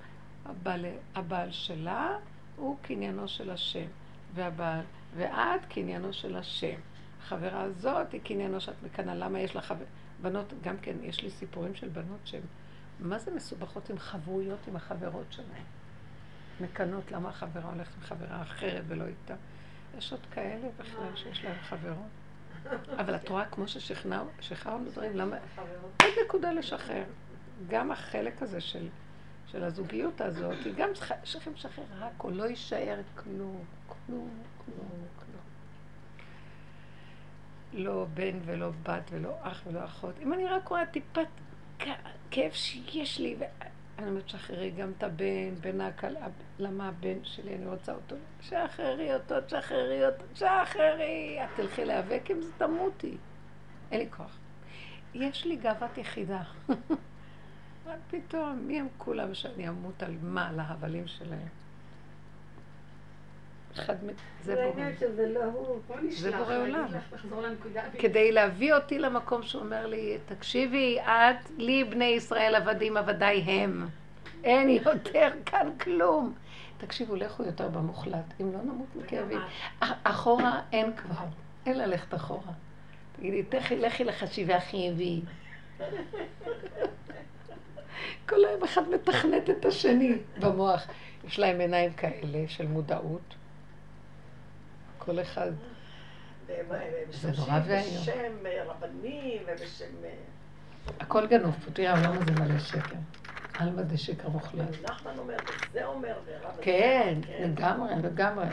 הבעל, 0.47 0.85
הבעל 1.15 1.51
שלה 1.51 2.17
הוא 2.57 2.77
קניינו 2.83 3.29
של 3.29 3.51
השם, 3.51 3.87
והבעל, 4.35 4.85
ואת 5.17 5.65
קניינו 5.69 6.13
של 6.13 6.37
השם. 6.37 6.81
החברה 7.23 7.63
הזאת 7.63 8.13
היא 8.13 8.21
קניינו 8.21 8.61
שאת 8.61 8.83
מקנאה. 8.83 9.15
למה 9.15 9.41
יש 9.41 9.57
לך 9.57 9.75
בנות, 10.23 10.53
גם 10.63 10.77
כן, 10.83 10.97
יש 11.03 11.23
לי 11.23 11.31
סיפורים 11.31 11.75
של 11.75 11.89
בנות 11.89 12.21
שהן, 12.25 12.41
מה 13.01 13.19
זה 13.19 13.35
מסובכות 13.35 13.91
עם 13.91 13.99
חברויות 13.99 14.59
עם 14.69 14.77
החברות 14.77 15.27
שלהן? 15.31 15.65
מקנות 16.61 17.13
למה 17.13 17.29
החברה 17.29 17.71
הולכת 17.73 17.95
עם 17.97 18.03
חברה 18.03 18.43
אחרת 18.43 18.85
ולא 18.89 19.05
איתה. 19.07 19.35
יש 19.99 20.13
עוד 20.13 20.27
כאלה 20.31 20.69
בכלל 20.79 21.17
שיש 21.17 21.45
להם 21.45 21.57
חברות. 21.63 22.09
אבל 22.99 23.15
את 23.15 23.29
רואה 23.29 23.45
כמו 23.45 23.65
ששחררנו 23.69 24.91
דברים, 24.91 25.17
למה... 25.17 25.37
עוד 26.03 26.13
נקודה 26.25 26.53
לשחרר. 26.53 27.05
גם 27.69 27.91
החלק 27.91 28.43
הזה 28.43 28.61
של, 28.61 28.89
של 29.47 29.65
הזוגיות 29.65 30.21
הזאת, 30.21 30.59
היא 30.65 30.75
גם 30.77 30.89
צריכים 31.25 31.53
לשחרר 31.53 31.85
רק, 31.99 32.25
או 32.25 32.31
לא 32.31 32.45
יישאר 32.45 33.01
כלום, 33.15 33.65
כלום, 33.87 34.31
כלום, 34.65 34.89
כלום. 35.17 35.43
לא 37.73 38.07
בן 38.15 38.39
ולא 38.45 38.71
בת 38.83 39.11
ולא 39.11 39.35
אח 39.43 39.63
ולא 39.67 39.85
אחות. 39.85 40.15
אם 40.23 40.33
אני 40.33 40.47
רק 40.47 40.69
רואה 40.69 40.87
טיפת 40.87 41.27
כאב 42.31 42.53
שיש 42.53 43.19
לי, 43.19 43.37
אני 44.01 44.09
אומרת, 44.09 44.29
שחררי 44.29 44.71
גם 44.71 44.93
את 44.99 45.03
הבן, 45.03 45.55
בן 45.61 45.81
הקל... 45.81 46.17
למה 46.59 46.89
הבן 46.89 47.25
שלי, 47.25 47.55
אני 47.57 47.67
רוצה 47.67 47.93
אותו. 47.93 48.17
שחררי 48.41 49.15
אותו, 49.15 49.35
שחררי 49.49 50.07
אותו, 50.07 50.25
שחררי. 50.35 51.39
את 51.45 51.49
תלכי 51.57 51.85
להיאבק 51.85 52.31
עם 52.31 52.43
זה, 52.43 52.53
תמותי. 52.59 53.17
אין 53.91 54.01
לי 54.01 54.07
כוח. 54.11 54.39
יש 55.15 55.47
לי 55.47 55.57
גאוות 55.57 55.99
יחידה. 55.99 56.43
מה 57.87 57.93
פתאום? 58.11 58.59
מי 58.67 58.81
הם 58.81 58.89
כולם 58.99 59.35
שאני 59.35 59.69
אמות 59.69 60.03
על 60.03 60.17
מה? 60.23 60.49
על 60.49 60.61
ההבלים 60.61 61.07
שלהם. 61.07 61.49
אחד 63.79 64.05
מ... 64.05 64.09
זה 64.43 64.55
בורא. 64.55 64.85
לא 65.27 65.41
זה 66.11 66.37
בורא 66.37 66.57
עולם. 66.57 66.87
כדי 67.99 68.33
להביא 68.33 68.75
אותי 68.75 68.99
למקום 68.99 69.43
שאומר 69.43 69.87
לי, 69.87 70.19
תקשיבי, 70.27 70.99
את, 71.01 71.51
לי 71.59 71.85
בני 71.85 72.05
ישראל 72.05 72.55
עבדים 72.55 72.97
עבדיי 72.97 73.41
הם. 73.41 73.89
אין 74.45 74.69
יותר 74.69 75.29
כאן 75.47 75.69
כלום. 75.81 76.35
תקשיבו, 76.79 77.17
לכו 77.17 77.43
יותר 77.43 77.69
במוחלט, 77.69 78.25
אם 78.41 78.53
לא 78.53 78.59
נמות 78.63 78.97
מכאבים. 78.97 79.41
אחורה 79.81 80.61
אין 80.73 80.97
כבר, 80.97 81.25
אין 81.67 81.79
ללכת 81.79 82.15
אחורה. 82.15 82.53
תגידי, 83.17 83.43
תכי, 83.43 83.77
לכי 83.77 84.05
לחשיבה 84.05 84.61
חיובית. 84.61 85.25
כל 88.29 88.45
היום 88.45 88.65
אחד 88.65 88.89
מתכנת 88.89 89.51
את 89.51 89.65
השני 89.65 90.13
במוח. 90.41 90.87
יש 91.27 91.39
להם 91.39 91.61
עיניים 91.61 91.93
כאלה 91.93 92.49
של 92.49 92.67
מודעות. 92.67 93.35
כל 95.05 95.21
אחד... 95.21 95.51
זה 97.11 97.33
נורא 97.39 97.61
ואיום. 97.67 98.03
בשם 98.03 98.47
רבנים 98.67 99.43
ובשם... 99.47 99.85
הכל 101.01 101.27
גנוב, 101.27 101.55
פוטי 101.65 101.87
העולם 101.87 102.13
הזה 102.13 102.33
מלא 102.33 102.59
שקר. 102.59 102.97
עלמא 103.59 103.83
דשקר 103.83 104.29
מוחלט. 104.29 104.83
נחמן 104.85 105.19
אומר, 105.19 105.37
זה 105.73 105.87
אומר, 105.87 106.15
ורב 106.27 106.57
כן, 106.61 107.19
לגמרי, 107.41 107.95
לגמרי. 108.03 108.45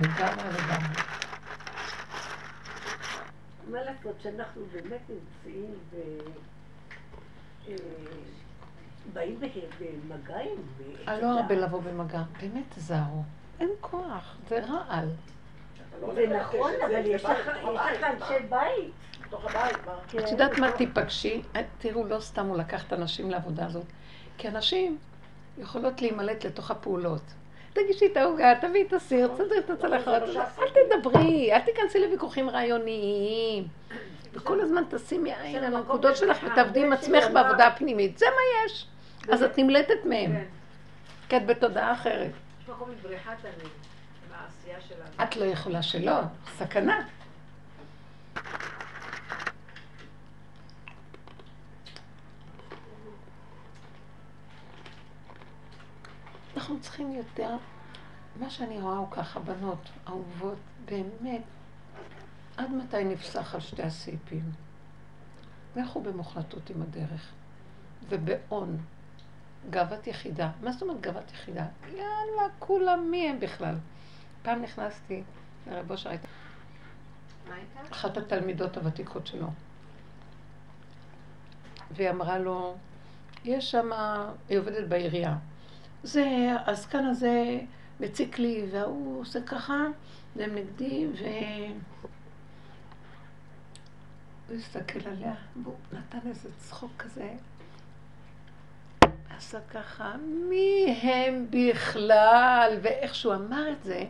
לגמרי, 0.00 0.48
לגמרי. 0.48 1.02
מה 3.70 3.82
לעשות 3.82 4.14
שאנחנו 4.22 4.62
באמת 4.72 5.00
נמצאים 5.08 5.74
ו... 5.90 5.96
אה, 7.68 7.74
באים 9.12 9.40
במגע 9.40 10.36
עם... 10.36 10.48
אני 11.08 11.22
לא 11.22 11.40
הרבה 11.40 11.54
לבוא 11.54 11.82
במגע, 11.82 12.22
באמת 12.40 12.64
תזהרו. 12.74 13.22
אין 13.64 13.72
כוח, 13.80 14.36
זה 14.48 14.60
רעל. 14.68 15.08
זה 16.14 16.26
נכון, 16.40 16.70
אבל 16.84 17.06
יש 17.06 17.24
לך 17.24 17.48
אנשי 18.04 18.46
בית. 18.48 18.92
כן. 20.08 20.18
את 20.18 20.30
יודעת 20.30 20.58
מה 20.58 20.72
תיפגשי? 20.72 21.42
תראו, 21.78 22.06
לא 22.06 22.20
סתם 22.20 22.46
הוא 22.46 22.56
לקח 22.56 22.86
את 22.86 22.92
הנשים 22.92 23.30
לעבודה 23.30 23.66
הזאת, 23.66 23.84
כי 24.38 24.48
הנשים 24.48 24.98
יכולות 25.58 26.02
להימלט 26.02 26.44
לתוך 26.44 26.70
הפעולות. 26.70 27.22
תגישי 27.72 28.06
את 28.12 28.16
העוגה, 28.16 28.54
תביאי 28.60 28.86
את 28.86 28.92
הסיר, 28.92 29.28
תסדרי 29.28 29.58
את 29.58 29.70
הצלחות, 29.70 30.22
אל 30.58 30.68
תדברי, 30.68 31.52
אל 31.52 31.60
תיכנסי 31.60 31.98
לוויכוחים 32.00 32.50
רעיוניים. 32.50 33.68
וכל 34.32 34.60
הזמן 34.60 34.82
תשימי 34.90 35.34
עין 35.34 35.64
על 35.64 35.74
הנקודות 35.74 36.16
שלך 36.16 36.38
ותעבדי 36.46 36.86
עם 36.86 36.92
עצמך 36.92 37.24
בעבודה 37.32 37.66
הפנימית. 37.66 38.18
זה 38.18 38.26
מה 38.26 38.66
יש. 38.66 38.86
אז 39.32 39.42
את 39.42 39.58
נמלטת 39.58 40.04
מהם. 40.04 40.32
כן. 40.32 40.44
כי 41.28 41.36
את 41.36 41.46
בתודעה 41.46 41.92
אחרת. 41.92 42.30
את 45.22 45.36
לא 45.36 45.44
יכולה 45.44 45.82
שלא, 45.82 46.20
סכנה. 46.58 47.06
אנחנו 56.56 56.80
צריכים 56.80 57.12
יותר, 57.12 57.56
מה 58.40 58.50
שאני 58.50 58.80
רואה 58.80 58.96
הוא 58.96 59.10
ככה, 59.10 59.40
בנות 59.40 59.88
אהובות, 60.08 60.58
באמת, 60.84 61.42
עד 62.56 62.70
מתי 62.70 63.04
נפסח 63.04 63.54
על 63.54 63.60
שתי 63.60 63.82
הסעיפים? 63.82 64.52
לכו 65.76 66.00
במוחלטות 66.00 66.70
עם 66.70 66.82
הדרך, 66.82 67.32
ובאון, 68.08 68.78
גאוות 69.70 70.06
יחידה. 70.06 70.50
מה 70.62 70.72
זאת 70.72 70.82
אומרת 70.82 71.00
גאוות 71.00 71.32
יחידה? 71.32 71.66
יאללה, 71.92 72.48
כולם 72.58 73.10
מי 73.10 73.28
הם 73.28 73.40
בכלל? 73.40 73.74
פעם 74.42 74.62
נכנסתי 74.62 75.22
לרב 75.70 75.90
אושר, 75.90 76.10
הייתה 76.10 76.28
אחת 77.92 78.16
התלמידות 78.16 78.76
הוותיקות 78.76 79.26
שלו. 79.26 79.46
והיא 81.90 82.10
אמרה 82.10 82.38
לו, 82.38 82.76
יש 83.44 83.70
שם, 83.70 83.90
היא 84.48 84.58
עובדת 84.58 84.88
בעירייה. 84.88 85.36
זה, 86.02 86.26
הזקן 86.66 87.04
הזה 87.04 87.60
מציק 88.00 88.38
לי, 88.38 88.66
וההוא 88.72 89.20
עושה 89.20 89.42
ככה, 89.42 89.82
והם 90.36 90.54
נגדי, 90.54 91.06
ו... 91.12 91.24
הוא 94.48 94.56
הסתכל 94.56 95.08
עליה, 95.08 95.34
והוא 95.62 95.74
נתן 95.92 96.28
איזה 96.28 96.48
צחוק 96.58 96.90
כזה. 96.98 97.32
עשה 99.36 99.58
ככה, 99.70 100.12
מי 100.48 101.00
הם 101.02 101.46
בכלל? 101.50 102.78
ואיך 102.82 103.14
שהוא 103.14 103.34
אמר 103.34 103.72
את 103.72 103.82
זה, 103.82 104.04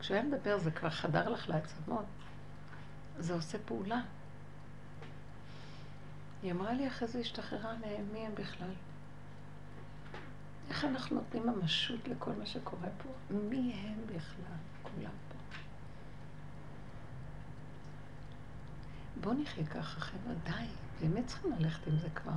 כשהוא 0.00 0.14
היה 0.14 0.24
מדבר 0.24 0.58
זה 0.58 0.70
כבר 0.70 0.90
חדר 0.90 1.28
לך 1.28 1.48
לעצמות. 1.48 2.04
זה 3.18 3.34
עושה 3.34 3.58
פעולה. 3.66 4.00
היא 6.42 6.52
אמרה 6.52 6.72
לי 6.72 6.88
אחרי 6.88 7.08
זה 7.08 7.18
השתחררה 7.18 7.72
מהם, 7.80 8.04
מי 8.12 8.18
הם 8.18 8.34
בכלל? 8.34 8.72
איך 10.68 10.84
אנחנו 10.84 11.16
נותנים 11.16 11.46
ממשות 11.46 12.08
לכל 12.08 12.30
מה 12.38 12.46
שקורה 12.46 12.88
פה? 13.02 13.08
מי 13.30 13.72
הם 13.74 13.98
בכלל? 14.06 14.56
כולם 14.82 15.10
פה. 15.28 15.56
בואו 19.20 19.34
נחיה 19.34 19.66
ככה, 19.66 20.00
חבר'ה, 20.00 20.34
די. 20.44 20.66
באמת 21.00 21.26
צריכים 21.26 21.52
ללכת 21.58 21.86
עם 21.86 21.98
זה 21.98 22.08
כבר. 22.14 22.32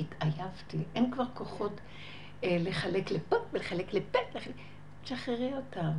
התעייפתי, 0.00 0.78
אין 0.94 1.10
כבר 1.10 1.24
כוחות 1.34 1.80
אה, 2.44 2.56
לחלק 2.60 3.10
לפה 3.10 3.36
ולחלק 3.52 3.94
לפה, 3.94 4.18
לחלק... 4.34 4.54
תשחררי 5.04 5.54
אותם. 5.54 5.92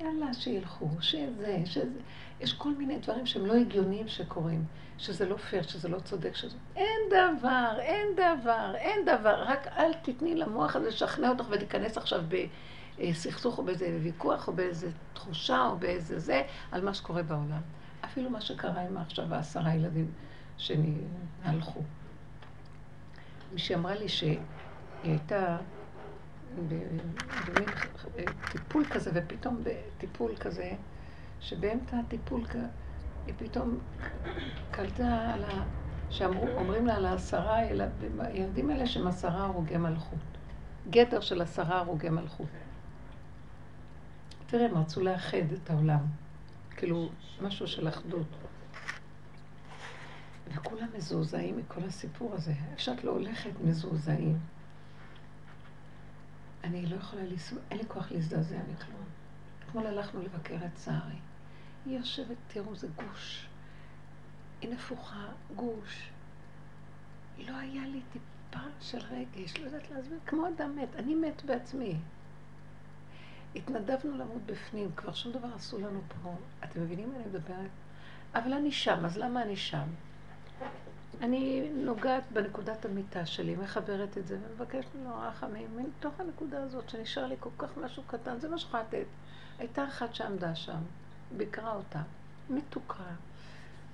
יאללה, 0.00 0.34
שילכו, 0.34 0.88
שזה, 1.00 1.62
שזה. 1.64 2.00
יש 2.40 2.52
כל 2.52 2.74
מיני 2.74 2.98
דברים 2.98 3.26
שהם 3.26 3.46
לא 3.46 3.54
הגיוניים 3.54 4.08
שקורים, 4.08 4.64
שזה 4.98 5.28
לא 5.28 5.36
פייר, 5.36 5.62
שזה 5.62 5.88
לא 5.88 5.98
צודק, 5.98 6.34
שזה... 6.34 6.56
אין 6.76 7.00
דבר, 7.08 7.76
אין 7.78 8.06
דבר, 8.12 8.72
אין 8.74 9.04
דבר. 9.04 9.42
רק 9.42 9.66
אל 9.66 9.92
תתני 10.02 10.34
למוח 10.34 10.76
הזה 10.76 10.88
לשכנע 10.88 11.28
אותך 11.28 11.44
ולהיכנס 11.50 11.96
עכשיו 11.96 12.22
בסכסוך 12.98 13.58
או 13.58 13.64
באיזה 13.64 13.98
ויכוח 14.02 14.48
או 14.48 14.52
באיזה 14.52 14.90
תחושה 15.12 15.66
או 15.66 15.78
באיזה 15.78 16.18
זה, 16.18 16.42
על 16.72 16.84
מה 16.84 16.94
שקורה 16.94 17.22
בעולם. 17.22 17.60
אפילו 18.04 18.30
מה 18.30 18.40
שקרה 18.40 18.80
עם 18.80 18.96
עכשיו 18.96 19.34
העשרה 19.34 19.74
ילדים 19.74 20.10
שהלכו. 20.58 21.82
מישהי 23.54 23.74
אמרה 23.74 23.94
לי 23.94 24.08
שהיא 24.08 24.38
הייתה 25.02 25.56
במין 26.68 27.68
טיפול 28.52 28.84
כזה, 28.90 29.10
ופתאום 29.14 29.62
בטיפול 29.64 30.36
כזה, 30.36 30.72
שבאמצע 31.40 31.96
הטיפול 31.98 32.44
היא 33.26 33.34
פתאום 33.38 33.78
קלטה 34.70 35.32
על 35.34 35.44
ה... 35.44 35.64
שאומרים 36.10 36.86
לה 36.86 36.96
על 36.96 37.06
העשרה 37.06 37.56
הילדים 37.56 38.70
האלה 38.70 38.86
שהם 38.86 39.06
עשרה 39.06 39.44
הרוגי 39.44 39.76
מלכות. 39.76 40.18
גדר 40.90 41.20
של 41.20 41.42
עשרה 41.42 41.78
הרוגי 41.78 42.08
מלכות. 42.08 42.46
תראה, 44.46 44.66
הם 44.66 44.78
רצו 44.78 45.00
לאחד 45.00 45.52
את 45.62 45.70
העולם. 45.70 46.06
כאילו, 46.76 47.08
משהו 47.42 47.66
של 47.66 47.88
אחדות. 47.88 48.26
וכולם 50.48 50.88
מזועזעים 50.96 51.58
מכל 51.58 51.84
הסיפור 51.84 52.34
הזה. 52.34 52.52
שאת 52.76 53.04
לא 53.04 53.10
הולכת 53.10 53.50
מזועזעים. 53.64 54.38
אני 56.64 56.86
לא 56.86 56.96
יכולה 56.96 57.22
לסבול, 57.22 57.62
אין 57.70 57.78
לי 57.78 57.84
כוח 57.88 58.12
להזדעזע 58.12 58.58
מכלום. 58.72 59.04
אתמול 59.64 59.86
הלכנו 59.86 60.22
לבקר 60.22 60.56
את 60.56 60.74
צערי. 60.74 61.16
היא 61.86 61.98
יושבת, 61.98 62.36
תראו, 62.48 62.74
זה 62.74 62.88
גוש. 62.96 63.46
היא 64.60 64.70
נפוחה, 64.70 65.26
גוש. 65.56 66.10
לא 67.38 67.56
היה 67.56 67.86
לי 67.86 68.00
טיפה 68.12 68.64
של 68.80 68.98
רגש, 68.98 69.56
לא 69.56 69.64
יודעת 69.64 69.90
להסביר, 69.90 70.18
כמו 70.26 70.48
אדם 70.48 70.76
מת. 70.76 70.96
אני 70.96 71.14
מת 71.14 71.44
בעצמי. 71.44 71.96
התנדבנו 73.56 74.18
למות 74.18 74.42
בפנים, 74.46 74.90
כבר 74.96 75.12
שום 75.12 75.32
דבר 75.32 75.54
עשו 75.54 75.78
לנו 75.78 76.00
פה. 76.08 76.36
אתם 76.64 76.82
מבינים 76.82 77.10
מה 77.10 77.16
אני 77.16 77.24
מדברת? 77.26 77.70
אבל 78.34 78.52
אני 78.52 78.72
שם, 78.72 79.04
אז 79.04 79.18
למה 79.18 79.42
אני 79.42 79.56
שם? 79.56 79.88
אני 81.24 81.68
נוגעת 81.74 82.22
בנקודת 82.32 82.84
המיטה 82.84 83.26
שלי, 83.26 83.56
מחברת 83.56 84.18
את 84.18 84.26
זה 84.26 84.38
ומבקשת 84.42 84.88
ממנו 84.94 85.14
רחמים 85.20 85.68
מתוך 85.76 86.20
הנקודה 86.20 86.62
הזאת 86.62 86.88
שנשאר 86.88 87.26
לי 87.26 87.34
כל 87.40 87.50
כך 87.58 87.76
משהו 87.76 88.02
קטן, 88.06 88.38
זה 88.40 88.48
מה 88.48 88.58
שחטאת. 88.58 89.06
הייתה 89.58 89.84
אחת 89.84 90.14
שעמדה 90.14 90.54
שם, 90.54 90.78
ביקרה 91.36 91.72
אותה, 91.74 91.98
מתוקה, 92.50 93.04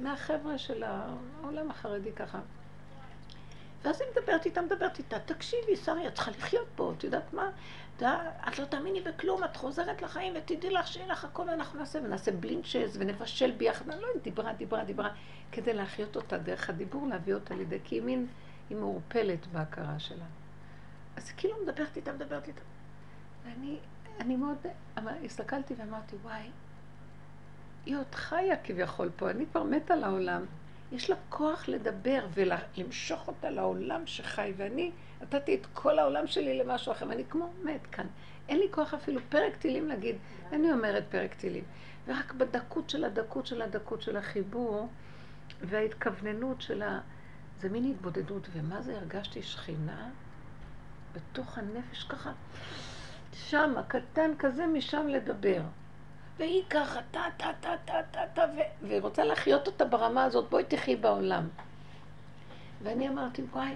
מהחבר'ה 0.00 0.58
של 0.58 0.82
העולם 0.82 1.70
החרדי 1.70 2.12
ככה. 2.12 2.38
ואז 3.82 4.00
היא 4.00 4.08
מדברת 4.10 4.46
איתה, 4.46 4.62
מדברת 4.62 4.98
איתה, 4.98 5.18
תקשיבי, 5.18 5.76
שרי, 5.76 6.08
את 6.08 6.14
צריכה 6.14 6.30
לחיות 6.30 6.68
פה, 6.76 6.92
את 6.98 7.04
יודעת 7.04 7.32
מה? 7.32 7.50
את 8.48 8.58
לא 8.58 8.64
תאמיני 8.64 9.00
בכלום, 9.00 9.44
את 9.44 9.56
חוזרת 9.56 10.02
לחיים 10.02 10.34
ותדעי 10.36 10.70
לך 10.70 10.86
שיהיה 10.86 11.06
לך 11.06 11.24
הכל 11.24 11.42
ואנחנו 11.42 11.78
נעשה, 11.78 11.98
ונעשה 11.98 12.32
בלינצ'ז 12.32 12.96
ונבשל 12.98 13.50
ביחד. 13.50 13.88
אני 13.90 14.00
לא 14.00 14.06
יודעת, 14.06 14.22
דיברה, 14.22 14.52
דיברה, 14.52 14.84
דיברה, 14.84 15.08
כדי 15.52 15.72
להחיות 15.72 16.16
אותה 16.16 16.38
דרך 16.38 16.70
הדיבור, 16.70 17.06
להביא 17.08 17.34
אותה 17.34 17.54
לידי, 17.54 17.78
כי 17.84 17.94
היא 17.94 18.02
מין, 18.02 18.26
היא 18.70 18.78
מעורפלת 18.78 19.46
בהכרה 19.46 19.98
שלה. 19.98 20.24
אז 21.16 21.32
כאילו 21.36 21.54
מדברת 21.62 21.96
איתה, 21.96 22.12
מדברת 22.12 22.48
איתה. 22.48 22.62
ואני 23.44 23.78
אני 24.20 24.36
מאוד, 24.36 24.56
אבל 24.96 25.12
הסתכלתי 25.24 25.74
ואמרתי, 25.74 26.16
וואי, 26.22 26.50
היא 27.86 27.96
עוד 27.96 28.14
חיה 28.14 28.56
כביכול 28.56 29.10
פה, 29.16 29.30
אני 29.30 29.46
כבר 29.46 29.62
מתה 29.62 29.96
לעולם. 29.96 30.44
יש 30.92 31.10
לה 31.10 31.16
כוח 31.28 31.68
לדבר 31.68 32.26
ולמשוך 32.34 33.28
אותה 33.28 33.50
לעולם 33.50 34.06
שחי, 34.06 34.52
ואני 34.56 34.90
נתתי 35.22 35.54
את 35.54 35.66
כל 35.72 35.98
העולם 35.98 36.26
שלי 36.26 36.58
למשהו 36.58 36.92
אחר, 36.92 37.08
ואני 37.08 37.24
כמו 37.30 37.52
מת 37.64 37.86
כאן. 37.86 38.06
אין 38.48 38.58
לי 38.58 38.66
כוח 38.70 38.94
אפילו 38.94 39.20
פרק 39.28 39.56
תהילים 39.56 39.88
להגיד, 39.88 40.16
אני 40.52 40.72
אומרת 40.72 41.04
פרק 41.10 41.34
תהילים. 41.34 41.64
ורק 42.06 42.32
בדקות 42.32 42.90
של 42.90 43.04
הדקות 43.04 43.46
של 43.46 43.62
הדקות 43.62 44.02
של 44.02 44.16
החיבור 44.16 44.88
וההתכווננות 45.60 46.60
של 46.60 46.82
ה... 46.82 47.00
זה 47.60 47.68
מין 47.68 47.90
התבודדות, 47.90 48.48
ומה 48.52 48.82
זה 48.82 48.96
הרגשתי 48.96 49.42
שכינה 49.42 50.08
בתוך 51.12 51.58
הנפש 51.58 52.04
ככה, 52.04 52.32
שם, 53.32 53.72
הקטן 53.76 54.30
כזה, 54.38 54.66
משם 54.66 55.08
לדבר. 55.08 55.60
והיא 56.40 56.62
ככה, 56.70 57.00
טה, 57.10 57.24
טה, 57.36 57.50
טה, 57.60 57.74
טה, 57.84 58.02
טה, 58.10 58.20
טה, 58.34 58.44
והיא 58.82 59.00
רוצה 59.00 59.24
להחיות 59.24 59.66
אותה 59.66 59.84
ברמה 59.84 60.24
הזאת, 60.24 60.50
בואי 60.50 60.64
תחי 60.64 60.96
בעולם. 60.96 61.48
ואני 62.82 63.08
אמרתי, 63.08 63.42
וואי, 63.42 63.74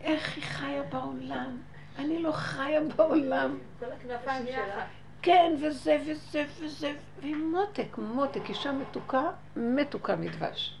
איך 0.00 0.36
היא 0.36 0.44
חיה 0.44 0.82
בעולם? 0.82 1.58
אני 1.98 2.22
לא 2.22 2.32
חיה 2.32 2.80
בעולם. 2.96 3.58
כל 3.78 3.86
הכנפיים 3.92 4.46
שלה. 4.46 4.86
כן, 5.22 5.54
וזה 5.60 6.02
וזה 6.06 6.44
וזה, 6.60 6.94
והיא 7.20 7.36
מותק, 7.36 7.98
מותק, 7.98 8.42
אישה 8.48 8.72
מתוקה, 8.72 9.30
מתוקה 9.56 10.16
מדבש. 10.16 10.80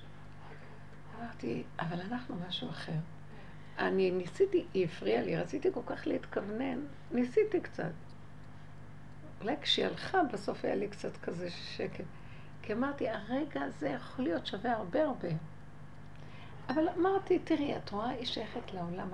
אמרתי, 1.20 1.62
אבל 1.80 2.00
אנחנו 2.00 2.34
משהו 2.48 2.70
אחר. 2.70 2.92
אני 3.78 4.10
ניסיתי, 4.10 4.64
היא 4.74 4.84
הפריעה 4.84 5.22
לי, 5.22 5.36
רציתי 5.36 5.68
כל 5.74 5.80
כך 5.86 6.06
להתכוונן, 6.06 6.80
ניסיתי 7.12 7.60
קצת. 7.60 7.92
אולי 9.46 9.56
כשהיא 9.60 9.86
הלכה, 9.86 10.22
בסוף 10.32 10.64
היה 10.64 10.74
לי 10.74 10.88
קצת 10.88 11.16
כזה 11.16 11.50
שקט. 11.50 12.04
כי 12.62 12.72
אמרתי, 12.72 13.08
הרגע 13.08 13.62
הזה 13.62 13.88
יכול 13.88 14.24
להיות 14.24 14.46
שווה 14.46 14.72
הרבה 14.72 15.04
הרבה. 15.04 15.28
אבל 16.68 16.88
אמרתי, 16.98 17.38
תראי, 17.38 17.76
את 17.76 17.90
רואה, 17.90 18.08
היא 18.08 18.26
שייכת 18.26 18.74
לעולם 18.74 19.08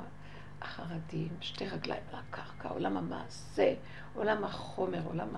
החרדים, 0.62 1.28
שתי 1.40 1.68
רגליים 1.68 2.02
על 2.12 2.18
הקרקע, 2.18 2.68
עולם 2.68 2.96
המעשה, 2.96 3.74
עולם 4.14 4.44
החומר, 4.44 5.00
עולם 5.04 5.28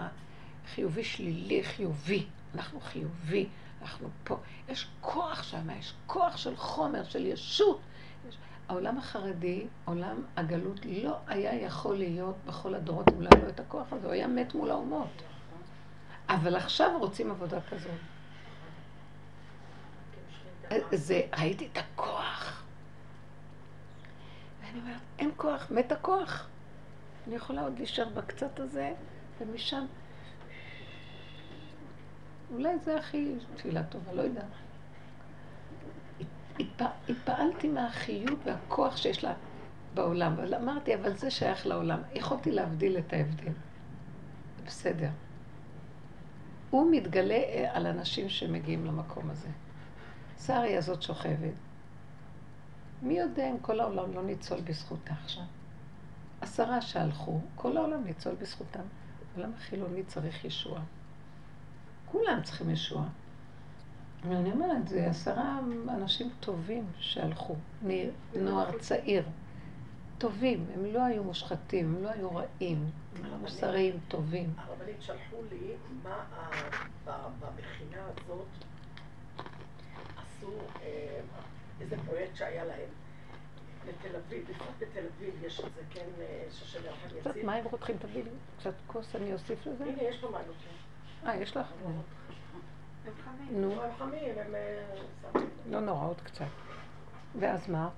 החיובי 0.64 1.04
שלילי, 1.04 1.64
חיובי. 1.64 2.26
אנחנו 2.54 2.80
חיובי, 2.80 3.48
אנחנו 3.82 4.08
פה. 4.24 4.36
יש 4.68 4.88
כוח 5.00 5.42
שם, 5.42 5.70
יש 5.78 5.94
כוח 6.06 6.36
של 6.36 6.56
חומר, 6.56 7.04
של 7.04 7.26
ישות. 7.26 7.80
העולם 8.68 8.98
החרדי, 8.98 9.66
עולם 9.84 10.16
הגלות, 10.36 10.86
לא 10.86 11.18
היה 11.26 11.54
יכול 11.54 11.96
להיות 11.96 12.36
בכל 12.46 12.74
הדורות 12.74 13.08
אם 13.08 13.22
לא 13.22 13.28
היה 13.34 13.44
לו 13.44 13.48
את 13.48 13.60
הכוח 13.60 13.92
הזה, 13.92 14.06
הוא 14.06 14.12
היה 14.12 14.26
מת 14.26 14.54
מול 14.54 14.70
האומות. 14.70 15.22
אבל 16.28 16.56
עכשיו 16.56 16.90
רוצים 16.98 17.30
עבודה 17.30 17.58
כזאת. 17.60 17.90
זה, 20.92 21.20
ראיתי 21.38 21.68
את 21.72 21.78
הכוח. 21.78 22.62
ואני 24.60 24.80
אומרת, 24.80 25.00
אין 25.18 25.30
כוח, 25.36 25.70
מת 25.70 25.92
הכוח. 25.92 26.48
אני 27.26 27.34
יכולה 27.34 27.62
עוד 27.62 27.78
להישאר 27.78 28.08
בקצת 28.08 28.60
הזה, 28.60 28.92
ומשם... 29.40 29.86
אולי 32.54 32.78
זה 32.78 32.96
הכי 32.96 33.34
תפילה 33.56 33.82
טובה, 33.82 34.12
לא 34.12 34.22
יודעת. 34.22 34.44
התפעלתי 37.08 37.68
מהחיות 37.68 38.38
והכוח 38.44 38.96
שיש 38.96 39.24
לה 39.24 39.32
בעולם. 39.94 40.32
אבל 40.32 40.54
אמרתי, 40.54 40.94
אבל 40.94 41.16
זה 41.16 41.30
שייך 41.30 41.66
לעולם. 41.66 41.98
יכולתי 42.14 42.50
להבדיל 42.50 42.98
את 42.98 43.12
ההבדל. 43.12 43.52
בסדר. 44.66 45.08
הוא 46.70 46.90
מתגלה 46.90 47.34
אה, 47.34 47.70
על 47.72 47.86
אנשים 47.86 48.28
שמגיעים 48.28 48.86
למקום 48.86 49.30
הזה. 49.30 49.48
שרי 50.46 50.76
הזאת 50.76 51.02
שוכבת. 51.02 51.54
מי 53.02 53.18
יודע 53.18 53.50
אם 53.50 53.58
כל 53.58 53.80
העולם 53.80 54.14
לא 54.14 54.22
ניצול 54.22 54.60
בזכותה 54.60 55.14
עכשיו? 55.24 55.44
עשרה 56.40 56.80
שהלכו, 56.80 57.40
כל 57.54 57.76
העולם 57.76 58.04
ניצול 58.04 58.34
בזכותם. 58.34 58.82
העולם 59.34 59.50
החילוני 59.56 60.02
צריך 60.02 60.44
ישועה. 60.44 60.82
כולם 62.06 62.40
צריכים 62.42 62.70
ישועה. 62.70 63.08
ואני 64.28 64.52
אומרת, 64.52 64.88
זה 64.88 65.06
עשרה 65.06 65.60
אנשים 65.88 66.30
טובים 66.40 66.86
שהלכו, 66.98 67.56
נוער 68.34 68.78
צעיר. 68.78 69.24
טובים, 70.18 70.66
הם 70.74 70.84
לא 70.84 71.02
היו 71.02 71.24
מושחתים, 71.24 71.94
הם 71.96 72.02
לא 72.02 72.08
היו 72.08 72.34
רעים, 72.34 72.90
הם 73.16 73.24
היו 73.24 73.38
מוסריים, 73.38 73.98
טובים. 74.08 74.52
הרבנית 74.56 75.02
שלחו 75.02 75.36
לי 75.50 75.72
מה 76.02 76.24
במכינה 77.40 78.02
הזאת 78.02 78.46
עשו 80.16 80.50
אה, 80.82 81.20
איזה 81.80 81.96
פרויקט 82.06 82.36
שהיה 82.36 82.64
להם. 82.64 82.88
בתל 83.86 84.16
אביב, 84.16 84.44
בפרט 84.50 84.68
בתל 84.78 85.06
אביב 85.16 85.44
יש 85.44 85.60
את 85.60 85.74
זה, 85.74 85.80
כן, 85.90 86.06
אה, 86.20 86.44
שושן 86.50 86.78
יחד 86.78 87.06
יציב. 87.06 87.20
קצת 87.20 87.36
מים 87.44 87.64
רותחים, 87.64 87.96
תביא 87.98 88.24
לי 88.24 88.30
קצת 88.58 88.74
כוס, 88.86 89.16
אני 89.16 89.32
אוסיף 89.32 89.66
לזה. 89.66 89.84
הנה, 89.84 90.02
יש 90.02 90.18
פה 90.20 90.28
מים 90.30 90.46
אה, 91.26 91.36
יש 91.36 91.56
לך? 91.56 91.66
נו. 93.50 93.82
אה, 93.82 93.90
לא 95.70 95.80
נורא, 95.80 96.06
עוד 96.06 96.20
קצת. 96.20 96.44
ואז 97.38 97.68
מה? 97.70 97.88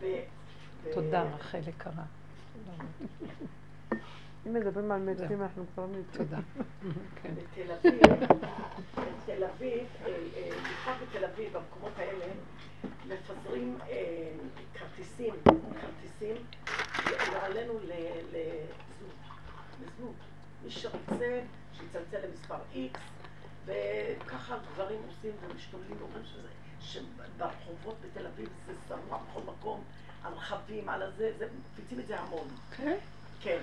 תודה, 0.95 1.23
רחל 1.23 1.69
יקרה. 1.69 2.03
אם 4.47 4.55
מדברים 4.55 4.93
על 4.93 5.01
מתים, 5.01 5.43
אנחנו 5.43 5.65
כבר 5.75 5.87
מתים. 5.87 6.03
תודה. 6.13 6.39
כן. 7.23 7.35
בתל 7.35 7.73
אביב, 7.73 8.03
בתל 8.95 9.45
אביב, 9.45 9.87
אה, 10.05 10.17
אה, 10.37 10.51
בפרט 10.51 10.97
בתל 11.09 11.25
אביב, 11.25 11.53
במקומות 11.53 11.93
האלה, 11.99 12.27
מפזרים 12.85 13.79
כרטיסים, 14.75 15.35
כרטיסים, 15.81 16.37
עלינו 17.43 17.73
לזנות. 19.93 20.15
מי 20.65 20.71
שרוצה, 20.71 21.41
שיצלצל 21.73 22.27
למספר 22.27 22.59
איקס. 22.75 23.16
וככה 23.67 24.57
גברים 24.73 25.01
עושים 25.07 25.33
ומשתוללים 25.41 25.97
ואומרים 25.99 26.25
שזה, 26.25 26.49
שברחובות 26.81 27.97
בתל 28.01 28.27
אביב 28.27 28.49
זה 28.67 28.73
שרוע 28.89 29.19
בכל 29.31 29.41
מקום, 29.47 29.85
על 30.25 30.33
רכבים, 30.33 30.89
על 30.89 31.03
הזה, 31.03 31.33
זה, 31.39 31.49
מפיצים 31.73 32.01
את 32.01 32.07
זה 32.07 32.21
המון. 32.21 32.49
כן? 32.77 32.97
כן, 33.41 33.59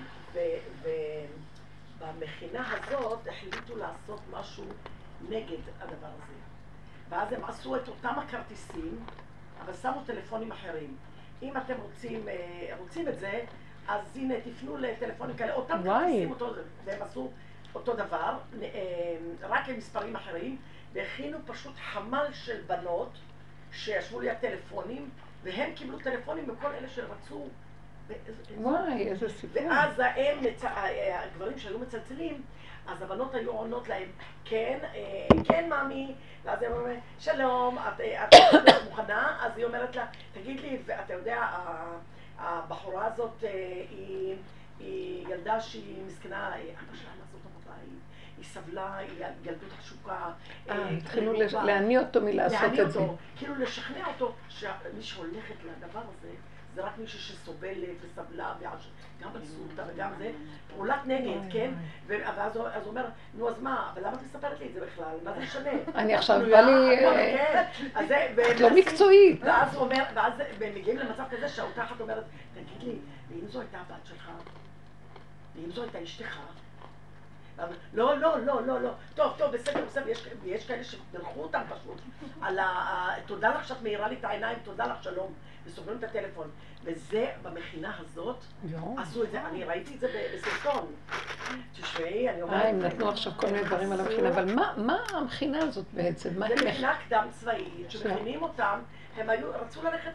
ובמכינה 2.00 2.72
הזאת 2.72 3.28
החליטו 3.28 3.76
לעשות 3.76 4.20
משהו 4.30 4.64
נגד 5.28 5.58
הדבר 5.80 6.06
הזה. 6.06 6.34
ואז 7.08 7.32
הם 7.32 7.44
עשו 7.44 7.76
את 7.76 7.88
אותם 7.88 8.14
הכרטיסים, 8.18 9.04
אבל 9.64 9.72
שמו 9.82 10.02
טלפונים 10.06 10.52
אחרים. 10.52 10.96
אם 11.42 11.56
אתם 11.56 11.74
רוצים, 11.82 12.28
אה, 12.28 12.76
רוצים 12.78 13.08
את 13.08 13.18
זה, 13.18 13.44
אז 13.88 14.16
הנה, 14.16 14.34
תפנו 14.40 14.76
לטלפונים 14.76 15.36
כאלה, 15.36 15.54
אותם 15.54 15.80
כרטיסים, 15.84 16.30
אותו, 16.30 16.52
והם 16.84 17.02
עשו 17.02 17.30
אותו 17.74 17.94
דבר, 17.94 18.38
אה, 18.62 19.16
רק 19.42 19.68
עם 19.68 19.76
מספרים 19.76 20.16
אחרים, 20.16 20.58
והכינו 20.92 21.38
פשוט 21.46 21.74
חמ"ל 21.76 22.26
של 22.32 22.60
בנות 22.66 23.10
שישבו 23.72 24.20
לי 24.20 24.30
הטלפונים, 24.30 25.10
והם 25.42 25.74
קיבלו 25.74 25.98
טלפונים 25.98 26.48
מכל 26.48 26.72
אלה 26.72 26.88
שרצו. 26.88 27.48
וואי, 28.56 29.08
איזה 29.08 29.28
סיפור. 29.28 29.62
ואז 29.66 30.00
הם, 30.00 30.38
הגברים 31.14 31.58
שהיו 31.58 31.78
מצלצלים, 31.78 32.42
אז 32.86 33.02
הבנות 33.02 33.34
היו 33.34 33.50
עונות 33.50 33.88
להם, 33.88 34.08
כן, 34.44 34.78
אה, 34.94 35.44
כן, 35.44 35.70
ממי, 35.72 36.14
ואז 36.44 36.62
הם 36.62 36.72
אומרים, 36.72 37.00
שלום, 37.18 37.78
את, 37.78 38.00
אה, 38.00 38.24
את 38.24 38.82
מוכנה? 38.84 39.38
אז 39.40 39.52
היא 39.56 39.64
אומרת 39.64 39.96
לה, 39.96 40.06
תגיד 40.32 40.60
לי, 40.60 40.78
ואתה 40.86 41.14
יודע, 41.14 41.46
הבחורה 42.38 43.06
הזאת 43.06 43.44
היא, 43.90 44.36
היא 44.78 45.26
ילדה 45.28 45.60
שהיא 45.60 46.04
מסכנה, 46.06 46.48
אבא 46.48 46.94
שלה 46.94 47.23
היא 48.38 48.44
סבלה, 48.44 48.96
היא 48.96 49.08
ילדות 49.44 49.68
תחשוקה. 49.78 50.30
אה, 50.70 50.78
אה, 50.78 50.88
התחילו 50.88 51.32
להניע 51.64 52.00
אותו 52.00 52.20
מלעשות 52.20 52.78
את 52.82 52.92
זה. 52.92 53.00
כאילו 53.36 53.54
לשכנע 53.54 54.06
אותו 54.06 54.34
שמי 54.48 55.02
שהולכת 55.02 55.54
לדבר 55.64 56.00
הזה, 56.00 56.30
זה 56.74 56.84
רק 56.84 56.98
מישהי 56.98 57.18
שסובלת 57.20 57.96
וסבלה, 58.00 58.54
גם 59.22 59.32
בצורתה 59.32 59.82
וגם 59.94 60.10
זה, 60.18 60.32
פעולת 60.68 61.06
נגד, 61.06 61.52
כן? 61.52 61.70
ואז 62.06 62.56
הוא 62.56 62.66
אומר, 62.86 63.06
נו 63.34 63.48
אז 63.48 63.62
מה, 63.62 63.90
אבל 63.92 64.06
למה 64.06 64.16
את 64.16 64.22
מספרת 64.22 64.60
לי 64.60 64.66
את 64.66 64.74
זה 64.74 64.80
בכלל? 64.80 65.16
מה 65.24 65.32
זה 65.32 65.40
משנה? 65.40 65.70
אני 65.94 66.14
עכשיו 66.14 66.42
את 66.42 66.48
בא 66.48 66.60
לי... 66.60 67.06
אה, 67.06 67.64
כן. 68.08 68.34
את 68.50 68.60
לא 68.60 68.70
מקצועית. 68.74 69.40
ואז 69.44 69.74
הוא 69.74 69.82
אומר, 69.82 70.04
ואז 70.14 70.32
הם 70.60 70.74
מגיעים 70.74 70.98
למצב 70.98 71.24
כזה 71.30 71.48
שאותה 71.48 71.84
אחת 71.84 72.00
אומרת, 72.00 72.24
תגיד 72.54 72.88
לי, 72.88 72.98
ואם 73.30 73.48
זו 73.48 73.60
הייתה 73.60 73.78
הבת 73.78 74.06
שלך? 74.06 74.30
ואם 75.56 75.70
זו 75.70 75.82
הייתה 75.82 76.02
אשתך? 76.02 76.38
לא, 77.94 78.18
לא, 78.18 78.38
לא, 78.40 78.66
לא, 78.66 78.80
לא. 78.80 78.90
טוב, 79.14 79.32
טוב, 79.38 79.52
בסדר, 79.52 79.84
בסדר, 79.86 80.08
יש, 80.08 80.28
יש 80.44 80.66
כאלה 80.66 80.84
שבירכו 80.84 81.40
אותם 81.42 81.60
פשוט. 81.68 81.98
על 82.42 82.58
ה... 82.58 82.64
תודה 83.26 83.54
לך 83.54 83.68
שאת 83.68 83.82
מאירה 83.82 84.08
לי 84.08 84.16
את 84.20 84.24
העיניים, 84.24 84.58
תודה 84.64 84.86
לך, 84.86 85.02
שלום. 85.02 85.32
וסוגרים 85.66 85.98
את 85.98 86.04
הטלפון. 86.04 86.50
וזה, 86.84 87.26
במכינה 87.42 87.92
הזאת. 87.98 88.36
עשו 88.98 89.22
את 89.24 89.30
זה, 89.30 89.40
אני 89.46 89.64
ראיתי 89.64 89.94
את 89.94 90.00
זה 90.00 90.08
בסרטון. 90.34 90.92
תשמעי, 91.72 92.30
אני 92.30 92.42
אומרת... 92.42 92.62
אה, 92.62 92.68
הם 92.68 92.78
נתנו 92.82 93.08
עכשיו 93.08 93.32
כל 93.36 93.46
מיני 93.46 93.64
דברים 93.64 93.92
על 93.92 94.00
המכינה, 94.00 94.28
אבל 94.28 94.54
מה- 94.76 95.04
המכינה 95.10 95.58
הזאת 95.58 95.84
בעצם? 95.92 96.30
זה 96.30 96.40
מכינה 96.66 96.98
קדם 97.08 97.26
צבאית, 97.30 97.90
שמכינים 97.90 98.42
אותם, 98.42 98.78
הם 99.16 99.30
רצו 99.30 99.82
ללכת 99.82 100.12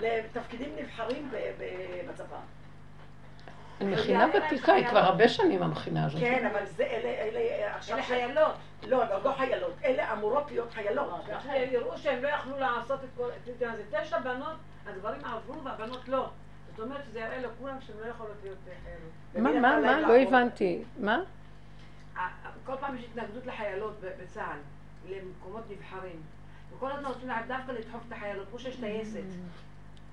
לתפקידים 0.00 0.76
נבחרים 0.76 1.30
ב- 1.32 1.50
בצבא. 3.80 3.90
מכינה 3.90 4.26
ותיקה, 4.34 4.72
היא 4.72 4.86
כבר 4.86 4.98
הרבה 4.98 5.28
שנים 5.28 5.62
המכינה 5.62 6.06
הזאת. 6.06 6.20
כן, 6.20 6.46
אבל 6.52 6.66
זה 6.66 6.84
אלה, 6.84 7.08
אלה 7.08 7.76
עכשיו... 7.76 7.98
חיילות. 8.02 8.54
לא, 8.88 9.04
אבל 9.04 9.16
לא 9.24 9.32
חיילות, 9.32 9.72
אלה 9.84 10.12
אמורות 10.12 10.50
להיות 10.50 10.72
חיילות. 10.72 11.24
ואחרי 11.26 11.56
יראו 11.56 11.98
שהם 11.98 12.22
לא 12.22 12.28
יכלו 12.28 12.58
לעשות 12.58 13.04
את 13.04 13.08
כל... 13.16 13.28
את 13.48 13.58
זה 13.58 13.82
תשע 13.90 14.18
בנות, 14.18 14.56
הגברים 14.86 15.24
עברו 15.24 15.64
והבנות 15.64 16.08
לא. 16.08 16.28
זאת 16.76 16.86
אומרת 16.86 17.04
שזה 17.04 17.20
יראה 17.20 17.38
לכולם 17.38 17.76
שהן 17.80 17.96
לא 18.04 18.06
יכולות 18.06 18.36
להיות 18.42 18.58
חיילות. 18.84 19.54
מה, 19.54 19.60
מה, 19.60 19.80
מה? 19.80 20.00
לא 20.00 20.16
הבנתי. 20.16 20.82
מה? 21.00 21.20
כל 22.66 22.72
פעם 22.80 22.96
יש 22.96 23.04
התנגדות 23.04 23.46
לחיילות 23.46 24.00
בצה"ל, 24.22 24.58
למקומות 25.08 25.62
נבחרים. 25.70 26.22
וכל 26.76 26.92
הזמן 26.92 27.08
רוצים 27.08 27.28
דווקא 27.48 27.72
לדחוף 27.72 28.02
את 28.08 28.12
החיילות, 28.12 28.46
כמו 28.50 28.58
שיש 28.58 28.76
טייסת, 28.76 29.20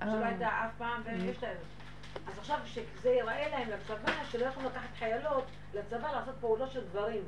שלא 0.00 0.10
אה. 0.10 0.26
הייתה 0.26 0.48
אף 0.48 0.70
פעם, 0.78 1.02
ויש 1.04 1.36
טייסת. 1.36 1.81
אז 2.28 2.38
עכשיו 2.38 2.58
שזה 2.64 3.10
ייראה 3.10 3.48
להם 3.48 3.68
לצבא, 3.70 4.12
שלא 4.30 4.44
יכולים 4.46 4.68
לקחת 4.68 4.88
חיילות 4.98 5.44
לצבא 5.74 6.12
לעשות 6.12 6.34
פעולות 6.40 6.70
של 6.72 6.84
גברים. 6.84 7.22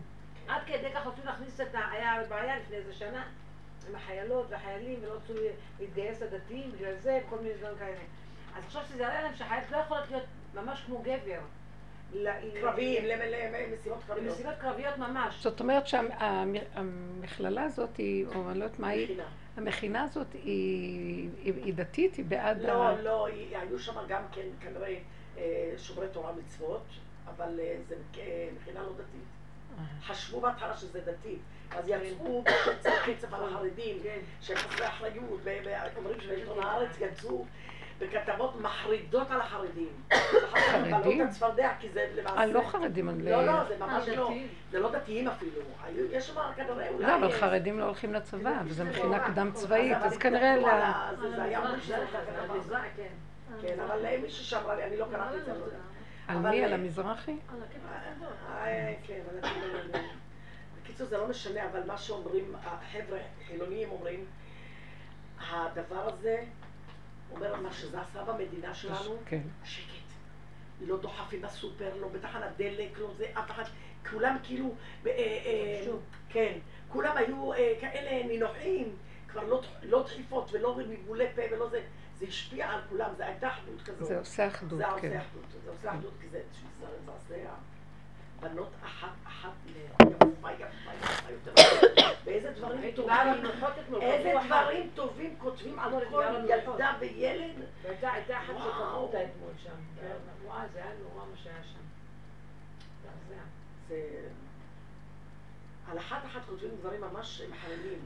עד 0.48 0.62
כדי 0.66 0.90
כך 0.94 1.06
רצו 1.06 1.20
להכניס 1.24 1.60
את 1.60 1.74
ה... 1.74 1.78
היה 1.90 2.14
בעיה 2.28 2.58
לפני 2.58 2.76
איזה 2.76 2.92
שנה 2.92 3.24
עם 3.88 3.94
החיילות 3.96 4.46
והחיילים, 4.50 4.98
ולא 5.02 5.12
רצו 5.12 5.32
להתגייס 5.80 6.22
לדתיים, 6.22 6.72
בגלל 6.72 6.94
זה, 6.98 7.20
כל 7.28 7.36
מיני 7.38 7.54
דברים 7.54 7.76
כאלה. 7.78 7.96
אז 8.56 8.64
עכשיו 8.64 8.82
שזה 8.88 9.02
יראה 9.02 9.22
להם 9.22 9.34
שהחיילות 9.34 9.70
לא 9.70 9.76
יכולות 9.76 10.10
להיות 10.10 10.24
ממש 10.54 10.82
כמו 10.86 10.98
גבר. 11.02 11.40
קרביים, 12.60 13.04
למ- 13.04 13.20
למשימות 13.72 13.98
קרביות. 14.06 14.26
למשימות 14.26 14.54
קרביות 14.60 14.96
ממש. 14.96 15.42
זאת 15.42 15.60
אומרת 15.60 15.86
שהמכללה 15.86 17.62
הזאת 17.62 17.96
היא, 17.96 18.26
או 18.26 18.50
אני 18.50 18.58
לא 18.58 18.64
יודעת 18.64 18.78
מה 18.80 18.88
היא, 18.88 19.04
מכינה. 19.04 19.24
המכינה 19.56 20.02
הזאת 20.02 20.26
היא 20.32 21.28
היא- 21.42 21.54
היא 21.64 21.74
דתית, 21.74 22.14
היא 22.14 22.24
בעד 22.24 22.64
ה... 22.64 22.68
לא, 22.92 23.02
לא, 23.02 23.26
היא- 23.26 23.56
היו 23.58 23.78
שם 23.78 23.92
גם 24.08 24.22
כן 24.32 24.46
כנראה 24.60 24.96
אה, 25.38 25.72
שומרי 25.78 26.06
תורה 26.12 26.32
מצוות, 26.32 26.84
אבל 27.26 27.60
אה, 27.60 27.76
זה 27.88 27.94
אה, 28.18 28.48
מכינה 28.60 28.82
לא 28.82 28.92
דתית. 28.92 29.24
חשבו 30.06 30.40
בהתחלה 30.40 30.76
שזה 30.76 31.00
דתי, 31.00 31.36
אז 31.70 31.88
יצאו 31.88 32.44
קצת 32.80 32.90
קצף 33.06 33.32
על 33.34 33.44
החרדים, 33.48 33.96
כן. 34.02 34.18
שהם 34.40 34.56
חסרי 34.56 34.86
אחריות, 34.88 35.40
ואומרים 35.94 36.20
שבעיתון 36.20 36.58
הארץ 36.62 36.90
יצאו 37.00 37.44
בכתבות 38.04 38.60
מחרידות 38.60 39.30
על 39.30 39.40
החרדים. 39.40 39.88
חרדים? 40.80 41.26
אה, 42.26 42.46
לא 42.46 42.60
חרדים. 42.66 43.08
על- 43.08 43.14
לא, 43.22 43.46
לא, 43.46 43.64
זה 43.68 43.76
ממש 43.80 44.08
אה, 44.08 44.16
לא. 44.16 44.30
זה 44.70 44.80
לא 44.80 44.90
דתיים 44.90 45.28
אפילו. 45.28 45.60
יש 46.10 46.26
שם 46.26 46.40
כנראה 46.56 46.88
אולי... 46.88 47.06
לא, 47.06 47.16
אבל 47.16 47.24
אה, 47.32 47.38
חרדים 47.38 47.78
לא 47.78 47.84
הולכים 47.84 48.12
לצבא, 48.14 48.52
וזו 48.64 48.84
מכינה 48.84 49.18
קדם 49.26 49.50
צבאית, 49.54 49.96
אז 50.02 50.18
כנראה... 50.18 50.52
על 51.08 51.16
זה- 51.30 51.42
היה 51.42 51.58
אמור 51.58 51.78
שזה 51.80 51.96
המזרח, 52.50 52.80
כן. 52.96 53.08
כן, 53.62 53.80
אבל 53.80 54.06
אה, 54.06 54.18
מישהי 54.22 54.44
שאמרה 54.44 54.74
לי, 54.74 54.84
אני 54.84 54.96
לא 54.96 55.06
קראתי 55.10 55.36
את 55.38 55.44
זה. 55.44 55.52
על 56.28 56.36
מי? 56.38 56.64
על 56.64 56.72
המזרחי? 56.72 57.36
אה, 58.64 58.94
כן, 59.06 59.20
אבל 59.30 59.48
אני 59.50 59.72
לא 59.72 59.78
יודעת. 59.78 60.02
בקיצור, 60.82 61.06
זה 61.06 61.18
לא 61.18 61.28
משנה, 61.28 61.60
אבל 61.72 61.80
מה 61.86 61.98
שאומרים, 61.98 62.54
החבר'ה 62.64 63.18
חילוניים 63.46 63.88
אומרים, 63.90 64.24
הדבר 65.50 66.08
הזה 66.08 66.42
אומר 67.34 67.60
מה 67.60 67.72
שזה 67.72 68.00
עשה 68.00 68.24
במדינה 68.24 68.74
שלנו, 68.74 69.16
כן. 69.26 69.40
שקט. 69.64 70.04
לא 70.80 70.96
דוחף 70.96 71.32
עם 71.32 71.44
הסופר, 71.44 71.96
לא 72.00 72.08
בתחנת 72.08 72.56
דלק, 72.56 72.98
לא 72.98 73.10
זה, 73.16 73.26
אף 73.32 73.50
אחד, 73.50 73.64
כולם 74.10 74.36
כאילו, 74.42 74.74
אה, 75.06 75.10
אה, 75.10 75.86
כן, 76.28 76.58
כולם 76.88 77.16
היו 77.16 77.52
אה, 77.52 77.74
כאלה 77.80 78.26
נינוחים, 78.26 78.96
כבר 79.28 79.44
לא 79.44 79.62
לא 79.82 80.02
דחיפות 80.02 80.52
ולא 80.52 80.78
ניבולי 80.88 81.26
פה 81.34 81.42
ולא 81.52 81.68
זה, 81.68 81.82
זה 82.18 82.26
השפיע 82.26 82.70
על 82.70 82.80
כולם, 82.88 83.10
זה 83.16 83.26
הייתה 83.26 83.48
אחדות 83.48 83.82
כזאת. 83.82 84.08
זה 84.08 84.18
עושה 84.18 84.48
אחדות, 84.48 84.78
זה 84.78 84.84
כן. 84.84 84.90
עושה 84.92 85.20
אחדות, 85.20 85.44
זה 85.64 85.70
עושה 85.70 85.90
אחדות 85.90 86.12
כי 86.20 86.28
זה, 86.28 86.42
זה, 86.80 87.12
זה 87.28 87.46
בנות 88.44 88.70
אחת 88.84 89.08
אחת 89.26 89.50
יפה 89.66 90.52
יפה 90.52 90.90
יפה 91.02 91.30
יותר. 91.30 91.52
ואיזה 92.24 92.50
דברים 92.50 92.94
טובים, 92.94 93.12
איזה. 94.00 94.32
דברים 94.46 94.90
טובים 94.94 95.34
כותבים 95.38 95.78
על 95.78 95.92
לא, 95.92 96.00
כל 96.10 96.24
ילדה. 96.48 96.92
וילד. 97.00 97.52
והייתה 97.82 98.12
הייתה 98.12 98.38
אחת. 98.38 98.54
שקבעו 98.58 98.96
אותה 98.96 99.18
אתמול 99.24 99.52
שם. 99.62 99.70
וואי, 100.44 100.66
זה 100.72 100.78
היה 100.78 100.92
נורא 101.02 101.26
מה 101.30 101.36
שהיה 101.36 101.62
שם. 101.62 101.78
זה... 103.88 104.28
על 105.90 105.98
אחת 105.98 106.24
אחת 106.24 106.40
כותבים 106.48 106.70
דברים 106.80 107.00
ממש 107.00 107.42
מחממים. 107.50 107.98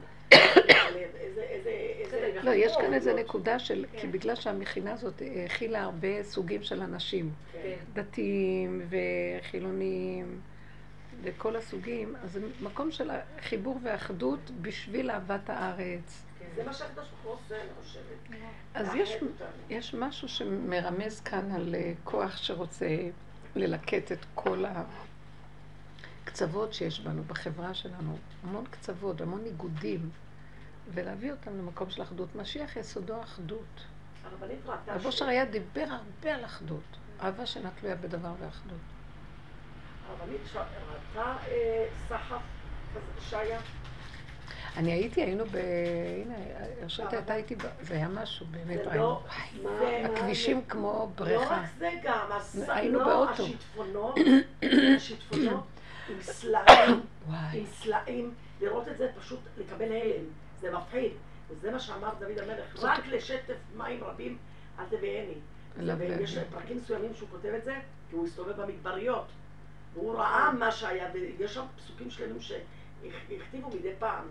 לא, 2.43 2.51
יש 2.51 2.75
כאן 2.81 2.93
איזו 2.93 3.15
נקודה 3.15 3.59
של, 3.59 3.85
כי 3.97 4.07
בגלל 4.07 4.35
שהמכינה 4.35 4.93
הזאת 4.93 5.21
הכילה 5.45 5.83
הרבה 5.83 6.23
סוגים 6.23 6.63
של 6.63 6.81
אנשים, 6.81 7.31
כן. 7.51 7.75
דתיים 7.93 8.81
וחילונים 8.89 10.41
וכל 11.21 11.55
הסוגים, 11.55 12.15
אז 12.23 12.31
זה 12.31 12.39
מקום 12.61 12.91
של 12.91 13.11
חיבור 13.41 13.79
ואחדות 13.83 14.51
בשביל 14.61 15.11
אהבת 15.11 15.49
הארץ. 15.49 16.23
זה 16.55 16.63
מה 16.63 16.73
שהקדוש 16.73 17.07
ברוך 17.23 17.39
הוא 17.49 17.57
אני 17.57 17.69
חושבת. 17.83 18.39
אז 18.73 18.87
יש, 19.69 19.93
משהו 19.93 20.27
שמרמז 20.27 21.19
כאן 21.19 21.51
על 21.51 21.75
אה, 21.75 21.93
כוח 22.03 22.37
שרוצה 22.37 22.97
ללקט 23.55 24.11
את 24.11 24.25
כל 24.35 24.65
הקצוות 26.29 26.73
שיש 26.73 26.99
בנו, 26.99 27.23
בחברה 27.23 27.73
שלנו. 27.73 28.17
המון 28.43 28.65
קצוות, 28.71 29.21
המון 29.21 29.43
ניגודים, 29.43 30.09
ולהביא 30.93 31.31
אותם 31.31 31.57
למקום 31.57 31.89
של 31.89 32.01
אחדות. 32.01 32.35
משיח 32.35 32.75
יסודו 32.75 33.21
אחדות. 33.21 33.83
רב 34.87 35.05
אושר 35.05 35.25
היה 35.25 35.45
דיבר 35.45 35.85
הרבה 35.89 36.35
על 36.35 36.45
אחדות. 36.45 36.97
אהבה 37.21 37.45
שאינה 37.45 37.69
תלויה 37.79 37.95
בדבר 37.95 38.33
ואחדות. 38.39 38.77
הרבנית 40.09 40.41
ראתה 40.55 41.35
אה, 41.47 41.87
סחף 42.07 42.41
שהיה. 43.19 43.59
אני 44.77 44.91
הייתי, 44.91 45.21
היינו 45.21 45.45
ב... 45.45 45.55
הנה, 46.23 46.35
הרשית 46.81 47.13
הייתה 47.13 47.35
איתי, 47.35 47.55
זה 47.81 47.93
היה 47.93 48.07
משהו, 48.07 48.45
באמת, 48.51 48.79
ראינו. 48.85 48.93
לא... 48.93 49.23
הכבישים 50.05 50.61
כמו 50.69 50.87
לא 50.87 51.25
בריכה. 51.25 51.55
רק 51.55 51.69
זה 51.77 51.91
גם, 52.03 52.29
היינו 52.67 52.99
לא, 52.99 53.05
באוטו. 53.05 53.43
השיטפונות, 53.43 54.15
השיטפונות 54.97 55.63
עם 56.09 56.21
סלעים. 56.21 57.01
עם 57.53 57.65
סלעים, 57.65 58.33
לראות 58.61 58.87
את 58.87 58.97
זה 58.97 59.11
פשוט 59.19 59.39
לקבל 59.57 59.91
הלם, 59.91 60.23
זה 60.59 60.71
מפחיד. 60.71 61.11
וזה 61.49 61.71
מה 61.71 61.79
שאמר 61.79 62.09
דוד 62.19 62.37
המלך, 62.37 62.83
רק 62.83 63.07
לשטף 63.07 63.55
מים 63.77 64.03
רבים 64.03 64.37
אל 64.79 64.85
תביאני. 64.89 65.33
אליו 65.79 65.97
ויש. 65.97 66.37
פרקים 66.37 66.77
מסוימים 66.77 67.13
שהוא 67.15 67.29
כותב 67.29 67.49
את 67.57 67.63
זה, 67.63 67.75
כי 68.09 68.15
הוא 68.15 68.25
הסתובב 68.25 68.61
במדבריות. 68.61 69.25
והוא 69.93 70.15
ראה 70.15 70.51
מה 70.51 70.71
שהיה, 70.71 71.09
ויש 71.13 71.53
שם 71.53 71.65
פסוקים 71.77 72.09
שלמים 72.09 72.39
שהכתיבו 72.41 73.69
מדי 73.69 73.91
פעם. 73.99 74.23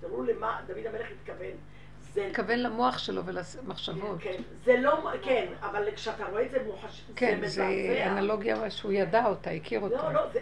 תראו 0.00 0.22
למה 0.22 0.60
דוד 0.66 0.86
המלך 0.86 1.06
התכוון. 1.20 1.56
זה 2.12 2.26
התכוון 2.26 2.58
למוח 2.58 2.98
שלו 2.98 3.22
ולמחשבות. 3.24 4.18
כן, 4.20 4.42
זה 4.64 4.76
לא, 4.80 5.10
כן, 5.22 5.46
אבל 5.60 5.94
כשאתה 5.94 6.26
רואה 6.26 6.46
את 6.46 6.50
זה 6.50 6.62
מוחש... 6.66 7.04
כן, 7.16 7.40
זה. 7.46 7.66
אנלוגיה 8.06 8.70
שהוא 8.70 8.92
ידע 8.92 9.26
אותה, 9.26 9.50
הכיר 9.50 9.80
אותה. 9.80 9.96
לא, 9.96 10.12
לא, 10.12 10.30
זה 10.32 10.40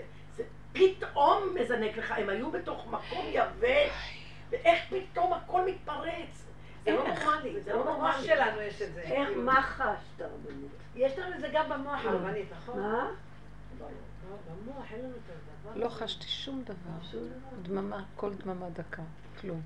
פתאום 0.72 1.54
מזנק 1.60 1.96
לך, 1.96 2.14
הם 2.16 2.28
היו 2.28 2.50
בתוך 2.50 2.86
מקום 2.86 3.26
יבש, 3.32 4.18
ואיך 4.50 4.80
פתאום 4.90 5.32
הכל 5.32 5.66
מתפרץ. 5.66 6.46
זה 6.84 6.90
לא? 6.90 7.08
נורמלי, 7.08 7.60
זה 7.60 7.72
לא 7.72 7.82
במוח 7.82 7.96
נורמלי. 7.96 8.26
שלנו 8.26 8.60
יש 8.60 8.82
את 8.82 8.94
זה. 8.94 9.00
איך, 9.00 9.28
כאילו. 9.28 9.42
מה 9.42 9.62
חשת 9.62 10.20
רבנית? 10.20 10.70
יש 10.96 11.18
לנו 11.18 11.34
את 11.34 11.40
זה 11.40 11.48
גם 11.52 11.68
במוח 11.68 12.04
הרבנית, 12.04 12.46
נכון? 12.52 12.80
מה? 12.80 13.10
לא, 13.80 13.86
במוח 14.50 14.92
אין 14.92 14.98
לנו 14.98 15.14
את 15.14 15.30
הדבר 15.30 15.84
לא. 15.84 15.88
חשתי 15.88 16.26
שום 16.26 16.62
דבר. 16.62 17.18
דממה, 17.62 18.02
כל 18.16 18.34
דממה 18.34 18.70
דקה, 18.70 19.02
כלום. 19.40 19.60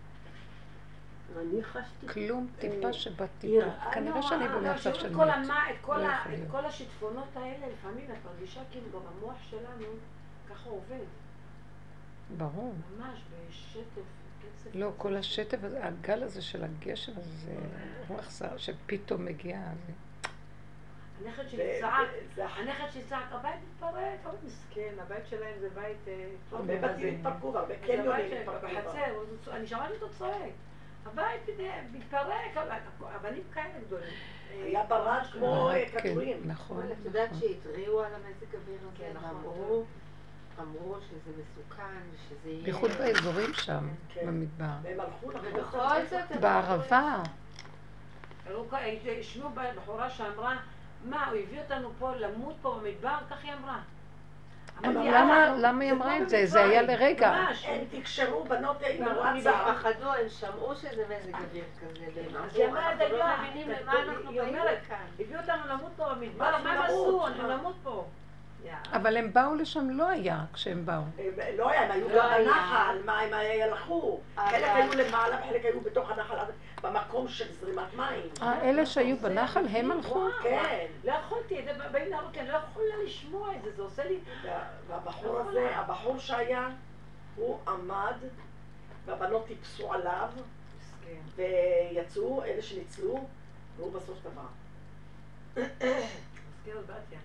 אני 1.36 1.62
חשתי... 1.62 2.08
כלום, 2.08 2.48
טיפה 2.58 2.92
שבטיפה. 2.92 3.90
כנראה 3.92 4.14
נורא. 4.14 4.22
שאני 4.22 4.48
לא, 4.48 4.58
במצב 4.58 4.94
של 4.94 5.16
מת. 5.16 5.20
את 5.70 5.76
כל 5.80 5.98
לא. 5.98 6.08
כל 6.50 6.64
השיטפונות 6.64 7.28
האלה, 7.36 7.66
לפעמים 7.72 8.06
את 8.12 8.16
מרגישה 8.24 8.60
כאילו 8.70 8.86
גם 8.92 9.00
המוח 9.16 9.36
שלנו 9.50 9.86
ככה 10.50 10.68
עובד, 10.70 11.04
ברור. 12.36 12.74
ממש 12.98 13.20
בשטף, 13.50 14.00
קצב. 14.42 14.70
לא, 14.74 14.90
כל 14.96 15.16
השטף 15.16 15.58
הזה, 15.64 15.84
הגל 15.86 16.22
הזה 16.22 16.42
של 16.42 16.64
הגשם 16.64 17.12
הזה, 17.16 17.54
רוח 18.08 18.30
זר 18.30 18.56
שפתאום 18.56 19.24
מגיע. 19.24 19.60
זה- 19.86 19.92
הנכד 21.24 21.48
שלי 21.48 21.80
צעק, 21.80 22.08
הנכד 22.38 22.86
שלי 22.92 23.02
צעק, 23.08 23.24
הבית 23.30 23.54
מתפרק, 23.74 23.94
הבית 24.24 24.40
מסכן, 24.44 24.94
הבית 25.02 25.26
שלהם 25.26 25.54
זה 25.60 25.68
בית... 25.74 25.96
אה, 26.08 26.28
הרבה 26.52 26.88
בתים 26.88 27.14
התפרקו 27.14 27.52
והרבה 27.52 27.74
קניונים 27.76 28.10
התפרקו. 28.40 28.66
בחצר, 28.66 29.22
אני 29.52 29.66
שמעתי 29.66 29.92
אותו 29.94 30.08
צועק, 30.18 30.52
הבית 31.06 31.48
מת- 31.58 31.92
מתפרק, 31.92 32.56
אבנים 33.16 33.42
כאלה 33.54 33.80
גדולים. 33.86 34.08
היה 34.50 34.84
ברד 34.84 35.22
כמו 35.32 35.70
אה, 35.70 35.84
כן, 35.92 35.98
כדורים. 36.00 36.40
נכון. 36.44 36.76
אבל 36.82 36.92
את 36.92 37.04
יודעת 37.04 37.30
נכון. 37.32 37.40
שהתריעו 37.48 38.00
על 38.00 38.12
המזג 38.14 38.54
אוויר 38.54 38.78
הזה, 38.80 38.88
כן, 38.98 39.12
נכון. 39.14 39.84
אמרו 40.60 40.96
שזה 41.00 41.30
מסוכן, 41.42 41.82
שזה 42.28 42.50
יהיה... 42.50 42.62
בייחוד 42.62 42.90
באזורים 42.90 43.54
שם, 43.54 43.88
כן. 44.14 44.20
במדבר. 44.26 44.64
והם 44.82 45.00
הלכו 45.00 45.26
ובכל 45.26 45.78
את 46.02 46.08
זאת... 46.10 46.40
בערבה. 46.40 47.22
כ- 48.70 48.74
השמיעו 49.20 49.50
בחורה 49.76 50.10
שאמרה, 50.10 50.56
מה, 51.04 51.26
הוא 51.26 51.38
הביא 51.38 51.60
אותנו 51.62 51.90
פה 51.98 52.12
למות 52.16 52.54
פה 52.62 52.80
במדבר? 52.82 53.16
כך 53.30 53.44
היא 53.44 53.52
אמרה. 53.52 53.78
למה 54.82 55.36
"אה, 55.44 55.56
למה 55.58 55.84
היא 55.84 55.94
זה 55.94 55.96
אמרה 55.96 56.18
את 56.18 56.28
זה? 56.28 56.46
זה 56.46 56.64
היה 56.64 56.82
במצרים." 56.82 57.00
לרגע. 57.00 57.30
ממש. 57.32 57.64
הם 57.68 57.80
תקשרו 57.90 58.44
בנות 58.44 58.76
עם 58.82 59.04
לא, 59.04 59.24
הם. 59.24 59.40
פחדו, 59.74 60.12
הם 60.12 60.28
שמעו 60.28 60.76
שזה 60.76 61.04
מזג 61.08 61.34
אוויר 61.34 61.64
כזה, 61.80 62.06
אז 62.44 62.56
היא 62.56 62.66
אמרה, 62.66 62.92
אנחנו 62.92 63.04
"דגה, 63.06 63.16
לא 63.16 63.48
מבינים 63.48 63.68
למה 63.70 63.92
אנחנו 64.02 64.32
באים 64.32 64.54
לכאן. 64.56 64.96
הביאו 65.20 65.40
אותנו 65.40 65.66
למות 65.68 65.90
פה 65.96 66.14
במדבר, 66.14 66.50
מה 66.64 66.72
הם 66.72 66.82
עשו? 66.82 67.26
אנחנו 67.26 67.56
נמות 67.56 67.74
פה. 67.82 68.04
אבל 68.92 69.16
הם 69.16 69.32
באו 69.32 69.54
לשם, 69.54 69.90
לא 69.90 70.08
היה 70.08 70.44
כשהם 70.52 70.86
באו. 70.86 71.02
לא 71.56 71.70
היה, 71.70 71.82
הם 71.82 71.90
היו 71.90 72.08
לא 72.08 72.14
גם. 72.16 72.44
בנחל, 72.44 72.98
מה 73.04 73.20
הם 73.20 73.32
הלכו. 73.62 74.20
חלק 74.36 74.64
היו 74.74 74.92
למעלה 74.92 75.38
וחלק 75.40 75.64
היו 75.64 75.80
בתוך 75.80 76.10
הנחל, 76.10 76.36
במקום 76.82 77.28
של 77.28 77.52
זרימת 77.52 77.94
מים. 77.96 78.22
אה, 78.42 78.62
אלה 78.62 78.86
שהיו 78.86 79.16
בנחל, 79.16 79.66
הם 79.70 79.90
הלכו? 79.90 80.28
כן. 80.42 80.86
לא 81.04 81.12
יכולתי, 81.12 81.62
זה 81.64 81.88
באים 81.92 82.10
להראות 82.10 82.34
לי, 82.36 82.40
אני 82.40 82.48
לא 82.48 82.56
יכולה 82.70 82.96
לשמוע 83.04 83.56
את 83.56 83.62
זה, 83.64 83.70
זה 83.76 83.82
עושה 83.82 84.04
לי... 84.04 84.18
וה- 84.44 84.64
והבחור 84.88 85.38
הזה, 85.40 85.76
הבחור 85.76 86.18
שהיה, 86.18 86.68
הוא 87.36 87.58
עמד, 87.68 88.14
והבנות 89.06 89.46
טיפסו 89.46 89.92
עליו. 89.92 90.28
ויצאו, 91.36 92.44
אלה 92.44 92.62
שניצלו, 92.62 93.26
והוא 93.76 93.92
בסוף 93.92 94.18
טבע. 94.22 94.42
מסכן 95.56 95.66
את 96.80 96.86
בתיה. 96.86 97.18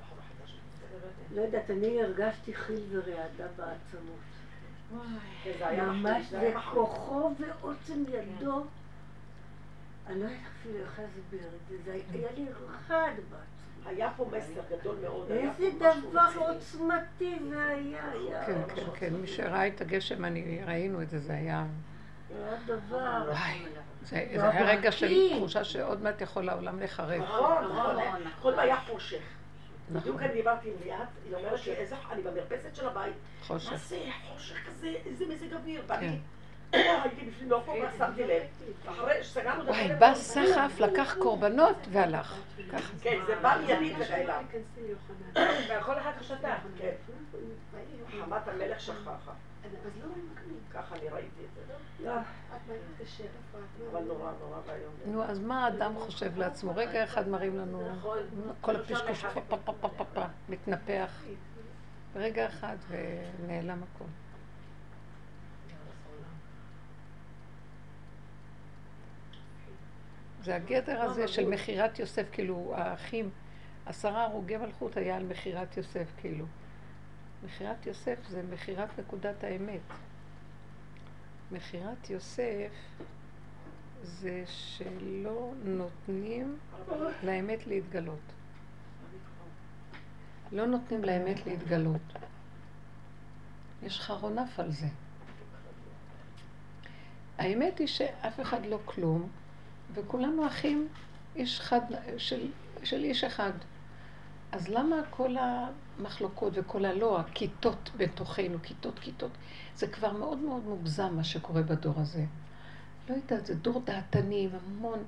הבחור 0.00 0.18
החדש. 0.18 0.54
מסכן 0.74 0.86
את 0.86 0.88
בתיה. 0.88 0.88
לא 1.34 1.42
יודעת, 1.42 1.70
אני 1.70 2.02
הרגשתי 2.02 2.54
חיל 2.54 2.80
ורעדה 2.90 3.52
בעצמות. 3.56 4.20
כן, 5.44 5.86
ממש, 5.86 6.02
מחליט, 6.02 6.30
זה 6.30 6.40
היה 6.40 6.50
זה 6.50 6.56
מחליט. 6.56 6.74
כוחו 6.74 7.30
ועוצם 7.38 8.04
ידו. 8.08 8.64
אני 10.06 10.20
לא 10.20 10.24
יודעת 10.24 10.40
אפילו 10.60 10.78
איך 10.78 10.98
להסביר 10.98 11.48
את 11.78 11.84
זה, 11.84 11.92
היה 12.12 12.28
לי 12.36 12.46
רחד 12.66 13.12
בעצמות. 13.16 13.60
היה 13.86 14.10
פה 14.16 14.30
מסר 14.32 14.76
גדול 14.76 14.96
מאוד. 15.02 15.30
היה 15.30 15.50
איזה 15.58 15.78
פה 15.78 15.94
משהו 16.14 16.40
דבר. 16.40 16.52
עוצמתי 16.52 17.38
זה 17.48 17.66
היה, 17.66 18.10
היה. 18.12 18.46
כן, 18.46 18.60
כן, 18.74 18.86
כן. 18.94 19.14
מי 19.14 19.26
שראה 19.26 19.68
את 19.68 19.80
הגשם, 19.80 20.24
אני, 20.24 20.60
ראינו 20.66 21.02
את 21.02 21.10
זה, 21.10 21.18
זה 21.18 21.32
היה... 21.32 21.66
היה 22.30 22.56
דבר. 22.66 23.32
זה 24.02 24.26
זה 24.34 24.48
היה 24.48 24.66
רגע 24.66 24.92
של. 24.92 25.36
תחושה 25.36 25.64
שעוד 25.64 26.02
מעט 26.02 26.20
יכול 26.20 26.48
העולם 26.48 26.78
להיחרב. 26.78 27.22
נכון, 27.22 27.64
נכון. 27.64 27.96
נכון. 27.96 28.22
כל 28.42 28.54
מה 28.54 28.62
היה 28.62 28.76
חושך. 28.76 29.22
בדיוק 29.92 30.22
אני 30.22 30.32
דיברתי 30.32 30.68
עם 30.68 30.74
ליאת, 30.84 31.08
היא 31.24 31.34
אומרת 31.34 31.66
לי, 31.66 31.72
איזה, 31.72 31.96
אני 32.10 32.22
במרפסת 32.22 32.76
של 32.76 32.86
הבית, 32.86 33.14
מה. 33.50 33.58
זה 33.58 33.98
חושך 34.34 34.66
כזה, 34.66 34.94
איזה 35.06 35.24
מזג 35.26 35.54
אוויר, 35.54 35.82
ואני 35.86 36.18
הייתי 36.72 37.30
בפנים 37.30 37.50
לא 37.50 37.62
פה, 37.66 37.72
ואז 37.72 37.98
שמתי 37.98 38.24
לב. 38.24 38.42
אחרי 38.86 39.24
שסגרנו 39.24 39.62
את 39.62 39.68
וואי, 39.68 39.84
הדלת, 39.84 39.98
בא 39.98 40.14
סחף, 40.14 40.80
לקח 40.80 41.16
קורבנות 41.18 41.76
והלך. 41.90 42.40
ככה. 42.72 42.92
כן, 43.02 43.18
זה 43.26 43.36
בא 43.36 43.58
מיידית 43.66 43.96
אליו. 44.10 44.42
והכל 45.68 45.98
אחר 45.98 46.12
כך 46.12 46.24
שתה. 46.24 46.54
כן, 46.78 46.92
חמת 48.20 48.48
המלך 48.48 48.80
שכחה. 48.80 49.32
אז 49.64 49.70
לא, 50.04 50.12
ככה 50.74 50.94
אני 50.94 51.08
ראיתי 51.08 51.40
את 51.44 51.66
זה. 51.66 51.74
לא. 52.04 52.12
נו, 55.06 55.24
אז 55.24 55.38
מה 55.38 55.64
האדם 55.64 55.94
חושב 55.94 56.36
לעצמו? 56.36 56.72
רגע 56.76 57.04
אחד 57.04 57.28
מראים 57.28 57.58
לנו 57.58 57.92
נכון. 57.92 58.18
כל 58.60 58.76
הפשקוש, 58.76 59.24
פה 59.48 60.24
מתנפח. 60.48 61.22
ברגע 62.14 62.46
אחד 62.46 62.76
ונעלם 62.88 63.82
הכל. 63.82 64.04
זה 70.42 70.56
הגדר 70.56 71.02
הזה 71.02 71.28
של 71.28 71.48
מכירת 71.48 71.98
יוסף, 71.98 72.26
כאילו 72.32 72.72
האחים, 72.76 73.30
עשרה 73.86 74.24
הרוגי 74.24 74.56
מלכות 74.56 74.96
היה 74.96 75.16
על 75.16 75.24
מכירת 75.24 75.76
יוסף, 75.76 76.06
כאילו. 76.16 76.46
מכירת 77.44 77.86
יוסף 77.86 78.18
זה 78.28 78.42
מכירת 78.50 78.88
נקודת 78.98 79.44
האמת. 79.44 79.80
מכירת 81.52 82.10
יוסף 82.10 82.72
זה 84.02 84.44
שלא 84.46 85.52
נותנים 85.64 86.58
לאמת 87.22 87.66
להתגלות. 87.66 88.20
לא 90.52 90.66
נותנים 90.66 91.04
לאמת 91.04 91.46
להתגלות. 91.46 92.12
יש 93.82 94.00
חרונף 94.00 94.60
על 94.60 94.70
זה. 94.70 94.86
האמת 97.38 97.78
היא 97.78 97.86
שאף 97.86 98.40
אחד 98.40 98.66
לא 98.66 98.78
כלום, 98.84 99.28
וכולנו 99.94 100.46
אחים 100.46 100.88
איש 101.36 101.60
חד, 101.60 101.80
של, 102.18 102.50
של 102.82 103.04
איש 103.04 103.24
אחד. 103.24 103.52
אז 104.52 104.68
למה 104.68 104.96
כל 105.10 105.36
המחלוקות 105.38 106.52
וכל 106.56 106.84
הלא, 106.84 107.20
הכיתות 107.20 107.90
בתוכנו, 107.96 108.58
כיתות 108.62 108.98
כיתות, 108.98 109.30
זה 109.74 109.86
כבר 109.86 110.12
מאוד 110.12 110.38
מאוד 110.38 110.64
מוגזם 110.64 111.16
מה 111.16 111.24
שקורה 111.24 111.62
בדור 111.62 111.94
הזה. 111.96 112.24
לא 113.08 113.14
יודעת, 113.14 113.46
זה 113.46 113.54
דור 113.54 113.82
דעתני 113.84 114.44
עם 114.44 114.50
המון 114.62 115.04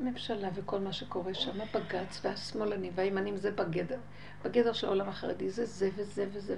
ממשלה 0.00 0.48
וכל 0.54 0.78
מה 0.78 0.92
שקורה 0.92 1.34
שם, 1.34 1.60
הבג"ץ 1.60 2.20
והשמאלנים 2.24 2.92
והימנים 2.94 3.36
זה 3.36 3.50
בגדר, 3.50 3.98
בגדר 4.44 4.72
של 4.72 4.86
העולם 4.86 5.08
החרדי, 5.08 5.50
זה 5.50 5.66
זה 5.66 5.90
וזה 5.96 6.26
וזה. 6.32 6.56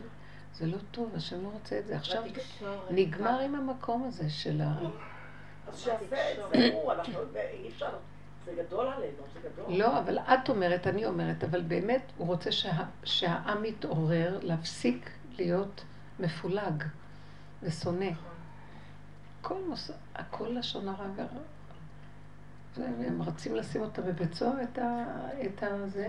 זה 0.54 0.66
לא 0.66 0.78
טוב, 0.90 1.14
השם 1.14 1.42
לא 1.42 1.48
רוצה 1.48 1.78
את 1.78 1.86
זה. 1.86 1.96
עכשיו 1.96 2.22
נגמר 2.90 3.40
עם 3.40 3.54
המקום 3.54 4.04
הזה 4.04 4.30
של 4.30 4.60
ה... 4.60 4.78
אז 5.68 5.80
שיעשה 5.80 6.32
את 6.32 6.36
זה 6.52 6.70
הוא, 6.72 6.92
אנחנו, 6.92 7.18
אי 7.36 7.68
אפשר, 7.68 7.90
זה 8.48 8.62
גדול 8.62 8.86
עלינו, 8.86 9.22
זה 9.34 9.40
גדול. 9.48 9.76
לא, 9.78 9.98
אבל 9.98 10.18
את 10.18 10.48
אומרת, 10.48 10.86
אני 10.86 11.06
אומרת, 11.06 11.44
אבל 11.44 11.62
באמת 11.62 12.02
הוא 12.16 12.26
רוצה 12.26 12.52
שה, 12.52 12.84
שהעם 13.04 13.64
יתעורר, 13.64 14.38
להפסיק 14.42 15.10
להיות 15.36 15.84
מפולג 16.20 16.84
ושונא. 17.62 18.10
כל 19.40 19.54
מוס... 19.68 19.90
הכל 20.14 20.48
לשון 20.48 20.88
הרע 20.88 21.06
והרע. 21.16 21.40
והם 22.76 23.22
רצים 23.22 23.54
לשים 23.54 23.80
אותה 23.80 24.02
בבית 24.02 24.34
סוהר, 24.34 24.62
את 24.62 24.78
ה... 24.78 25.04
את 25.46 25.62
ה... 25.62 25.88
זה? 25.88 26.08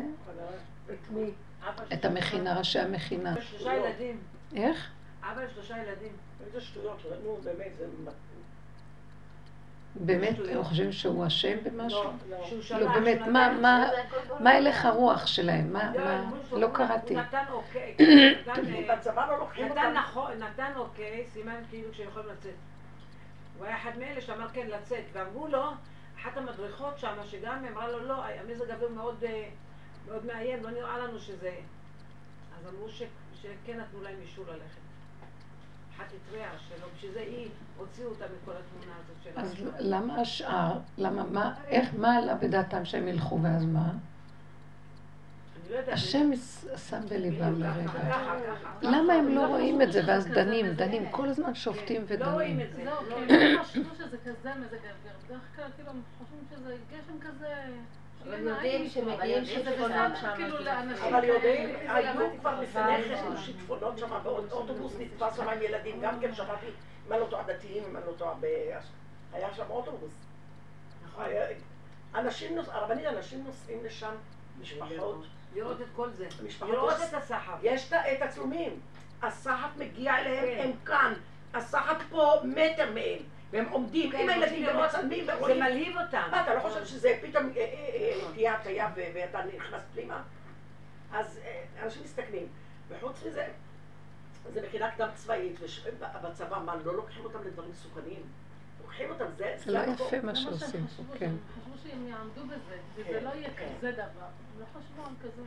את 0.86 1.12
מי? 1.12 1.32
את 1.94 2.06
המכינה, 2.06 2.58
ראשי 2.58 2.80
המכינה. 2.80 3.42
שלושה 3.42 3.74
ילדים. 3.74 4.20
איך? 4.56 4.92
אבא 5.22 5.44
לשלושה 5.44 5.78
ילדים. 5.78 6.12
איזה 6.46 6.62
שטויות, 6.62 6.98
נו 7.24 7.38
באמת, 7.44 7.72
זה... 7.78 7.86
באמת, 9.96 10.36
הם 10.52 10.64
חושבים 10.64 10.92
שהוא 10.92 11.28
אשם 11.28 11.58
במשהו? 11.64 12.04
לא, 12.30 12.38
לא. 12.72 12.80
לא, 12.80 12.92
באמת, 12.94 13.20
מה, 13.22 13.48
נתן- 13.50 13.62
מה, 13.62 13.90
מה 14.40 14.50
הלך 14.52 14.86
הרוח 14.86 15.28
שלהם? 15.28 15.74
מה, 15.74 15.92
לא, 15.96 16.04
מה, 16.06 16.32
לא 16.58 16.68
קראתי. 16.74 17.14
הוא 17.14 17.22
נתן 17.22 17.44
אוקיי, 17.52 17.96
נתן, 18.48 18.62
בצבא 18.90 19.28
לא 19.28 19.40
לוקחים 19.40 19.66
נתן 19.66 19.94
אותם. 20.16 20.44
נתן 20.44 20.72
אוקיי, 20.76 21.26
סימן 21.34 21.62
כאילו 21.70 21.92
כשהם 21.92 22.08
יכולים 22.08 22.30
לצאת. 22.30 22.54
הוא 23.58 23.66
היה 23.66 23.78
אחד 23.78 23.92
מאלה 24.00 24.22
שאמר 24.22 24.50
כן 24.54 24.68
לצאת, 24.68 25.04
ואמרו 25.14 25.48
לו, 25.48 25.64
אחת 26.22 26.38
המדריכות 26.38 27.00
שם, 27.00 27.14
שגם 27.26 27.66
אמרה 27.72 27.88
לו, 27.88 28.00
לא, 28.00 28.26
המזג 28.26 28.72
האוויר 28.72 28.90
מאוד, 28.90 29.24
אה, 29.24 29.44
מאוד 30.08 30.26
מאיים, 30.26 30.64
לא 30.64 30.70
נראה 30.72 30.98
לנו 30.98 31.20
שזה... 31.20 31.52
אז 32.60 32.74
אמרו 32.74 32.90
ש, 32.90 33.04
שכן 33.42 33.80
נתנו 33.80 34.02
להם 34.02 34.16
אישור 34.22 34.46
ללכת. 34.48 34.89
אחת 36.00 36.14
התריעה 36.28 36.52
שלא, 36.68 36.88
בשביל 36.96 37.12
זה 37.12 37.20
היא, 37.20 37.50
הוציאו 37.78 38.10
אותה 38.10 38.26
מכל 38.26 38.52
התמונה 38.52 38.98
הזאת 39.04 39.16
של 39.24 39.30
אז. 39.36 39.56
למה 39.80 40.22
השאר? 40.22 40.80
למה, 40.98 41.24
מה, 41.24 41.56
איך, 41.68 41.90
מה 41.98 42.18
עלה 42.18 42.36
בדעתם 42.36 42.86
שהם 42.86 43.08
ילכו 43.08 43.40
ואז 43.44 43.66
מה? 43.66 43.92
לא. 45.70 45.78
השם 45.92 46.30
שם 46.90 47.00
בליבם 47.10 47.60
לרגע. 47.62 48.24
למה 48.82 49.14
הם 49.14 49.28
לא 49.28 49.48
רואים 49.48 49.82
את 49.82 49.92
זה 49.92 50.02
ואז 50.08 50.28
דנים, 50.28 50.74
דנים, 50.74 51.10
כל 51.12 51.30
הזמן 51.30 51.56
שופטים 51.56 52.06
לא 52.20 52.26
רואים 52.26 52.56
ודנים. 52.56 52.68
את 52.70 52.76
זה. 52.76 52.84
זהו, 52.84 53.10
לא 53.10 53.16
כי 53.16 53.36
רואים. 53.36 53.58
הם 53.58 53.64
חשבו 53.64 53.96
שזה 53.96 54.18
כזה 54.18 54.50
מזג 54.56 54.74
האוויר. 54.74 55.14
בדרך 55.28 55.42
כלל 55.56 55.66
כאילו 55.76 55.90
הם 55.90 56.02
חושבים 56.18 56.40
שזה 56.52 56.76
גשם 56.92 57.20
כזה... 57.28 57.54
אבל 58.28 58.34
יודעים. 58.48 58.90
שמגיעים 58.90 59.46
שיטפונות 59.46 60.12
שם, 60.22 60.30
כאילו 60.36 60.60
לאנשים 60.60 61.16
אבל 61.16 61.24
יודעים, 61.24 61.70
היו 61.88 62.40
כבר 62.40 62.62
לפני. 62.62 63.04
כן 63.04 63.38
שיטפונות 63.38 63.98
שם, 63.98 64.10
ואוטובוס 64.24 64.94
נתפס 65.00 65.36
שם 65.36 65.50
עם 65.50 65.62
ילדים, 65.62 66.02
גם 66.02 66.20
כן 66.20 66.34
שמעתי, 66.36 66.66
אם 67.08 67.14
אני 67.14 67.22
לא 67.22 67.26
טועה 67.30 67.44
דתיים, 67.44 67.84
אם 67.90 67.98
אני 67.98 68.06
לא 68.08 68.12
טועה, 68.18 68.34
ב- 68.40 68.46
היה 69.34 69.54
שם 69.54 69.64
אוטובוס. 69.70 70.14
היה- 71.18 71.48
אנשים, 72.16 72.56
נוס- 72.56 72.70
הרבנית, 72.70 73.06
אנשים 73.06 73.44
נוסעים 73.48 73.84
לשם, 73.86 74.12
משפחות, 74.62 75.26
לראות 75.56 75.82
את 75.82 75.88
כל 75.96 76.10
זה. 76.10 76.28
לראות 76.62 76.94
יש- 76.98 77.10
את 77.10 77.14
הסחף. 77.14 77.58
יש 77.64 77.94
את- 77.94 78.22
הצילומים, 78.22 78.80
הסחף 79.22 79.70
מגיע 79.78 80.18
אליהם, 80.18 80.46
כן. 80.46 80.64
הם 80.64 80.72
כאן, 80.86 81.14
הסחף 81.54 82.04
פה 82.10 82.34
מטר 82.44 82.92
מהם, 82.94 83.20
והם 83.52 83.66
עומדים 83.70 84.12
כן, 84.12 84.18
עם 84.18 84.30
רוצים 84.30 84.44
הילדים 84.44 84.78
ומצלמים 84.78 85.26
זה 85.26 85.38
ורואים. 85.38 85.60
מלהיב 85.60 85.98
אותם. 85.98 86.28
מה, 86.32 86.44
אתה 86.44 86.54
לא 86.54 86.60
חושב 86.60 86.86
שזה 86.86 87.20
פתאום 87.22 87.44
אה, 87.56 87.62
אה, 87.62 88.22
אה, 88.24 88.32
תהיה 88.34 88.54
הטיה 88.54 88.90
ו- 88.96 89.02
ואתה 89.16 89.40
נכנס 89.56 89.82
פנימה? 89.94 90.24
אז 91.14 91.40
אה, 91.44 91.64
אנשים 91.84 92.04
מסתכלים. 92.04 92.48
וחוץ 92.90 93.24
מזה, 93.28 93.48
זה 94.54 94.62
מכינה 94.68 94.92
קדם 94.92 95.08
צבאית, 95.16 95.60
ובצבא, 95.86 96.60
מה, 96.66 96.76
לא 96.86 96.96
לוקחים 96.96 97.24
אותם 97.24 97.40
לדברים 97.46 97.72
מסוכנים? 97.72 98.22
לוקחים 98.82 99.10
אותם, 99.10 99.26
זה... 99.38 99.54
זה 99.58 99.72
לא. 99.72 99.80
יפה 99.80 100.22
מה 100.24 100.34
זה 100.34 100.40
שעושים 100.40 100.88
פה, 100.88 101.04
כן. 101.20 101.32
חשבו 101.54 101.78
שהם 101.84 102.08
יעמדו 102.08 102.46
בזה, 102.46 102.78
וזה 102.96 103.04
כן, 103.04 103.24
לא 103.24 103.30
יהיה 103.30 103.50
כן. 103.58 103.70
כזה 103.78 103.92
דבר. 103.92 104.28
לא 104.60 104.66
חשבו 104.66 105.02
על 105.04 105.14
כזה. 105.24 105.42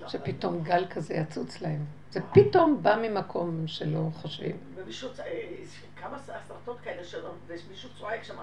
לא. 0.00 0.08
שפתאום 0.08 0.62
גל 0.62 0.86
כזה 0.90 1.14
יצוץ 1.14 1.60
להם. 1.60 1.84
זה 2.10 2.20
פתאום 2.34 2.82
בא 2.82 2.96
ממקום 3.02 3.66
שלא 3.66 4.08
חושבים. 4.12 4.56
ומישהו, 4.74 5.08
אה, 5.20 5.42
כמה 5.96 6.16
הסרטות 6.16 6.80
כאלה 6.80 7.04
שלו, 7.04 7.30
ומישהו 7.46 7.90
צועק 7.98 8.24
שם, 8.24 8.36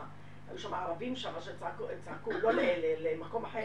היו 0.50 0.60
שם 0.60 0.74
ערבים 0.74 1.16
שם 1.16 1.32
שצעקו, 1.42 1.84
צעקו 2.06 2.32
לא 2.32 2.52
למקום 3.00 3.46
אחר, 3.46 3.60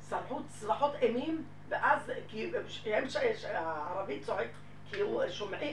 צרחו 0.00 0.40
צרחות 0.48 0.92
אימים, 1.02 1.44
ואז, 1.68 2.12
כי 2.28 2.52
הם, 2.86 3.04
הערבי 3.54 4.20
צועק, 4.20 4.48
כי 4.90 4.96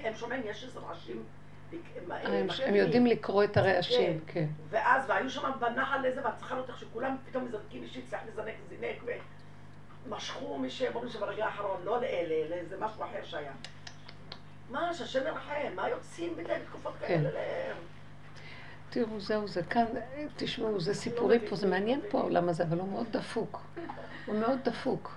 הם 0.03 0.15
שומעים, 0.15 0.41
יש 0.45 0.63
איזה 0.63 0.79
רעשים. 0.79 1.23
הם- 2.09 2.75
יודעים 2.75 3.05
לקרוא 3.05 3.43
את 3.43 3.57
הרעשים, 3.57 4.19
כן. 4.27 4.45
ואז, 4.69 5.09
והיו 5.09 5.29
שם 5.29 5.51
בנחל 5.59 6.05
איזה, 6.05 6.25
ואת 6.25 6.37
צריכה 6.37 6.55
לראות 6.55 6.69
איך 6.69 6.79
שכולם 6.79 7.15
פתאום 7.29 7.45
מזנקים, 7.45 7.81
מי 7.81 7.87
שהצליח 7.87 8.21
לזנק 8.27 8.53
זינק, 8.69 9.03
ומשכו 10.09 10.57
מי 10.57 10.69
שאומרים 10.69 11.09
שברגע 11.09 11.45
האחרון, 11.45 11.81
לא 11.83 12.01
לאלה, 12.01 12.49
לאיזה 12.49 12.75
משהו 12.79 13.03
אחר 13.03 13.23
שהיה. 13.23 13.51
מה, 14.71 14.93
שהשם 14.93 15.27
ירחם, 15.27 15.75
מה 15.75 15.89
יוצאים 15.89 16.33
מדי 16.37 16.53
בתקופות 16.63 16.93
כן. 16.99 17.07
כאלה? 17.07 17.29
ל- 17.29 17.73
תראו, 18.89 19.19
זהו, 19.19 19.47
זה 19.47 19.63
כאן, 19.63 19.85
תשמעו, 20.35 20.79
זה 20.79 20.93
סיפורי 20.93 21.39
פה, 21.49 21.55
זה 21.55 21.67
מעניין 21.67 21.99
פה 22.09 22.19
העולם 22.19 22.49
הזה, 22.49 22.63
אבל 22.63 22.79
הוא 22.79 22.87
מאוד 22.89 23.07
דפוק. 23.11 23.61
הוא 24.25 24.35
מאוד 24.39 24.59
דפוק. 24.63 25.15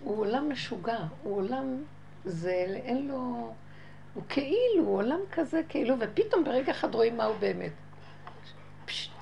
הוא 0.00 0.18
עולם 0.20 0.50
משוגע, 0.52 0.98
הוא 1.22 1.36
עולם, 1.36 1.82
זה, 2.24 2.50
אין 2.84 3.08
לו, 3.08 3.52
הוא 4.14 4.22
כאילו, 4.28 4.84
הוא 4.84 4.96
עולם 4.98 5.20
כזה 5.32 5.60
כאילו, 5.68 5.94
ופתאום 6.00 6.44
ברגע 6.44 6.72
אחד 6.72 6.94
רואים 6.94 7.16
מה 7.16 7.24
הוא 7.24 7.36
באמת. 7.40 7.72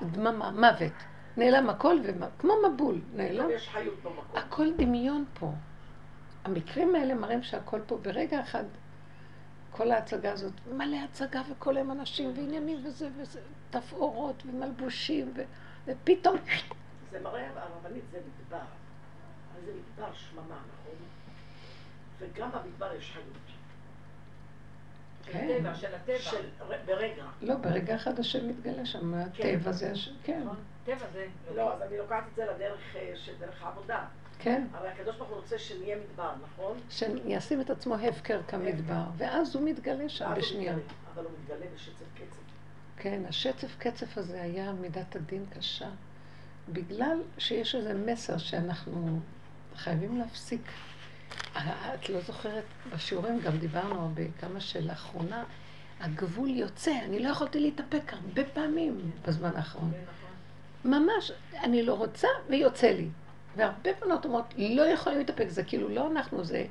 דממה, 0.02 0.50
מוות. 0.50 0.92
נעלם 1.36 1.70
הכל, 1.70 1.97
כמו 2.39 2.52
מבול, 2.69 3.01
נעלם. 3.15 3.48
הכל 4.35 4.66
דמיון 4.77 5.24
פה. 5.39 5.52
המקרים 6.44 6.94
האלה 6.94 7.15
מראים 7.15 7.43
שהכל 7.43 7.81
פה 7.86 7.97
ברגע 7.97 8.40
אחד, 8.40 8.65
כל 9.70 9.90
ההצגה 9.90 10.32
הזאת, 10.32 10.52
מלא 10.73 10.97
הצגה 11.05 11.43
וכל 11.51 11.77
הם 11.77 11.90
אנשים 11.90 12.32
ועניינים 12.36 12.78
וזה 12.85 13.09
וזה, 13.16 13.40
תפאורות 13.70 14.43
ומלבושים 14.47 15.32
ו... 15.36 15.43
ופתאום, 15.86 16.36
זה 17.11 17.20
מראה, 17.20 17.48
הרבנית 17.57 18.05
זה 18.12 18.19
מדבר. 18.19 18.57
אבל 18.57 19.65
זה 19.65 19.73
מדבר 19.73 20.15
שממה, 20.15 20.43
נכון? 20.44 20.94
וגם 22.19 22.51
במדבר 22.51 22.94
יש 22.98 23.12
חיות. 23.12 23.24
כן. 25.24 25.48
הטבע, 25.57 25.74
של 25.74 25.94
הטבע. 25.94 26.19
של 26.19 26.47
ברגע. 26.86 27.24
לא, 27.43 27.55
ברגע 27.55 27.94
אחד 27.94 28.19
השם 28.19 28.48
מתגלה 28.48 28.86
שם, 28.86 29.15
הטבע 29.15 29.73
זה 29.73 29.90
השם, 29.90 30.12
כן, 30.23 30.43
נכון? 30.82 30.97
טבע 30.97 31.07
זה. 31.12 31.27
לא, 31.55 31.74
אז 31.74 31.82
אני 31.82 31.98
לוקחת 31.98 32.24
את 32.31 32.35
זה 32.36 32.44
לדרך 32.44 32.97
אה, 32.97 33.12
של 33.16 33.32
דרך 33.40 33.62
העבודה. 33.62 34.05
כן. 34.39 34.66
הרי 34.73 34.89
הקדוש 34.89 35.16
ברוך 35.16 35.28
הוא 35.28 35.36
רוצה 35.36 35.59
שנהיה 35.59 35.97
מדבר, 35.97 36.32
נכון? 36.43 36.78
שישים 36.89 37.61
את 37.61 37.70
עצמו 37.70 37.94
הפקר 37.94 38.40
כמדבר, 38.48 39.02
ואז 39.16 39.57
הוא 39.57 39.69
מתגלה 39.69 40.09
שם 40.09 40.35
בשנייה. 40.36 40.74
אבל 41.15 41.24
הוא 41.24 41.32
מתגלה 41.43 41.66
בשצף 41.74 42.05
קצף. 42.15 42.40
כן, 42.97 43.23
השצף 43.28 43.77
קצף 43.78 44.19
הזה 44.19 44.43
היה 44.43 44.73
מידת 44.73 45.16
הדין 45.16 45.44
קשה, 45.59 45.89
בגלל 46.69 47.23
שיש 47.39 47.74
איזה 47.74 47.94
מסר 47.94 48.39
שאנחנו 48.39 49.20
חייבים 49.77 50.19
להפסיק. 50.19 50.62
אה, 51.57 51.94
את 51.94 52.09
לא 52.09 52.20
זוכרת, 52.20 52.65
בשיעורים 52.94 53.40
גם 53.40 53.57
דיברנו 53.57 54.01
הרבה, 54.01 54.23
כמה 54.40 54.61
שלאחרונה 54.61 55.44
הגבול 56.01 56.48
יוצא, 56.48 56.93
אני 57.05 57.19
לא 57.19 57.28
יכולתי 57.28 57.61
להתאפק 57.61 58.12
הרבה 58.12 58.44
פעמים 58.44 59.11
בזמן 59.27 59.51
האחרון. 59.57 59.93
כן. 60.82 60.89
ממש, 60.89 61.32
אני 61.55 61.82
לא 61.82 61.94
רוצה 61.94 62.28
ויוצא 62.48 62.86
לי. 62.86 63.09
והרבה 63.57 63.90
בנות 64.01 64.24
אומרות, 64.24 64.55
לא 64.59 64.82
יכולים 64.82 65.19
להתאפק, 65.19 65.48
זה 65.48 65.65
כאילו 65.65 65.89
לא 65.89 66.11
אנחנו, 66.11 66.44
זה 66.44 66.66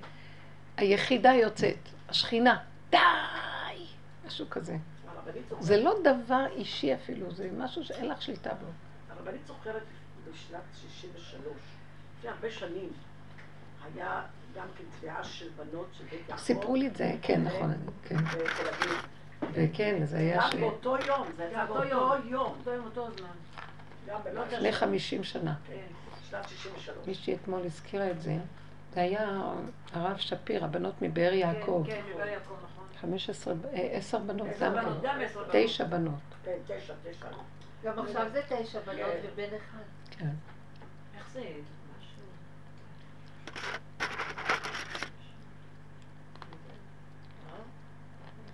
היחידה 0.77 1.31
יוצאת, 1.34 1.90
השכינה, 2.10 2.57
די! 2.90 2.98
משהו 4.27 4.49
כזה. 4.49 4.77
זה 5.60 5.77
לא 5.77 5.95
דבר 6.03 6.45
אישי 6.56 6.94
אפילו, 6.94 7.31
זה 7.31 7.49
משהו 7.57 7.84
שאין 7.84 8.07
לך 8.07 8.22
שליטה 8.22 8.53
בו. 8.53 8.65
הרבנית 9.10 9.45
זוכרת 9.45 9.84
בשנת 10.31 10.61
63, 10.73 11.45
לפני 12.18 12.30
הרבה 12.30 12.52
שנים, 12.52 12.90
היה 13.95 14.22
גם 14.56 14.68
כן 14.77 14.84
תביעה 14.98 15.23
של 15.23 15.49
בנות 15.57 15.88
של 15.98 16.03
בית 16.03 16.30
יעקב. 16.30 16.41
סיפרו 16.41 16.76
לי 16.76 16.88
את 16.88 16.95
זה, 16.95 17.15
כן, 17.22 17.44
נכון, 17.44 17.73
כן. 18.03 18.15
בתל 18.15 18.68
אביב. 18.69 19.07
וכן, 19.53 20.06
זה 20.06 20.18
היה 20.18 20.41
ש... 20.41 20.53
גם 20.53 20.61
באותו 20.61 20.95
יום, 21.07 21.27
זה 21.38 21.44
יצא 21.44 21.65
באותו 21.65 21.73
באותו 21.73 21.90
יום. 21.90 22.22
יום. 22.26 22.56
אותו 22.60 22.72
יום, 22.72 22.86
אותו 22.86 23.11
זמן. 23.18 23.27
לא. 24.34 24.45
לפני 24.45 24.72
50 24.72 25.23
שנה. 25.23 25.56
כן, 25.68 25.76
שנת 26.30 26.49
63. 26.49 27.07
מישהי 27.07 27.36
אתמול 27.36 27.61
הזכירה 27.65 28.11
את 28.11 28.22
זה. 28.22 28.38
זה 28.94 29.02
היה 29.02 29.52
הרב 29.94 30.18
שפיר, 30.18 30.65
הבנות 30.65 31.02
מבאר 31.02 31.34
יעקב. 31.34 31.84
כן, 31.88 31.94
כן, 31.94 32.14
בבאר 32.14 32.27
יעקב, 32.27 32.53
נכון. 32.64 32.86
15, 33.02 33.53
אה, 33.73 33.80
עשר 33.91 34.19
בנות 34.19 34.48
גם 34.60 34.73
בנות, 34.73 35.02
כן. 35.02 35.18
בנות. 35.36 35.48
תשע 35.52 35.84
בנות. 35.84 36.14
כן, 36.44 36.57
תשע, 36.65 36.94
תשע. 37.03 37.27
גם 37.84 37.99
עכשיו 37.99 38.30
זה 38.31 38.41
תשע 38.49 38.80
בנות 38.80 38.98
כן. 38.98 39.27
ובן 39.34 39.56
אחד. 39.57 39.84
כן. 40.11 40.30
איך 41.18 41.30
זה? 41.34 41.41
משהו... 41.99 42.23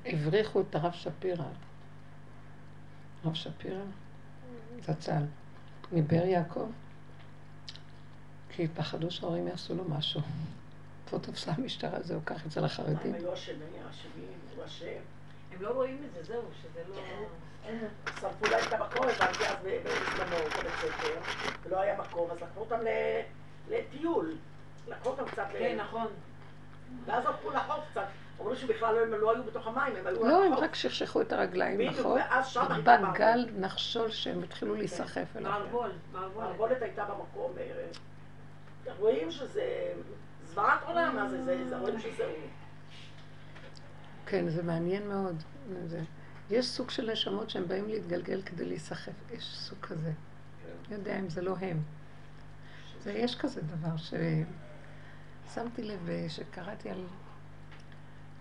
הבריחו 0.05 0.61
את 0.61 0.75
הרב 0.75 0.91
שפירא. 0.91 1.45
הרב 3.23 3.33
שפירא, 3.33 3.83
זצ"ל, 4.81 5.23
מבאר 5.91 6.25
יעקב, 6.25 6.69
כי 8.49 8.67
פחדו 8.67 9.11
שההורים 9.11 9.47
יעשו 9.47 9.75
לו 9.75 9.83
משהו. 9.89 10.21
פה 11.09 11.19
תפסה 11.19 11.51
המשטרה, 11.51 12.01
זהו, 12.01 12.19
קח 12.25 12.45
את 12.45 12.51
זה 12.51 12.59
הם 12.59 12.65
לחרדים. 12.65 13.13
היו 13.13 13.33
אשמים, 13.33 13.57
הוא 14.55 14.65
אשם. 14.65 14.85
הם 15.51 15.61
לא 15.61 15.69
רואים 15.69 16.03
את 16.07 16.13
זה, 16.13 16.33
זהו, 16.33 16.41
שזה 16.61 16.79
לא... 16.89 17.01
שרפו 18.19 18.45
להם 18.45 18.63
את 18.67 18.73
המקום, 18.73 19.03
הבנתי 19.07 19.45
אז 19.47 19.55
בזמנו, 19.63 20.35
בבית 20.59 20.73
ספר, 20.81 21.19
ולא 21.63 21.79
היה 21.79 21.97
מקום, 21.97 22.31
אז 22.31 22.37
לקחו 22.41 22.59
אותם 22.59 22.81
ל- 22.81 23.21
לטיול. 23.69 24.35
לקחו 24.87 25.09
אותם 25.09 25.25
קצת 25.25 25.47
ל... 25.53 25.59
כן, 25.59 25.77
נכון. 25.79 26.07
ואז 27.05 27.25
הלכו 27.25 27.51
לחוף 27.51 27.83
קצת. 27.91 28.07
אומרים 28.39 28.57
שבכלל 28.57 28.95
לא- 28.95 29.01
הם 29.01 29.21
לא 29.21 29.33
היו 29.35 29.43
בתוך 29.43 29.67
המים, 29.67 29.95
הם 29.95 30.07
היו 30.07 30.25
לא, 30.25 30.45
הם. 30.45 30.53
רק 30.53 30.75
שכשכו 30.75 31.21
את 31.21 31.33
הרגליים 31.33 31.77
בדיוק, 31.77 31.93
בחול, 31.99 32.19
ואז 32.19 32.47
שם 32.47 32.59
הייתה 32.61 32.75
בא 32.81 32.97
מערבולת. 33.01 33.17
גל 33.17 33.49
נחשול 33.59 34.11
שהם 34.11 34.43
התחילו 34.43 34.75
להיסחף 34.75 35.35
אליו. 35.35 35.51
מערבול, 35.51 35.91
מערבול. 36.13 36.43
מערבולת 36.43 36.81
הייתה 36.81 37.05
במקום. 37.05 37.53
אה, 37.57 37.87
רואים 38.99 39.31
שזה 39.31 39.93
זוועת 40.45 40.79
עולם, 40.85 41.15
מה 41.15 41.29
זה, 41.29 41.43
זה, 41.43 41.69
זה 41.69 41.77
רואים 41.77 41.99
שזה 41.99 42.25
הוא. 42.25 42.33
כן, 44.25 44.49
זה 44.49 44.63
מעניין 44.63 45.07
מאוד. 45.07 45.43
זה. 45.85 46.01
יש 46.49 46.65
סוג 46.65 46.89
של 46.89 47.11
נשמות 47.11 47.49
שהם 47.49 47.67
באים 47.67 47.87
להתגלגל 47.87 48.41
כדי 48.41 48.65
להיסחף. 48.65 49.11
יש 49.31 49.43
סוג 49.57 49.77
כזה. 49.81 50.11
לא 50.89 50.95
יודע 50.95 51.19
אם 51.19 51.29
זה 51.29 51.41
לא 51.41 51.55
הם. 51.61 51.81
זה, 52.99 53.11
יש 53.13 53.35
כזה 53.35 53.61
דבר 53.61 53.95
ששמתי 55.47 55.83
לב 55.83 56.09
אה, 56.09 56.25
שקראתי 56.29 56.89
על 56.89 57.03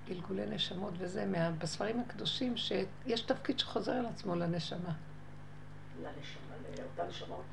גלגולי 0.09 0.47
נשמות 0.47 0.94
וזה, 0.98 1.26
מה, 1.26 1.51
בספרים 1.51 2.01
הקדושים, 2.01 2.56
שיש 2.56 3.20
תפקיד 3.20 3.59
שחוזר 3.59 3.93
על 3.93 4.06
עצמו 4.06 4.35
לנשמה. 4.35 4.93
לנשמה, 6.02 6.55
לאותן 6.78 7.09
נשמות. 7.09 7.44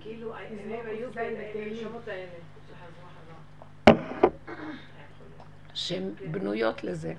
כאילו, 0.00 0.36
הם 0.36 0.86
היו 0.86 1.10
ק"ז 1.10 1.16
בתהילים. 1.16 1.84
בנשמות 1.84 2.08
האלה. 2.08 2.30
שהן 5.74 6.10
בנויות 6.30 6.84
לזה. 6.84 7.14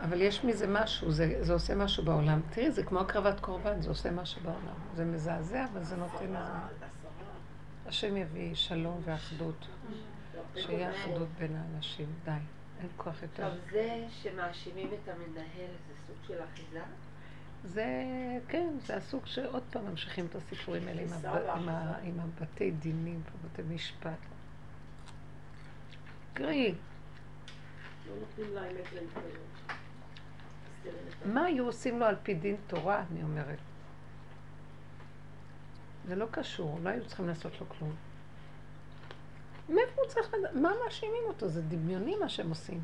אבל 0.00 0.22
יש 0.22 0.44
מזה 0.44 0.66
משהו, 0.66 1.10
זה, 1.10 1.38
זה 1.40 1.52
עושה 1.52 1.74
משהו 1.74 2.04
בעולם. 2.04 2.40
תראי, 2.50 2.70
זה 2.70 2.82
כמו 2.82 3.00
הקרבת 3.00 3.40
קורבן, 3.40 3.80
זה 3.80 3.88
עושה 3.88 4.10
משהו 4.10 4.42
בעולם. 4.42 4.78
זה 4.94 5.04
מזעזע, 5.04 5.64
אבל 5.72 5.84
זה 5.84 5.96
נותן 5.96 6.36
איזה... 6.36 6.87
השם 7.88 8.16
יביא 8.16 8.54
שלום 8.54 9.00
ואחדות, 9.04 9.66
שיהיה 10.54 10.90
אחדות 10.90 11.28
בין 11.38 11.56
האנשים. 11.56 12.06
די, 12.24 12.30
אין 12.80 12.88
כוח 12.96 13.22
יותר. 13.22 13.46
עכשיו 13.46 13.58
זה 13.70 14.06
שמאשימים 14.22 14.88
את 14.88 15.08
המנהל 15.08 15.70
זה 15.88 15.94
סוג 16.06 16.16
של 16.26 16.44
אחיזה? 16.44 16.80
זה, 17.64 17.86
כן, 18.48 18.68
זה 18.86 18.96
הסוג 18.96 19.26
שעוד 19.26 19.62
פעם 19.70 19.90
ממשיכים 19.90 20.26
את 20.26 20.34
הסיפורים 20.34 20.88
האלה 20.88 21.02
עם, 22.02 22.20
הבתי 22.20 22.70
דינים 22.70 23.22
ובתי 23.44 23.74
משפט. 23.74 24.18
קראי, 26.34 26.74
לא 28.08 28.14
מה 31.24 31.44
היו 31.44 31.66
עושים 31.66 31.98
לו 31.98 32.06
על 32.06 32.16
פי 32.22 32.34
דין 32.34 32.56
תורה, 32.66 33.04
אני 33.12 33.22
אומרת? 33.22 33.58
זה 36.08 36.16
לא 36.16 36.26
קשור, 36.30 36.78
לא 36.82 36.88
היו 36.90 37.04
צריכים 37.06 37.28
לעשות 37.28 37.60
לו 37.60 37.66
כלום. 37.68 37.94
מאיפה 39.68 40.00
הוא 40.02 40.08
צריך 40.08 40.34
לדעת? 40.34 40.54
מה 40.54 40.70
מאשימים 40.84 41.22
אותו? 41.26 41.48
זה 41.48 41.62
דמיוני 41.62 42.16
מה 42.16 42.28
שהם 42.28 42.48
עושים. 42.48 42.80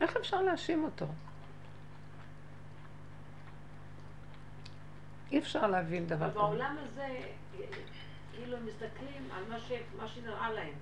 איך 0.00 0.16
אפשר 0.16 0.42
להאשים 0.42 0.84
אותו? 0.84 1.06
אי 5.32 5.38
אפשר 5.38 5.66
להבין 5.66 6.06
דבר 6.06 6.26
כזה. 6.30 6.38
בעולם 6.38 6.76
הזה, 6.82 7.06
כאילו 8.32 8.56
הם 8.56 8.66
מסתכלים 8.66 9.28
על 9.36 9.42
מה 9.48 9.60
ש- 9.60 9.72
מה 10.00 10.08
שנראה 10.08 10.50
להם. 10.52 10.72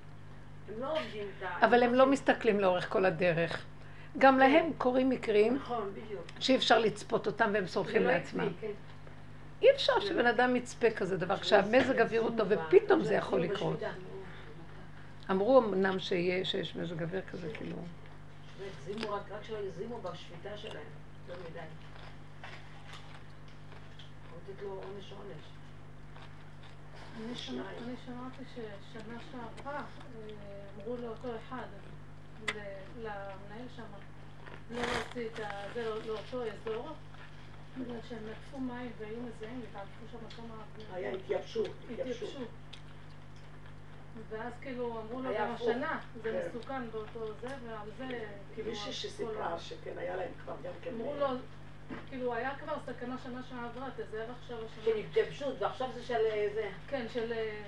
הם 0.69 0.81
לא 0.81 0.93
עובדים 0.93 1.27
את 1.39 1.43
ה... 1.43 1.67
אבל 1.67 1.83
הם 1.83 1.95
לא 1.95 2.07
מסתכלים 2.11 2.61
לאורך 2.61 2.93
כל 2.93 3.05
הדרך. 3.05 3.65
גם 4.19 4.39
להם 4.39 4.71
קורים 4.79 5.11
מקרים 5.11 5.55
נכון. 5.55 5.91
שאי 6.41 6.57
אפשר 6.57 6.79
לצפות 6.79 7.27
אותם 7.27 7.51
והם 7.55 7.67
סולחים 7.67 8.03
לא 8.03 8.13
לעצמם. 8.13 8.49
אי 9.63 9.71
אפשר 9.75 10.01
שבן 10.01 10.27
אדם 10.27 10.57
יצפה 10.57 10.91
כזה 10.91 11.17
דבר, 11.17 11.37
כשהמזג 11.39 12.01
אוויר 12.01 12.21
הוא 12.23 12.31
טוב, 12.39 12.49
ופתאום 12.51 13.05
זה 13.05 13.15
יכול 13.15 13.41
לקרות. 13.41 13.79
אמרו 15.31 15.59
אמנם 15.59 15.99
שיש 15.99 16.77
מזג 16.77 17.03
אוויר 17.03 17.23
כזה, 17.33 17.51
כאילו... 17.55 17.77
והגזימו, 18.59 19.13
רק 19.15 19.23
שלא 19.43 19.57
הגזימו 19.57 20.01
בשביתה 20.01 20.59
שלהם. 20.59 20.83
לא 21.29 21.35
מדי. 21.51 21.59
לתת 24.51 24.63
לו 24.63 24.69
עונש 24.69 25.13
עונש. 25.13 25.45
אני 27.27 27.35
שמע- 27.35 27.63
אני 27.85 27.95
שמעתי 28.07 28.43
ששנה 28.55 29.19
שעברה 29.33 29.75
אה, 29.77 29.83
אמרו 30.77 30.97
לאותו 31.03 31.29
אחד, 31.49 31.67
למנהל 33.03 33.67
שם, 33.77 33.83
לא 34.71 34.81
להוציא 34.81 35.27
את 35.27 35.37
זה 35.37 35.45
לא- 35.85 36.03
לאותו 36.07 36.43
אזור, 36.53 36.89
בגלל 37.81 37.97
שהם 38.09 38.19
נטפו 38.31 38.59
מים 38.59 38.93
והיו 38.99 39.17
מזהים 39.21 39.61
והתעלפו 39.61 40.07
שם 40.13 40.37
כמה... 40.37 40.55
היה 40.95 41.13
התייבשות, 41.13 41.69
התייבשות. 41.93 42.29
התייבשו. 42.29 42.45
ואז 44.29 44.53
כאילו 44.61 45.01
אמרו 45.01 45.23
לו 45.23 45.31
גם. 45.39 45.53
השנה, 45.55 46.01
זה 46.23 46.31
כן. 46.31 46.49
מסוכן 46.59 46.91
באותו 46.91 47.33
זה, 47.41 47.49
ועל 47.67 47.89
זה 47.99 48.25
כאילו... 48.55 48.71
מישהי 48.71 48.87
כל 48.87 48.93
שסיפרה 48.93 49.55
ה- 49.55 49.59
שכן 49.59 49.99
היה 49.99 50.17
להם 50.17 50.31
כבר 50.45 50.55
גם 50.65 50.73
כן... 50.83 50.91
אמרו 50.95 51.15
לו, 51.17 51.27
כאילו 52.09 52.35
היה 52.35 52.51
כבר 52.59 52.75
סכנה 52.87 53.17
שנה 53.25 53.41
שעברה, 53.51 53.89
תזהר 53.97 54.27
עכשיו 54.41 54.59
השנה. 54.65 54.85
של 54.85 54.97
התייבשות, 54.97 55.63
ועכשיו 55.63 55.89
זה 55.95 56.05
של 56.05 56.15
אה, 56.15 56.49
זה. 56.55 56.69
כן, 56.89 57.07
של... 57.13 57.33
אה, 57.33 57.63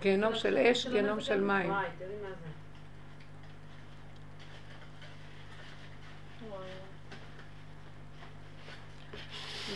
גיהנום 0.00 0.34
של 0.34 0.56
אש, 0.56 0.86
גיהנום 0.86 1.20
של. 1.20 1.40
מים. 1.40 1.70
וואי, 1.70 1.86
תראי 1.98 2.16
מה 2.22 2.28
זה. 2.28 2.48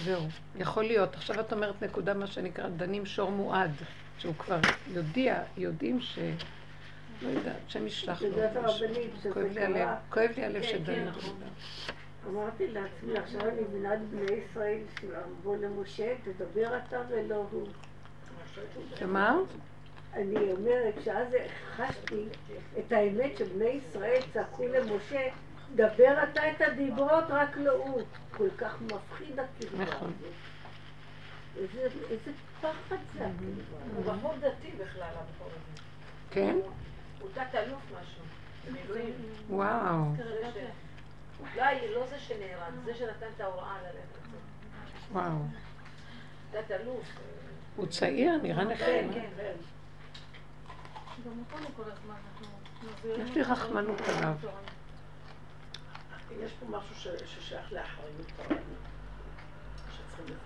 זהו, 0.05 0.23
יכול 0.57 0.85
להיות. 0.85 1.15
עכשיו 1.15 1.41
את 1.41 1.53
אומרת 1.53 1.83
נקודה, 1.83 2.15
מה 2.15 2.27
שנקרא, 2.27 2.69
דנים 2.69 3.07
שור 3.07 3.31
מועד, 3.31 3.71
שהוא 4.19 4.35
כבר 4.39 4.59
יודיע, 4.89 5.43
יודעים 5.57 6.01
ש... 6.01 6.19
לא 7.23 7.29
יודעת, 7.29 7.57
השם 7.67 7.87
ישלח 7.87 8.23
לו. 8.23 8.29
הרבנית, 8.43 9.11
כואב 9.33 9.47
לי 9.53 9.61
הלב. 9.61 9.89
כואב 10.11 10.31
לי 10.37 10.45
הלב 10.45 10.63
כן, 10.63 10.69
שדנים. 10.69 10.85
כן, 10.85 11.09
נכון. 11.09 11.35
אמרתי 12.29 12.67
לעצמי, 12.69 13.19
עכשיו 13.19 13.41
אני 13.41 13.61
מבינה 13.61 13.95
את 13.95 14.01
בני 14.11 14.37
ישראל 14.37 14.79
שאמרו 15.01 15.57
למשה, 15.57 16.15
תדבר 16.25 16.77
אתה 16.77 17.01
ולא 17.09 17.47
הוא. 17.51 17.67
שמה? 18.95 19.39
אני 20.15 20.53
אומרת 20.53 20.95
שאז 21.05 21.29
חשתי 21.77 22.25
את 22.79 22.93
האמת 22.93 23.37
שבני 23.37 23.65
ישראל 23.69 24.21
צעקו 24.33 24.67
למשה, 24.67 25.21
דבר 25.75 26.15
אתה 26.33 26.51
את 26.51 26.61
הדיברות, 26.61 27.25
רק 27.29 27.57
לא 27.57 27.73
הוא. 27.73 28.03
כל 28.37 28.49
כך 28.59 28.77
מפחיד 28.83 29.39
הקרבה 29.39 29.85
נכון. 29.85 30.13
הזאת. 30.19 30.33
איזה 31.57 31.81
איזה 32.11 32.31
פחד 32.61 32.73
זה 33.15 33.27
הקרבה. 33.27 33.95
הוא 33.97 34.05
בחור 34.15 34.35
דתי 34.37 34.71
בכלל, 34.79 35.03
הבחור 35.15 35.47
הזה. 35.49 35.83
כן? 36.31 36.57
הוא 37.21 37.29
תת 37.35 37.55
אלוף 37.55 37.83
משהו. 38.01 38.23
וואו. 39.51 40.05
ש- 40.17 40.21
לא, 41.57 41.65
לא 41.95 42.07
זה 42.07 42.19
שנהרג, 42.19 42.73
זה 42.85 42.95
שנתן 42.95 43.27
את 43.37 43.41
ההוראה 43.41 43.77
ללכת. 43.83 44.37
וואו. 45.13 45.39
תת 46.51 46.71
אלוף. 46.71 47.05
הוא 47.77 47.87
צעיר, 47.87 48.37
נראה 48.43 48.65
נכה. 48.65 48.85
כן, 48.85 49.09
כן. 49.15 49.31
גם 51.27 51.33
אותנו 51.39 51.67
כל 51.77 51.83
הזמן, 51.93 52.15
אנחנו 52.35 52.47
מזהירים. 52.99 53.27
יש 53.27 53.35
לי 53.35 53.43
רחמנות 53.43 54.01
עליו. 54.01 54.33
יש 56.41 56.53
פה 56.61 56.67
משהו 56.79 56.95
ש- 56.95 57.09
ששייך 57.27 57.73
לאחריות 57.73 58.33
הרעיון. 58.39 58.63
שצריכים 59.97 60.37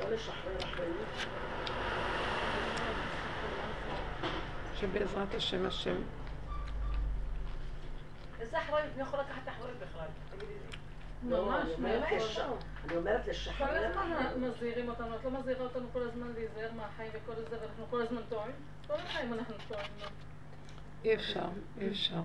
לא 0.00 0.10
לשחרר 0.10 0.56
אחריות. 0.58 1.08
שבעזרת 4.74 5.34
השם 5.34 5.66
השם. 5.66 5.96
איזה 8.40 8.58
אחריות? 8.58 8.88
מי 8.96 9.02
יכול 9.02 9.18
לקחת 9.20 9.48
אחריות 9.48 9.76
בכלל? 9.78 10.06
תגידי 10.30 10.46
לי. 10.52 11.30
לא, 11.30 11.46
ממש, 11.46 11.64
אני 11.64 11.74
אומרת 11.74 12.00
מאיפה? 12.10 12.24
לש- 12.24 12.38
אני 12.84 12.96
אומרת 12.96 13.24
כל 13.24 13.30
לשחרר. 13.30 13.86
הזמן 13.98 14.48
מזהירים 14.48 14.88
אותנו, 14.88 15.16
את 15.16 15.24
לא 15.24 15.30
מזהירה 15.30 15.64
אותנו 15.64 15.86
כל 15.92 16.02
הזמן 16.02 16.32
להיזהר 16.34 16.72
מהחיים 16.76 17.10
וכל 17.14 17.32
זה, 17.50 17.56
ואנחנו 17.60 17.86
כל 17.90 18.02
הזמן 18.02 18.20
טועים. 18.28 18.52
כל 18.86 18.94
החיים 18.94 19.32
אנחנו 19.32 19.54
טועים. 19.68 19.86
אי 21.04 21.14
אפשר, 21.14 21.44
אי 21.80 21.88
אפשר. 21.88 22.20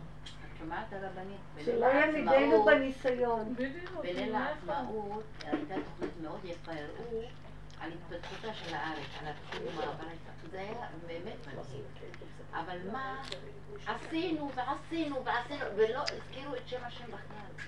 שומעת 0.59 0.93
הרבנית? 0.93 1.39
שלא 1.65 1.85
יעמידנו 1.85 2.65
בניסיון. 2.65 3.53
בדיוק. 3.53 3.95
בליל? 4.01 4.35
העצמאות 4.35 5.23
הייתה 5.41 5.75
תוכנית 5.85 6.11
מאוד 6.21 6.45
יפה, 6.45 6.71
הראו 6.71 7.21
על 7.81 7.91
התפתחותה 7.91 8.53
של 8.53 8.75
הארץ, 8.75 9.07
על 9.19 9.27
ועל 9.77 9.89
ההתפתחות. 9.89 10.51
זה 10.51 10.59
היה 10.59 10.88
באמת 11.07 11.47
מדהים. 11.47 11.84
אבל 12.53 12.77
מה 12.91 13.21
עשינו 13.88 14.51
ועשינו 14.55 15.25
ועשינו, 15.25 15.65
ולא 15.75 16.01
הזכירו 16.01 16.55
את 16.55 16.67
שם 16.67 16.84
השם 16.84 17.05
בכלל. 17.05 17.67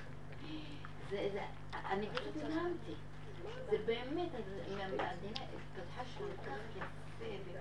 זה, 1.09 1.29
זה, 1.33 1.41
אני 1.89 2.07
פשוט 2.09 2.35
נדהמתי. 2.35 2.93
זה 3.69 3.77
באמת, 3.85 4.29
המדינה 4.69 5.45
התפתחה 5.55 6.05
שם 6.05 6.17
כל 6.17 6.51
כך 6.51 6.57
יפה, 6.77 7.51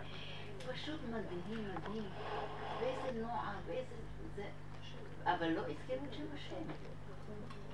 ופשוט 0.59 1.01
מדהים, 1.11 1.69
מדהים. 1.75 2.05
ואיזה 2.81 3.21
נוער, 3.21 3.55
ואיזה... 3.67 4.08
אבל 5.35 5.49
לא 5.49 5.61
הזכירו 5.61 6.05
את 6.09 6.15
שם 6.15 6.23
השם. 6.35 6.55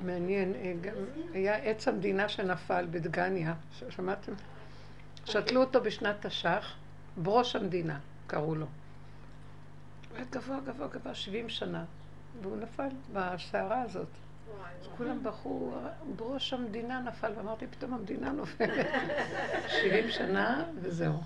מעניין, 0.06 0.54
אה, 0.54 0.72
גם 0.80 0.94
היה 1.32 1.56
עץ 1.56 1.88
המדינה 1.88 2.28
שנפל 2.28 2.86
בדגניה, 2.90 3.54
שמעתם? 3.90 4.32
שתלו 5.24 5.60
אותו 5.60 5.80
בשנת 5.80 6.26
תש"ח, 6.26 6.74
ברוש 7.16 7.56
המדינה, 7.56 7.98
קראו 8.26 8.54
לו. 8.54 8.66
הוא 8.66 10.16
היה 10.16 10.26
גבוה, 10.30 10.60
גבוה, 10.66 10.88
גבוה, 10.88 11.14
70 11.14 11.48
שנה, 11.48 11.84
והוא 12.42 12.56
נפל 12.56 12.88
בסערה 13.12 13.82
הזאת. 13.82 14.08
אז 14.80 14.88
כולם 14.96 15.22
בכו, 15.22 15.74
ברוש 16.16 16.52
המדינה 16.52 17.00
נפל, 17.00 17.32
ואמרתי, 17.36 17.66
פתאום 17.66 17.94
המדינה 17.94 18.32
נופלת. 18.32 18.86
70 19.82 20.10
שנה, 20.10 20.64
וזהו. 20.80 21.20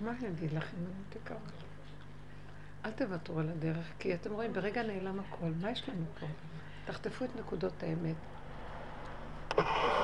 מה 0.00 0.10
אני 0.10 0.28
אגיד 0.28 0.52
לכם, 0.52 0.76
אני 0.76 1.20
תקרא. 1.20 1.36
אל 2.84 2.90
תוותרו 2.90 3.38
על 3.40 3.48
הדרך, 3.48 3.92
כי 3.98 4.14
אתם 4.14 4.32
רואים, 4.32 4.52
ברגע 4.52 4.82
נעלם 4.82 5.20
הכל, 5.20 5.50
מה 5.60 5.70
יש 5.70 5.88
לנו 5.88 6.04
פה? 6.20 6.26
תחטפו 6.84 7.24
את 7.24 7.30
נקודות 7.36 7.82
האמת. 7.82 8.16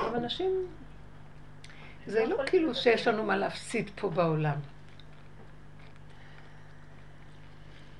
גם 0.05 0.15
אנשים, 0.15 0.67
זה 2.05 2.25
לא 2.25 2.37
כאילו 2.45 2.75
שיש 2.75 3.07
לנו 3.07 3.23
מה 3.23 3.37
להפסיד 3.37 3.89
פה 3.95 4.09
בעולם. 4.09 4.59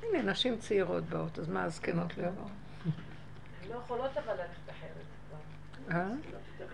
הנה, 0.04 0.22
נשים 0.22 0.58
צעירות 0.58 1.04
באות, 1.04 1.40
אז 1.40 1.50
מה 1.50 1.64
הזקנות 1.64 2.18
לא 2.18 2.28
יבואו? 2.28 2.48
לא 3.70 3.76
יכולות 3.76 4.18
אבל 4.18 4.34
ללכת 4.34 4.70
אחרת. 4.70 4.92
אה? 5.92 6.10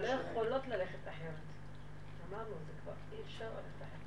לא 0.02 0.08
יכולות 0.08 0.68
ללכת 0.68 1.08
אחרת. 1.08 1.40
אמרנו, 2.30 2.50
זה 2.66 2.72
כבר 2.84 2.94
אי 3.14 3.18
אפשר 3.26 3.46
ללכת 3.46 3.78
אחרת. 3.78 4.04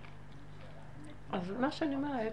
אז 1.36 1.50
מה 1.50 1.70
שאני 1.70 1.94
אומרת, 1.94 2.32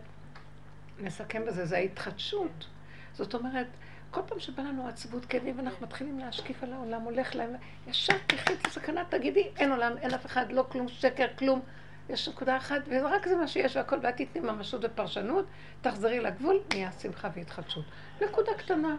נסכם 0.99 1.45
בזה, 1.45 1.65
זה 1.65 1.77
ההתחדשות. 1.77 2.67
זאת 3.13 3.35
אומרת, 3.35 3.67
כל 4.11 4.21
פעם 4.27 4.39
שבא 4.39 4.63
לנו 4.63 4.87
עצבות 4.87 5.25
כאבים 5.25 5.57
ואנחנו 5.57 5.85
מתחילים 5.85 6.19
להשקיף 6.19 6.63
על 6.63 6.73
העולם, 6.73 7.01
הולך 7.01 7.35
להם, 7.35 7.55
ישר 7.87 8.13
תחי 8.27 8.53
את 8.53 8.67
הסכנה, 8.67 9.03
תגידי, 9.09 9.47
אין 9.57 9.71
עולם, 9.71 9.97
אין 9.97 10.13
אף 10.13 10.25
אחד, 10.25 10.51
לא 10.51 10.65
כלום, 10.69 10.87
שקר, 10.87 11.27
כלום. 11.37 11.61
יש 12.09 12.29
נקודה 12.29 12.57
אחת, 12.57 12.81
ורק 12.87 13.27
זה 13.27 13.35
מה 13.35 13.47
שיש 13.47 13.75
והכל, 13.75 13.99
ואת 14.01 14.17
תתני 14.17 14.41
ממשות 14.41 14.81
ופרשנות, 14.83 15.45
תחזרי 15.81 16.19
לגבול, 16.19 16.59
נהיה 16.73 16.91
שמחה 16.91 17.29
והתחדשות. 17.35 17.85
נקודה 18.21 18.51
קטנה. 18.57 18.95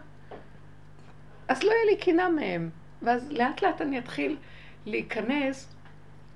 אז 1.47 1.63
לא 1.63 1.71
יהיה 1.71 1.85
לי 1.85 1.97
קינה 1.97 2.29
מהם, 2.29 2.69
ואז 3.01 3.31
לאט 3.31 3.61
לאט 3.61 3.81
אני 3.81 3.99
אתחיל 3.99 4.37
להיכנס 4.85 5.75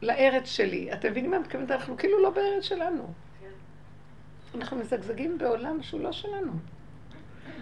לארץ 0.01 0.45
שלי. 0.45 0.93
אתם 0.93 1.11
מבינים 1.11 1.31
מה 1.31 1.37
אני 1.37 1.43
מתכוונת? 1.43 1.71
אנחנו 1.71 1.97
כאילו 1.97 2.23
לא 2.23 2.29
בארץ 2.29 2.63
שלנו. 2.63 3.13
אנחנו 4.55 4.77
מזגזגים 4.77 5.37
בעולם 5.37 5.83
שהוא 5.83 6.01
לא 6.01 6.11
שלנו. 6.11 6.51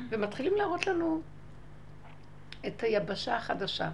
ומתחילים 0.09 0.55
להראות 0.55 0.87
לנו 0.87 1.21
את 2.67 2.83
היבשה 2.83 3.37
החדשה, 3.37 3.89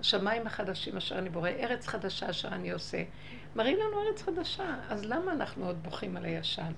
השמיים 0.00 0.46
החדשים 0.46 0.96
אשר 0.96 1.18
אני 1.18 1.28
בורא, 1.28 1.48
ארץ 1.48 1.86
חדשה 1.86 2.30
אשר 2.30 2.48
אני 2.48 2.70
עושה. 2.70 3.02
מראים 3.56 3.78
לנו 3.78 4.02
ארץ 4.02 4.22
חדשה, 4.22 4.76
אז 4.88 5.04
למה 5.04 5.32
אנחנו 5.32 5.66
עוד 5.66 5.82
בוכים 5.82 6.16
על 6.16 6.24
הישן? 6.24 6.72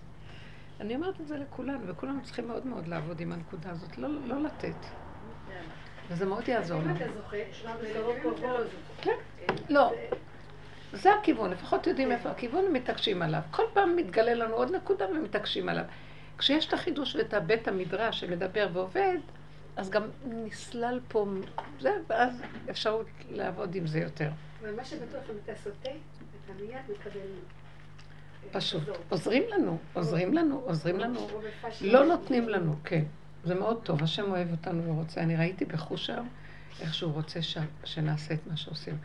אני 0.81 0.95
אומרת 0.95 1.21
את 1.21 1.29
זה 1.29 1.39
לכולנו, 1.39 1.87
וכולנו 1.87 2.23
צריכים 2.23 2.49
מאוד 2.49 2.67
מאוד 2.67 2.89
לעבוד 2.89 3.21
עם 3.21 3.33
הנקודה 3.33 3.71
הזאת, 3.71 3.99
לא, 3.99 4.09
לא 4.27 4.43
לתת. 4.43 4.77
וזה 6.09 6.27
מאוד 6.27 6.49
יעזור 6.49 6.81
אם 6.81 6.89
לנו. 6.89 6.97
אתה 6.97 7.05
זוכר. 7.15 7.37
כן, 9.01 9.17
לא. 9.69 9.93
זה 10.93 11.15
הכיוון, 11.15 11.51
לפחות 11.51 11.87
יודעים 11.87 12.13
איפה 12.13 12.31
הכיוון 12.31 12.65
ומתעקשים 12.65 13.23
עליו. 13.23 13.41
כל 13.51 13.63
פעם 13.73 13.97
מתגלה 13.97 14.35
לנו 14.35 14.55
עוד 14.55 14.75
נקודה 14.75 15.11
ומתעקשים 15.11 15.69
עליו. 15.69 15.85
כשיש 16.39 16.69
את 16.69 16.73
החידוש 16.73 17.17
ואת 17.17 17.35
הבית 17.35 17.69
המדרש 17.69 18.21
שמדבר 18.21 18.69
ועובד, 18.73 19.19
אז 19.77 19.91
גם 19.91 20.03
נסלל 20.27 21.01
פה 21.09 21.27
זה, 21.81 21.91
ואז 22.09 22.43
אפשרות 22.71 23.07
לעבוד 23.31 23.75
עם 23.75 23.87
זה 23.87 23.99
יותר. 23.99 24.31
אבל 24.61 24.75
מה 24.77 24.85
שבטוח, 24.85 25.23
אם 25.31 25.35
אתה 25.45 25.53
סוטה, 25.55 25.91
אתה 26.45 26.53
מיד 26.61 26.99
מקבל... 26.99 27.21
פשוט. 28.53 28.83
עוזרים 29.09 29.43
לנו, 29.49 29.79
עוזרים 29.93 30.35
לנו, 30.35 30.61
עוזרים 30.65 30.99
לנו. 30.99 31.27
בפשטות. 31.27 31.89
לא 31.89 32.07
נותנים 32.07 32.49
לנו, 32.49 32.75
כן. 32.85 33.05
זה 33.45 33.55
מאוד 33.55 33.83
טוב, 33.83 34.03
השם 34.03 34.31
אוהב 34.31 34.51
אותנו 34.51 34.85
ורוצה. 34.85 35.21
אני 35.21 35.37
ראיתי 35.37 35.65
בחושר 35.65 36.19
איך 36.81 36.95
שהוא 36.95 37.13
רוצה. 37.13 37.41
שנעשה 37.85 38.35
את 38.35 38.47
מה 38.47 38.57
שעושים. 38.57 38.99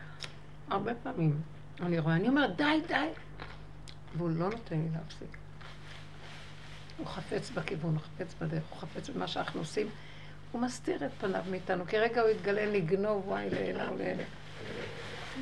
הרבה 0.70 0.92
פעמים 0.94 1.40
אני 1.82 1.98
רואה, 1.98 2.14
אני 2.16 2.28
אומרת, 2.28 2.56
די, 2.56 2.80
די. 2.88 2.94
והוא 4.16 4.30
לא 4.30 4.44
נותן 4.50 4.76
לי 4.76 4.88
להפסיק. 4.94 5.36
הוא 6.98 7.06
חפץ 7.06 7.50
בכיוון, 7.50 7.94
הוא 7.94 8.00
חפץ 8.02 8.34
בדרך, 8.40 8.62
הוא 8.70 8.78
חפץ 8.78 9.08
במה 9.08 9.26
שאנחנו 9.26 9.60
עושים. 9.60 9.88
הוא 10.52 10.60
מסתיר 10.62 11.06
את 11.06 11.10
פניו 11.20 11.42
מאיתנו, 11.50 11.86
כי 11.86 11.98
רגע 11.98 12.20
הוא 12.20 12.30
יתגלה 12.30 12.66
לגנוב, 12.66 13.28
וואי, 13.28 13.50
לאלה 13.50 13.92
ולאלה. 13.92 14.22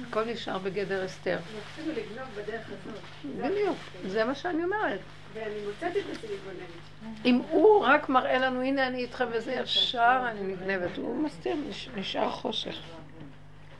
הכל 0.08 0.24
נשאר 0.24 0.58
בגדר 0.58 1.04
הסתר. 1.04 1.38
רצינו 1.38 1.92
לגנוב 1.92 2.28
בדרך 2.36 2.66
הזאת. 2.66 3.00
בדיוק, 3.50 3.76
זה 4.06 4.24
מה 4.24 4.34
שאני 4.34 4.64
אומרת. 4.64 5.00
ואני 5.34 5.54
מוצאת 5.66 5.92
את 5.96 6.16
עצמי 6.16 6.30
מתבוננת. 6.36 7.24
אם 7.24 7.40
הוא 7.50 7.84
רק 7.84 8.08
מראה 8.08 8.38
לנו, 8.38 8.62
הנה 8.62 8.86
אני 8.86 8.98
איתכם 8.98 9.24
וזה, 9.32 9.52
ישר 9.52 10.22
אני 10.30 10.42
נגנבת. 10.52 10.96
הוא 10.96 11.22
מסתיר, 11.24 11.56
נש- 11.68 11.88
נשאר 11.96 12.30
חושך. 12.30 12.76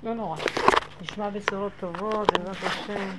לא 0.03 0.15
נורא. 0.15 0.39
נשמע 1.02 1.31
בשורות 1.31 1.73
טובות, 1.81 2.32
בעזרת 2.32 2.56
השם. 2.64 3.10